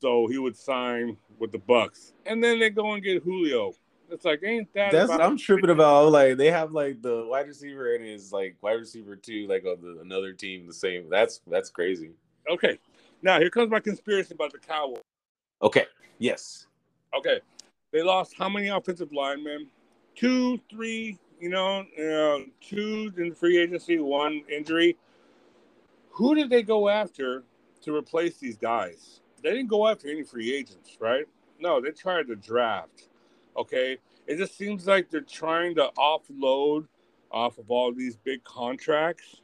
so 0.00 0.26
he 0.26 0.36
would 0.38 0.56
sign 0.56 1.16
with 1.38 1.52
the 1.52 1.58
Bucks. 1.58 2.12
And 2.26 2.42
then 2.44 2.58
they 2.58 2.68
go 2.70 2.92
and 2.92 3.02
get 3.02 3.22
Julio. 3.22 3.72
It's 4.10 4.24
like, 4.24 4.40
ain't 4.44 4.72
that 4.74 4.92
That's 4.92 5.10
about- 5.10 5.20
I'm 5.22 5.36
tripping 5.38 5.70
about. 5.70 6.10
Like 6.12 6.36
they 6.36 6.50
have 6.50 6.72
like 6.72 7.00
the 7.02 7.26
wide 7.28 7.46
receiver 7.48 7.94
and 7.94 8.04
his 8.04 8.32
like 8.32 8.56
wide 8.60 8.74
receiver 8.74 9.16
two, 9.16 9.46
like 9.48 9.64
on 9.64 9.80
the 9.80 10.00
another 10.00 10.32
team 10.32 10.66
the 10.66 10.72
same. 10.74 11.08
That's 11.08 11.40
that's 11.46 11.70
crazy. 11.70 12.10
okay. 12.50 12.78
Now 13.22 13.38
here 13.38 13.50
comes 13.50 13.70
my 13.70 13.80
conspiracy 13.80 14.34
about 14.34 14.52
the 14.52 14.58
Cowboys. 14.58 15.02
Okay. 15.62 15.86
Yes. 16.18 16.66
Okay, 17.16 17.40
they 17.92 18.02
lost 18.02 18.34
how 18.36 18.48
many 18.48 18.68
offensive 18.68 19.12
linemen? 19.12 19.68
Two, 20.14 20.58
three. 20.70 21.18
You 21.38 21.50
know, 21.50 21.80
uh, 21.98 22.44
two 22.62 23.12
in 23.18 23.34
free 23.34 23.58
agency, 23.58 23.98
one 23.98 24.42
injury. 24.50 24.96
Who 26.10 26.34
did 26.34 26.48
they 26.48 26.62
go 26.62 26.88
after 26.88 27.44
to 27.82 27.94
replace 27.94 28.38
these 28.38 28.56
guys? 28.56 29.20
They 29.42 29.50
didn't 29.50 29.68
go 29.68 29.86
after 29.86 30.08
any 30.08 30.22
free 30.22 30.54
agents, 30.54 30.96
right? 30.98 31.26
No, 31.60 31.78
they 31.80 31.90
tried 31.90 32.28
to 32.28 32.36
draft. 32.36 33.08
Okay, 33.54 33.98
it 34.26 34.36
just 34.36 34.56
seems 34.56 34.86
like 34.86 35.10
they're 35.10 35.20
trying 35.20 35.74
to 35.74 35.90
offload 35.98 36.86
off 37.30 37.58
of 37.58 37.70
all 37.70 37.92
these 37.92 38.16
big 38.16 38.42
contracts 38.44 39.42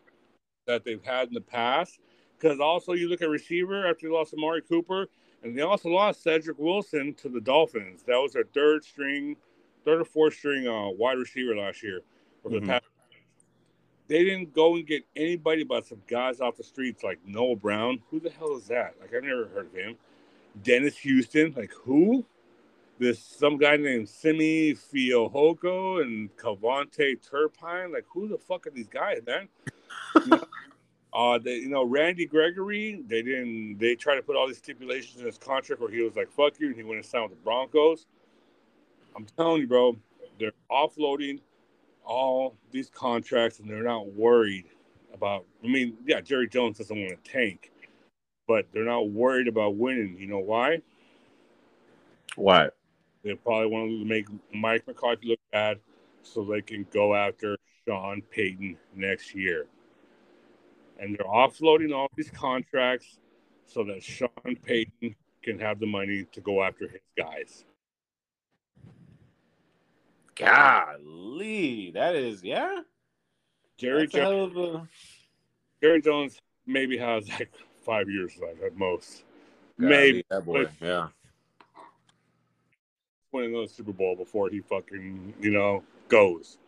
that 0.66 0.84
they've 0.84 1.04
had 1.04 1.28
in 1.28 1.34
the 1.34 1.40
past. 1.42 1.98
Because 2.42 2.58
also, 2.58 2.94
you 2.94 3.08
look 3.08 3.22
at 3.22 3.28
receiver 3.28 3.86
after 3.86 4.08
they 4.08 4.12
lost 4.12 4.34
Amari 4.34 4.62
Cooper, 4.62 5.06
and 5.44 5.56
they 5.56 5.62
also 5.62 5.88
lost 5.88 6.24
Cedric 6.24 6.58
Wilson 6.58 7.14
to 7.14 7.28
the 7.28 7.40
Dolphins. 7.40 8.02
That 8.02 8.16
was 8.16 8.32
their 8.32 8.44
third 8.52 8.84
string 8.84 9.36
third 9.84 10.00
or 10.00 10.04
fourth 10.04 10.34
string 10.34 10.66
uh, 10.66 10.88
wide 10.90 11.18
receiver 11.18 11.56
last 11.56 11.82
year. 11.82 12.02
For 12.42 12.50
the 12.50 12.60
Mhm. 12.60 12.66
past, 12.66 12.84
they 14.08 14.24
didn't 14.24 14.52
go 14.52 14.74
and 14.76 14.86
get 14.86 15.04
anybody 15.16 15.62
but 15.64 15.86
some 15.86 16.02
guys 16.08 16.40
off 16.40 16.56
the 16.56 16.62
streets 16.64 17.02
like 17.04 17.24
Noah 17.26 17.56
Brown. 17.56 18.02
Who 18.10 18.18
the 18.20 18.30
hell 18.30 18.56
is 18.56 18.66
that? 18.68 18.94
Like 19.00 19.14
I've 19.14 19.22
never 19.22 19.46
heard 19.46 19.66
of 19.66 19.72
him. 19.72 19.96
Dennis 20.62 20.98
Houston. 20.98 21.52
Like 21.56 21.72
who? 21.72 22.24
This 22.98 23.20
some 23.20 23.56
guy 23.56 23.76
named 23.76 24.08
Simi 24.08 24.74
Fehoko 24.74 26.02
and 26.02 26.36
KaVontae 26.36 27.22
Turpin. 27.28 27.92
Like 27.92 28.06
who 28.08 28.28
the 28.28 28.38
fuck 28.38 28.66
are 28.66 28.70
these 28.70 28.88
guys, 28.88 29.20
man? 29.26 29.48
You 30.24 30.30
know, 30.36 30.44
uh, 31.14 31.38
they, 31.38 31.56
you 31.56 31.68
know, 31.68 31.84
Randy 31.84 32.26
Gregory. 32.26 33.02
They 33.06 33.22
didn't. 33.22 33.78
They 33.78 33.94
tried 33.94 34.16
to 34.16 34.22
put 34.22 34.36
all 34.36 34.46
these 34.46 34.58
stipulations 34.58 35.20
in 35.20 35.26
his 35.26 35.38
contract 35.38 35.80
where 35.80 35.90
he 35.90 36.02
was 36.02 36.16
like, 36.16 36.30
"Fuck 36.30 36.58
you," 36.58 36.68
and 36.68 36.76
he 36.76 36.82
went 36.82 36.96
and 36.96 37.06
signed 37.06 37.30
with 37.30 37.38
the 37.38 37.44
Broncos. 37.44 38.06
I'm 39.14 39.26
telling 39.36 39.60
you, 39.60 39.68
bro, 39.68 39.96
they're 40.38 40.52
offloading 40.70 41.40
all 42.04 42.56
these 42.70 42.90
contracts 42.90 43.58
and 43.58 43.68
they're 43.68 43.82
not 43.82 44.12
worried 44.12 44.66
about. 45.12 45.44
I 45.62 45.68
mean, 45.68 45.96
yeah, 46.06 46.20
Jerry 46.20 46.48
Jones 46.48 46.78
doesn't 46.78 46.98
want 46.98 47.22
to 47.22 47.30
tank, 47.30 47.70
but 48.48 48.66
they're 48.72 48.84
not 48.84 49.10
worried 49.10 49.48
about 49.48 49.76
winning. 49.76 50.16
You 50.18 50.28
know 50.28 50.38
why? 50.38 50.80
Why? 52.36 52.70
They 53.22 53.34
probably 53.34 53.68
want 53.68 53.90
to 53.90 54.04
make 54.04 54.26
Mike 54.52 54.86
McCarthy 54.86 55.28
look 55.28 55.40
bad 55.52 55.78
so 56.22 56.42
they 56.42 56.62
can 56.62 56.86
go 56.92 57.14
after 57.14 57.56
Sean 57.86 58.22
Payton 58.30 58.76
next 58.96 59.34
year. 59.34 59.66
And 61.02 61.16
they're 61.18 61.26
offloading 61.26 61.92
all 61.92 62.06
these 62.16 62.30
contracts 62.30 63.18
so 63.66 63.82
that 63.84 64.04
Sean 64.04 64.56
Payton 64.64 65.16
can 65.42 65.58
have 65.58 65.80
the 65.80 65.86
money 65.86 66.26
to 66.30 66.40
go 66.40 66.62
after 66.62 66.86
his 66.86 67.00
guys. 67.18 67.64
Golly, 70.36 71.90
that 71.90 72.14
is 72.14 72.44
yeah. 72.44 72.82
Jerry 73.78 74.02
That's 74.02 74.12
Jones, 74.12 74.56
a- 74.56 74.88
Jerry 75.82 76.00
Jones 76.00 76.38
maybe 76.66 76.96
has 76.98 77.28
like 77.30 77.50
five 77.84 78.08
years 78.08 78.38
left 78.40 78.62
at 78.62 78.76
most. 78.76 79.24
Maybe 79.78 80.24
that 80.30 80.44
boy. 80.44 80.66
Yeah. 80.80 81.08
win 83.32 83.46
another 83.46 83.66
Super 83.66 83.92
Bowl 83.92 84.14
before 84.14 84.50
he 84.50 84.60
fucking, 84.60 85.34
you 85.40 85.50
know, 85.50 85.82
goes. 86.08 86.58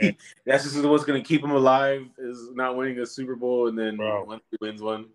That's 0.46 0.64
just 0.64 0.82
what's 0.84 1.04
going 1.04 1.22
to 1.22 1.26
keep 1.26 1.42
him 1.42 1.50
alive 1.52 2.08
is 2.18 2.50
not 2.52 2.76
winning 2.76 2.98
a 3.00 3.06
Super 3.06 3.36
Bowl, 3.36 3.68
and 3.68 3.78
then 3.78 3.96
Bro. 3.96 4.24
once 4.24 4.42
he 4.50 4.56
wins 4.60 4.82
one, 4.82 5.06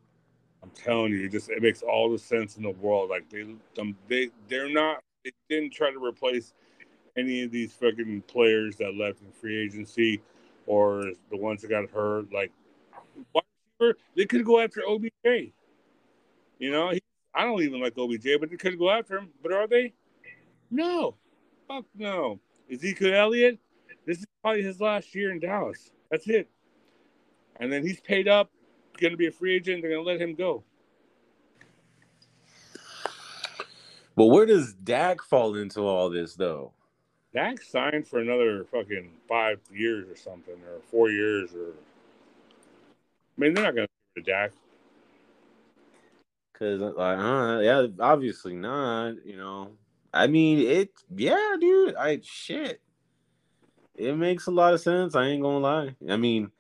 I'm 0.63 0.71
telling 0.71 1.11
you, 1.11 1.25
it 1.25 1.31
just 1.31 1.49
it 1.49 1.61
makes 1.61 1.81
all 1.81 2.11
the 2.11 2.19
sense 2.19 2.57
in 2.57 2.63
the 2.63 2.71
world. 2.71 3.09
Like 3.09 3.29
they, 3.29 3.45
them, 3.75 3.95
they, 4.07 4.29
they're 4.47 4.69
not. 4.69 4.99
They 5.23 5.31
didn't 5.49 5.73
try 5.73 5.91
to 5.91 6.03
replace 6.03 6.53
any 7.17 7.43
of 7.43 7.51
these 7.51 7.73
fucking 7.73 8.23
players 8.27 8.77
that 8.77 8.95
left 8.95 9.21
in 9.21 9.31
free 9.31 9.61
agency 9.61 10.21
or 10.65 11.11
the 11.29 11.37
ones 11.37 11.61
that 11.61 11.69
got 11.69 11.89
hurt. 11.89 12.31
Like, 12.31 12.51
they 14.15 14.25
could 14.25 14.45
go 14.45 14.59
after 14.59 14.81
OBJ. 14.87 15.51
You 16.59 16.71
know, 16.71 16.91
he, 16.91 17.01
I 17.33 17.43
don't 17.43 17.61
even 17.61 17.81
like 17.81 17.97
OBJ, 17.97 18.27
but 18.39 18.49
they 18.49 18.57
could 18.57 18.77
go 18.77 18.89
after 18.89 19.17
him. 19.17 19.29
But 19.41 19.53
are 19.53 19.67
they? 19.67 19.93
No, 20.71 21.15
fuck 21.67 21.85
no. 21.95 22.39
Ezekiel 22.71 23.15
Elliott, 23.15 23.59
this 24.09 24.17
is 24.17 24.25
probably 24.41 24.63
his 24.63 24.81
last 24.81 25.13
year 25.13 25.31
in 25.31 25.39
Dallas. 25.39 25.91
That's 26.09 26.27
it. 26.27 26.49
And 27.59 27.71
then 27.71 27.85
he's 27.85 27.99
paid 27.99 28.27
up, 28.27 28.49
going 28.97 29.11
to 29.11 29.17
be 29.17 29.27
a 29.27 29.31
free 29.31 29.55
agent. 29.55 29.83
They're 29.83 29.91
going 29.91 30.03
to 30.03 30.09
let 30.09 30.19
him 30.19 30.33
go. 30.33 30.63
but 34.15 34.25
where 34.25 34.47
does 34.47 34.73
Dak 34.73 35.21
fall 35.21 35.55
into 35.55 35.81
all 35.81 36.09
this 36.09 36.33
though? 36.33 36.73
Dak 37.35 37.61
signed 37.61 38.07
for 38.07 38.19
another 38.19 38.65
fucking 38.71 39.11
five 39.27 39.59
years 39.71 40.09
or 40.09 40.15
something, 40.15 40.55
or 40.55 40.81
four 40.89 41.11
years, 41.11 41.53
or 41.53 41.69
I 41.69 43.37
mean, 43.37 43.53
they're 43.53 43.65
not 43.65 43.75
going 43.75 43.87
to 44.15 44.21
Dak. 44.23 44.51
Because 46.51 46.81
like, 46.81 47.19
uh, 47.19 47.59
yeah, 47.59 47.85
obviously 47.99 48.55
not. 48.55 49.23
You 49.23 49.37
know, 49.37 49.69
I 50.11 50.25
mean, 50.25 50.67
it. 50.67 50.89
Yeah, 51.15 51.55
dude. 51.61 51.93
I 51.93 52.19
shit. 52.23 52.81
It 53.99 54.15
makes 54.15 54.47
a 54.47 54.51
lot 54.51 54.73
of 54.73 54.79
sense. 54.79 55.13
I 55.13 55.25
ain't 55.25 55.43
gonna 55.43 55.59
lie. 55.59 55.95
I 56.09 56.15
mean, 56.15 56.51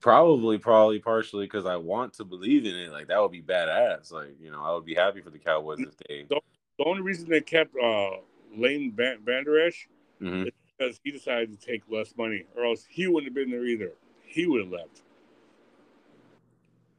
probably, 0.00 0.56
probably, 0.56 0.98
partially 0.98 1.44
because 1.44 1.66
I 1.66 1.76
want 1.76 2.14
to 2.14 2.24
believe 2.24 2.64
in 2.64 2.74
it. 2.74 2.90
Like 2.90 3.08
that 3.08 3.20
would 3.20 3.30
be 3.30 3.42
badass. 3.42 4.10
Like 4.10 4.36
you 4.40 4.50
know, 4.50 4.62
I 4.64 4.72
would 4.72 4.86
be 4.86 4.94
happy 4.94 5.20
for 5.20 5.28
the 5.28 5.38
Cowboys 5.38 5.80
if 5.80 5.94
they. 6.08 6.26
The 6.28 6.84
only 6.86 7.02
reason 7.02 7.28
they 7.28 7.42
kept 7.42 7.76
uh, 7.76 8.12
Lane 8.56 8.92
Van, 8.96 9.18
Van 9.22 9.44
Der 9.44 9.66
Esch 9.66 9.86
Mhm. 10.22 10.46
is 10.46 10.52
because 10.78 10.98
he 11.04 11.10
decided 11.10 11.52
to 11.52 11.66
take 11.66 11.82
less 11.90 12.16
money, 12.16 12.46
or 12.56 12.64
else 12.64 12.86
he 12.88 13.06
wouldn't 13.06 13.26
have 13.26 13.34
been 13.34 13.50
there 13.50 13.66
either. 13.66 13.92
He 14.24 14.46
would 14.46 14.62
have 14.62 14.72
left. 14.72 15.02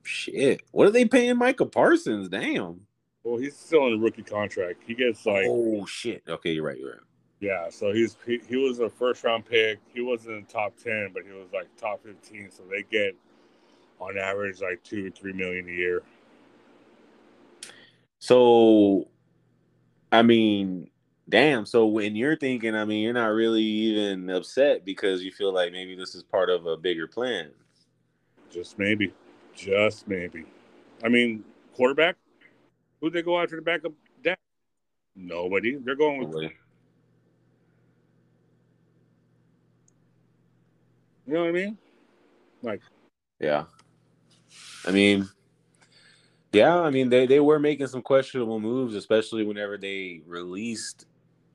Shit, 0.03 0.61
what 0.71 0.87
are 0.87 0.91
they 0.91 1.05
paying 1.05 1.37
Michael 1.37 1.65
Parsons? 1.65 2.29
Damn. 2.29 2.85
Well, 3.23 3.39
he's 3.39 3.57
still 3.57 3.87
in 3.87 3.93
a 3.93 3.97
rookie 3.97 4.21
contract. 4.21 4.83
He 4.85 4.93
gets 4.93 5.25
like, 5.25 5.47
oh 5.47 5.85
shit. 5.87 6.21
Okay, 6.27 6.51
you're 6.51 6.63
right. 6.63 6.77
You're 6.77 6.91
right. 6.91 6.99
Yeah. 7.43 7.69
So 7.69 7.91
he's 7.91 8.15
he, 8.25 8.39
he 8.47 8.55
was 8.55 8.79
a 8.79 8.89
first 8.89 9.23
round 9.25 9.45
pick. 9.45 9.79
He 9.93 10.01
wasn't 10.01 10.35
in 10.35 10.45
the 10.47 10.53
top 10.53 10.77
ten, 10.81 11.11
but 11.13 11.23
he 11.23 11.31
was 11.31 11.49
like 11.53 11.67
top 11.75 12.01
fifteen. 12.01 12.49
So 12.49 12.63
they 12.69 12.83
get 12.83 13.15
on 13.99 14.17
average 14.17 14.61
like 14.61 14.81
two 14.83 15.07
or 15.07 15.09
three 15.09 15.33
million 15.33 15.67
a 15.67 15.71
year. 15.71 16.03
So, 18.19 19.09
I 20.09 20.21
mean, 20.21 20.89
damn. 21.27 21.65
So 21.65 21.87
when 21.87 22.15
you're 22.15 22.37
thinking, 22.37 22.75
I 22.75 22.85
mean, 22.85 23.03
you're 23.03 23.11
not 23.11 23.33
really 23.33 23.61
even 23.61 24.29
upset 24.29 24.85
because 24.85 25.21
you 25.21 25.33
feel 25.33 25.53
like 25.53 25.73
maybe 25.73 25.95
this 25.95 26.15
is 26.15 26.23
part 26.23 26.49
of 26.49 26.65
a 26.65 26.77
bigger 26.77 27.07
plan. 27.07 27.51
Just 28.49 28.79
maybe. 28.79 29.13
Just 29.53 30.07
maybe. 30.07 30.45
I 31.03 31.09
mean, 31.09 31.43
quarterback? 31.75 32.15
Who'd 33.01 33.11
they 33.11 33.21
go 33.21 33.41
after 33.41 33.57
the 33.57 33.61
backup 33.61 33.91
Dak? 34.23 34.39
Nobody. 35.13 35.75
They're 35.75 35.95
going 35.95 36.29
with, 36.29 36.53
you 41.33 41.39
know 41.39 41.45
what 41.45 41.49
I 41.49 41.65
mean? 41.65 41.77
Like, 42.61 42.81
Yeah. 43.39 43.63
I 44.85 44.91
mean, 44.91 45.27
yeah, 46.51 46.79
I 46.79 46.91
mean 46.91 47.09
they, 47.09 47.25
they 47.25 47.39
were 47.39 47.57
making 47.57 47.87
some 47.87 48.03
questionable 48.03 48.59
moves, 48.59 48.93
especially 48.93 49.43
whenever 49.43 49.75
they 49.75 50.21
released 50.27 51.07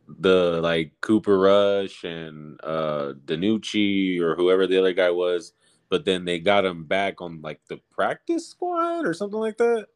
the 0.09 0.59
like 0.61 0.95
Cooper 1.01 1.39
Rush 1.39 2.03
and 2.03 2.59
uh 2.65 3.13
DiNucci 3.25 4.19
or 4.21 4.35
whoever 4.35 4.67
the 4.67 4.79
other 4.79 4.93
guy 4.93 5.11
was, 5.11 5.53
but 5.91 6.05
then 6.05 6.25
they 6.25 6.41
got 6.41 6.65
him 6.65 6.85
back 6.85 7.21
on 7.21 7.41
like 7.41 7.61
the 7.69 7.79
practice 7.93 8.49
squad 8.49 9.07
or 9.07 9.15
something 9.15 9.39
like 9.39 9.59
that. 9.59 9.87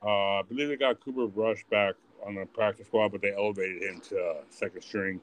uh, 0.00 0.38
I 0.38 0.42
believe 0.48 0.68
they 0.68 0.76
got 0.76 1.00
Cooper 1.00 1.26
Rush 1.26 1.64
back 1.72 1.96
on 2.24 2.36
the 2.36 2.46
practice 2.46 2.86
squad, 2.86 3.10
but 3.10 3.20
they 3.20 3.34
elevated 3.34 3.82
him 3.82 4.00
to 4.10 4.20
uh, 4.20 4.34
second 4.50 4.82
string. 4.82 5.20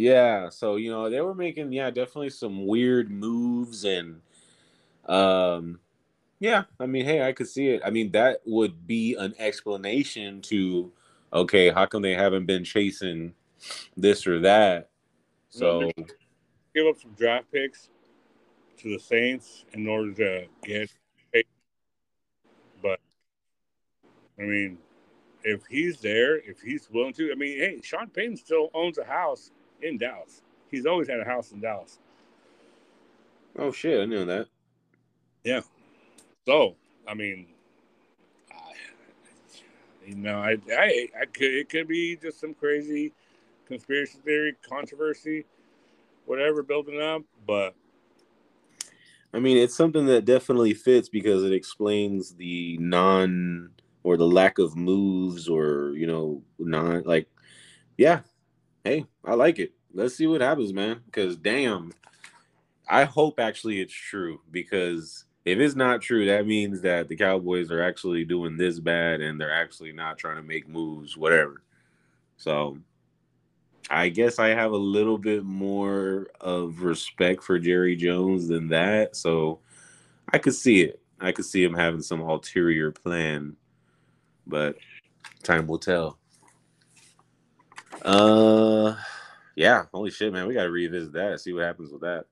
Yeah, 0.00 0.48
so 0.48 0.76
you 0.76 0.90
know 0.90 1.10
they 1.10 1.20
were 1.20 1.34
making 1.34 1.72
yeah 1.72 1.90
definitely 1.90 2.30
some 2.30 2.66
weird 2.66 3.10
moves 3.10 3.84
and 3.84 4.22
um 5.04 5.78
yeah 6.38 6.64
I 6.78 6.86
mean 6.86 7.04
hey 7.04 7.22
I 7.22 7.32
could 7.32 7.48
see 7.48 7.68
it 7.68 7.82
I 7.84 7.90
mean 7.90 8.10
that 8.12 8.40
would 8.46 8.86
be 8.86 9.14
an 9.16 9.34
explanation 9.38 10.40
to 10.42 10.90
okay 11.34 11.70
how 11.70 11.84
come 11.84 12.00
they 12.00 12.14
haven't 12.14 12.46
been 12.46 12.64
chasing 12.64 13.34
this 13.94 14.26
or 14.26 14.40
that 14.40 14.88
so 15.50 15.90
Give 16.74 16.86
up 16.86 16.98
some 16.98 17.12
draft 17.12 17.52
picks 17.52 17.90
to 18.78 18.92
the 18.92 18.98
Saints 18.98 19.66
in 19.74 19.86
order 19.86 20.14
to 20.14 20.46
get 20.62 20.90
paid. 21.32 21.44
But, 22.80 23.00
I 24.38 24.42
mean, 24.42 24.78
if 25.42 25.66
he's 25.68 26.00
there, 26.00 26.36
if 26.38 26.60
he's 26.60 26.88
willing 26.90 27.12
to, 27.14 27.32
I 27.32 27.34
mean, 27.34 27.58
hey, 27.58 27.80
Sean 27.82 28.08
Payton 28.08 28.36
still 28.36 28.70
owns 28.72 28.96
a 28.98 29.04
house 29.04 29.50
in 29.82 29.98
Dallas. 29.98 30.42
He's 30.70 30.86
always 30.86 31.08
had 31.08 31.20
a 31.20 31.24
house 31.24 31.52
in 31.52 31.60
Dallas. 31.60 31.98
oh 33.58 33.72
shit 33.72 34.00
I 34.00 34.04
knew 34.04 34.24
that 34.24 34.46
Yeah. 35.44 35.60
So, 36.46 36.76
I 37.06 37.14
mean, 37.14 37.48
I, 38.50 38.72
you 40.06 40.16
know, 40.16 40.38
I, 40.38 40.56
I, 40.72 41.08
I 41.20 41.24
could, 41.26 41.52
it 41.54 41.68
could 41.68 41.86
be 41.86 42.16
just 42.16 42.40
some 42.40 42.54
crazy 42.54 43.12
conspiracy 43.66 44.18
theory, 44.24 44.56
controversy, 44.68 45.44
whatever 46.26 46.62
building 46.62 47.00
up, 47.00 47.22
but 47.46 47.74
I 49.32 49.38
mean 49.38 49.56
it's 49.56 49.76
something 49.76 50.06
that 50.06 50.24
definitely 50.24 50.74
fits 50.74 51.08
because 51.08 51.44
it 51.44 51.52
explains 51.52 52.34
the 52.34 52.78
non 52.78 53.70
or 54.02 54.16
the 54.16 54.26
lack 54.26 54.58
of 54.58 54.76
moves 54.76 55.48
or 55.48 55.92
you 55.96 56.06
know 56.06 56.42
non 56.58 57.02
like 57.04 57.28
yeah 57.96 58.20
hey 58.84 59.06
I 59.24 59.34
like 59.34 59.58
it 59.58 59.72
let's 59.92 60.14
see 60.16 60.26
what 60.26 60.40
happens 60.40 60.72
man 60.72 61.00
because 61.06 61.36
damn 61.36 61.92
I 62.88 63.04
hope 63.04 63.38
actually 63.38 63.80
it's 63.80 63.92
true 63.92 64.40
because 64.50 65.24
if 65.44 65.58
it's 65.58 65.76
not 65.76 66.02
true 66.02 66.26
that 66.26 66.46
means 66.46 66.80
that 66.82 67.08
the 67.08 67.16
Cowboys 67.16 67.70
are 67.70 67.82
actually 67.82 68.24
doing 68.24 68.56
this 68.56 68.80
bad 68.80 69.20
and 69.20 69.40
they're 69.40 69.52
actually 69.52 69.92
not 69.92 70.18
trying 70.18 70.36
to 70.36 70.42
make 70.42 70.68
moves 70.68 71.16
whatever 71.16 71.62
so 72.36 72.78
I 73.90 74.08
guess 74.08 74.38
I 74.38 74.50
have 74.50 74.70
a 74.70 74.76
little 74.76 75.18
bit 75.18 75.44
more 75.44 76.28
of 76.40 76.82
respect 76.82 77.42
for 77.42 77.58
Jerry 77.58 77.96
Jones 77.96 78.46
than 78.46 78.68
that, 78.68 79.16
so 79.16 79.58
I 80.32 80.38
could 80.38 80.54
see 80.54 80.82
it. 80.82 81.02
I 81.20 81.32
could 81.32 81.44
see 81.44 81.64
him 81.64 81.74
having 81.74 82.00
some 82.00 82.20
ulterior 82.20 82.92
plan, 82.92 83.56
but 84.46 84.76
time 85.42 85.66
will 85.66 85.80
tell. 85.80 86.19
Uh, 88.04 88.96
yeah, 89.56 89.84
holy 89.92 90.10
shit, 90.10 90.32
man, 90.32 90.46
we 90.46 90.54
got 90.54 90.64
to 90.64 90.70
revisit 90.70 91.12
that, 91.12 91.40
see 91.40 91.52
what 91.52 91.64
happens 91.64 91.92
with 91.92 92.02
that. 92.02 92.24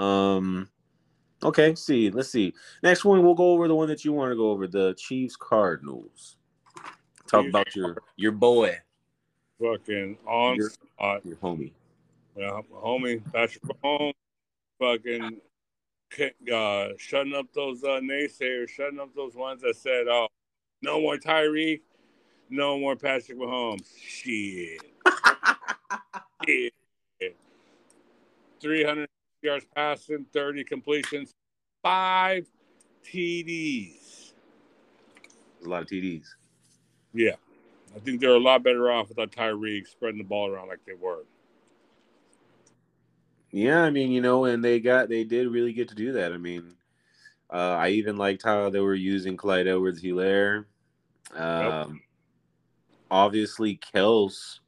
Um, 0.00 0.68
okay, 1.42 1.74
see, 1.74 2.10
let's 2.10 2.30
see. 2.30 2.52
Next 2.82 3.04
one, 3.04 3.22
we'll 3.22 3.34
go 3.34 3.50
over 3.52 3.68
the 3.68 3.74
one 3.74 3.88
that 3.88 4.04
you 4.04 4.12
want 4.12 4.30
to 4.32 4.36
go 4.36 4.50
over, 4.50 4.66
the 4.66 4.94
Chiefs 4.94 5.36
Cardinals. 5.36 6.36
Talk 7.28 7.46
about 7.46 7.74
your 7.74 7.96
your 8.16 8.32
boy, 8.32 8.76
Fucking 9.60 10.18
on 10.26 10.56
Your- 10.56 10.70
spot. 10.70 11.24
your 11.24 11.36
homie. 11.36 11.72
Yeah, 12.36 12.60
homie 12.72 13.22
Patrick 13.32 13.62
Mahomes, 13.84 14.12
fucking 14.80 15.40
uh, 16.52 16.88
shutting 16.98 17.34
up 17.34 17.46
those 17.54 17.84
uh, 17.84 18.00
naysayers, 18.02 18.68
shutting 18.70 18.98
up 19.00 19.14
those 19.14 19.34
ones 19.34 19.62
that 19.62 19.76
said, 19.76 20.08
"Oh, 20.08 20.28
no 20.82 21.00
more 21.00 21.16
Tyreek, 21.16 21.80
no 22.52 22.78
more 22.78 22.94
Patrick 22.94 23.38
Mahomes." 23.38 23.88
Shit, 23.98 24.82
shit. 26.46 26.72
Three 28.60 28.84
hundred 28.84 29.08
yards 29.42 29.66
passing, 29.74 30.26
thirty 30.32 30.62
completions, 30.62 31.34
five 31.82 32.46
TDs. 33.04 34.32
A 35.64 35.68
lot 35.68 35.82
of 35.82 35.88
TDs. 35.88 36.26
Yeah, 37.14 37.34
I 37.94 37.98
think 37.98 38.20
they're 38.20 38.34
a 38.34 38.40
lot 38.40 38.62
better 38.62 38.90
off 38.90 39.08
without 39.08 39.32
Tyreek 39.32 39.86
spreading 39.86 40.18
the 40.18 40.24
ball 40.24 40.48
around 40.48 40.68
like 40.68 40.84
they 40.86 40.94
were. 40.94 41.24
Yeah, 43.50 43.82
I 43.82 43.90
mean, 43.90 44.10
you 44.10 44.22
know, 44.22 44.46
and 44.46 44.64
they 44.64 44.80
got 44.80 45.08
they 45.08 45.24
did 45.24 45.48
really 45.48 45.72
get 45.72 45.88
to 45.90 45.94
do 45.94 46.12
that. 46.12 46.32
I 46.32 46.38
mean, 46.38 46.74
uh, 47.52 47.76
I 47.78 47.88
even 47.90 48.16
liked 48.16 48.42
how 48.42 48.70
they 48.70 48.80
were 48.80 48.94
using 48.94 49.36
Clyde 49.36 49.66
Edwards 49.66 50.02
Helaire. 50.02 50.64
Um, 51.34 52.00
Obviously, 53.12 53.76
Kelce 53.76 54.60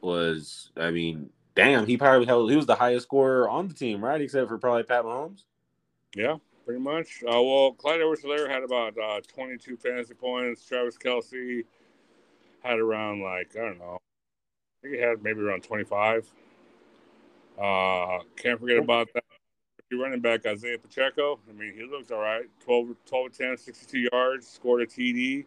was, 0.00 0.70
I 0.74 0.90
mean, 0.90 1.28
damn, 1.54 1.84
he 1.84 1.98
probably 1.98 2.24
held, 2.24 2.50
he 2.50 2.56
was 2.56 2.64
the 2.64 2.74
highest 2.74 3.02
scorer 3.04 3.46
on 3.46 3.68
the 3.68 3.74
team, 3.74 4.02
right? 4.02 4.18
Except 4.18 4.48
for 4.48 4.56
probably 4.56 4.84
Pat 4.84 5.04
Mahomes. 5.04 5.44
Yeah, 6.16 6.36
pretty 6.64 6.80
much. 6.80 7.22
Uh, 7.22 7.42
well, 7.42 7.72
Clyde 7.72 8.00
edwards 8.00 8.22
had 8.22 8.62
about 8.62 8.96
uh, 8.98 9.20
22 9.34 9.76
fantasy 9.76 10.14
points. 10.14 10.64
Travis 10.64 10.96
Kelce 10.96 11.64
had 12.62 12.78
around, 12.78 13.20
like, 13.20 13.54
I 13.54 13.66
don't 13.66 13.78
know, 13.78 13.98
I 13.98 14.80
think 14.80 14.94
he 14.94 15.00
had 15.02 15.22
maybe 15.22 15.42
around 15.42 15.62
25. 15.62 16.26
Uh, 17.62 18.20
can't 18.34 18.58
forget 18.58 18.78
about 18.78 19.08
that. 19.12 19.24
Rookie 19.90 20.02
running 20.02 20.20
back 20.20 20.46
Isaiah 20.46 20.78
Pacheco. 20.78 21.38
I 21.50 21.52
mean, 21.52 21.74
he 21.74 21.84
looks 21.84 22.10
all 22.10 22.20
right. 22.20 22.46
12, 22.64 22.96
12 23.04 23.32
10, 23.36 23.56
62 23.58 24.08
yards, 24.10 24.48
scored 24.48 24.80
a 24.80 24.86
TD. 24.86 25.44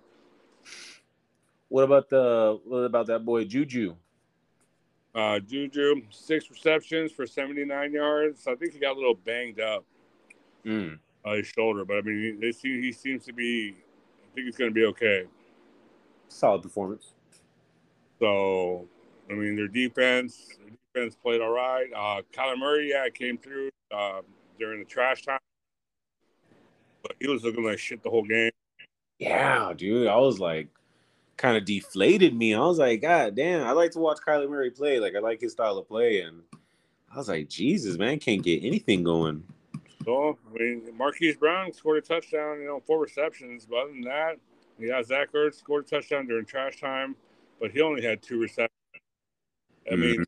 What 1.73 1.85
about 1.85 2.07
the 2.07 2.59
what 2.65 2.77
about 2.81 3.07
that 3.07 3.25
boy 3.25 3.45
Juju? 3.45 3.95
Uh, 5.15 5.39
Juju, 5.39 6.03
six 6.11 6.47
receptions 6.51 7.11
for 7.11 7.25
79 7.25 7.93
yards. 7.93 8.45
I 8.45 8.53
think 8.53 8.73
he 8.73 8.79
got 8.79 8.95
a 8.95 8.99
little 8.99 9.15
banged 9.15 9.59
up. 9.59 9.83
Mm. 10.63 10.99
uh, 11.25 11.33
his 11.33 11.47
shoulder, 11.47 11.83
but 11.83 11.97
I 11.97 12.01
mean, 12.01 12.21
he, 12.21 12.31
they 12.39 12.51
see, 12.51 12.79
he 12.79 12.91
seems 12.91 13.25
to 13.25 13.33
be. 13.33 13.73
I 13.75 14.35
think 14.35 14.45
he's 14.45 14.55
going 14.55 14.69
to 14.69 14.73
be 14.75 14.85
okay. 14.85 15.23
Solid 16.27 16.61
performance. 16.61 17.13
So, 18.19 18.87
I 19.31 19.33
mean, 19.33 19.55
their 19.55 19.67
defense, 19.67 20.49
their 20.59 20.77
defense 20.93 21.17
played 21.23 21.41
all 21.41 21.49
right. 21.49 21.87
Uh, 21.91 22.21
Kyler 22.31 22.59
Murray, 22.59 22.91
yeah, 22.91 23.09
came 23.09 23.39
through 23.39 23.71
uh, 23.91 24.21
during 24.59 24.77
the 24.77 24.85
trash 24.85 25.23
time, 25.23 25.39
but 27.01 27.15
he 27.19 27.27
was 27.27 27.43
looking 27.43 27.65
like 27.65 27.79
shit 27.79 28.03
the 28.03 28.11
whole 28.11 28.25
game. 28.25 28.51
Yeah, 29.17 29.73
dude. 29.75 30.05
I 30.05 30.17
was 30.17 30.39
like, 30.39 30.67
kind 31.37 31.57
of 31.57 31.65
deflated 31.65 32.35
me. 32.35 32.53
I 32.53 32.59
was 32.59 32.79
like, 32.79 33.01
God 33.01 33.35
damn, 33.35 33.65
I 33.65 33.71
like 33.71 33.91
to 33.91 33.99
watch 33.99 34.19
Kyler 34.25 34.49
Murray 34.49 34.71
play. 34.71 34.99
Like, 34.99 35.15
I 35.15 35.19
like 35.19 35.41
his 35.41 35.53
style 35.53 35.77
of 35.77 35.87
play, 35.87 36.21
and 36.21 36.41
I 37.11 37.17
was 37.17 37.29
like, 37.29 37.49
Jesus, 37.49 37.97
man, 37.97 38.19
can't 38.19 38.43
get 38.43 38.63
anything 38.63 39.03
going. 39.03 39.43
So, 40.05 40.37
I 40.49 40.57
mean, 40.57 40.89
Marquise 40.97 41.37
Brown 41.37 41.71
scored 41.71 41.97
a 41.97 42.01
touchdown, 42.01 42.59
you 42.59 42.67
know, 42.67 42.81
four 42.85 42.99
receptions. 42.99 43.65
But 43.65 43.77
other 43.77 43.91
than 43.91 44.01
that, 44.01 44.37
yeah, 44.77 45.01
Zach 45.03 45.31
Ertz 45.33 45.55
scored 45.55 45.85
a 45.85 45.87
touchdown 45.87 46.27
during 46.27 46.45
trash 46.45 46.79
time, 46.79 47.15
but 47.59 47.71
he 47.71 47.81
only 47.81 48.01
had 48.01 48.21
two 48.21 48.39
receptions. 48.39 48.69
I 49.91 49.95
mean, 49.95 50.23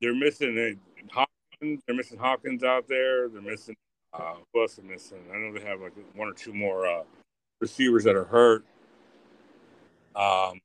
they're 0.00 0.14
missing 0.14 0.56
a 0.58 0.74
Hopkins. 1.12 1.82
They're 1.86 1.96
missing 1.96 2.18
Hopkins 2.18 2.64
out 2.64 2.88
there. 2.88 3.28
They're 3.28 3.42
missing. 3.42 3.76
Uh, 4.12 4.34
who 4.52 4.60
else 4.60 4.78
are 4.78 4.82
missing? 4.82 5.18
I 5.32 5.38
know 5.38 5.52
they 5.52 5.64
have 5.64 5.80
like 5.80 5.92
one 6.14 6.28
or 6.28 6.34
two 6.34 6.52
more 6.52 6.86
uh, 6.86 7.02
receivers 7.60 8.04
that 8.04 8.14
are 8.14 8.24
hurt. 8.24 8.64
Um, 10.14 10.60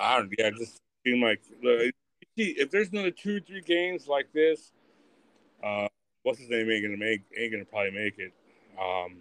I 0.00 0.18
don't. 0.18 0.32
Yeah, 0.36 0.50
just 0.50 0.80
seemed 1.04 1.22
like 1.22 1.40
look, 1.62 1.92
if 2.36 2.70
there's 2.70 2.88
another 2.90 3.10
two, 3.10 3.40
three 3.40 3.60
games 3.60 4.06
like 4.08 4.32
this, 4.32 4.72
uh, 5.62 5.88
what's 6.22 6.38
his 6.38 6.48
name 6.48 6.70
ain't 6.70 6.84
gonna 6.84 6.96
make 6.96 7.22
ain't 7.36 7.52
gonna 7.52 7.64
probably 7.64 7.90
make 7.90 8.18
it. 8.18 8.32
Um, 8.80 9.18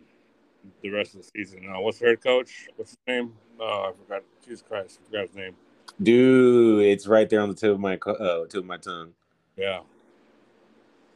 the 0.82 0.90
rest 0.90 1.14
of 1.14 1.22
the 1.22 1.30
season. 1.36 1.68
Uh, 1.70 1.80
what's 1.82 2.00
the 2.00 2.06
head 2.06 2.22
coach? 2.22 2.68
What's 2.78 2.92
his 2.92 2.98
name? 3.08 3.34
Oh, 3.60 3.90
I 3.90 3.92
forgot. 3.92 4.24
Jesus 4.44 4.64
Christ, 4.68 5.00
I 5.02 5.06
forgot 5.06 5.28
his 5.28 5.36
name. 5.36 5.56
Dude, 6.02 6.86
it's 6.86 7.06
right 7.06 7.30
there 7.30 7.42
on 7.42 7.50
the 7.50 7.56
tip 7.56 7.72
of 7.72 7.80
my 7.80 7.98
uh, 7.98 8.46
tip 8.46 8.62
of 8.62 8.66
my 8.66 8.78
tongue. 8.78 9.14
Yeah, 9.58 9.82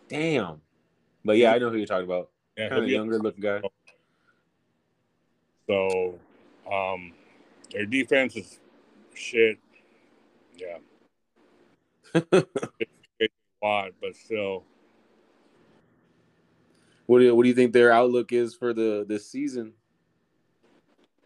Damn. 0.07 0.61
But 1.25 1.37
yeah, 1.37 1.53
I 1.53 1.57
know 1.57 1.69
who 1.69 1.77
you're 1.77 1.85
talking 1.85 2.05
about. 2.05 2.29
yeah. 2.57 2.69
Kind 2.69 2.83
of 2.83 2.89
younger 2.89 3.19
looking 3.19 3.41
guy. 3.41 3.61
So, 5.67 6.17
um, 6.71 7.11
their 7.71 7.85
defense 7.85 8.35
is 8.35 8.59
shit. 9.13 9.59
Yeah, 10.55 10.77
a 12.31 13.27
lot, 13.63 13.91
but 14.01 14.15
still, 14.15 14.63
What 17.05 17.19
do 17.19 17.25
you, 17.25 17.35
what 17.35 17.43
do 17.43 17.49
you 17.49 17.55
think 17.55 17.73
their 17.73 17.91
outlook 17.91 18.31
is 18.33 18.53
for 18.55 18.73
the 18.73 19.05
this 19.07 19.29
season? 19.29 19.73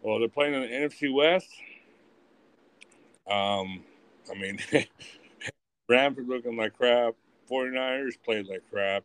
well, 0.01 0.19
they're 0.19 0.27
playing 0.29 0.53
in 0.53 0.61
the 0.61 0.67
NFC 0.67 1.13
West. 1.13 1.49
Um, 3.29 3.83
I 4.29 4.37
mean, 4.39 4.59
Rams 5.89 6.17
are 6.17 6.23
looking 6.23 6.57
like 6.57 6.73
crap. 6.73 7.15
49ers 7.49 8.13
played 8.23 8.47
like 8.47 8.61
crap. 8.71 9.03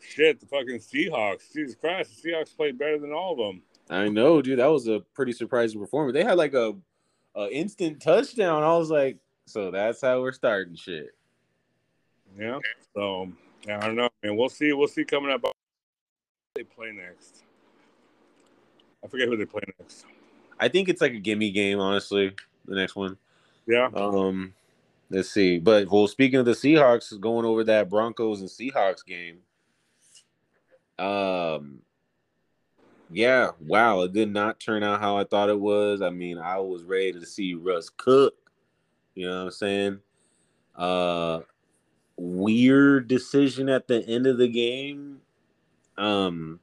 Shit, 0.00 0.40
the 0.40 0.46
fucking 0.46 0.78
Seahawks. 0.78 1.52
Jesus 1.52 1.76
Christ, 1.76 2.22
the 2.22 2.30
Seahawks 2.30 2.56
played 2.56 2.78
better 2.78 2.98
than 2.98 3.12
all 3.12 3.32
of 3.32 3.38
them. 3.38 3.62
I 3.90 4.08
know, 4.08 4.40
dude. 4.40 4.58
That 4.58 4.70
was 4.70 4.88
a 4.88 5.00
pretty 5.14 5.32
surprising 5.32 5.80
performance. 5.80 6.14
They 6.14 6.24
had 6.24 6.38
like 6.38 6.54
a, 6.54 6.74
a 7.34 7.50
instant 7.50 8.00
touchdown. 8.00 8.62
I 8.62 8.76
was 8.76 8.90
like, 8.90 9.18
so 9.46 9.70
that's 9.70 10.00
how 10.00 10.20
we're 10.20 10.32
starting 10.32 10.76
shit. 10.76 11.14
Yeah. 12.38 12.58
So 12.94 13.30
yeah, 13.66 13.78
I 13.78 13.86
don't 13.86 13.96
know, 13.96 14.08
man. 14.22 14.36
We'll 14.36 14.48
see. 14.48 14.72
We'll 14.72 14.88
see 14.88 15.04
coming 15.04 15.30
up. 15.30 15.42
They 16.54 16.64
play 16.64 16.92
next. 16.92 17.42
I 19.04 19.08
forget 19.08 19.28
who 19.28 19.36
they 19.36 19.44
play 19.44 19.62
next. 19.78 20.04
I 20.58 20.68
think 20.68 20.88
it's 20.88 21.00
like 21.00 21.12
a 21.12 21.18
gimme 21.18 21.50
game, 21.50 21.80
honestly. 21.80 22.34
The 22.66 22.74
next 22.74 22.94
one. 22.94 23.16
Yeah. 23.66 23.88
Um, 23.94 24.54
let's 25.10 25.30
see. 25.30 25.58
But 25.58 25.90
well, 25.90 26.06
speaking 26.06 26.38
of 26.38 26.46
the 26.46 26.52
Seahawks, 26.52 27.18
going 27.20 27.44
over 27.44 27.64
that 27.64 27.88
Broncos 27.90 28.40
and 28.40 28.50
Seahawks 28.50 29.04
game. 29.04 29.38
Um, 30.98 31.80
yeah, 33.12 33.50
wow, 33.60 34.02
it 34.02 34.12
did 34.12 34.32
not 34.32 34.58
turn 34.58 34.82
out 34.82 35.00
how 35.00 35.16
I 35.16 35.24
thought 35.24 35.50
it 35.50 35.60
was. 35.60 36.02
I 36.02 36.10
mean, 36.10 36.38
I 36.38 36.58
was 36.58 36.82
ready 36.84 37.12
to 37.12 37.26
see 37.26 37.54
Russ 37.54 37.90
cook. 37.90 38.34
You 39.14 39.28
know 39.28 39.38
what 39.38 39.44
I'm 39.44 39.50
saying? 39.50 39.98
Uh, 40.74 41.40
weird 42.16 43.08
decision 43.08 43.68
at 43.68 43.86
the 43.86 44.06
end 44.06 44.26
of 44.26 44.38
the 44.38 44.48
game. 44.48 45.20
Um, 45.98 46.60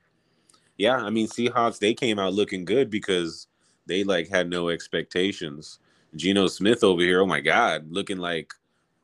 yeah, 0.77 0.97
I 0.97 1.09
mean, 1.09 1.27
Seahawks 1.27 1.79
they 1.79 1.93
came 1.93 2.17
out 2.17 2.33
looking 2.33 2.65
good 2.65 2.89
because 2.89 3.47
they 3.85 4.03
like 4.03 4.29
had 4.29 4.49
no 4.49 4.69
expectations. 4.69 5.79
Geno 6.15 6.47
Smith 6.47 6.83
over 6.83 7.01
here, 7.01 7.21
oh 7.21 7.27
my 7.27 7.41
God, 7.41 7.91
looking 7.91 8.17
like 8.17 8.53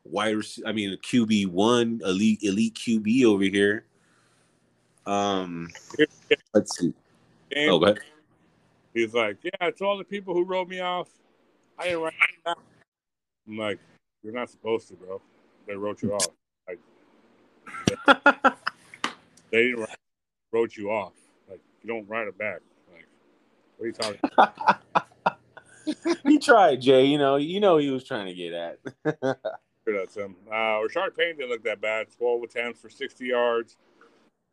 wide. 0.03 0.37
I 0.65 0.71
mean, 0.71 0.97
QB 0.97 1.47
one, 1.47 2.01
elite 2.03 2.39
elite 2.41 2.75
QB 2.75 3.25
over 3.25 3.43
here. 3.43 3.85
Um, 5.05 5.69
let's 6.53 6.79
see. 6.79 6.93
Game, 7.51 7.69
Oh, 7.69 7.79
but 7.79 7.99
He's 8.95 9.13
like, 9.13 9.37
yeah, 9.43 9.51
it's 9.61 9.81
all 9.81 9.97
the 9.97 10.05
people 10.05 10.33
who 10.33 10.45
wrote 10.45 10.69
me 10.69 10.79
off. 10.79 11.09
I 11.77 11.83
didn't 11.83 12.01
write. 12.01 12.13
I'm 12.45 13.57
like, 13.57 13.77
you're 14.23 14.33
not 14.33 14.49
supposed 14.49 14.87
to, 14.87 14.93
bro. 14.95 15.21
They 15.67 15.75
wrote 15.75 16.01
you 16.01 16.13
off. 16.13 16.27
Like, 16.65 16.79
they 19.51 19.63
didn't 19.63 19.81
write, 19.81 19.97
wrote 20.53 20.77
you 20.77 20.91
off. 20.91 21.13
Like, 21.49 21.59
you 21.83 21.89
don't 21.89 22.07
write 22.07 22.27
it 22.27 22.37
back. 22.37 22.61
Like, 22.93 23.05
what 23.75 23.83
are 23.83 23.87
you 23.87 23.93
talking? 23.93 24.19
About? 24.37 26.21
he 26.23 26.39
tried, 26.39 26.79
Jay. 26.79 27.03
You 27.03 27.17
know, 27.17 27.35
you 27.35 27.59
know 27.59 27.77
he 27.77 27.89
was 27.89 28.05
trying 28.05 28.27
to 28.27 28.33
get 28.33 28.53
at. 28.53 28.79
that's 29.85 30.15
him. 30.15 30.37
Uh, 30.49 30.79
Rashaad 30.81 31.17
Penny 31.17 31.33
didn't 31.33 31.49
look 31.49 31.63
that 31.65 31.81
bad. 31.81 32.07
12 32.17 32.43
attempts 32.43 32.79
for 32.79 32.89
60 32.89 33.25
yards. 33.25 33.75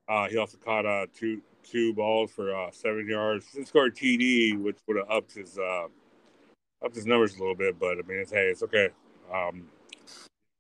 Uh, 0.09 0.29
he 0.29 0.37
also 0.37 0.59
caught 0.59 0.85
uh, 0.85 1.07
two 1.15 1.41
two 1.63 1.95
balls 1.95 2.31
for 2.31 2.55
uh, 2.55 2.71
seven 2.71 3.09
yards. 3.09 3.47
He 3.55 3.65
scored 3.65 3.97
TD, 3.97 4.61
which 4.61 4.79
would 4.87 4.97
have 4.97 5.11
upped 5.11 5.35
his 5.35 5.59
uh, 5.59 5.87
upped 6.85 6.95
his 6.95 7.07
numbers 7.07 7.37
a 7.37 7.39
little 7.39 7.55
bit. 7.55 7.79
But 7.79 7.99
I 7.99 8.03
mean, 8.07 8.19
it's 8.19 8.33
hey, 8.33 8.49
it's 8.49 8.63
okay. 8.63 8.91
Um, 9.33 9.69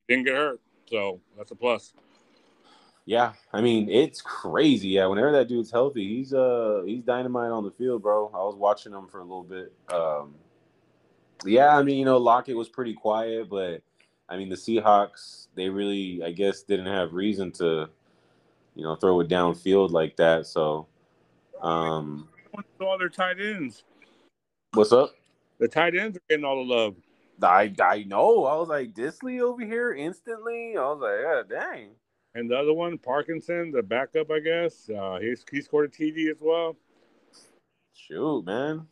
didn't 0.08 0.24
get 0.24 0.34
hurt, 0.34 0.60
so 0.86 1.20
that's 1.36 1.50
a 1.50 1.54
plus. 1.54 1.92
Yeah, 3.04 3.32
I 3.52 3.60
mean 3.60 3.88
it's 3.90 4.20
crazy. 4.20 4.88
Yeah, 4.88 5.06
whenever 5.06 5.32
that 5.32 5.48
dude's 5.48 5.70
healthy, 5.70 6.06
he's 6.06 6.32
uh 6.32 6.82
he's 6.86 7.02
dynamite 7.02 7.50
on 7.50 7.64
the 7.64 7.72
field, 7.72 8.02
bro. 8.02 8.30
I 8.32 8.38
was 8.38 8.54
watching 8.54 8.92
him 8.92 9.08
for 9.08 9.18
a 9.18 9.24
little 9.24 9.42
bit. 9.42 9.72
Um, 9.92 10.34
yeah, 11.44 11.76
I 11.76 11.82
mean 11.82 11.98
you 11.98 12.04
know 12.04 12.18
Lockett 12.18 12.56
was 12.56 12.68
pretty 12.68 12.94
quiet, 12.94 13.50
but 13.50 13.82
I 14.28 14.36
mean 14.36 14.48
the 14.48 14.56
Seahawks 14.56 15.48
they 15.56 15.68
really 15.68 16.22
I 16.22 16.30
guess 16.30 16.62
didn't 16.62 16.86
have 16.86 17.12
reason 17.12 17.50
to, 17.52 17.88
you 18.76 18.84
know, 18.84 18.94
throw 18.94 19.18
it 19.20 19.28
downfield 19.28 19.90
like 19.90 20.16
that. 20.16 20.46
So, 20.46 20.86
um, 21.62 22.28
all 22.80 22.98
their 22.98 23.08
tight 23.08 23.40
ends. 23.40 23.84
What's 24.74 24.92
up? 24.92 25.14
The 25.58 25.68
tight 25.68 25.96
ends 25.96 26.16
are 26.16 26.22
getting 26.28 26.44
all 26.44 26.56
the 26.56 26.74
love. 26.74 26.96
I 27.42 27.72
I 27.80 28.04
know. 28.04 28.44
I 28.44 28.56
was 28.56 28.68
like 28.68 28.94
Dissly 28.94 29.40
over 29.40 29.64
here 29.64 29.94
instantly. 29.94 30.76
I 30.76 30.80
was 30.80 31.00
like, 31.00 31.18
yeah, 31.22 31.42
dang. 31.60 31.90
And 32.34 32.50
the 32.50 32.56
other 32.56 32.72
one, 32.72 32.98
Parkinson, 32.98 33.70
the 33.70 33.82
backup, 33.82 34.30
I 34.30 34.40
guess, 34.40 34.88
uh, 34.90 35.18
he's 35.20 35.44
he 35.50 35.60
scored 35.60 35.86
a 35.86 35.88
TD 35.88 36.30
as 36.30 36.38
well. 36.40 36.76
Shoot, 37.94 38.44
man. 38.44 38.86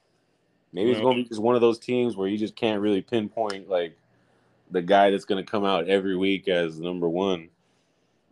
Maybe 0.72 0.92
it's 0.92 1.00
gonna 1.00 1.16
be 1.16 1.24
just 1.24 1.40
one 1.40 1.54
of 1.54 1.60
those 1.60 1.78
teams 1.78 2.16
where 2.16 2.28
you 2.28 2.38
just 2.38 2.54
can't 2.54 2.80
really 2.80 3.02
pinpoint 3.02 3.68
like 3.68 3.96
the 4.70 4.82
guy 4.82 5.10
that's 5.10 5.24
gonna 5.24 5.44
come 5.44 5.64
out 5.64 5.88
every 5.88 6.16
week 6.16 6.48
as 6.48 6.78
number 6.78 7.08
one. 7.08 7.48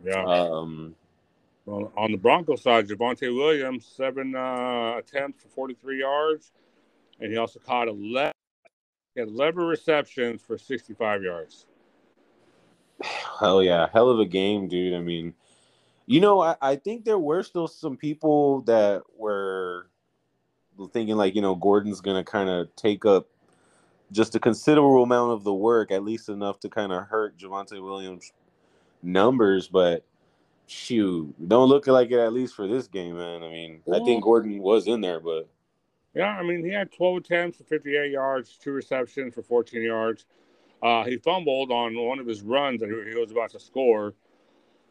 Yeah. 0.04 0.22
Um. 0.24 0.94
Well, 1.68 1.92
on 1.98 2.12
the 2.12 2.16
Broncos 2.16 2.62
side, 2.62 2.88
Javonte 2.88 3.34
Williams, 3.34 3.84
seven 3.84 4.34
uh, 4.34 4.94
attempts 4.96 5.42
for 5.42 5.50
43 5.50 6.00
yards, 6.00 6.50
and 7.20 7.30
he 7.30 7.36
also 7.36 7.60
caught 7.60 7.88
11, 7.88 8.32
11 9.16 9.62
receptions 9.62 10.40
for 10.40 10.56
65 10.56 11.22
yards. 11.22 11.66
Hell 13.38 13.62
yeah, 13.62 13.86
hell 13.92 14.08
of 14.08 14.18
a 14.18 14.24
game, 14.24 14.66
dude. 14.66 14.94
I 14.94 15.00
mean, 15.00 15.34
you 16.06 16.22
know, 16.22 16.40
I, 16.40 16.56
I 16.62 16.76
think 16.76 17.04
there 17.04 17.18
were 17.18 17.42
still 17.42 17.68
some 17.68 17.98
people 17.98 18.62
that 18.62 19.02
were 19.14 19.90
thinking 20.94 21.16
like, 21.16 21.34
you 21.34 21.42
know, 21.42 21.54
Gordon's 21.54 22.00
gonna 22.00 22.24
kind 22.24 22.48
of 22.48 22.74
take 22.76 23.04
up 23.04 23.26
just 24.10 24.34
a 24.34 24.40
considerable 24.40 25.02
amount 25.02 25.32
of 25.32 25.44
the 25.44 25.52
work, 25.52 25.90
at 25.90 26.02
least 26.02 26.30
enough 26.30 26.60
to 26.60 26.70
kind 26.70 26.92
of 26.92 27.08
hurt 27.08 27.36
Javonte 27.36 27.82
Williams' 27.82 28.32
numbers, 29.02 29.68
but 29.68 30.07
shoot, 30.68 31.34
don't 31.48 31.68
look 31.68 31.86
like 31.86 32.10
it 32.10 32.18
at 32.18 32.32
least 32.32 32.54
for 32.54 32.66
this 32.66 32.86
game, 32.86 33.16
man. 33.16 33.42
I 33.42 33.48
mean, 33.48 33.80
I 33.92 33.98
think 34.04 34.22
Gordon 34.22 34.58
was 34.58 34.86
in 34.86 35.00
there, 35.00 35.20
but 35.20 35.48
yeah, 36.14 36.36
I 36.36 36.42
mean, 36.42 36.64
he 36.64 36.70
had 36.70 36.92
12 36.92 37.18
attempts 37.18 37.58
for 37.58 37.64
58 37.64 38.10
yards, 38.10 38.58
two 38.62 38.72
receptions 38.72 39.34
for 39.34 39.42
14 39.42 39.82
yards. 39.82 40.26
Uh, 40.82 41.04
he 41.04 41.16
fumbled 41.16 41.70
on 41.70 41.96
one 41.96 42.18
of 42.18 42.26
his 42.26 42.42
runs 42.42 42.82
and 42.82 43.08
he 43.08 43.18
was 43.18 43.30
about 43.30 43.50
to 43.50 43.60
score. 43.60 44.14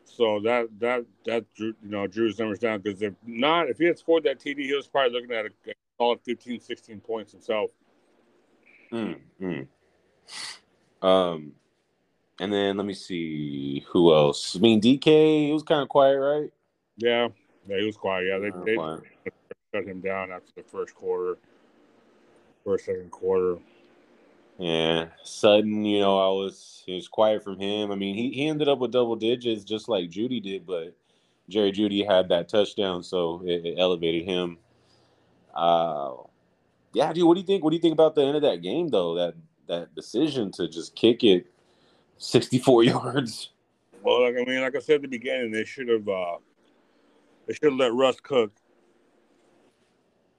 So 0.06 0.40
that 0.42 0.68
that 0.80 1.06
that 1.26 1.46
drew 1.54 1.74
you 1.84 1.90
know 1.90 2.08
drew 2.08 2.28
his 2.28 2.40
numbers 2.40 2.60
down 2.60 2.80
because 2.80 3.02
if 3.02 3.14
not 3.26 3.70
if 3.70 3.78
he 3.78 3.86
had 3.86 4.00
scored 4.00 4.24
that 4.24 4.40
TD 4.40 4.60
he 4.60 4.74
was 4.74 4.88
probably 4.88 5.12
looking 5.12 5.36
at 5.36 5.46
a, 5.46 5.50
a 5.70 5.74
solid 5.98 6.20
15, 6.24 6.62
16 6.62 7.00
points 7.02 7.34
himself. 7.34 7.72
Mm, 8.92 9.20
mm. 9.42 9.68
Um, 11.06 11.52
and 12.40 12.54
then 12.54 12.78
let 12.78 12.86
me 12.86 12.94
see 12.94 13.86
who 13.90 14.14
else. 14.14 14.56
I 14.56 14.60
mean, 14.60 14.82
DK, 14.82 15.48
he 15.48 15.54
was 15.54 15.64
kind 15.64 15.82
of 15.82 15.90
quiet, 15.90 16.18
right? 16.18 16.50
Yeah, 16.98 17.30
yeah, 17.68 17.78
he 17.78 17.86
was 17.86 17.98
quiet. 17.98 18.28
Yeah, 18.28 18.40
they, 18.40 18.66
they 18.66 18.76
quiet. 18.76 19.02
shut 19.74 19.86
him 19.86 20.02
down 20.02 20.32
after 20.32 20.52
the 20.56 20.64
first 20.64 20.96
quarter, 20.96 21.38
first 22.64 22.86
second 22.86 23.12
quarter. 23.12 23.58
Yeah, 24.58 25.08
sudden, 25.24 25.86
you 25.86 26.00
know, 26.00 26.18
I 26.18 26.30
was 26.30 26.84
it 26.88 26.94
was 26.94 27.08
quiet 27.08 27.44
from 27.44 27.60
him. 27.60 27.92
I 27.92 27.96
mean, 27.96 28.16
he, 28.16 28.32
he 28.32 28.48
ended 28.48 28.68
up 28.68 28.80
with 28.80 28.92
double 28.92 29.16
digits 29.16 29.64
just 29.64 29.88
like 29.88 30.10
Jeudy 30.10 30.42
did, 30.42 30.66
but 30.66 30.96
Jerry 31.50 31.72
Jeudy 31.72 32.06
had 32.06 32.30
that 32.30 32.50
touchdown, 32.50 33.04
so 33.04 33.42
it, 33.46 33.66
it 33.66 33.76
elevated 33.78 34.26
him. 34.26 34.58
Uh, 35.54 36.14
yeah, 36.94 37.14
dude, 37.14 37.26
what 37.26 37.36
do 37.36 37.42
you 37.42 37.46
think? 37.46 37.64
What 37.64 37.70
do 37.70 37.76
you 37.76 37.82
think 37.82 37.94
about 37.94 38.16
the 38.16 38.24
end 38.24 38.36
of 38.36 38.42
that 38.42 38.64
game 38.64 38.90
though? 38.90 39.16
That 39.16 39.36
that 39.68 39.94
decision 39.94 40.52
to 40.54 40.68
just 40.68 40.96
kick 40.96 41.24
it 41.24 41.48
sixty 42.18 42.60
four 42.60 42.84
yards. 42.84 43.52
Well, 44.04 44.24
like, 44.24 44.36
I 44.36 44.50
mean, 44.50 44.62
like 44.62 44.76
I 44.76 44.80
said 44.80 44.98
at 44.98 45.02
the 45.04 45.08
beginning, 45.08 45.52
they 45.52 45.66
should 45.66 45.90
have 45.90 46.08
uh, 46.08 46.38
they 47.46 47.54
should 47.54 47.72
have 47.72 47.74
let 47.74 47.94
Russ 47.94 48.20
cook. 48.22 48.52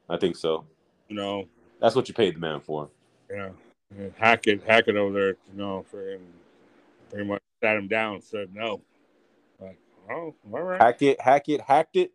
I 0.09 0.17
think 0.17 0.37
so. 0.37 0.65
You 1.09 1.17
know, 1.17 1.45
That's 1.81 1.95
what 1.95 2.09
you 2.09 2.15
paid 2.15 2.35
the 2.37 2.39
man 2.39 2.61
for. 2.61 2.89
yeah, 3.31 3.51
And 3.97 4.13
Hackett, 4.19 4.63
Hackett 4.67 4.97
over 4.97 5.13
there, 5.13 5.29
you 5.53 5.55
know, 5.55 5.85
for 5.91 6.13
him, 6.13 6.21
pretty 7.11 7.27
much 7.27 7.43
sat 7.63 7.77
him 7.77 7.89
down, 7.89 8.23
said 8.23 8.55
no. 8.55 8.81
Like, 9.61 9.79
oh, 10.11 10.35
all 10.53 10.63
right, 10.63 10.81
Hackett, 10.81 11.21
Hackett, 11.21 11.61
hacked 11.61 11.97
it. 11.97 12.13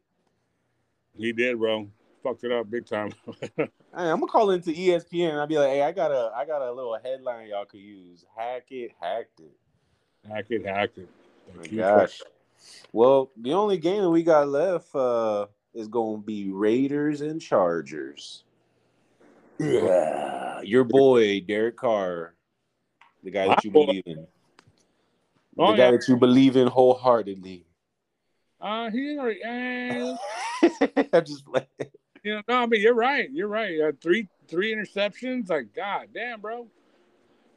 he 1.18 1.32
did, 1.34 1.60
bro. 1.60 1.88
Fucked 2.24 2.44
it 2.46 2.52
up 2.52 2.70
big 2.70 2.86
time. 2.86 3.12
Hey, 3.96 4.10
I'm 4.10 4.20
gonna 4.20 4.26
call 4.32 4.50
into 4.50 4.72
ESPN 4.72 5.30
and 5.30 5.40
I'll 5.40 5.46
be 5.46 5.60
like, 5.60 5.70
hey, 5.70 5.84
I 5.84 5.92
got 5.92 6.10
a 6.12 6.32
I 6.36 6.46
got 6.46 6.64
a 6.64 6.72
little 6.72 6.98
headline 7.04 7.48
y'all 7.50 7.66
could 7.66 7.80
use. 7.80 8.26
Hackett, 8.36 8.92
hacked 9.00 9.40
it. 9.40 9.52
Hackett, 10.28 10.66
Hackett. 10.66 11.10
Oh 11.48 11.52
my 11.56 11.62
Like, 11.62 11.70
he- 11.70 11.78
gosh. 11.78 12.22
Well, 12.92 13.30
the 13.38 13.54
only 13.54 13.78
game 13.78 14.02
that 14.02 14.10
we 14.10 14.24
got 14.24 14.48
left 14.48 14.96
uh, 14.96 15.46
is 15.76 15.88
going 15.88 16.22
to 16.22 16.26
be 16.26 16.50
Raiders 16.50 17.22
and 17.22 17.40
Chargers. 17.40 18.46
Yeah, 19.60 20.62
your 20.62 20.86
boy 20.86 21.42
Derek 21.42 21.78
Carr, 21.78 22.34
the 23.24 23.30
guy 23.30 23.48
that 23.50 23.64
you 23.64 23.70
believe 23.70 24.04
in, 24.08 24.26
Oh, 25.58 25.72
the 25.72 25.78
guy 25.78 25.86
yeah. 25.86 25.92
that 25.92 26.08
you 26.08 26.18
believe 26.18 26.56
in 26.56 26.68
wholeheartedly. 26.68 27.66
Uh, 28.60 28.90
he 28.90 29.18
already. 29.20 29.42
Eh, 30.64 31.04
I'm 31.14 31.26
just 31.26 31.48
like, 31.48 31.68
you 32.24 32.36
know, 32.36 32.42
no, 32.48 32.56
I 32.56 32.66
mean 32.66 32.82
you're 32.82 32.94
right. 32.94 33.30
You're 33.32 33.48
right. 33.48 33.80
Uh, 33.80 33.92
three 34.02 34.28
three 34.48 34.74
interceptions. 34.74 35.50
Like, 35.50 35.74
god 35.76 36.08
damn, 36.14 36.42
bro. 36.42 36.68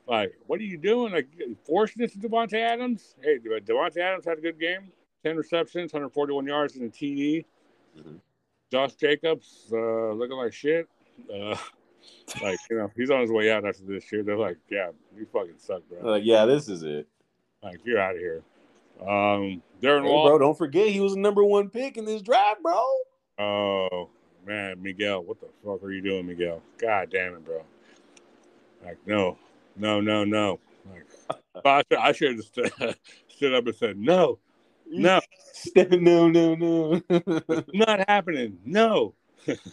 Like, 0.07 0.35
what 0.47 0.61
are 0.61 0.65
you 0.65 0.77
doing? 0.79 1.13
Like, 1.13 1.29
forcing 1.65 2.01
this 2.03 2.13
to 2.13 2.19
Davante 2.19 2.55
Adams? 2.55 3.17
Hey, 3.21 3.39
Davante 3.39 3.99
Adams 3.99 4.25
had 4.25 4.39
a 4.39 4.41
good 4.41 4.61
game. 4.61 4.93
Ten 5.25 5.37
receptions, 5.37 5.93
141 5.93 6.47
yards, 6.47 6.77
and 6.77 6.85
a 6.85 6.89
TD. 6.89 7.45
Mhm. 7.99 8.21
Josh 8.71 8.95
Jacobs 8.95 9.69
uh, 9.73 10.13
looking 10.13 10.37
like 10.37 10.53
shit. 10.53 10.89
Uh, 11.33 11.57
like, 12.43 12.59
you 12.71 12.77
know, 12.77 12.91
he's 12.97 13.11
on 13.11 13.21
his 13.21 13.33
way 13.33 13.51
out 13.51 13.65
after 13.67 13.85
this 13.85 14.11
year. 14.13 14.23
They're 14.23 14.37
like, 14.37 14.59
yeah, 14.71 14.91
you 15.17 15.27
fucking 15.33 15.59
suck, 15.59 15.83
bro. 15.89 16.09
like, 16.09 16.25
yeah, 16.25 16.45
this 16.45 16.69
is 16.69 16.85
it. 16.85 17.09
Like, 17.63 17.81
you're 17.85 17.99
out 17.99 18.15
of 18.15 18.21
here. 18.21 18.43
Um, 19.01 19.63
Darren 19.83 20.05
Hey, 20.05 20.09
Waller. 20.11 20.31
bro, 20.31 20.39
don't 20.39 20.57
forget 20.59 20.89
he 20.89 21.01
was 21.01 21.15
the 21.15 21.21
number 21.21 21.43
one 21.45 21.69
pick 21.69 21.97
in 21.97 22.05
this 22.05 22.23
draft, 22.23 22.63
bro. 22.63 22.81
Oh 23.39 24.09
man, 24.47 24.83
Miguel, 24.83 25.23
what 25.25 25.41
the 25.41 25.49
fuck 25.65 25.83
are 25.83 25.93
you 25.93 26.01
doing, 26.01 26.27
Miguel? 26.27 26.63
God 26.79 27.11
damn 27.11 27.35
it, 27.35 27.45
bro! 27.45 27.63
Like, 28.85 28.99
no, 29.07 29.37
no, 29.77 30.01
no, 30.01 30.25
no. 30.25 30.61
Like, 31.65 31.87
I 31.99 32.13
should, 32.13 32.37
have 32.37 32.45
st- 32.45 32.97
stood 33.29 33.55
up 33.55 33.67
and 33.67 33.75
said, 33.75 33.99
no, 33.99 34.39
no, 34.87 35.21
no, 35.77 36.29
no, 36.29 36.55
no. 36.55 37.03
not 37.73 38.09
happening, 38.09 38.59
no. 38.65 39.15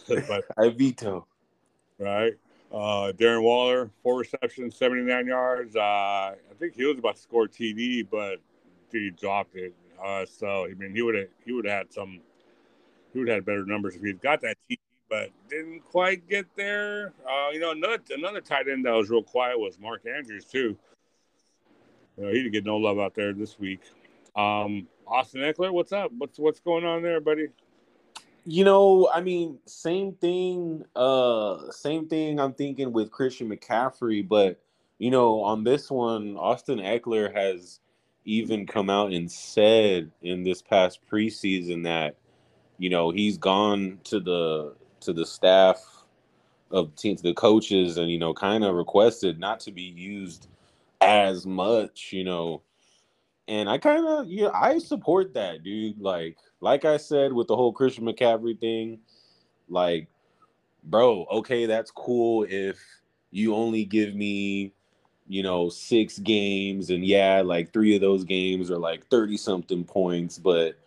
but 0.08 0.44
I 0.56 0.68
veto. 0.68 1.26
right, 1.98 2.34
uh, 2.72 3.12
Darren 3.12 3.42
Waller, 3.42 3.90
four 4.02 4.18
receptions, 4.18 4.76
seventy 4.76 5.02
nine 5.02 5.26
yards. 5.26 5.76
Uh, 5.76 5.80
I 5.80 6.34
think 6.58 6.74
he 6.74 6.84
was 6.84 6.98
about 6.98 7.16
to 7.16 7.22
score 7.22 7.46
TD, 7.46 8.08
but 8.10 8.38
he 8.92 9.10
dropped 9.10 9.56
it. 9.56 9.74
Uh, 10.02 10.26
so 10.26 10.66
I 10.66 10.74
mean, 10.74 10.94
he 10.94 11.02
would 11.02 11.14
have 11.14 11.28
he 11.44 11.52
would 11.52 11.64
have 11.66 11.86
had 11.86 11.92
some. 11.92 12.20
Would 13.14 13.28
had 13.28 13.44
better 13.44 13.64
numbers 13.64 13.94
if 13.96 14.02
he'd 14.02 14.20
got 14.20 14.40
that 14.40 14.56
TD, 14.68 14.78
but 15.08 15.30
didn't 15.48 15.80
quite 15.80 16.28
get 16.28 16.46
there. 16.56 17.12
Uh, 17.28 17.50
you 17.52 17.60
know, 17.60 17.70
another 17.70 17.98
another 18.10 18.40
tight 18.40 18.68
end 18.68 18.84
that 18.84 18.92
was 18.92 19.10
real 19.10 19.22
quiet 19.22 19.58
was 19.58 19.78
Mark 19.78 20.02
Andrews 20.06 20.44
too. 20.44 20.76
You 22.16 22.24
know, 22.24 22.28
he 22.30 22.38
didn't 22.38 22.52
get 22.52 22.64
no 22.64 22.76
love 22.76 22.98
out 22.98 23.14
there 23.14 23.32
this 23.32 23.58
week. 23.58 23.80
Um, 24.36 24.88
Austin 25.06 25.40
Ekeler, 25.42 25.72
what's 25.72 25.92
up? 25.92 26.10
What's 26.16 26.38
what's 26.38 26.60
going 26.60 26.84
on 26.84 27.02
there, 27.02 27.20
buddy? 27.20 27.48
You 28.46 28.64
know, 28.64 29.08
I 29.12 29.20
mean, 29.20 29.58
same 29.66 30.14
thing. 30.14 30.84
Uh, 30.94 31.70
same 31.70 32.08
thing. 32.08 32.38
I'm 32.38 32.52
thinking 32.52 32.92
with 32.92 33.10
Christian 33.10 33.48
McCaffrey, 33.48 34.26
but 34.26 34.60
you 34.98 35.10
know, 35.10 35.40
on 35.40 35.64
this 35.64 35.90
one, 35.90 36.36
Austin 36.36 36.78
Ekeler 36.78 37.34
has 37.34 37.80
even 38.24 38.66
come 38.66 38.90
out 38.90 39.12
and 39.12 39.30
said 39.30 40.10
in 40.22 40.42
this 40.42 40.62
past 40.62 41.00
preseason 41.10 41.84
that 41.84 42.16
you 42.78 42.90
know 42.90 43.10
he's 43.10 43.38
gone 43.38 43.98
to 44.04 44.20
the 44.20 44.74
to 45.00 45.12
the 45.12 45.26
staff 45.26 46.04
of 46.70 46.94
teams, 46.96 47.22
the 47.22 47.34
coaches, 47.34 47.98
and 47.98 48.10
you 48.10 48.18
know, 48.18 48.34
kind 48.34 48.64
of 48.64 48.74
requested 48.74 49.38
not 49.38 49.60
to 49.60 49.70
be 49.70 49.82
used 49.82 50.48
as 51.00 51.46
much, 51.46 52.12
you 52.12 52.24
know. 52.24 52.62
And 53.46 53.68
I 53.68 53.78
kind 53.78 54.06
of, 54.06 54.26
yeah, 54.26 54.48
I 54.54 54.78
support 54.78 55.34
that, 55.34 55.62
dude. 55.62 56.00
Like, 56.00 56.36
like 56.60 56.84
I 56.84 56.96
said 56.96 57.32
with 57.32 57.46
the 57.46 57.56
whole 57.56 57.72
Christian 57.72 58.04
McCaffrey 58.04 58.58
thing, 58.58 58.98
like, 59.68 60.08
bro, 60.82 61.26
okay, 61.30 61.66
that's 61.66 61.90
cool 61.90 62.44
if 62.48 62.78
you 63.30 63.54
only 63.54 63.84
give 63.84 64.14
me, 64.14 64.72
you 65.28 65.42
know, 65.42 65.68
six 65.68 66.18
games, 66.18 66.90
and 66.90 67.04
yeah, 67.04 67.42
like 67.42 67.72
three 67.72 67.94
of 67.94 68.00
those 68.00 68.24
games 68.24 68.70
are 68.70 68.78
like 68.78 69.06
thirty 69.06 69.36
something 69.36 69.84
points, 69.84 70.38
but 70.38 70.78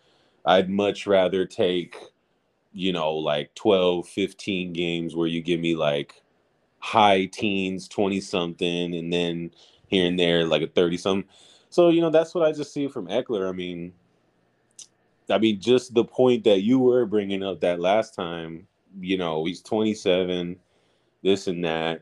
I'd 0.48 0.70
much 0.70 1.06
rather 1.06 1.44
take, 1.44 1.94
you 2.72 2.90
know, 2.90 3.14
like 3.14 3.54
12, 3.54 4.08
15 4.08 4.72
games 4.72 5.14
where 5.14 5.26
you 5.28 5.42
give 5.42 5.60
me 5.60 5.76
like 5.76 6.22
high 6.78 7.26
teens, 7.26 7.86
20 7.86 8.18
something, 8.22 8.94
and 8.94 9.12
then 9.12 9.50
here 9.88 10.06
and 10.06 10.18
there 10.18 10.46
like 10.46 10.62
a 10.62 10.66
30 10.66 10.96
something. 10.96 11.30
So, 11.68 11.90
you 11.90 12.00
know, 12.00 12.08
that's 12.08 12.34
what 12.34 12.46
I 12.46 12.52
just 12.52 12.72
see 12.72 12.88
from 12.88 13.08
Ekeler. 13.08 13.46
I 13.46 13.52
mean, 13.52 13.92
I 15.28 15.36
mean, 15.36 15.60
just 15.60 15.92
the 15.92 16.04
point 16.04 16.44
that 16.44 16.62
you 16.62 16.78
were 16.78 17.04
bringing 17.04 17.42
up 17.42 17.60
that 17.60 17.78
last 17.78 18.14
time, 18.14 18.66
you 18.98 19.18
know, 19.18 19.44
he's 19.44 19.60
27, 19.60 20.56
this 21.22 21.46
and 21.46 21.62
that. 21.66 22.00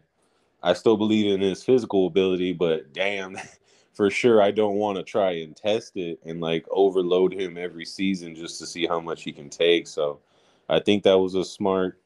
I 0.62 0.72
still 0.74 0.96
believe 0.96 1.32
in 1.32 1.40
his 1.40 1.64
physical 1.64 2.06
ability, 2.06 2.52
but 2.52 2.92
damn, 2.92 3.36
for 3.96 4.10
sure, 4.10 4.42
I 4.42 4.50
don't 4.50 4.74
want 4.74 4.98
to 4.98 5.02
try 5.02 5.32
and 5.38 5.56
test 5.56 5.96
it 5.96 6.20
and 6.26 6.38
like 6.38 6.66
overload 6.70 7.32
him 7.32 7.56
every 7.56 7.86
season 7.86 8.34
just 8.34 8.58
to 8.60 8.66
see 8.66 8.86
how 8.86 9.00
much 9.00 9.22
he 9.22 9.32
can 9.32 9.48
take. 9.48 9.86
So 9.86 10.20
I 10.68 10.80
think 10.80 11.02
that 11.04 11.18
was 11.18 11.34
a 11.34 11.44
smart 11.44 11.98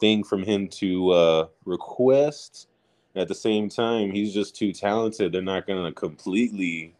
thing 0.00 0.24
from 0.24 0.42
him 0.42 0.66
to 0.68 1.10
uh, 1.10 1.46
request. 1.66 2.68
At 3.14 3.28
the 3.28 3.34
same 3.34 3.68
time, 3.68 4.10
he's 4.12 4.32
just 4.32 4.56
too 4.56 4.72
talented. 4.72 5.30
They're 5.30 5.42
not 5.42 5.66
going 5.66 5.84
to 5.84 5.92
completely, 5.92 6.94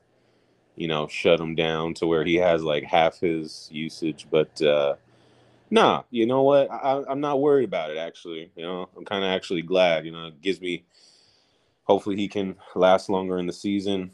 you 0.77 0.87
know, 0.87 1.09
shut 1.09 1.41
him 1.41 1.55
down 1.55 1.95
to 1.95 2.07
where 2.07 2.25
he 2.25 2.35
has 2.35 2.63
like 2.63 2.85
half 2.85 3.21
his 3.21 3.71
usage. 3.73 4.27
But 4.31 4.61
uh, 4.61 4.97
nah, 5.71 6.03
you 6.11 6.27
know 6.27 6.43
what? 6.43 6.71
I, 6.71 7.03
I'm 7.09 7.21
not 7.21 7.41
worried 7.41 7.65
about 7.65 7.91
it. 7.91 7.97
Actually, 7.97 8.51
you 8.55 8.65
know, 8.65 8.87
I'm 8.99 9.07
kind 9.07 9.25
of 9.25 9.31
actually 9.31 9.63
glad. 9.63 10.05
You 10.05 10.13
know, 10.13 10.27
it 10.27 10.43
gives 10.43 10.61
me 10.61 10.85
hopefully 11.91 12.15
he 12.15 12.29
can 12.29 12.55
last 12.77 13.09
longer 13.09 13.39
in 13.39 13.47
the 13.47 13.53
season. 13.53 14.11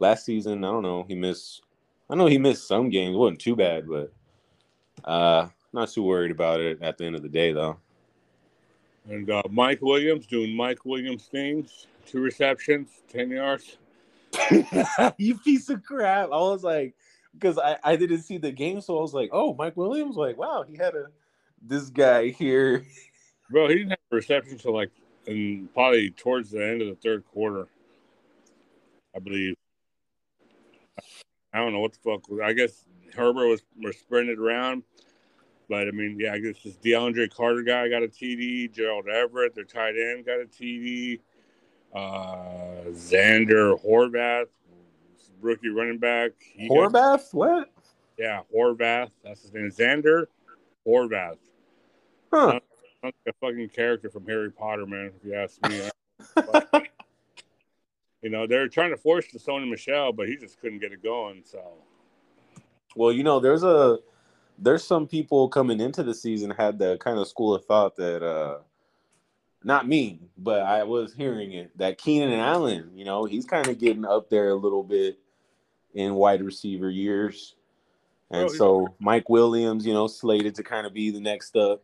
Last 0.00 0.24
season, 0.24 0.64
I 0.64 0.68
don't 0.68 0.82
know, 0.82 1.04
he 1.06 1.14
missed 1.14 1.62
I 2.10 2.16
know 2.16 2.26
he 2.26 2.38
missed 2.38 2.66
some 2.66 2.90
games. 2.90 3.14
It 3.14 3.18
wasn't 3.18 3.40
too 3.40 3.54
bad, 3.54 3.88
but 3.88 4.12
uh 5.04 5.48
not 5.72 5.90
too 5.90 6.02
worried 6.02 6.32
about 6.32 6.60
it 6.60 6.82
at 6.82 6.98
the 6.98 7.04
end 7.04 7.14
of 7.14 7.22
the 7.22 7.28
day 7.28 7.52
though. 7.52 7.78
And 9.08 9.30
uh, 9.30 9.42
Mike 9.48 9.80
Williams 9.80 10.26
doing 10.26 10.56
Mike 10.56 10.84
Williams 10.84 11.26
things, 11.26 11.86
two 12.04 12.20
receptions, 12.20 12.88
ten 13.08 13.30
yards. 13.30 13.76
you 15.16 15.38
piece 15.38 15.70
of 15.70 15.82
crap. 15.84 16.26
I 16.26 16.36
was 16.36 16.62
like, 16.62 16.94
because 17.32 17.58
I, 17.58 17.78
I 17.84 17.96
didn't 17.96 18.22
see 18.22 18.38
the 18.38 18.50
game, 18.52 18.80
so 18.80 18.98
I 18.98 19.00
was 19.00 19.14
like, 19.14 19.30
oh, 19.32 19.54
Mike 19.54 19.76
Williams, 19.76 20.16
like, 20.16 20.36
wow, 20.36 20.64
he 20.68 20.76
had 20.76 20.94
a 20.94 21.06
this 21.62 21.88
guy 21.88 22.28
here. 22.28 22.84
Bro, 23.50 23.68
he 23.68 23.74
didn't 23.76 23.90
have 23.90 23.98
a 24.12 24.16
reception 24.16 24.54
until 24.54 24.74
like 24.74 24.90
and 25.28 25.72
probably 25.74 26.10
towards 26.10 26.50
the 26.50 26.64
end 26.64 26.82
of 26.82 26.88
the 26.88 26.96
third 26.96 27.24
quarter, 27.26 27.68
I 29.14 29.18
believe. 29.18 29.54
I 31.52 31.58
don't 31.58 31.72
know 31.72 31.80
what 31.80 31.92
the 31.92 31.98
fuck. 31.98 32.28
Was, 32.28 32.40
I 32.42 32.52
guess 32.52 32.84
Herbert 33.14 33.46
was 33.46 33.62
was 33.80 33.96
it 34.10 34.38
around, 34.38 34.82
but 35.68 35.86
I 35.86 35.90
mean, 35.90 36.16
yeah, 36.18 36.32
I 36.32 36.38
guess 36.38 36.56
this 36.64 36.76
DeAndre 36.76 37.30
Carter 37.30 37.62
guy 37.62 37.88
got 37.88 38.02
a 38.02 38.08
TD. 38.08 38.72
Gerald 38.72 39.06
Everett, 39.08 39.54
their 39.54 39.64
tight 39.64 39.94
end, 39.96 40.26
got 40.26 40.40
a 40.40 40.46
TD. 40.46 41.20
Uh, 41.94 42.90
Zander 42.90 43.82
Horvath, 43.82 44.46
rookie 45.40 45.68
running 45.68 45.98
back. 45.98 46.32
Horvath, 46.70 46.92
got, 46.92 47.34
what? 47.34 47.70
Yeah, 48.18 48.42
Horvath. 48.54 49.10
That's 49.24 49.42
his 49.42 49.52
name. 49.52 49.70
Zander 49.70 50.26
Horvath. 50.86 51.38
Huh 52.32 52.60
like 53.02 53.14
a 53.26 53.32
fucking 53.40 53.68
character 53.70 54.10
from 54.10 54.26
Harry 54.26 54.50
Potter, 54.50 54.86
man. 54.86 55.12
If 55.16 55.24
you 55.24 55.34
ask 55.34 55.60
me. 55.68 55.90
you 58.22 58.30
know, 58.30 58.46
they're 58.46 58.68
trying 58.68 58.90
to 58.90 58.96
force 58.96 59.26
the 59.32 59.38
Sony 59.38 59.68
Michel, 59.68 60.12
but 60.12 60.28
he 60.28 60.36
just 60.36 60.60
couldn't 60.60 60.80
get 60.80 60.92
it 60.92 61.02
going. 61.02 61.42
So, 61.44 61.62
well, 62.96 63.12
you 63.12 63.22
know, 63.22 63.40
there's 63.40 63.62
a 63.62 63.98
there's 64.58 64.84
some 64.84 65.06
people 65.06 65.48
coming 65.48 65.80
into 65.80 66.02
the 66.02 66.14
season 66.14 66.50
had 66.50 66.78
the 66.78 66.98
kind 66.98 67.18
of 67.18 67.28
school 67.28 67.54
of 67.54 67.64
thought 67.64 67.96
that 67.96 68.22
uh 68.24 68.58
not 69.64 69.88
me, 69.88 70.20
but 70.36 70.62
I 70.62 70.84
was 70.84 71.12
hearing 71.14 71.52
it 71.52 71.76
that 71.78 71.98
Keenan 71.98 72.32
Allen, 72.32 72.90
you 72.94 73.04
know, 73.04 73.24
he's 73.24 73.44
kind 73.44 73.68
of 73.68 73.78
getting 73.78 74.04
up 74.04 74.30
there 74.30 74.50
a 74.50 74.54
little 74.54 74.84
bit 74.84 75.18
in 75.94 76.14
wide 76.14 76.42
receiver 76.42 76.90
years. 76.90 77.54
And 78.30 78.44
oh, 78.44 78.52
so 78.52 78.94
Mike 79.00 79.28
Williams, 79.28 79.86
you 79.86 79.92
know, 79.92 80.06
slated 80.06 80.54
to 80.56 80.62
kind 80.62 80.86
of 80.86 80.92
be 80.94 81.10
the 81.10 81.20
next 81.20 81.56
up. 81.56 81.82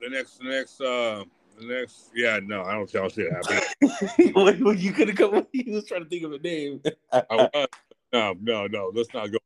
The 0.00 0.08
next, 0.08 0.38
the 0.38 0.44
next, 0.44 0.80
uh, 0.80 1.24
the 1.58 1.66
next, 1.66 2.10
yeah, 2.14 2.40
no, 2.42 2.62
I 2.62 2.72
don't 2.72 2.88
see, 2.88 2.98
I 2.98 3.00
don't 3.02 3.12
see 3.12 3.22
it 3.22 3.32
happening. 3.32 4.32
well, 4.64 4.74
you 4.74 4.92
could 4.92 5.08
have 5.08 5.16
come. 5.16 5.46
He 5.52 5.70
was 5.70 5.86
trying 5.86 6.04
to 6.04 6.08
think 6.08 6.24
of 6.24 6.32
a 6.32 6.38
name. 6.38 6.82
I 7.12 7.22
was, 7.30 7.66
no, 8.12 8.34
no, 8.40 8.66
no. 8.66 8.92
Let's 8.94 9.12
not 9.12 9.30
go. 9.30 9.38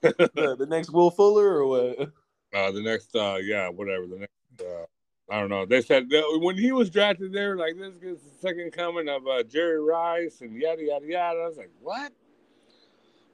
the, 0.00 0.56
the, 0.58 0.66
next 0.66 0.90
Will 0.90 1.10
Fuller 1.10 1.62
or 1.62 1.66
what? 1.66 2.12
Uh, 2.54 2.70
the 2.70 2.82
next, 2.82 3.14
uh, 3.16 3.38
yeah, 3.42 3.68
whatever. 3.68 4.06
The 4.06 4.18
next, 4.18 4.60
uh, 4.60 4.84
I 5.30 5.40
don't 5.40 5.48
know. 5.48 5.66
They 5.66 5.80
said 5.80 6.10
that 6.10 6.38
when 6.42 6.56
he 6.56 6.70
was 6.72 6.90
drafted, 6.90 7.32
there 7.32 7.56
like 7.56 7.76
this 7.76 7.94
is 7.94 8.22
the 8.22 8.38
second 8.40 8.72
coming 8.72 9.08
of 9.08 9.26
uh, 9.26 9.42
Jerry 9.42 9.80
Rice 9.80 10.42
and 10.42 10.54
yada 10.60 10.82
yada 10.82 11.06
yada. 11.06 11.40
I 11.40 11.48
was 11.48 11.56
like, 11.56 11.70
what? 11.80 12.12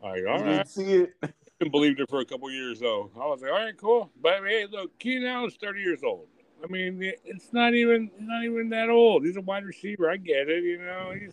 All 0.02 0.12
right, 0.12 0.26
all 0.26 0.38
you 0.38 0.44
right. 0.44 0.68
see 0.68 0.92
it. 0.92 1.14
I 1.22 1.68
believed 1.68 2.00
it 2.00 2.08
for 2.08 2.20
a 2.20 2.24
couple 2.24 2.50
years 2.50 2.80
though. 2.80 3.10
I 3.16 3.26
was 3.26 3.42
like, 3.42 3.50
all 3.50 3.58
right, 3.58 3.76
cool. 3.76 4.10
But 4.22 4.34
I 4.34 4.40
mean, 4.40 4.50
hey, 4.50 4.66
look, 4.70 4.98
Keenan 4.98 5.28
Allen's 5.28 5.56
thirty 5.56 5.80
years 5.80 6.02
old. 6.02 6.28
I 6.62 6.66
mean, 6.68 7.00
it's 7.24 7.52
not 7.52 7.74
even 7.74 8.10
not 8.18 8.44
even 8.44 8.68
that 8.70 8.90
old. 8.90 9.24
He's 9.24 9.36
a 9.36 9.40
wide 9.40 9.64
receiver. 9.64 10.10
I 10.10 10.16
get 10.16 10.48
it. 10.48 10.62
You 10.62 10.78
know, 10.78 11.12
he's 11.18 11.32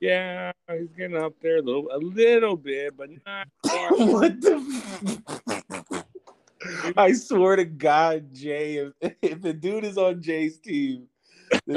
yeah, 0.00 0.52
he's 0.70 0.92
getting 0.96 1.16
up 1.16 1.34
there 1.42 1.56
a 1.56 1.62
little, 1.62 1.88
a 1.92 1.98
little 1.98 2.56
bit, 2.56 2.96
but 2.96 3.10
not. 3.26 3.48
what 3.64 4.40
the? 4.40 5.22
I 6.96 7.12
swear 7.12 7.56
to 7.56 7.64
God, 7.64 8.32
Jay, 8.32 8.76
if, 8.76 8.92
if 9.22 9.42
the 9.42 9.52
dude 9.52 9.84
is 9.84 9.98
on 9.98 10.22
Jay's 10.22 10.58
team, 10.58 11.08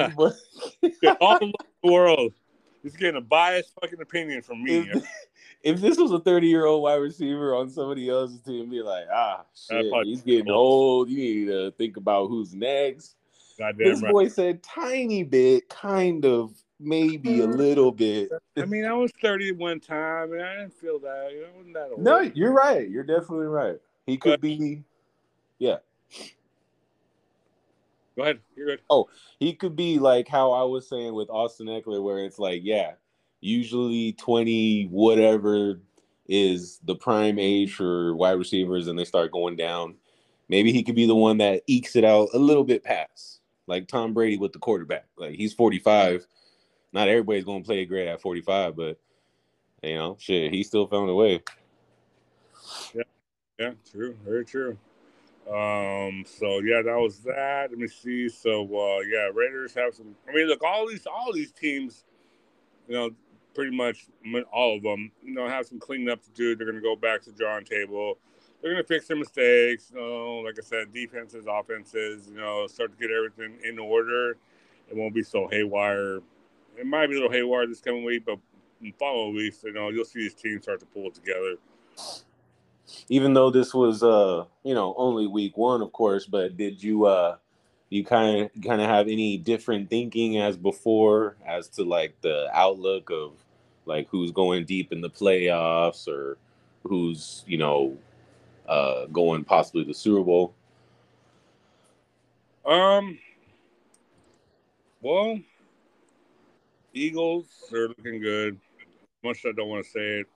all 1.19 1.39
the 1.39 1.53
world, 1.83 2.33
he's 2.83 2.95
getting 2.95 3.17
a 3.17 3.21
biased 3.21 3.73
fucking 3.81 4.01
opinion 4.01 4.43
from 4.43 4.63
me. 4.63 4.87
If, 4.93 5.03
if 5.63 5.79
this 5.79 5.97
was 5.97 6.11
a 6.11 6.19
30 6.19 6.47
year 6.47 6.65
old 6.65 6.83
wide 6.83 6.95
receiver 6.95 7.55
on 7.55 7.69
somebody 7.69 8.09
else's 8.09 8.41
team, 8.41 8.69
be 8.69 8.81
like, 8.81 9.05
ah, 9.13 9.45
shit, 9.55 9.85
he's 10.03 10.21
getting 10.21 10.51
old. 10.51 11.09
You 11.09 11.17
need 11.17 11.45
to 11.47 11.71
think 11.71 11.97
about 11.97 12.27
who's 12.27 12.53
next. 12.53 13.15
Goddamn 13.57 13.87
this 13.87 14.01
right. 14.01 14.11
boy 14.11 14.27
said 14.27 14.63
tiny 14.63 15.23
bit, 15.23 15.69
kind 15.69 16.25
of, 16.25 16.51
maybe 16.79 17.41
a 17.41 17.45
little 17.45 17.91
bit. 17.91 18.31
I 18.57 18.65
mean, 18.65 18.85
I 18.85 18.93
was 18.93 19.11
30 19.21 19.53
one 19.53 19.79
time, 19.79 20.33
and 20.33 20.41
I 20.41 20.55
didn't 20.57 20.73
feel 20.73 20.99
that. 20.99 21.29
You 21.31 21.45
I 21.45 21.57
wasn't 21.57 21.73
that 21.75 21.89
old. 21.91 22.01
No, 22.01 22.19
you're 22.19 22.53
right. 22.53 22.89
You're 22.89 23.03
definitely 23.03 23.47
right. 23.47 23.77
He 24.05 24.17
could 24.17 24.31
but, 24.31 24.41
be, 24.41 24.83
yeah. 25.59 25.77
Go 28.15 28.23
ahead. 28.23 28.39
You're 28.55 28.67
good. 28.67 28.81
Oh, 28.89 29.07
he 29.39 29.53
could 29.53 29.75
be 29.75 29.99
like 29.99 30.27
how 30.27 30.51
I 30.51 30.63
was 30.63 30.87
saying 30.87 31.13
with 31.13 31.29
Austin 31.29 31.67
Ekeler, 31.67 32.03
where 32.03 32.25
it's 32.25 32.39
like, 32.39 32.61
yeah, 32.63 32.93
usually 33.41 34.13
20 34.13 34.85
whatever 34.85 35.81
is 36.27 36.79
the 36.85 36.95
prime 36.95 37.37
age 37.37 37.73
for 37.73 38.15
wide 38.15 38.37
receivers 38.37 38.87
and 38.87 38.97
they 38.97 39.03
start 39.03 39.31
going 39.31 39.55
down. 39.55 39.95
Maybe 40.47 40.71
he 40.71 40.83
could 40.83 40.95
be 40.95 41.07
the 41.07 41.15
one 41.15 41.37
that 41.39 41.63
ekes 41.67 41.95
it 41.95 42.05
out 42.05 42.29
a 42.33 42.37
little 42.37 42.63
bit 42.63 42.83
past, 42.83 43.41
like 43.67 43.87
Tom 43.87 44.13
Brady 44.13 44.37
with 44.37 44.53
the 44.53 44.59
quarterback. 44.59 45.05
Like 45.17 45.35
he's 45.35 45.53
45. 45.53 46.25
Not 46.93 47.07
everybody's 47.07 47.45
going 47.45 47.63
to 47.63 47.65
play 47.65 47.85
great 47.85 48.07
at 48.07 48.21
45, 48.21 48.75
but 48.75 48.99
you 49.81 49.95
know, 49.95 50.17
shit, 50.19 50.53
he 50.53 50.63
still 50.63 50.87
found 50.87 51.09
a 51.09 51.15
way. 51.15 51.41
Yeah, 52.93 53.03
yeah, 53.59 53.71
true, 53.89 54.15
very 54.25 54.45
true. 54.45 54.77
Um, 55.47 56.23
so 56.25 56.59
yeah, 56.59 56.81
that 56.83 56.97
was 56.97 57.19
that. 57.19 57.67
Let 57.71 57.79
me 57.79 57.87
see. 57.87 58.29
So 58.29 58.63
uh, 58.63 58.99
yeah, 59.01 59.29
Raiders 59.33 59.73
have 59.73 59.95
some. 59.95 60.15
I 60.29 60.33
mean, 60.33 60.47
look, 60.47 60.63
all 60.63 60.87
these 60.87 61.07
all 61.07 61.33
these 61.33 61.51
teams, 61.51 62.03
you 62.87 62.95
know, 62.95 63.09
pretty 63.53 63.75
much 63.75 64.07
all 64.51 64.77
of 64.77 64.83
them, 64.83 65.11
you 65.23 65.33
know, 65.33 65.47
have 65.47 65.65
some 65.65 65.79
cleaning 65.79 66.09
up 66.09 66.21
to 66.23 66.29
do. 66.31 66.55
They're 66.55 66.65
going 66.65 66.77
to 66.77 66.81
go 66.81 66.95
back 66.95 67.21
to 67.23 67.31
the 67.31 67.37
drawing 67.37 67.65
table. 67.65 68.17
They're 68.61 68.71
going 68.71 68.83
to 68.83 68.87
fix 68.87 69.07
their 69.07 69.17
mistakes. 69.17 69.91
You 69.93 69.99
know, 69.99 70.43
like 70.45 70.55
I 70.59 70.61
said, 70.63 70.93
defenses, 70.93 71.45
offenses, 71.49 72.27
you 72.29 72.39
know, 72.39 72.67
start 72.67 72.91
to 72.91 72.97
get 72.97 73.13
everything 73.15 73.57
in 73.63 73.79
order. 73.79 74.37
It 74.89 74.95
won't 74.95 75.13
be 75.13 75.23
so 75.23 75.47
haywire. 75.47 76.19
It 76.77 76.85
might 76.85 77.07
be 77.07 77.13
a 77.13 77.21
little 77.21 77.31
haywire 77.31 77.67
this 77.67 77.81
coming 77.81 78.03
week, 78.03 78.23
but 78.25 78.37
in 78.81 78.93
following 78.93 79.35
weeks, 79.35 79.63
you 79.63 79.73
know, 79.73 79.89
you'll 79.89 80.05
see 80.05 80.19
these 80.19 80.33
teams 80.33 80.63
start 80.63 80.79
to 80.79 80.85
pull 80.85 81.11
together. 81.11 81.55
Even 83.09 83.33
though 83.33 83.49
this 83.49 83.73
was, 83.73 84.03
uh, 84.03 84.45
you 84.63 84.73
know, 84.73 84.93
only 84.97 85.27
week 85.27 85.57
one, 85.57 85.81
of 85.81 85.91
course, 85.91 86.25
but 86.25 86.57
did 86.57 86.81
you, 86.81 87.05
uh, 87.05 87.37
you 87.91 88.05
kind 88.05 88.43
of 88.43 88.63
kind 88.63 88.81
of 88.81 88.87
have 88.89 89.09
any 89.09 89.37
different 89.37 89.89
thinking 89.89 90.39
as 90.39 90.55
before 90.55 91.35
as 91.45 91.67
to 91.67 91.83
like 91.83 92.15
the 92.21 92.49
outlook 92.53 93.11
of 93.11 93.33
like 93.85 94.07
who's 94.09 94.31
going 94.31 94.65
deep 94.65 94.93
in 94.93 95.01
the 95.01 95.09
playoffs 95.09 96.07
or 96.07 96.37
who's 96.83 97.43
you 97.45 97.57
know 97.57 97.95
uh 98.67 99.05
going 99.07 99.43
possibly 99.43 99.83
the 99.83 99.93
Super 99.93 100.23
Bowl? 100.23 100.53
Um. 102.65 103.19
Well, 105.01 105.39
Eagles 106.93 107.47
they're 107.71 107.89
looking 107.89 108.21
good. 108.21 108.57
Much 109.21 109.45
I 109.45 109.51
don't 109.51 109.67
want 109.67 109.83
to 109.83 109.91
say 109.91 110.19
it, 110.21 110.27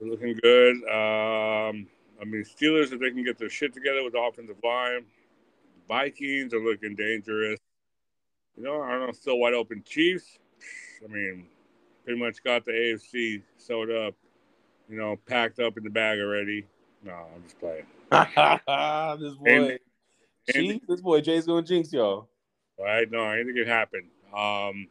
they're 0.00 0.10
looking 0.10 0.36
good. 0.42 0.76
Um, 0.88 1.86
I 2.20 2.24
mean, 2.24 2.42
Steelers 2.42 2.92
if 2.92 2.98
they 2.98 3.10
can 3.10 3.22
get 3.22 3.38
their 3.38 3.48
shit 3.48 3.72
together 3.72 4.02
with 4.02 4.14
the 4.14 4.18
offensive 4.18 4.56
line. 4.64 5.04
Vikings 5.90 6.54
are 6.54 6.60
looking 6.60 6.94
dangerous. 6.94 7.58
You 8.56 8.62
know, 8.62 8.80
I 8.80 8.92
don't 8.92 9.06
know, 9.06 9.12
still 9.12 9.38
wide 9.40 9.54
open. 9.54 9.82
Chiefs, 9.84 10.38
I 11.04 11.12
mean, 11.12 11.46
pretty 12.04 12.18
much 12.20 12.44
got 12.44 12.64
the 12.64 12.70
AFC 12.70 13.42
sewed 13.56 13.90
up, 13.90 14.14
you 14.88 14.96
know, 14.96 15.16
packed 15.26 15.58
up 15.58 15.76
in 15.76 15.82
the 15.82 15.90
bag 15.90 16.20
already. 16.20 16.64
No, 17.04 17.12
I'm 17.34 17.42
just 17.42 17.58
playing. 17.58 17.86
this 19.20 19.34
boy, 19.34 19.46
And- 19.46 19.78
Chief, 20.52 20.80
this 20.88 21.00
boy 21.00 21.20
Jay's 21.20 21.46
going 21.46 21.64
jinx 21.64 21.92
y'all. 21.92 22.28
All 22.78 22.84
right, 22.84 23.10
no, 23.10 23.24
anything 23.24 23.56
can 23.56 23.66
happen. 23.66 24.02
Um, 24.34 24.86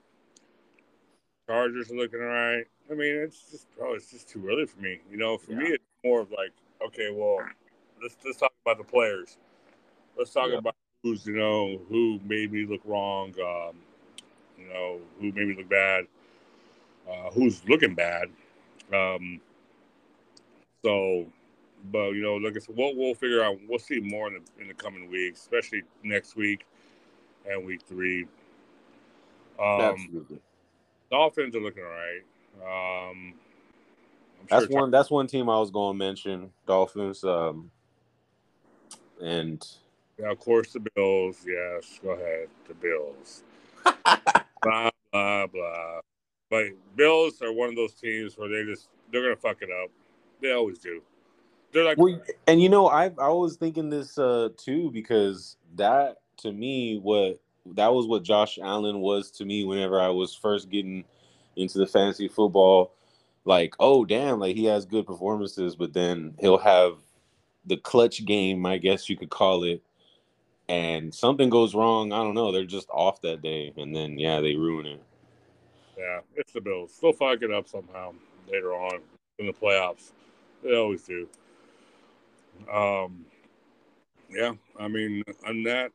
Chargers 1.48 1.90
are 1.92 1.96
looking 1.96 2.20
all 2.20 2.26
right. 2.28 2.66
I 2.92 2.94
mean, 2.94 3.16
it's 3.16 3.50
just, 3.52 3.68
bro, 3.78 3.94
it's 3.94 4.12
just 4.12 4.28
too 4.30 4.46
early 4.48 4.66
for 4.66 4.80
me. 4.82 5.00
You 5.10 5.18
know, 5.18 5.38
for 5.38 5.52
me, 5.54 5.66
it's 5.70 5.84
more 6.04 6.22
of 6.22 6.30
like, 6.32 6.52
okay, 6.86 7.10
well, 7.12 7.38
let's 8.02 8.16
let's 8.26 8.38
talk 8.38 8.52
about 8.66 8.78
the 8.78 8.84
players. 8.84 9.38
Let's 10.18 10.32
talk 10.32 10.50
Yeah. 10.52 10.58
about 10.58 10.76
who's 11.04 11.26
you 11.26 11.38
know 11.38 11.80
who 11.90 12.20
made 12.26 12.52
me 12.52 12.66
look 12.66 12.82
wrong. 12.86 13.34
Um, 13.40 13.78
you 14.58 14.68
know, 14.68 15.00
who 15.20 15.32
made 15.32 15.48
me 15.48 15.56
look 15.58 15.70
bad. 15.70 16.06
Uh, 17.10 17.32
who's 17.32 17.62
looking 17.68 17.96
bad. 17.96 18.28
Um, 18.94 19.40
so, 20.84 21.26
but 21.92 22.10
you 22.10 22.22
know, 22.22 22.36
like 22.36 22.56
I 22.56 22.60
said, 22.60 22.76
we'll 22.76 22.96
we'll 22.96 23.16
figure 23.16 23.44
out. 23.44 23.58
We'll 23.68 23.80
see 23.80 24.00
more 24.00 24.28
in 24.28 24.34
the 24.36 24.62
in 24.62 24.68
the 24.68 24.74
coming 24.74 25.10
weeks, 25.10 25.42
especially 25.42 25.84
next 26.04 26.36
week 26.36 26.66
and 27.50 27.66
week 27.66 27.82
three. 27.88 28.24
Um, 29.60 29.82
Absolutely. 29.82 30.40
Dolphins 31.12 31.56
are 31.56 31.62
looking 31.62 31.84
all 31.84 31.90
right. 31.90 33.10
Um, 33.12 33.34
I'm 34.40 34.48
That's 34.50 34.68
sure 34.68 34.82
one. 34.82 34.92
That's 34.92 35.10
one 35.10 35.28
team 35.28 35.50
I 35.50 35.60
was 35.60 35.72
going 35.72 35.94
to 35.94 35.98
mention. 35.98 36.52
Dolphins. 36.66 37.24
Um, 37.24 37.72
and 39.22 39.66
Yeah, 40.20 40.32
of 40.32 40.40
course, 40.40 40.74
the 40.74 40.82
Bills. 40.96 41.46
Yes, 41.48 42.00
go 42.04 42.12
ahead. 42.12 42.48
The 42.68 42.74
Bills. 42.74 43.44
blah 44.64 44.90
blah 45.12 45.48
blah. 45.48 46.00
But 46.50 46.66
Bills 46.96 47.42
are 47.42 47.54
one 47.54 47.70
of 47.70 47.76
those 47.76 47.94
teams 47.94 48.38
where 48.38 48.50
they 48.50 48.70
just 48.70 48.90
they're 49.12 49.22
gonna 49.22 49.36
fuck 49.36 49.62
it 49.62 49.70
up. 49.72 49.90
They 50.42 50.52
always 50.52 50.80
do. 50.80 51.02
They're 51.72 51.86
like, 51.86 51.98
Well, 51.98 52.22
and 52.48 52.62
you 52.62 52.70
know, 52.70 52.88
I 52.88 53.12
I 53.18 53.30
was 53.30 53.56
thinking 53.56 53.90
this 53.90 54.18
uh 54.18 54.50
too 54.58 54.92
because 54.92 55.58
that 55.76 56.18
to 56.38 56.52
me 56.52 57.00
what 57.02 57.40
that 57.76 57.94
was 57.94 58.08
what 58.08 58.24
Josh 58.24 58.60
Allen 58.62 59.00
was 59.00 59.32
to 59.32 59.46
me 59.46 59.64
whenever 59.64 60.00
I 60.00 60.10
was 60.10 60.34
first 60.34 60.70
getting 60.70 61.06
into 61.56 61.78
the 61.78 61.88
fantasy 61.88 62.28
football. 62.28 62.94
Like, 63.46 63.74
oh 63.80 64.04
damn, 64.06 64.40
like 64.40 64.56
he 64.56 64.66
has 64.66 64.86
good 64.86 65.08
performances, 65.08 65.76
but 65.76 65.94
then 65.94 66.36
he'll 66.40 66.58
have 66.58 66.98
the 67.66 67.78
clutch 67.78 68.26
game, 68.26 68.66
I 68.66 68.78
guess 68.78 69.10
you 69.10 69.18
could 69.18 69.30
call 69.30 69.64
it, 69.64 69.82
and 70.70 71.14
something 71.14 71.50
goes 71.50 71.74
wrong. 71.74 72.14
I 72.14 72.18
don't 72.18 72.36
know. 72.36 72.52
They're 72.52 72.64
just 72.64 72.88
off 72.92 73.20
that 73.22 73.42
day, 73.42 73.74
and 73.76 73.94
then 73.94 74.18
yeah, 74.18 74.40
they 74.40 74.56
ruin 74.56 74.86
it. 74.86 75.04
yeah, 75.98 76.20
it's 76.36 76.54
the 76.54 76.62
Bills. 76.62 76.98
They'll 77.02 77.12
fuck 77.12 77.42
it 77.42 77.52
up 77.52 77.68
somehow 77.68 78.14
later 78.50 78.74
on 78.74 79.00
in 79.40 79.48
the 79.48 79.54
playoffs. 79.54 80.12
They 80.64 80.76
always 80.76 81.04
do. 81.04 81.28
Um, 82.72 83.26
yeah, 84.30 84.54
I 84.80 84.88
mean, 84.88 85.24
on 85.48 85.64
that, 85.64 85.92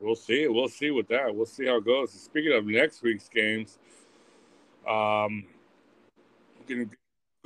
we'll 0.00 0.16
see. 0.16 0.46
We'll 0.48 0.68
see 0.68 0.90
with 0.90 1.08
that. 1.08 1.34
We'll 1.34 1.46
see 1.46 1.66
how 1.66 1.78
it 1.78 1.84
goes. 1.86 2.12
Speaking 2.12 2.52
of 2.52 2.66
next 2.66 3.02
week's 3.02 3.28
games, 3.28 3.78
um, 4.86 5.46
gonna 6.68 6.86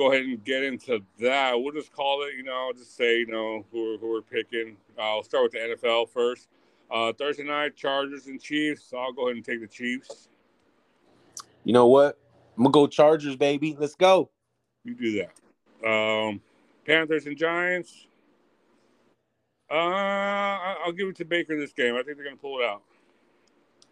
go 0.01 0.11
ahead 0.11 0.25
and 0.25 0.43
get 0.45 0.63
into 0.65 1.01
that. 1.19 1.53
We'll 1.61 1.75
just 1.75 1.93
call 1.93 2.23
it, 2.23 2.35
you 2.35 2.43
know, 2.43 2.73
just 2.75 2.97
say, 2.97 3.19
you 3.19 3.27
know, 3.27 3.67
who 3.71 3.85
we're, 3.85 3.99
who 3.99 4.11
we're 4.11 4.23
picking. 4.23 4.79
Uh, 4.99 5.03
I'll 5.03 5.23
start 5.23 5.45
with 5.45 5.53
the 5.53 5.59
NFL 5.59 6.09
first. 6.09 6.49
Uh, 6.91 7.13
Thursday 7.13 7.45
night, 7.45 7.77
Chargers 7.77 8.27
and 8.27 8.41
Chiefs. 8.41 8.87
So 8.89 8.97
I'll 8.97 9.13
go 9.13 9.27
ahead 9.27 9.37
and 9.37 9.45
take 9.45 9.61
the 9.61 9.67
Chiefs. 9.67 10.29
You 11.65 11.75
know 11.75 11.87
what? 11.87 12.19
I'm 12.57 12.65
gonna 12.65 12.73
go 12.73 12.87
Chargers, 12.87 13.37
baby. 13.37 13.77
Let's 13.79 13.95
go. 13.95 14.31
You 14.85 14.95
do 14.95 15.23
that. 15.83 15.87
Um, 15.87 16.41
Panthers 16.87 17.27
and 17.27 17.37
Giants. 17.37 18.07
Uh, 19.71 19.75
I'll 19.75 20.93
give 20.93 21.09
it 21.09 21.17
to 21.17 21.27
Baker 21.27 21.61
this 21.61 21.75
game. 21.75 21.95
I 21.95 22.03
think 22.03 22.17
they're 22.17 22.25
going 22.25 22.37
to 22.37 22.43
pull 22.43 22.59
it 22.59 22.65
out. 22.65 22.83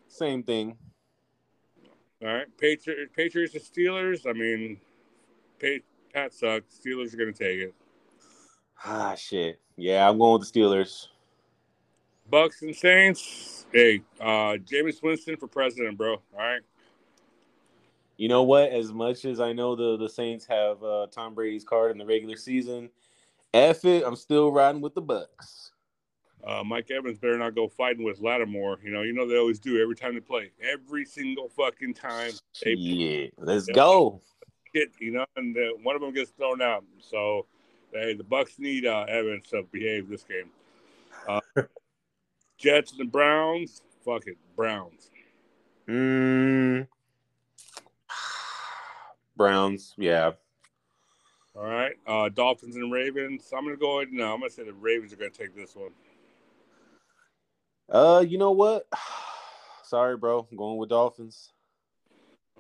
Same 0.09 0.43
thing. 0.43 0.77
All 2.21 2.29
right, 2.29 2.47
Patriots, 2.59 3.13
Patriots 3.15 3.55
and 3.55 3.63
Steelers. 3.63 4.29
I 4.29 4.33
mean, 4.33 4.81
Pat 6.13 6.33
sucks. 6.33 6.79
Steelers 6.79 7.13
are 7.15 7.17
going 7.17 7.33
to 7.33 7.39
take 7.39 7.61
it. 7.61 7.75
Ah, 8.85 9.15
shit. 9.15 9.61
Yeah, 9.77 10.09
I'm 10.09 10.19
going 10.19 10.39
with 10.39 10.53
the 10.53 10.61
Steelers. 10.61 11.09
Bucks 12.31 12.63
and 12.63 12.75
Saints. 12.75 13.67
Hey, 13.73 14.03
uh, 14.21 14.57
Jameis 14.65 15.03
Winston 15.03 15.37
for 15.37 15.47
president, 15.47 15.97
bro. 15.97 16.15
All 16.15 16.23
right. 16.39 16.61
You 18.17 18.29
know 18.29 18.43
what? 18.43 18.71
As 18.71 18.93
much 18.93 19.25
as 19.25 19.41
I 19.41 19.53
know 19.53 19.77
the 19.77 19.97
the 19.97 20.09
Saints 20.09 20.45
have 20.47 20.83
uh, 20.83 21.07
Tom 21.11 21.35
Brady's 21.35 21.65
card 21.65 21.93
in 21.93 21.99
the 21.99 22.05
regular 22.05 22.37
season, 22.37 22.91
F 23.55 23.85
it, 23.85 24.05
I'm 24.05 24.17
still 24.17 24.51
riding 24.51 24.81
with 24.81 24.95
the 24.95 25.01
Bucks. 25.01 25.71
Uh, 26.47 26.63
Mike 26.65 26.91
Evans 26.91 27.19
better 27.19 27.39
not 27.39 27.55
go 27.55 27.69
fighting 27.69 28.05
with 28.05 28.21
Lattimore. 28.21 28.79
You 28.83 28.91
know, 28.91 29.03
you 29.03 29.13
know 29.13 29.27
they 29.27 29.37
always 29.37 29.59
do 29.59 29.81
every 29.81 29.97
time 29.97 30.15
they 30.15 30.21
play. 30.21 30.51
Every 30.61 31.05
single 31.05 31.49
fucking 31.49 31.95
time 31.95 32.33
they 32.65 32.75
Yeah, 32.75 33.27
let's 33.39 33.69
Yeah. 33.69 33.75
go. 33.75 34.21
Hit, 34.73 34.91
you 34.99 35.13
know, 35.13 35.27
and 35.37 35.57
uh, 35.57 35.77
one 35.83 35.95
of 35.95 36.03
them 36.03 36.13
gets 36.13 36.31
thrown 36.31 36.63
out. 36.63 36.85
So, 37.01 37.47
hey, 37.93 38.15
the 38.15 38.25
Bucks 38.25 38.59
need 38.59 38.87
uh, 38.87 39.05
Evans 39.09 39.49
to 39.51 39.63
behave 39.71 40.09
this 40.09 40.25
game. 40.25 40.51
Uh, 41.29 41.41
Jets 42.59 42.93
and 42.93 43.01
the 43.01 43.05
Browns. 43.05 43.83
Fuck 44.05 44.27
it, 44.27 44.37
Browns. 44.57 45.11
Mm. 45.89 46.87
Browns, 49.37 49.95
yeah. 49.97 50.33
All 51.57 51.65
right. 51.65 51.97
Uh, 52.07 52.29
Dolphins 52.29 52.77
and 52.77 52.93
Ravens. 52.93 53.51
I'm 53.57 53.65
gonna 53.65 53.77
go 53.77 53.99
ahead. 53.99 54.13
No, 54.13 54.33
I'm 54.33 54.41
gonna 54.41 54.51
say 54.51 54.65
the 54.65 54.73
Ravens 54.73 55.13
are 55.13 55.17
gonna 55.17 55.31
take 55.31 55.57
this 55.57 55.75
one. 55.75 55.91
Uh, 57.91 58.21
you 58.21 58.39
know 58.39 58.53
what? 58.53 58.87
Sorry, 59.83 60.17
bro. 60.17 60.47
I'm 60.51 60.57
going 60.57 60.77
with 60.77 60.91
Dolphins. 60.91 61.53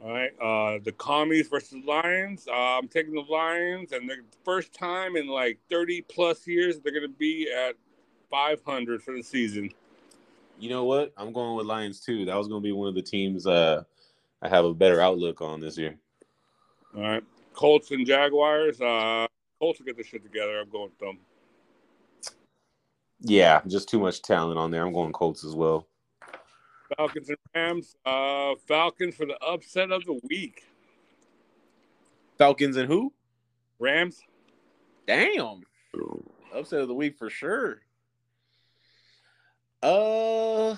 All 0.05 0.12
right. 0.12 0.33
Uh, 0.41 0.79
the 0.85 0.93
Commies 0.93 1.49
versus 1.49 1.85
Lions. 1.85 2.47
Uh, 2.49 2.79
I'm 2.79 2.89
taking 2.89 3.15
the 3.15 3.20
Lions, 3.23 3.93
and 3.93 4.09
the 4.09 4.16
first 4.45 4.73
time 4.73 5.16
in 5.16 5.27
like 5.27 5.59
30 5.70 6.03
plus 6.03 6.47
years 6.47 6.79
they're 6.79 6.93
gonna 6.93 7.09
be 7.09 7.51
at 7.53 7.75
500 8.31 9.03
for 9.03 9.15
the 9.15 9.23
season. 9.23 9.70
You 10.59 10.70
know 10.70 10.85
what? 10.85 11.12
I'm 11.16 11.33
going 11.33 11.57
with 11.57 11.66
Lions 11.66 12.01
too. 12.01 12.25
That 12.25 12.37
was 12.37 12.49
going 12.49 12.62
to 12.62 12.66
be 12.66 12.73
one 12.73 12.89
of 12.89 12.95
the 12.95 13.03
teams 13.03 13.47
uh, 13.47 13.85
I 14.43 14.49
have 14.49 14.65
a 14.65 14.75
better 14.75 15.01
outlook 15.01 15.41
on 15.41 15.61
this 15.61 15.79
year. 15.79 15.97
All 16.97 17.03
right. 17.03 17.25
Colts 17.55 17.91
and 17.91 18.07
Jaguars. 18.07 18.81
Uh, 18.81 19.27
Colts 19.61 19.79
will 19.79 19.87
get 19.87 19.97
this 19.97 20.07
shit 20.07 20.23
together. 20.23 20.61
I'm 20.61 20.69
going 20.69 20.91
with 20.91 20.99
them. 20.99 21.19
Yeah, 23.20 23.61
just 23.66 23.89
too 23.89 23.99
much 23.99 24.23
talent 24.23 24.59
on 24.59 24.70
there. 24.70 24.87
I'm 24.87 24.93
going 24.93 25.12
Colts 25.12 25.45
as 25.45 25.55
well. 25.55 25.89
Falcons 26.97 27.28
and 27.28 27.39
Rams. 27.55 27.97
Uh, 28.05 28.55
Falcons 28.66 29.15
for 29.15 29.27
the 29.27 29.39
upset 29.43 29.90
of 29.90 30.05
the 30.05 30.19
week. 30.28 30.65
Falcons 32.39 32.77
and 32.77 32.89
who? 32.89 33.12
Rams. 33.78 34.20
Damn. 35.06 35.62
Upset 36.55 36.81
of 36.81 36.89
the 36.89 36.94
week 36.94 37.16
for 37.19 37.31
sure. 37.31 37.81
Uh 39.82 40.77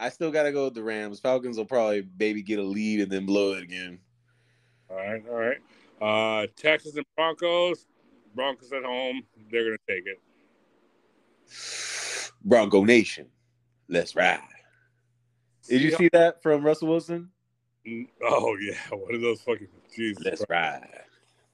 I 0.00 0.10
still 0.10 0.30
gotta 0.30 0.52
go 0.52 0.64
with 0.64 0.74
the 0.74 0.82
Rams. 0.82 1.20
Falcons 1.20 1.56
will 1.56 1.64
probably 1.64 2.06
maybe 2.18 2.42
get 2.42 2.58
a 2.58 2.62
lead 2.62 3.00
and 3.00 3.10
then 3.10 3.26
blow 3.26 3.52
it 3.52 3.62
again. 3.62 3.98
All 4.88 4.96
right, 4.96 5.22
all 5.28 5.36
right. 5.36 5.58
Uh, 6.00 6.46
Texans 6.56 6.96
and 6.96 7.06
Broncos. 7.16 7.86
Broncos 8.34 8.72
at 8.72 8.84
home. 8.84 9.22
They're 9.50 9.64
gonna 9.64 9.76
take 9.88 10.04
it. 10.06 10.20
Bronco 12.44 12.84
Nation. 12.84 13.26
Let's 13.88 14.14
ride. 14.14 14.40
Did 15.68 15.82
you 15.82 15.90
Seahawks- 15.90 15.98
see 15.98 16.08
that 16.12 16.42
from 16.42 16.64
Russell 16.64 16.88
Wilson? 16.88 17.30
Oh 18.22 18.56
yeah, 18.60 18.74
one 18.90 19.14
of 19.14 19.20
those 19.20 19.40
fucking 19.42 19.68
Jesus. 19.94 20.24
Let's 20.24 20.44
Christ. 20.44 20.82
ride. 20.82 21.04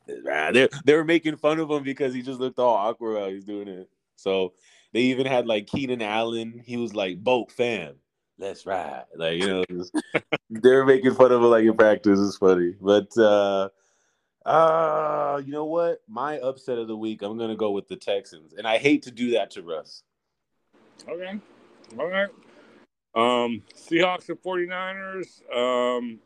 Let's 0.09 0.25
ride. 0.25 0.55
They, 0.55 0.69
they 0.85 0.95
were 0.95 1.05
making 1.05 1.37
fun 1.37 1.59
of 1.59 1.71
him 1.71 1.83
because 1.83 2.15
he 2.15 2.23
just 2.23 2.41
looked 2.41 2.59
all 2.59 2.75
awkward 2.75 3.15
while 3.15 3.31
he's 3.31 3.45
doing 3.45 3.69
it. 3.69 3.89
So 4.17 4.55
they 4.93 5.01
even 5.01 5.27
had 5.27 5.47
like 5.47 5.67
Keenan 5.67 6.03
Allen. 6.03 6.63
He 6.65 6.77
was 6.77 6.95
like, 6.95 7.23
"Boat 7.23 7.51
fam, 7.53 7.95
let's 8.39 8.67
ride." 8.67 9.05
Like 9.15 9.39
you 9.41 9.49
know, 9.49 9.65
was, 9.71 9.93
they're 10.51 10.85
making 10.85 11.15
fun 11.15 11.33
of 11.33 11.43
it 11.43 11.47
like 11.47 11.65
in 11.65 11.77
practice. 11.77 12.21
It's 12.21 12.37
funny, 12.37 12.75
but 12.81 13.17
uh, 13.17 13.69
uh, 14.47 15.43
you 15.45 15.53
know 15.53 15.65
what? 15.65 16.01
My 16.09 16.39
upset 16.39 16.79
of 16.79 16.89
the 16.89 16.97
week, 16.97 17.23
I'm 17.23 17.39
gonna 17.39 17.57
go 17.57 17.71
with 17.71 17.89
the 17.89 17.97
Texans, 17.97 18.55
and 18.55 18.67
I 18.67 18.79
hate 18.79 19.03
to 19.05 19.11
do 19.11 19.33
that 19.33 19.51
to 19.53 19.63
Russ. 19.63 20.03
Okay, 21.09 21.39
all 21.99 22.09
right. 22.09 22.29
Um, 23.15 23.63
Seahawks 23.75 24.29
and 24.29 24.43
49ers. 24.43 25.43
Um, 25.55 26.19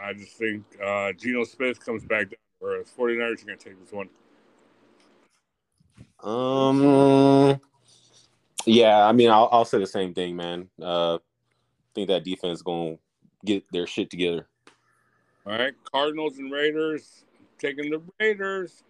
I 0.00 0.12
just 0.12 0.32
think 0.32 0.64
uh, 0.82 1.12
Geno 1.12 1.44
Smith 1.44 1.84
comes 1.84 2.04
back 2.04 2.30
down 2.30 2.38
to 2.60 2.66
earth. 2.66 2.92
49ers 2.96 3.42
are 3.42 3.46
going 3.46 3.58
to 3.58 3.64
take 3.64 3.80
this 3.80 3.92
one. 3.92 4.08
Um, 6.22 7.60
yeah, 8.64 9.04
I 9.04 9.12
mean, 9.12 9.30
I'll, 9.30 9.48
I'll 9.52 9.64
say 9.64 9.78
the 9.78 9.86
same 9.86 10.14
thing, 10.14 10.36
man. 10.36 10.68
Uh, 10.80 11.16
I 11.16 11.18
think 11.94 12.08
that 12.08 12.24
defense 12.24 12.62
going 12.62 12.96
to 12.96 13.02
get 13.44 13.64
their 13.72 13.86
shit 13.86 14.10
together. 14.10 14.46
All 15.46 15.52
right, 15.52 15.74
Cardinals 15.92 16.38
and 16.38 16.50
Raiders 16.50 17.24
taking 17.58 17.90
the 17.90 18.00
Raiders. 18.18 18.82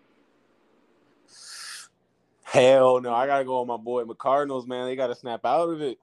Hell 2.54 3.00
no, 3.00 3.12
I 3.12 3.26
gotta 3.26 3.44
go 3.44 3.58
with 3.58 3.66
my 3.66 3.76
boy. 3.76 4.04
My 4.04 4.14
Cardinals, 4.14 4.64
man, 4.64 4.86
they 4.86 4.94
gotta 4.94 5.16
snap 5.16 5.44
out 5.44 5.70
of 5.70 5.82
it. 5.82 5.98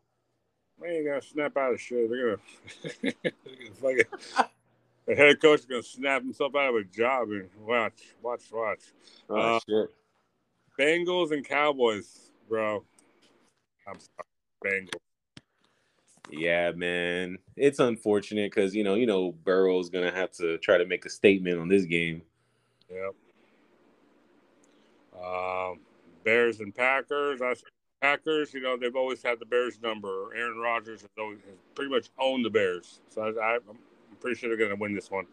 They 0.81 0.97
ain't 0.97 1.07
gonna 1.07 1.21
snap 1.21 1.55
out 1.55 1.71
of 1.71 1.79
shit. 1.79 2.09
They're 2.09 2.35
gonna, 2.35 2.41
they're 3.23 3.31
gonna 3.31 4.05
fucking, 4.05 4.49
the 5.05 5.15
head 5.15 5.41
coach 5.41 5.61
is 5.61 5.65
gonna 5.65 5.81
snap 5.81 6.23
himself 6.23 6.53
out 6.53 6.71
of 6.71 6.75
a 6.75 6.83
job 6.83 7.29
and 7.29 7.47
watch, 7.65 8.01
watch, 8.21 8.41
watch. 8.51 8.81
Oh 9.29 9.35
Uh, 9.37 9.59
shit. 9.65 9.89
Bengals 10.77 11.31
and 11.31 11.47
Cowboys, 11.47 12.31
bro. 12.49 12.83
I'm 13.87 13.97
sorry, 14.01 14.83
Bengals. 14.83 14.99
Yeah, 16.31 16.71
man. 16.71 17.37
It's 17.55 17.79
unfortunate 17.79 18.51
because 18.51 18.75
you 18.75 18.83
know, 18.83 18.95
you 18.95 19.05
know, 19.05 19.31
Burrow's 19.31 19.89
gonna 19.89 20.11
have 20.11 20.31
to 20.33 20.57
try 20.57 20.77
to 20.77 20.85
make 20.85 21.05
a 21.05 21.09
statement 21.09 21.59
on 21.59 21.69
this 21.69 21.85
game. 21.85 22.23
Yep. 22.89 23.15
Um, 25.15 25.79
Bears 26.23 26.59
and 26.59 26.73
Packers. 26.73 27.41
I 27.41 27.53
Packers. 28.01 28.53
You 28.53 28.61
know 28.61 28.77
they've 28.77 28.95
always 28.95 29.21
had 29.23 29.39
the 29.39 29.45
Bears 29.45 29.79
number. 29.81 30.33
Aaron 30.35 30.57
Rodgers 30.57 31.01
has 31.01 31.09
always 31.19 31.39
has 31.45 31.55
pretty 31.75 31.91
much 31.91 32.09
owned 32.19 32.45
the 32.45 32.49
Bears, 32.49 32.99
so 33.09 33.21
I, 33.39 33.55
I'm 33.55 33.77
pretty 34.19 34.35
sure 34.39 34.49
they're 34.49 34.57
going 34.57 34.69
to 34.75 34.75
win 34.81 34.93
this 34.95 35.09
one. 35.11 35.25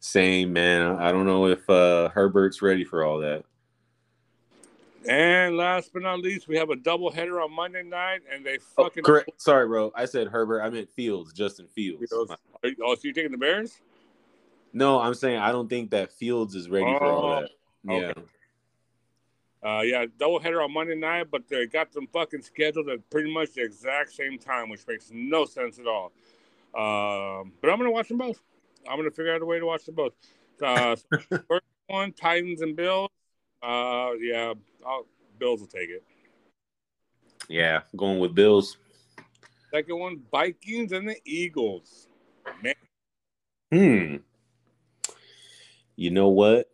Same, 0.00 0.52
man. 0.52 0.96
I 0.96 1.12
don't 1.12 1.26
know 1.26 1.46
if 1.46 1.68
uh 1.68 2.08
Herbert's 2.10 2.60
ready 2.62 2.84
for 2.84 3.04
all 3.04 3.18
that. 3.20 3.44
And 5.06 5.58
last 5.58 5.90
but 5.92 6.02
not 6.02 6.20
least, 6.20 6.48
we 6.48 6.56
have 6.56 6.70
a 6.70 6.76
double 6.76 7.10
header 7.10 7.40
on 7.42 7.52
Monday 7.52 7.82
night, 7.82 8.20
and 8.32 8.44
they 8.44 8.56
Oh, 8.78 8.84
fucking 8.84 9.02
correct. 9.04 9.30
Sorry, 9.36 9.66
bro. 9.66 9.92
I 9.94 10.06
said 10.06 10.28
Herbert. 10.28 10.62
I 10.62 10.70
meant 10.70 10.88
Fields, 10.90 11.32
Justin 11.34 11.66
Fields. 11.68 12.08
Fields. 12.10 12.32
You- 12.62 12.76
Oh, 12.82 12.94
so 12.94 13.00
you 13.04 13.12
taking 13.12 13.30
the 13.32 13.36
Bears? 13.36 13.80
No, 14.72 14.98
I'm 14.98 15.12
saying 15.12 15.38
I 15.38 15.52
don't 15.52 15.68
think 15.68 15.90
that 15.90 16.10
Fields 16.12 16.54
is 16.54 16.70
ready 16.70 16.86
for 16.96 17.04
all 17.04 17.24
Oh, 17.26 17.40
that. 17.42 17.50
Yeah. 17.84 18.12
Okay. 19.64 19.78
Uh, 19.78 19.82
yeah, 19.82 20.06
double 20.18 20.38
header 20.38 20.62
on 20.62 20.72
Monday 20.72 20.94
night, 20.94 21.28
but 21.30 21.48
they 21.48 21.66
got 21.66 21.92
them 21.92 22.06
fucking 22.12 22.42
scheduled 22.42 22.88
at 22.88 23.08
pretty 23.10 23.32
much 23.32 23.54
the 23.54 23.62
exact 23.62 24.12
same 24.12 24.38
time, 24.38 24.68
which 24.68 24.86
makes 24.86 25.10
no 25.12 25.44
sense 25.44 25.78
at 25.78 25.86
all. 25.86 26.12
Um, 26.74 27.52
but 27.60 27.70
I'm 27.70 27.78
gonna 27.78 27.90
watch 27.90 28.08
them 28.08 28.18
both. 28.18 28.40
I'm 28.88 28.98
gonna 28.98 29.10
figure 29.10 29.34
out 29.34 29.42
a 29.42 29.46
way 29.46 29.58
to 29.58 29.66
watch 29.66 29.84
them 29.86 29.94
both. 29.94 30.12
Uh, 30.62 30.96
first 31.48 31.64
one, 31.86 32.12
Titans 32.12 32.60
and 32.62 32.76
Bills. 32.76 33.10
Uh, 33.62 34.10
yeah, 34.20 34.54
I'll, 34.86 35.06
Bills 35.38 35.60
will 35.60 35.68
take 35.68 35.90
it. 35.90 36.04
Yeah, 37.48 37.82
going 37.96 38.18
with 38.18 38.34
Bills. 38.34 38.76
Second 39.70 39.98
one, 39.98 40.22
Vikings 40.30 40.92
and 40.92 41.08
the 41.08 41.16
Eagles. 41.24 42.08
Man, 42.62 42.74
Hmm. 43.72 44.16
You 45.96 46.10
know 46.10 46.28
what? 46.28 46.70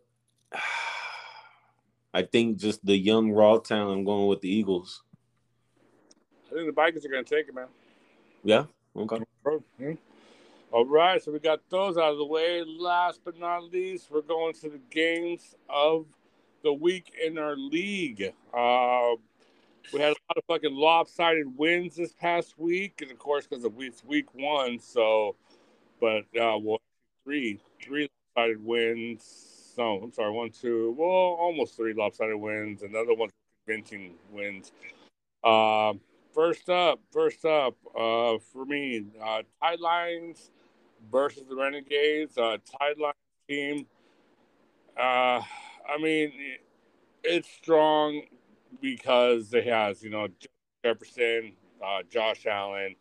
I 2.12 2.22
think 2.22 2.58
just 2.58 2.84
the 2.84 2.96
young 2.96 3.30
raw 3.32 3.58
talent. 3.58 3.98
I'm 3.98 4.04
going 4.04 4.26
with 4.26 4.40
the 4.40 4.48
Eagles. 4.48 5.02
I 6.50 6.54
think 6.54 6.66
the 6.66 6.72
Vikings 6.72 7.04
are 7.04 7.08
gonna 7.08 7.22
take 7.22 7.48
it, 7.48 7.54
man. 7.54 7.68
Yeah. 8.42 8.64
Okay. 8.96 9.18
Hmm. 9.78 9.92
All 10.72 10.86
right, 10.86 11.20
so 11.20 11.32
we 11.32 11.40
got 11.40 11.60
those 11.68 11.96
out 11.96 12.12
of 12.12 12.18
the 12.18 12.24
way. 12.24 12.62
Last 12.64 13.20
but 13.24 13.38
not 13.38 13.64
least, 13.64 14.08
we're 14.08 14.20
going 14.20 14.54
to 14.54 14.70
the 14.70 14.80
games 14.90 15.56
of 15.68 16.06
the 16.62 16.72
week 16.72 17.12
in 17.24 17.38
our 17.38 17.56
league. 17.56 18.32
Uh, 18.54 19.16
we 19.92 19.98
had 19.98 20.12
a 20.12 20.22
lot 20.28 20.36
of 20.36 20.44
fucking 20.46 20.74
lopsided 20.74 21.58
wins 21.58 21.96
this 21.96 22.12
past 22.12 22.56
week, 22.56 23.00
and 23.02 23.10
of 23.10 23.18
course, 23.18 23.48
because 23.48 23.64
of 23.64 23.74
week 23.74 23.94
week 24.06 24.32
one. 24.34 24.78
So, 24.78 25.34
but 26.00 26.22
uh, 26.40 26.58
well, 26.58 26.80
three 27.24 27.58
three 27.82 28.08
lopsided 28.36 28.64
wins. 28.64 29.59
So 29.80 29.98
I'm 30.02 30.12
sorry, 30.12 30.30
one, 30.30 30.50
two, 30.50 30.94
well, 30.98 31.08
almost 31.08 31.74
three 31.74 31.94
lopsided 31.94 32.36
wins. 32.36 32.82
Another 32.82 33.14
one 33.14 33.30
convincing 33.66 34.12
wins. 34.30 34.72
Um, 35.42 36.00
First 36.34 36.68
up, 36.68 37.00
first 37.10 37.44
up, 37.46 37.74
uh, 37.98 38.36
for 38.52 38.66
me, 38.66 39.06
uh, 39.20 39.42
Tide 39.60 39.80
Lines 39.80 40.50
versus 41.10 41.44
the 41.48 41.56
Renegades. 41.56 42.36
Uh, 42.36 42.58
Tide 42.78 42.98
Lines 42.98 43.16
team. 43.48 43.86
Uh, 44.98 45.40
I 45.40 45.98
mean, 46.00 46.32
it's 47.24 47.48
strong 47.48 48.22
because 48.82 49.52
it 49.54 49.66
has, 49.66 50.02
you 50.02 50.10
know, 50.10 50.28
Jefferson, 50.84 51.54
uh, 51.82 52.02
Josh 52.10 52.44
Allen, 52.46 52.94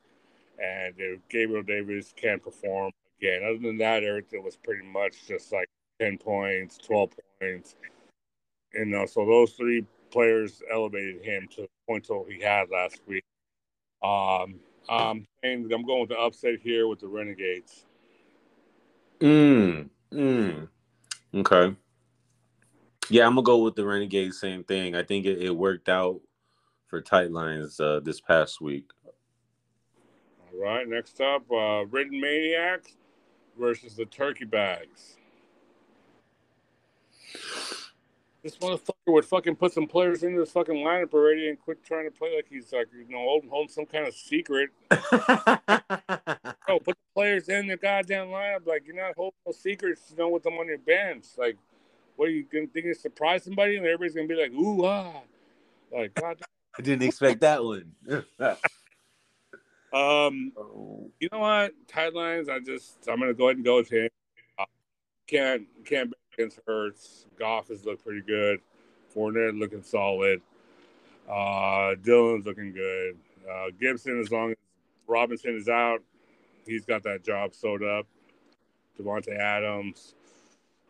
and 0.58 0.96
Gabriel 1.30 1.62
Davis 1.62 2.14
can't 2.16 2.42
perform 2.42 2.94
again. 3.20 3.44
Other 3.44 3.60
than 3.60 3.78
that, 3.80 4.04
everything 4.06 4.44
was 4.44 4.56
pretty 4.56 4.88
much 4.88 5.28
just 5.28 5.52
like 5.52 5.68
10 6.00 6.18
points, 6.18 6.78
12 6.78 7.12
points. 7.40 7.76
You 8.74 8.86
know, 8.86 9.06
so 9.06 9.26
those 9.26 9.54
three 9.54 9.86
players 10.12 10.62
elevated 10.72 11.24
him 11.24 11.48
to 11.56 11.62
the 11.62 11.70
point 11.88 12.06
total 12.06 12.26
he 12.30 12.42
had 12.42 12.70
last 12.70 13.02
week. 13.08 13.24
Um, 14.02 14.60
I'm 14.88 15.28
I'm 15.44 15.68
going 15.68 16.02
with 16.02 16.10
the 16.10 16.18
upset 16.18 16.60
here 16.62 16.88
with 16.88 17.00
the 17.00 17.08
Renegades. 17.08 17.86
Mm. 19.20 19.90
Mm. 20.12 20.68
Okay. 21.36 21.76
Yeah, 23.10 23.26
I'm 23.26 23.36
gonna 23.36 23.44
go 23.44 23.58
with 23.60 23.76
the 23.76 23.86
Renegades. 23.86 24.40
Same 24.40 24.64
thing. 24.64 24.96
I 24.96 25.04
think 25.04 25.26
it, 25.26 25.42
it 25.42 25.56
worked 25.56 25.90
out 25.90 26.22
for 26.88 27.02
tight 27.02 27.32
lines 27.32 27.80
uh, 27.80 28.00
this 28.04 28.22
past 28.22 28.62
week. 28.62 28.86
All 30.52 30.60
right, 30.60 30.88
next 30.88 31.22
up, 31.22 31.44
uh, 31.52 31.86
Ridden 31.86 32.20
Maniacs 32.20 32.98
versus 33.60 33.96
the 33.96 34.06
Turkey 34.06 34.46
Bags. 34.46 35.19
This 38.42 38.56
motherfucker 38.58 38.94
would 39.08 39.26
fucking 39.26 39.58
put 39.58 39.74
some 39.74 39.86
players 39.86 40.24
into 40.24 40.40
this 40.40 40.52
fucking 40.52 40.76
lineup 40.76 41.14
already 41.14 41.50
and 41.50 41.60
quit 41.60 41.84
trying 41.84 42.06
to 42.06 42.12
play 42.12 42.36
like 42.38 42.46
he's 42.50 42.72
like 42.72 42.88
you 42.94 43.06
know 43.10 43.20
holding, 43.20 43.50
holding 43.50 43.70
some 43.70 43.86
kind 43.86 44.08
of 44.08 44.14
secret. 44.14 44.70
No, 46.70 46.78
put 46.78 46.96
the 46.98 47.14
players 47.16 47.50
in 47.50 47.66
the 47.66 47.78
goddamn 47.78 48.28
lineup. 48.28 48.68
Like 48.68 48.86
you're 48.86 48.96
not 48.96 49.16
holding 49.16 49.34
no 49.46 49.52
secrets. 49.52 50.04
You 50.12 50.18
know, 50.18 50.30
with 50.30 50.44
them 50.44 50.54
on 50.54 50.68
your 50.68 50.78
bench. 50.78 51.26
Like, 51.36 51.58
what 52.16 52.28
are 52.28 52.32
you 52.32 52.44
gonna 52.44 52.68
think 52.68 52.86
you 52.86 52.94
surprise 52.94 53.44
somebody 53.44 53.76
and 53.78 53.86
everybody's 53.88 54.14
gonna 54.14 54.28
be 54.28 54.36
like, 54.36 54.52
ooh 54.52 54.86
ah, 54.86 55.22
like 55.92 56.14
God. 56.14 56.40
I 56.78 56.82
didn't 56.84 57.04
expect 57.08 57.42
that 57.42 57.64
one. 57.64 57.94
Um, 59.92 60.54
Oh. 60.56 61.10
you 61.20 61.28
know 61.32 61.40
what? 61.40 61.74
Tidelines. 61.88 62.48
I 62.50 62.60
just 62.60 63.08
I'm 63.10 63.20
gonna 63.20 63.34
go 63.34 63.46
ahead 63.48 63.56
and 63.56 63.66
go 63.66 63.78
with 63.78 63.90
him. 63.90 64.10
Can't 65.26 65.64
can't 65.86 66.14
against 66.40 66.60
Hurts. 66.66 67.26
Goff 67.38 67.68
has 67.68 67.86
looked 67.86 68.04
pretty 68.04 68.22
good. 68.22 68.62
Fournette 69.14 69.60
looking 69.60 69.84
solid. 69.84 70.42
Uh, 71.30 71.96
Dillon's 72.02 72.46
looking 72.46 72.72
good. 72.72 73.18
Uh, 73.50 73.68
Gibson, 73.80 74.20
as 74.20 74.32
long 74.32 74.52
as 74.52 74.58
Robinson 75.08 75.56
is 75.56 75.68
out, 75.68 76.00
he's 76.66 76.86
got 76.86 77.04
that 77.04 77.24
job 77.24 77.54
sewed 77.54 77.84
up. 77.84 78.08
Davante 79.00 79.38
Adams. 79.38 80.16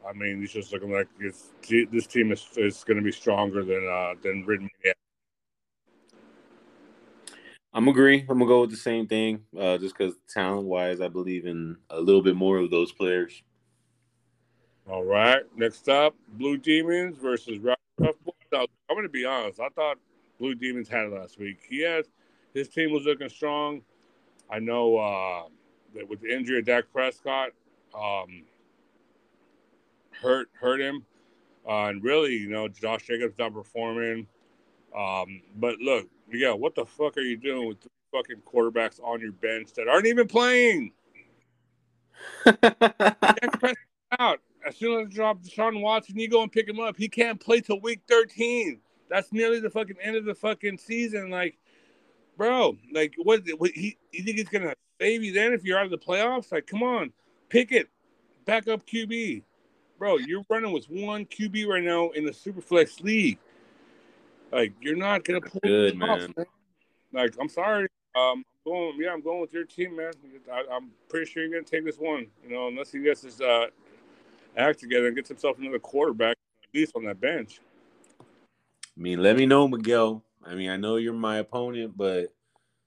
I 0.07 0.13
mean, 0.13 0.39
he's 0.39 0.53
just 0.53 0.71
looking 0.71 0.91
like 0.91 1.07
this 1.19 2.07
team 2.07 2.31
is, 2.31 2.47
is 2.55 2.83
going 2.83 2.97
to 2.97 3.03
be 3.03 3.11
stronger 3.11 3.63
than 3.63 3.87
uh, 3.87 4.13
than. 4.21 4.69
Yeah. 4.83 4.93
I'm 7.73 7.87
agree. 7.87 8.21
I'm 8.21 8.39
gonna 8.39 8.47
go 8.47 8.61
with 8.61 8.71
the 8.71 8.77
same 8.77 9.07
thing. 9.07 9.43
Uh, 9.57 9.77
just 9.77 9.95
because 9.95 10.15
talent 10.33 10.67
wise, 10.67 11.01
I 11.01 11.07
believe 11.07 11.45
in 11.45 11.77
a 11.89 11.99
little 11.99 12.23
bit 12.23 12.35
more 12.35 12.57
of 12.57 12.71
those 12.71 12.91
players. 12.91 13.43
All 14.89 15.03
right. 15.03 15.43
Next 15.55 15.87
up, 15.87 16.15
Blue 16.33 16.57
Demons 16.57 17.15
versus 17.21 17.59
Rough 17.59 17.77
Boys. 17.99 18.33
Now, 18.51 18.65
I'm 18.89 18.95
going 18.95 19.03
to 19.03 19.09
be 19.09 19.23
honest. 19.23 19.59
I 19.59 19.69
thought 19.69 19.97
Blue 20.39 20.55
Demons 20.55 20.89
had 20.89 21.05
it 21.05 21.13
last 21.13 21.37
week. 21.37 21.59
He 21.69 21.83
has 21.83 22.05
his 22.55 22.69
team 22.69 22.91
was 22.91 23.05
looking 23.05 23.29
strong. 23.29 23.83
I 24.49 24.57
know 24.57 24.97
uh, 24.97 25.43
that 25.93 26.09
with 26.09 26.21
the 26.21 26.35
injury 26.35 26.57
of 26.57 26.65
Dak 26.65 26.85
Prescott, 26.91 27.49
um, 27.93 28.45
hurt 30.09 30.49
hurt 30.59 30.81
him, 30.81 31.05
uh, 31.67 31.85
and 31.85 32.03
really, 32.03 32.33
you 32.33 32.49
know, 32.49 32.67
Josh 32.67 33.05
Jacobs 33.05 33.37
not 33.37 33.53
performing. 33.53 34.25
Um, 34.97 35.43
but 35.57 35.77
look, 35.77 36.07
yeah, 36.31 36.53
what 36.53 36.73
the 36.73 36.85
fuck 36.85 37.15
are 37.17 37.21
you 37.21 37.37
doing 37.37 37.67
with 37.67 37.79
three 37.79 37.91
fucking 38.11 38.41
quarterbacks 38.41 38.99
on 39.03 39.21
your 39.21 39.33
bench 39.33 39.71
that 39.73 39.87
aren't 39.87 40.07
even 40.07 40.27
playing? 40.27 40.93
Dak 42.45 43.59
Prescott 43.59 43.77
out. 44.17 44.39
As 44.69 44.77
soon 44.77 45.01
as 45.01 45.07
I 45.07 45.09
drop 45.09 45.41
Deshaun 45.41 45.81
Watson, 45.81 46.19
you 46.19 46.29
go 46.29 46.43
and 46.43 46.51
pick 46.51 46.69
him 46.69 46.79
up. 46.79 46.95
He 46.95 47.09
can't 47.09 47.39
play 47.39 47.59
till 47.59 47.79
week 47.81 48.01
13. 48.07 48.79
That's 49.09 49.33
nearly 49.33 49.59
the 49.59 49.69
fucking 49.71 49.95
end 49.99 50.15
of 50.15 50.25
the 50.25 50.35
fucking 50.35 50.77
season. 50.77 51.31
Like, 51.31 51.57
bro, 52.37 52.77
like, 52.93 53.15
what? 53.17 53.41
what 53.57 53.71
he, 53.71 53.97
you 54.11 54.23
think 54.23 54.37
he's 54.37 54.47
gonna 54.47 54.75
save 55.01 55.23
you 55.23 55.33
then 55.33 55.53
if 55.53 55.63
you're 55.63 55.79
out 55.79 55.85
of 55.85 55.91
the 55.91 55.97
playoffs? 55.97 56.51
Like, 56.51 56.67
come 56.67 56.83
on, 56.83 57.11
pick 57.49 57.71
it, 57.71 57.89
back 58.45 58.67
up 58.67 58.85
QB, 58.85 59.41
bro. 59.97 60.17
You're 60.17 60.45
running 60.49 60.71
with 60.71 60.85
one 60.85 61.25
QB 61.25 61.65
right 61.65 61.83
now 61.83 62.09
in 62.11 62.23
the 62.23 62.31
Superflex 62.31 63.01
league. 63.01 63.39
Like, 64.51 64.73
you're 64.81 64.95
not 64.95 65.23
gonna 65.23 65.41
pull 65.41 65.61
Good, 65.63 65.99
this 65.99 66.03
off, 66.03 66.19
man. 66.19 66.33
man. 66.37 66.45
Like, 67.11 67.33
I'm 67.41 67.49
sorry. 67.49 67.87
Um, 68.15 68.43
I'm 68.67 68.71
going, 68.71 68.97
yeah, 68.99 69.13
I'm 69.13 69.21
going 69.21 69.41
with 69.41 69.53
your 69.53 69.65
team, 69.65 69.95
man. 69.95 70.13
I, 70.51 70.63
I'm 70.71 70.91
pretty 71.07 71.25
sure 71.25 71.41
you're 71.41 71.51
gonna 71.51 71.63
take 71.63 71.85
this 71.85 71.97
one. 71.97 72.27
You 72.43 72.53
know, 72.53 72.67
unless 72.67 72.91
he 72.91 72.99
gets 72.99 73.23
his 73.23 73.41
uh, 73.41 73.67
act 74.57 74.79
together 74.79 75.07
and 75.07 75.15
gets 75.15 75.29
himself 75.29 75.57
another 75.57 75.79
quarterback 75.79 76.37
at 76.63 76.69
least 76.73 76.93
on 76.95 77.05
that 77.05 77.19
bench. 77.19 77.59
I 78.19 79.01
mean, 79.01 79.21
let 79.21 79.37
me 79.37 79.45
know, 79.45 79.67
Miguel. 79.67 80.23
I 80.45 80.55
mean, 80.55 80.69
I 80.69 80.77
know 80.77 80.97
you're 80.97 81.13
my 81.13 81.37
opponent, 81.37 81.95
but 81.95 82.33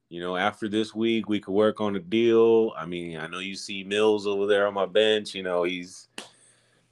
you 0.09 0.21
know, 0.21 0.37
after 0.37 0.69
this 0.69 0.95
week, 0.95 1.29
we 1.29 1.41
could 1.41 1.55
work 1.55 1.81
on 1.81 1.97
a 1.97 2.01
deal. 2.01 2.75
I 2.77 2.85
mean, 2.85 3.17
I 3.17 3.27
know 3.29 3.39
you 3.39 3.55
see 3.55 3.83
Mills 3.83 4.27
over 4.27 4.47
there 4.47 4.67
on 4.67 4.75
my 4.75 4.85
bench. 4.85 5.35
You 5.35 5.43
know, 5.43 5.63
he's 5.63 6.09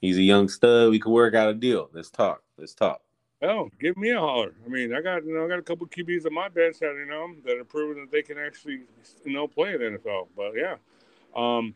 he's 0.01 0.17
a 0.17 0.23
young 0.23 0.49
stud. 0.49 0.91
We 0.91 0.99
could 0.99 1.13
work 1.13 1.35
out 1.35 1.51
a 1.51 1.55
deal. 1.55 1.91
Let's 1.93 2.11
talk. 2.11 2.43
Let's 2.57 2.73
talk. 2.75 3.03
Oh, 3.43 3.71
give 3.81 3.97
me 3.97 4.11
a 4.11 4.19
holler. 4.19 4.55
I 4.65 4.69
mean, 4.69 4.95
I 4.95 5.01
got 5.01 5.25
you 5.25 5.35
know, 5.35 5.45
I 5.45 5.49
got 5.49 5.59
a 5.59 5.63
couple 5.63 5.87
QBs 5.87 6.27
on 6.27 6.35
my 6.35 6.49
bench 6.49 6.79
that 6.81 6.95
you 6.95 7.07
know 7.07 7.35
that 7.45 7.59
are 7.59 7.65
proving 7.65 8.03
that 8.03 8.11
they 8.11 8.23
can 8.23 8.39
actually 8.39 8.81
you 9.25 9.33
know 9.33 9.47
play 9.47 9.75
in 9.75 9.81
the 9.81 9.99
NFL. 9.99 10.29
But 10.37 10.53
yeah. 10.57 10.77
Um 11.37 11.75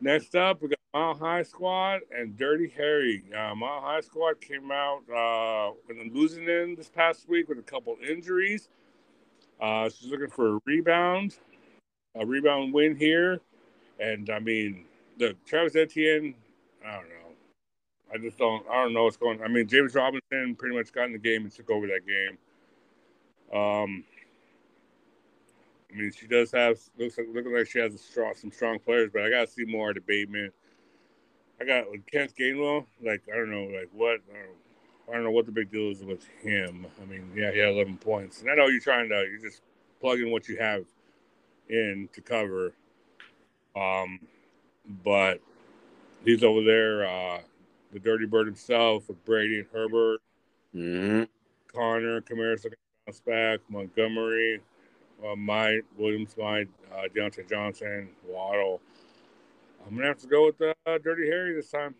next 0.00 0.34
up 0.34 0.62
we 0.62 0.68
got 0.68 0.78
Mile 0.94 1.14
High 1.14 1.42
Squad 1.42 2.00
and 2.16 2.36
Dirty 2.36 2.72
Harry. 2.76 3.22
Uh, 3.34 3.54
Mile 3.54 3.80
High 3.80 4.00
Squad 4.00 4.40
came 4.40 4.70
out 4.70 5.02
uh 5.10 5.72
losing 6.12 6.48
in 6.48 6.74
this 6.76 6.88
past 6.88 7.28
week 7.28 7.48
with 7.48 7.58
a 7.58 7.62
couple 7.62 7.96
injuries. 8.06 8.68
Uh 9.60 9.88
she's 9.88 10.10
looking 10.10 10.30
for 10.30 10.56
a 10.56 10.60
rebound, 10.64 11.36
a 12.14 12.24
rebound 12.24 12.72
win 12.72 12.96
here. 12.96 13.40
And 13.98 14.28
I 14.30 14.38
mean, 14.38 14.84
the 15.18 15.34
Travis 15.46 15.76
Etienne, 15.76 16.34
I 16.86 16.96
don't 16.96 17.08
know. 17.08 17.16
I 18.12 18.18
just 18.18 18.38
don't. 18.38 18.64
I 18.68 18.82
don't 18.82 18.92
know 18.92 19.04
what's 19.04 19.16
going. 19.16 19.42
I 19.42 19.48
mean, 19.48 19.66
James 19.66 19.94
Robinson 19.94 20.54
pretty 20.56 20.76
much 20.76 20.92
got 20.92 21.06
in 21.06 21.12
the 21.12 21.18
game 21.18 21.42
and 21.42 21.52
took 21.52 21.70
over 21.70 21.86
that 21.88 22.06
game. 22.06 22.38
Um, 23.52 24.04
I 25.90 25.96
mean, 25.96 26.12
she 26.12 26.26
does 26.26 26.50
have 26.52 26.78
looks 26.98 27.16
like, 27.18 27.28
looking 27.32 27.54
like 27.54 27.68
she 27.68 27.78
has 27.78 27.94
a 27.94 27.98
strong, 27.98 28.34
some 28.34 28.50
strong 28.50 28.78
players, 28.78 29.10
but 29.12 29.22
I 29.22 29.30
gotta 29.30 29.46
see 29.46 29.64
more 29.64 29.92
debatement. 29.92 30.52
I 31.60 31.64
got 31.64 31.90
with 31.90 32.06
Kent 32.06 32.34
Gainwell. 32.38 32.86
Like 33.02 33.22
I 33.32 33.36
don't 33.36 33.50
know, 33.50 33.64
like 33.64 33.88
what 33.92 34.20
I 34.32 34.38
don't, 34.38 34.56
I 35.08 35.12
don't 35.14 35.24
know 35.24 35.30
what 35.30 35.46
the 35.46 35.52
big 35.52 35.70
deal 35.70 35.90
is 35.90 36.02
with 36.02 36.26
him. 36.42 36.86
I 37.00 37.04
mean, 37.06 37.30
yeah, 37.34 37.52
he 37.52 37.58
had 37.58 37.70
11 37.70 37.98
points, 37.98 38.40
and 38.40 38.50
I 38.50 38.54
know 38.54 38.66
you're 38.66 38.80
trying 38.80 39.08
to 39.08 39.26
you're 39.30 39.40
just 39.40 39.62
plugging 40.00 40.30
what 40.30 40.48
you 40.48 40.58
have 40.58 40.84
in 41.68 42.08
to 42.12 42.20
cover. 42.20 42.74
Um, 43.76 44.20
but 45.04 45.40
he's 46.24 46.42
over 46.42 46.62
there. 46.62 47.06
Uh, 47.06 47.40
the 47.92 48.00
Dirty 48.00 48.26
Bird 48.26 48.46
himself 48.46 49.08
with 49.08 49.24
Brady 49.24 49.60
and 49.60 49.68
Herbert, 49.72 50.20
hmm 50.72 51.24
Connor, 51.72 52.20
Camaris 52.22 52.64
looking 52.64 52.76
to 52.76 53.06
bounce 53.06 53.20
back, 53.20 53.60
Montgomery, 53.68 54.60
uh, 55.24 55.36
Mike, 55.36 55.84
Williams, 55.96 56.34
Mike, 56.38 56.68
uh, 56.92 57.02
Diontae 57.14 57.48
Johnson, 57.48 58.08
Waddle. 58.26 58.80
I'm 59.86 59.94
gonna 59.94 60.08
have 60.08 60.18
to 60.18 60.26
go 60.26 60.46
with 60.46 60.60
uh, 60.60 60.98
Dirty 60.98 61.26
Harry 61.26 61.54
this 61.54 61.70
time. 61.70 61.94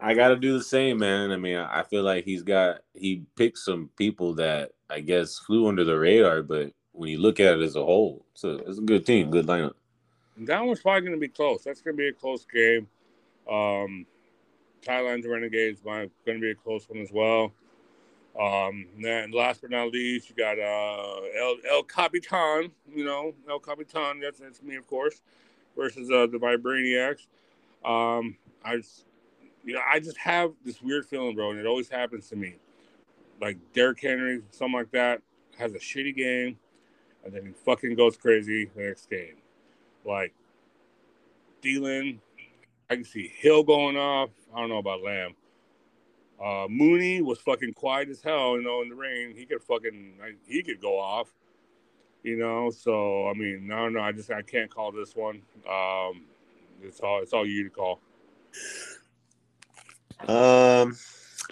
I 0.00 0.14
got 0.14 0.28
to 0.28 0.36
do 0.36 0.56
the 0.56 0.62
same, 0.62 0.98
man. 0.98 1.32
I 1.32 1.36
mean, 1.36 1.56
I 1.56 1.82
feel 1.82 2.02
like 2.02 2.24
he's 2.24 2.42
got 2.42 2.80
he 2.94 3.24
picked 3.36 3.58
some 3.58 3.90
people 3.96 4.34
that 4.34 4.70
I 4.88 5.00
guess 5.00 5.38
flew 5.38 5.66
under 5.66 5.84
the 5.84 5.98
radar, 5.98 6.42
but 6.42 6.72
when 6.92 7.10
you 7.10 7.18
look 7.18 7.40
at 7.40 7.54
it 7.58 7.62
as 7.62 7.76
a 7.76 7.84
whole, 7.84 8.24
it's 8.32 8.44
a 8.44 8.56
it's 8.58 8.78
a 8.78 8.82
good 8.82 9.04
team, 9.04 9.30
good 9.30 9.46
lineup. 9.46 9.74
That 10.38 10.64
one's 10.64 10.80
probably 10.80 11.02
gonna 11.02 11.20
be 11.20 11.28
close. 11.28 11.64
That's 11.64 11.80
gonna 11.80 11.96
be 11.96 12.08
a 12.08 12.12
close 12.12 12.46
game. 12.46 12.86
Um, 13.50 14.06
Thailand's 14.82 15.26
Renegades 15.26 15.84
might 15.84 16.10
gonna 16.24 16.38
be 16.38 16.50
a 16.50 16.54
close 16.54 16.88
one 16.88 17.00
as 17.00 17.10
well. 17.12 17.52
Um, 18.38 18.86
and 19.04 19.34
last 19.34 19.62
but 19.62 19.70
not 19.70 19.90
least, 19.90 20.30
you 20.30 20.36
got 20.36 20.58
uh, 20.58 21.20
El 21.36 21.56
El 21.68 21.82
Capitan. 21.82 22.70
You 22.94 23.04
know, 23.04 23.34
El 23.50 23.58
Capitan. 23.58 24.20
That's 24.20 24.38
that's 24.38 24.62
me, 24.62 24.76
of 24.76 24.86
course. 24.86 25.22
Versus 25.76 26.10
uh, 26.10 26.26
the 26.26 26.38
Vibraniacs. 26.38 27.26
Um, 27.84 28.36
I, 28.64 28.76
just, 28.78 29.04
you 29.64 29.74
know, 29.74 29.80
I 29.88 30.00
just 30.00 30.16
have 30.18 30.52
this 30.64 30.82
weird 30.82 31.06
feeling, 31.06 31.34
bro, 31.34 31.50
and 31.50 31.60
it 31.60 31.66
always 31.66 31.88
happens 31.88 32.28
to 32.30 32.36
me. 32.36 32.56
Like 33.40 33.58
Derrick 33.72 34.00
Henry, 34.00 34.42
something 34.50 34.76
like 34.76 34.90
that, 34.90 35.22
has 35.56 35.74
a 35.74 35.78
shitty 35.78 36.16
game, 36.16 36.58
and 37.24 37.32
then 37.32 37.46
he 37.46 37.52
fucking 37.52 37.94
goes 37.94 38.16
crazy 38.16 38.70
the 38.74 38.82
next 38.82 39.08
game. 39.08 39.36
Like 40.04 40.34
Thielen, 41.62 42.18
I 42.90 42.96
can 42.96 43.04
see 43.04 43.32
Hill 43.36 43.62
going 43.62 43.96
off. 43.96 44.30
I 44.54 44.60
don't 44.60 44.68
know 44.68 44.78
about 44.78 45.02
Lamb. 45.02 45.34
Uh, 46.42 46.66
Mooney 46.68 47.20
was 47.20 47.40
fucking 47.40 47.74
quiet 47.74 48.08
as 48.08 48.22
hell, 48.22 48.56
you 48.56 48.62
know, 48.62 48.82
in 48.82 48.88
the 48.88 48.94
rain. 48.94 49.34
He 49.36 49.44
could 49.44 49.62
fucking, 49.62 50.14
he 50.46 50.62
could 50.62 50.80
go 50.80 50.98
off, 50.98 51.28
you 52.22 52.36
know. 52.36 52.70
So 52.70 53.28
I 53.28 53.34
mean, 53.34 53.66
no, 53.66 53.88
no, 53.88 54.00
I 54.00 54.12
just 54.12 54.30
I 54.30 54.42
can't 54.42 54.70
call 54.70 54.92
this 54.92 55.16
one. 55.16 55.42
Um, 55.68 56.26
it's 56.82 57.00
all 57.00 57.22
it's 57.22 57.32
all 57.32 57.46
you 57.46 57.64
to 57.64 57.70
call. 57.70 58.00
Um, 60.26 60.96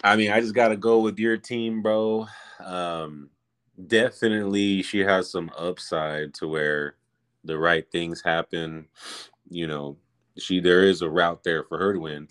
I 0.03 0.15
mean, 0.15 0.31
I 0.31 0.39
just 0.39 0.55
got 0.55 0.69
to 0.69 0.77
go 0.77 0.99
with 0.99 1.19
your 1.19 1.37
team, 1.37 1.81
bro. 1.81 2.27
Um, 2.63 3.29
definitely, 3.87 4.83
she 4.83 4.99
has 4.99 5.29
some 5.29 5.51
upside 5.57 6.33
to 6.35 6.47
where 6.47 6.95
the 7.43 7.57
right 7.57 7.89
things 7.91 8.21
happen. 8.21 8.87
You 9.49 9.67
know, 9.67 9.97
she 10.37 10.59
there 10.59 10.83
is 10.83 11.01
a 11.01 11.09
route 11.09 11.43
there 11.43 11.63
for 11.63 11.77
her 11.77 11.93
to 11.93 11.99
win, 11.99 12.27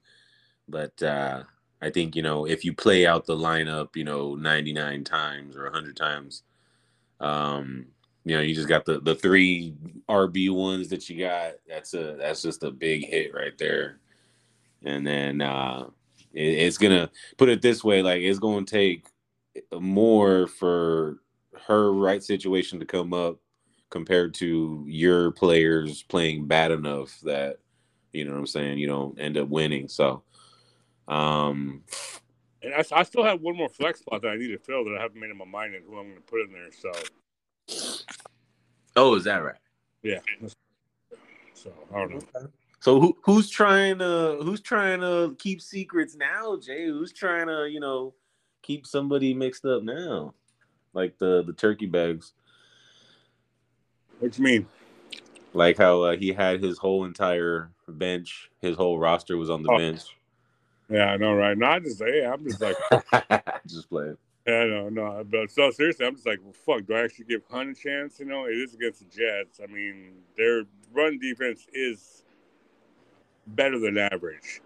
but 0.68 1.02
uh, 1.02 1.44
I 1.82 1.90
think 1.90 2.16
you 2.16 2.22
know 2.22 2.46
if 2.46 2.64
you 2.64 2.74
play 2.74 3.06
out 3.06 3.26
the 3.26 3.36
lineup, 3.36 3.96
you 3.96 4.04
know, 4.04 4.34
ninety 4.36 4.72
nine 4.72 5.04
times 5.04 5.56
or 5.56 5.70
hundred 5.70 5.96
times, 5.96 6.42
um, 7.20 7.86
you 8.24 8.36
know, 8.36 8.42
you 8.42 8.54
just 8.54 8.68
got 8.68 8.84
the 8.86 9.00
the 9.00 9.14
three 9.16 9.74
RB 10.08 10.50
ones 10.52 10.88
that 10.90 11.08
you 11.10 11.20
got. 11.20 11.54
That's 11.68 11.94
a 11.94 12.16
that's 12.18 12.42
just 12.42 12.64
a 12.64 12.70
big 12.72 13.06
hit 13.06 13.34
right 13.34 13.56
there, 13.58 13.98
and 14.84 15.06
then. 15.06 15.40
uh 15.42 15.86
it, 16.34 16.40
it's 16.58 16.78
gonna 16.78 17.10
put 17.36 17.48
it 17.48 17.62
this 17.62 17.84
way 17.84 18.02
like 18.02 18.22
it's 18.22 18.38
gonna 18.38 18.64
take 18.66 19.06
more 19.80 20.46
for 20.46 21.18
her 21.66 21.92
right 21.92 22.22
situation 22.22 22.80
to 22.80 22.86
come 22.86 23.12
up 23.14 23.38
compared 23.90 24.34
to 24.34 24.84
your 24.86 25.32
players 25.32 26.02
playing 26.04 26.46
bad 26.46 26.70
enough 26.72 27.18
that 27.22 27.58
you 28.12 28.24
know 28.24 28.32
what 28.32 28.38
i'm 28.40 28.46
saying 28.46 28.78
you 28.78 28.86
don't 28.86 29.18
end 29.20 29.36
up 29.38 29.48
winning 29.48 29.88
so 29.88 30.22
um 31.08 31.82
And 32.62 32.74
I, 32.74 32.84
I 32.92 33.02
still 33.04 33.24
have 33.24 33.40
one 33.40 33.56
more 33.56 33.68
flex 33.68 34.00
spot 34.00 34.22
that 34.22 34.28
I 34.28 34.36
need 34.36 34.48
to 34.48 34.58
fill 34.58 34.84
that 34.84 34.96
I 34.98 35.02
haven't 35.02 35.20
made 35.20 35.30
in 35.30 35.36
my 35.38 35.44
mind 35.44 35.74
and 35.74 35.84
who 35.84 35.98
I'm 35.98 36.06
going 36.08 36.16
to 36.16 36.20
put 36.22 36.40
in 36.42 36.52
there. 36.52 36.70
So 36.72 36.92
oh 38.96 39.14
is 39.14 39.24
that 39.24 39.38
right 39.38 39.56
yeah, 40.02 40.20
so 41.54 41.72
I 41.92 41.98
don't 41.98 42.14
know. 42.14 42.48
so 42.80 43.00
who 43.00 43.16
who's 43.24 43.50
trying 43.50 43.98
to 43.98 44.38
who's 44.42 44.60
trying 44.60 45.00
to 45.00 45.34
keep 45.38 45.60
secrets 45.60 46.14
now 46.14 46.56
jay 46.56 46.86
who's 46.86 47.12
trying 47.12 47.48
to 47.48 47.66
you 47.68 47.80
know 47.80 48.14
keep 48.62 48.86
somebody 48.86 49.34
mixed 49.34 49.64
up 49.64 49.82
now 49.82 50.32
like 50.92 51.18
the 51.18 51.42
the 51.44 51.52
turkey 51.52 51.86
bags 51.86 52.34
What 54.20 54.32
do 54.32 54.38
you 54.42 54.44
mean? 54.44 54.66
like 55.54 55.76
how 55.76 56.02
uh, 56.02 56.16
he 56.16 56.32
had 56.32 56.62
his 56.62 56.78
whole 56.78 57.04
entire 57.04 57.70
bench, 57.88 58.50
his 58.60 58.76
whole 58.76 58.98
roster 58.98 59.36
was 59.36 59.50
on 59.50 59.62
the 59.62 59.70
Oh. 59.70 59.78
bench. 59.78 60.15
Yeah, 60.88 61.06
I 61.06 61.16
know, 61.16 61.34
right? 61.34 61.56
No, 61.58 61.66
I 61.66 61.78
just 61.80 61.98
say, 61.98 62.20
yeah, 62.22 62.32
I'm 62.32 62.44
just 62.44 62.60
like, 62.60 62.76
Just 63.66 63.88
playing. 63.90 64.16
yeah, 64.46 64.64
no, 64.64 64.88
no. 64.88 65.24
But 65.28 65.50
so 65.50 65.70
seriously, 65.70 66.06
I'm 66.06 66.14
just 66.14 66.26
like, 66.26 66.38
well, 66.42 66.52
fuck. 66.52 66.86
Do 66.86 66.94
I 66.94 67.02
actually 67.04 67.24
give 67.26 67.42
Hunt 67.50 67.76
a 67.76 67.80
chance? 67.80 68.20
You 68.20 68.26
know, 68.26 68.44
it 68.46 68.52
is 68.52 68.74
against 68.74 69.00
the 69.00 69.06
Jets. 69.06 69.60
I 69.62 69.66
mean, 69.72 70.12
their 70.36 70.62
run 70.92 71.18
defense 71.18 71.66
is 71.72 72.22
better 73.48 73.78
than 73.78 73.98
average. 73.98 74.60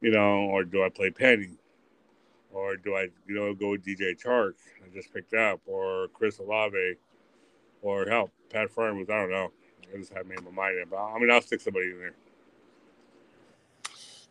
You 0.00 0.12
know, 0.12 0.46
or 0.50 0.64
do 0.64 0.82
I 0.82 0.88
play 0.88 1.10
Penny? 1.10 1.50
Or 2.52 2.76
do 2.76 2.96
I, 2.96 3.08
you 3.28 3.34
know, 3.34 3.54
go 3.54 3.70
with 3.70 3.84
DJ 3.84 4.20
Chark 4.20 4.54
I 4.84 4.94
just 4.94 5.12
picked 5.12 5.34
up, 5.34 5.60
or 5.66 6.08
Chris 6.14 6.38
Olave, 6.38 6.94
or 7.82 8.06
help 8.08 8.30
Pat 8.50 8.74
Fryman 8.74 8.98
was 8.98 9.10
I 9.10 9.20
don't 9.20 9.30
know. 9.30 9.52
I 9.92 9.98
just 9.98 10.12
haven't 10.12 10.28
made 10.28 10.42
my 10.42 10.50
mind 10.50 10.76
up. 10.92 10.98
I 11.14 11.18
mean, 11.18 11.30
I'll 11.30 11.42
stick 11.42 11.60
somebody 11.60 11.90
in 11.90 11.98
there. 11.98 12.14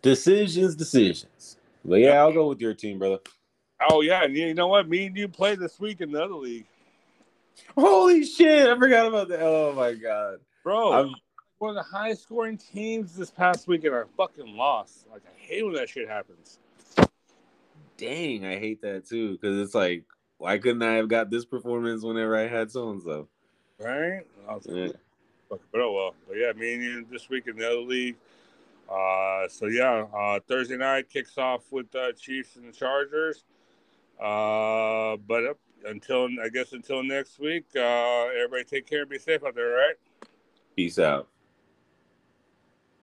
Decisions, 0.02 0.76
decisions. 0.76 1.58
But 1.84 2.00
yeah, 2.00 2.20
I'll 2.20 2.34
go 2.34 2.48
with 2.48 2.62
your 2.62 2.74
team, 2.74 3.00
brother. 3.00 3.20
Oh 3.90 4.02
yeah, 4.02 4.24
and 4.24 4.36
you 4.36 4.54
know 4.54 4.68
what? 4.68 4.88
Me 4.90 5.06
and 5.06 5.18
you 5.18 5.28
played 5.28 5.60
this 5.60 5.80
week 5.80 6.02
in 6.02 6.12
the 6.12 6.24
other 6.24 6.36
league, 6.36 6.66
Holy 7.78 8.26
shit! 8.26 8.68
I 8.68 8.78
forgot 8.78 9.08
about 9.08 9.30
that. 9.30 9.42
Oh 9.42 9.74
my 9.74 9.94
god, 9.94 10.40
bro. 10.64 10.94
I'm, 10.94 11.16
one 11.58 11.70
of 11.70 11.76
the 11.76 11.84
highest 11.84 12.24
scoring 12.24 12.58
teams 12.58 13.16
this 13.16 13.30
past 13.30 13.68
week, 13.68 13.84
and 13.84 13.96
I 13.96 14.04
fucking 14.18 14.56
lost. 14.56 15.06
Like 15.12 15.22
I 15.26 15.40
hate 15.40 15.66
when 15.66 15.74
that 15.76 15.90
shit 15.90 16.08
happens. 16.08 16.60
dang, 17.98 18.46
I 18.46 18.58
hate 18.58 18.82
that 18.82 19.08
too 19.08 19.34
because 19.34 19.60
it's 19.60 19.76
like, 19.76 20.04
why 20.38 20.58
couldn't 20.58 20.84
I 20.84 20.96
have 20.96 21.10
got 21.10 21.30
this 21.30 21.46
performance 21.46 22.04
whenever 22.04 22.36
I 22.38 22.48
had 22.48 22.72
so 22.72 22.92
and 22.92 23.02
so? 23.02 23.28
Right? 23.80 24.22
I 24.48 24.54
was 24.54 24.66
like, 24.66 24.92
Yeah. 24.92 24.98
But 25.50 25.62
oh 25.76 25.92
well. 25.92 26.16
But 26.28 26.38
yeah, 26.38 26.52
me 26.54 26.76
and 26.76 26.84
you 26.84 27.06
this 27.12 27.30
week 27.30 27.48
in 27.48 27.58
the 27.58 27.68
other 27.68 27.82
league. 27.82 28.16
Uh, 28.90 29.48
so 29.48 29.68
yeah, 29.68 30.06
uh, 30.18 30.40
Thursday 30.48 30.78
night 30.78 31.10
kicks 31.10 31.38
off 31.38 31.62
with 31.72 31.94
uh, 31.96 32.12
Chiefs 32.14 32.56
and 32.56 32.68
the 32.68 32.72
Chargers. 32.72 33.44
Uh, 34.20 35.18
but 35.28 35.58
until 35.86 36.28
I 36.44 36.50
guess 36.50 36.74
until 36.74 37.04
next 37.04 37.40
week, 37.40 37.66
uh, 37.76 38.26
everybody 38.28 38.64
take 38.64 38.88
care 38.88 39.02
and 39.02 39.10
be 39.10 39.20
safe 39.20 39.44
out 39.46 39.56
there, 39.56 39.70
Right. 39.70 39.96
Peace 40.76 40.98
out. 40.98 41.28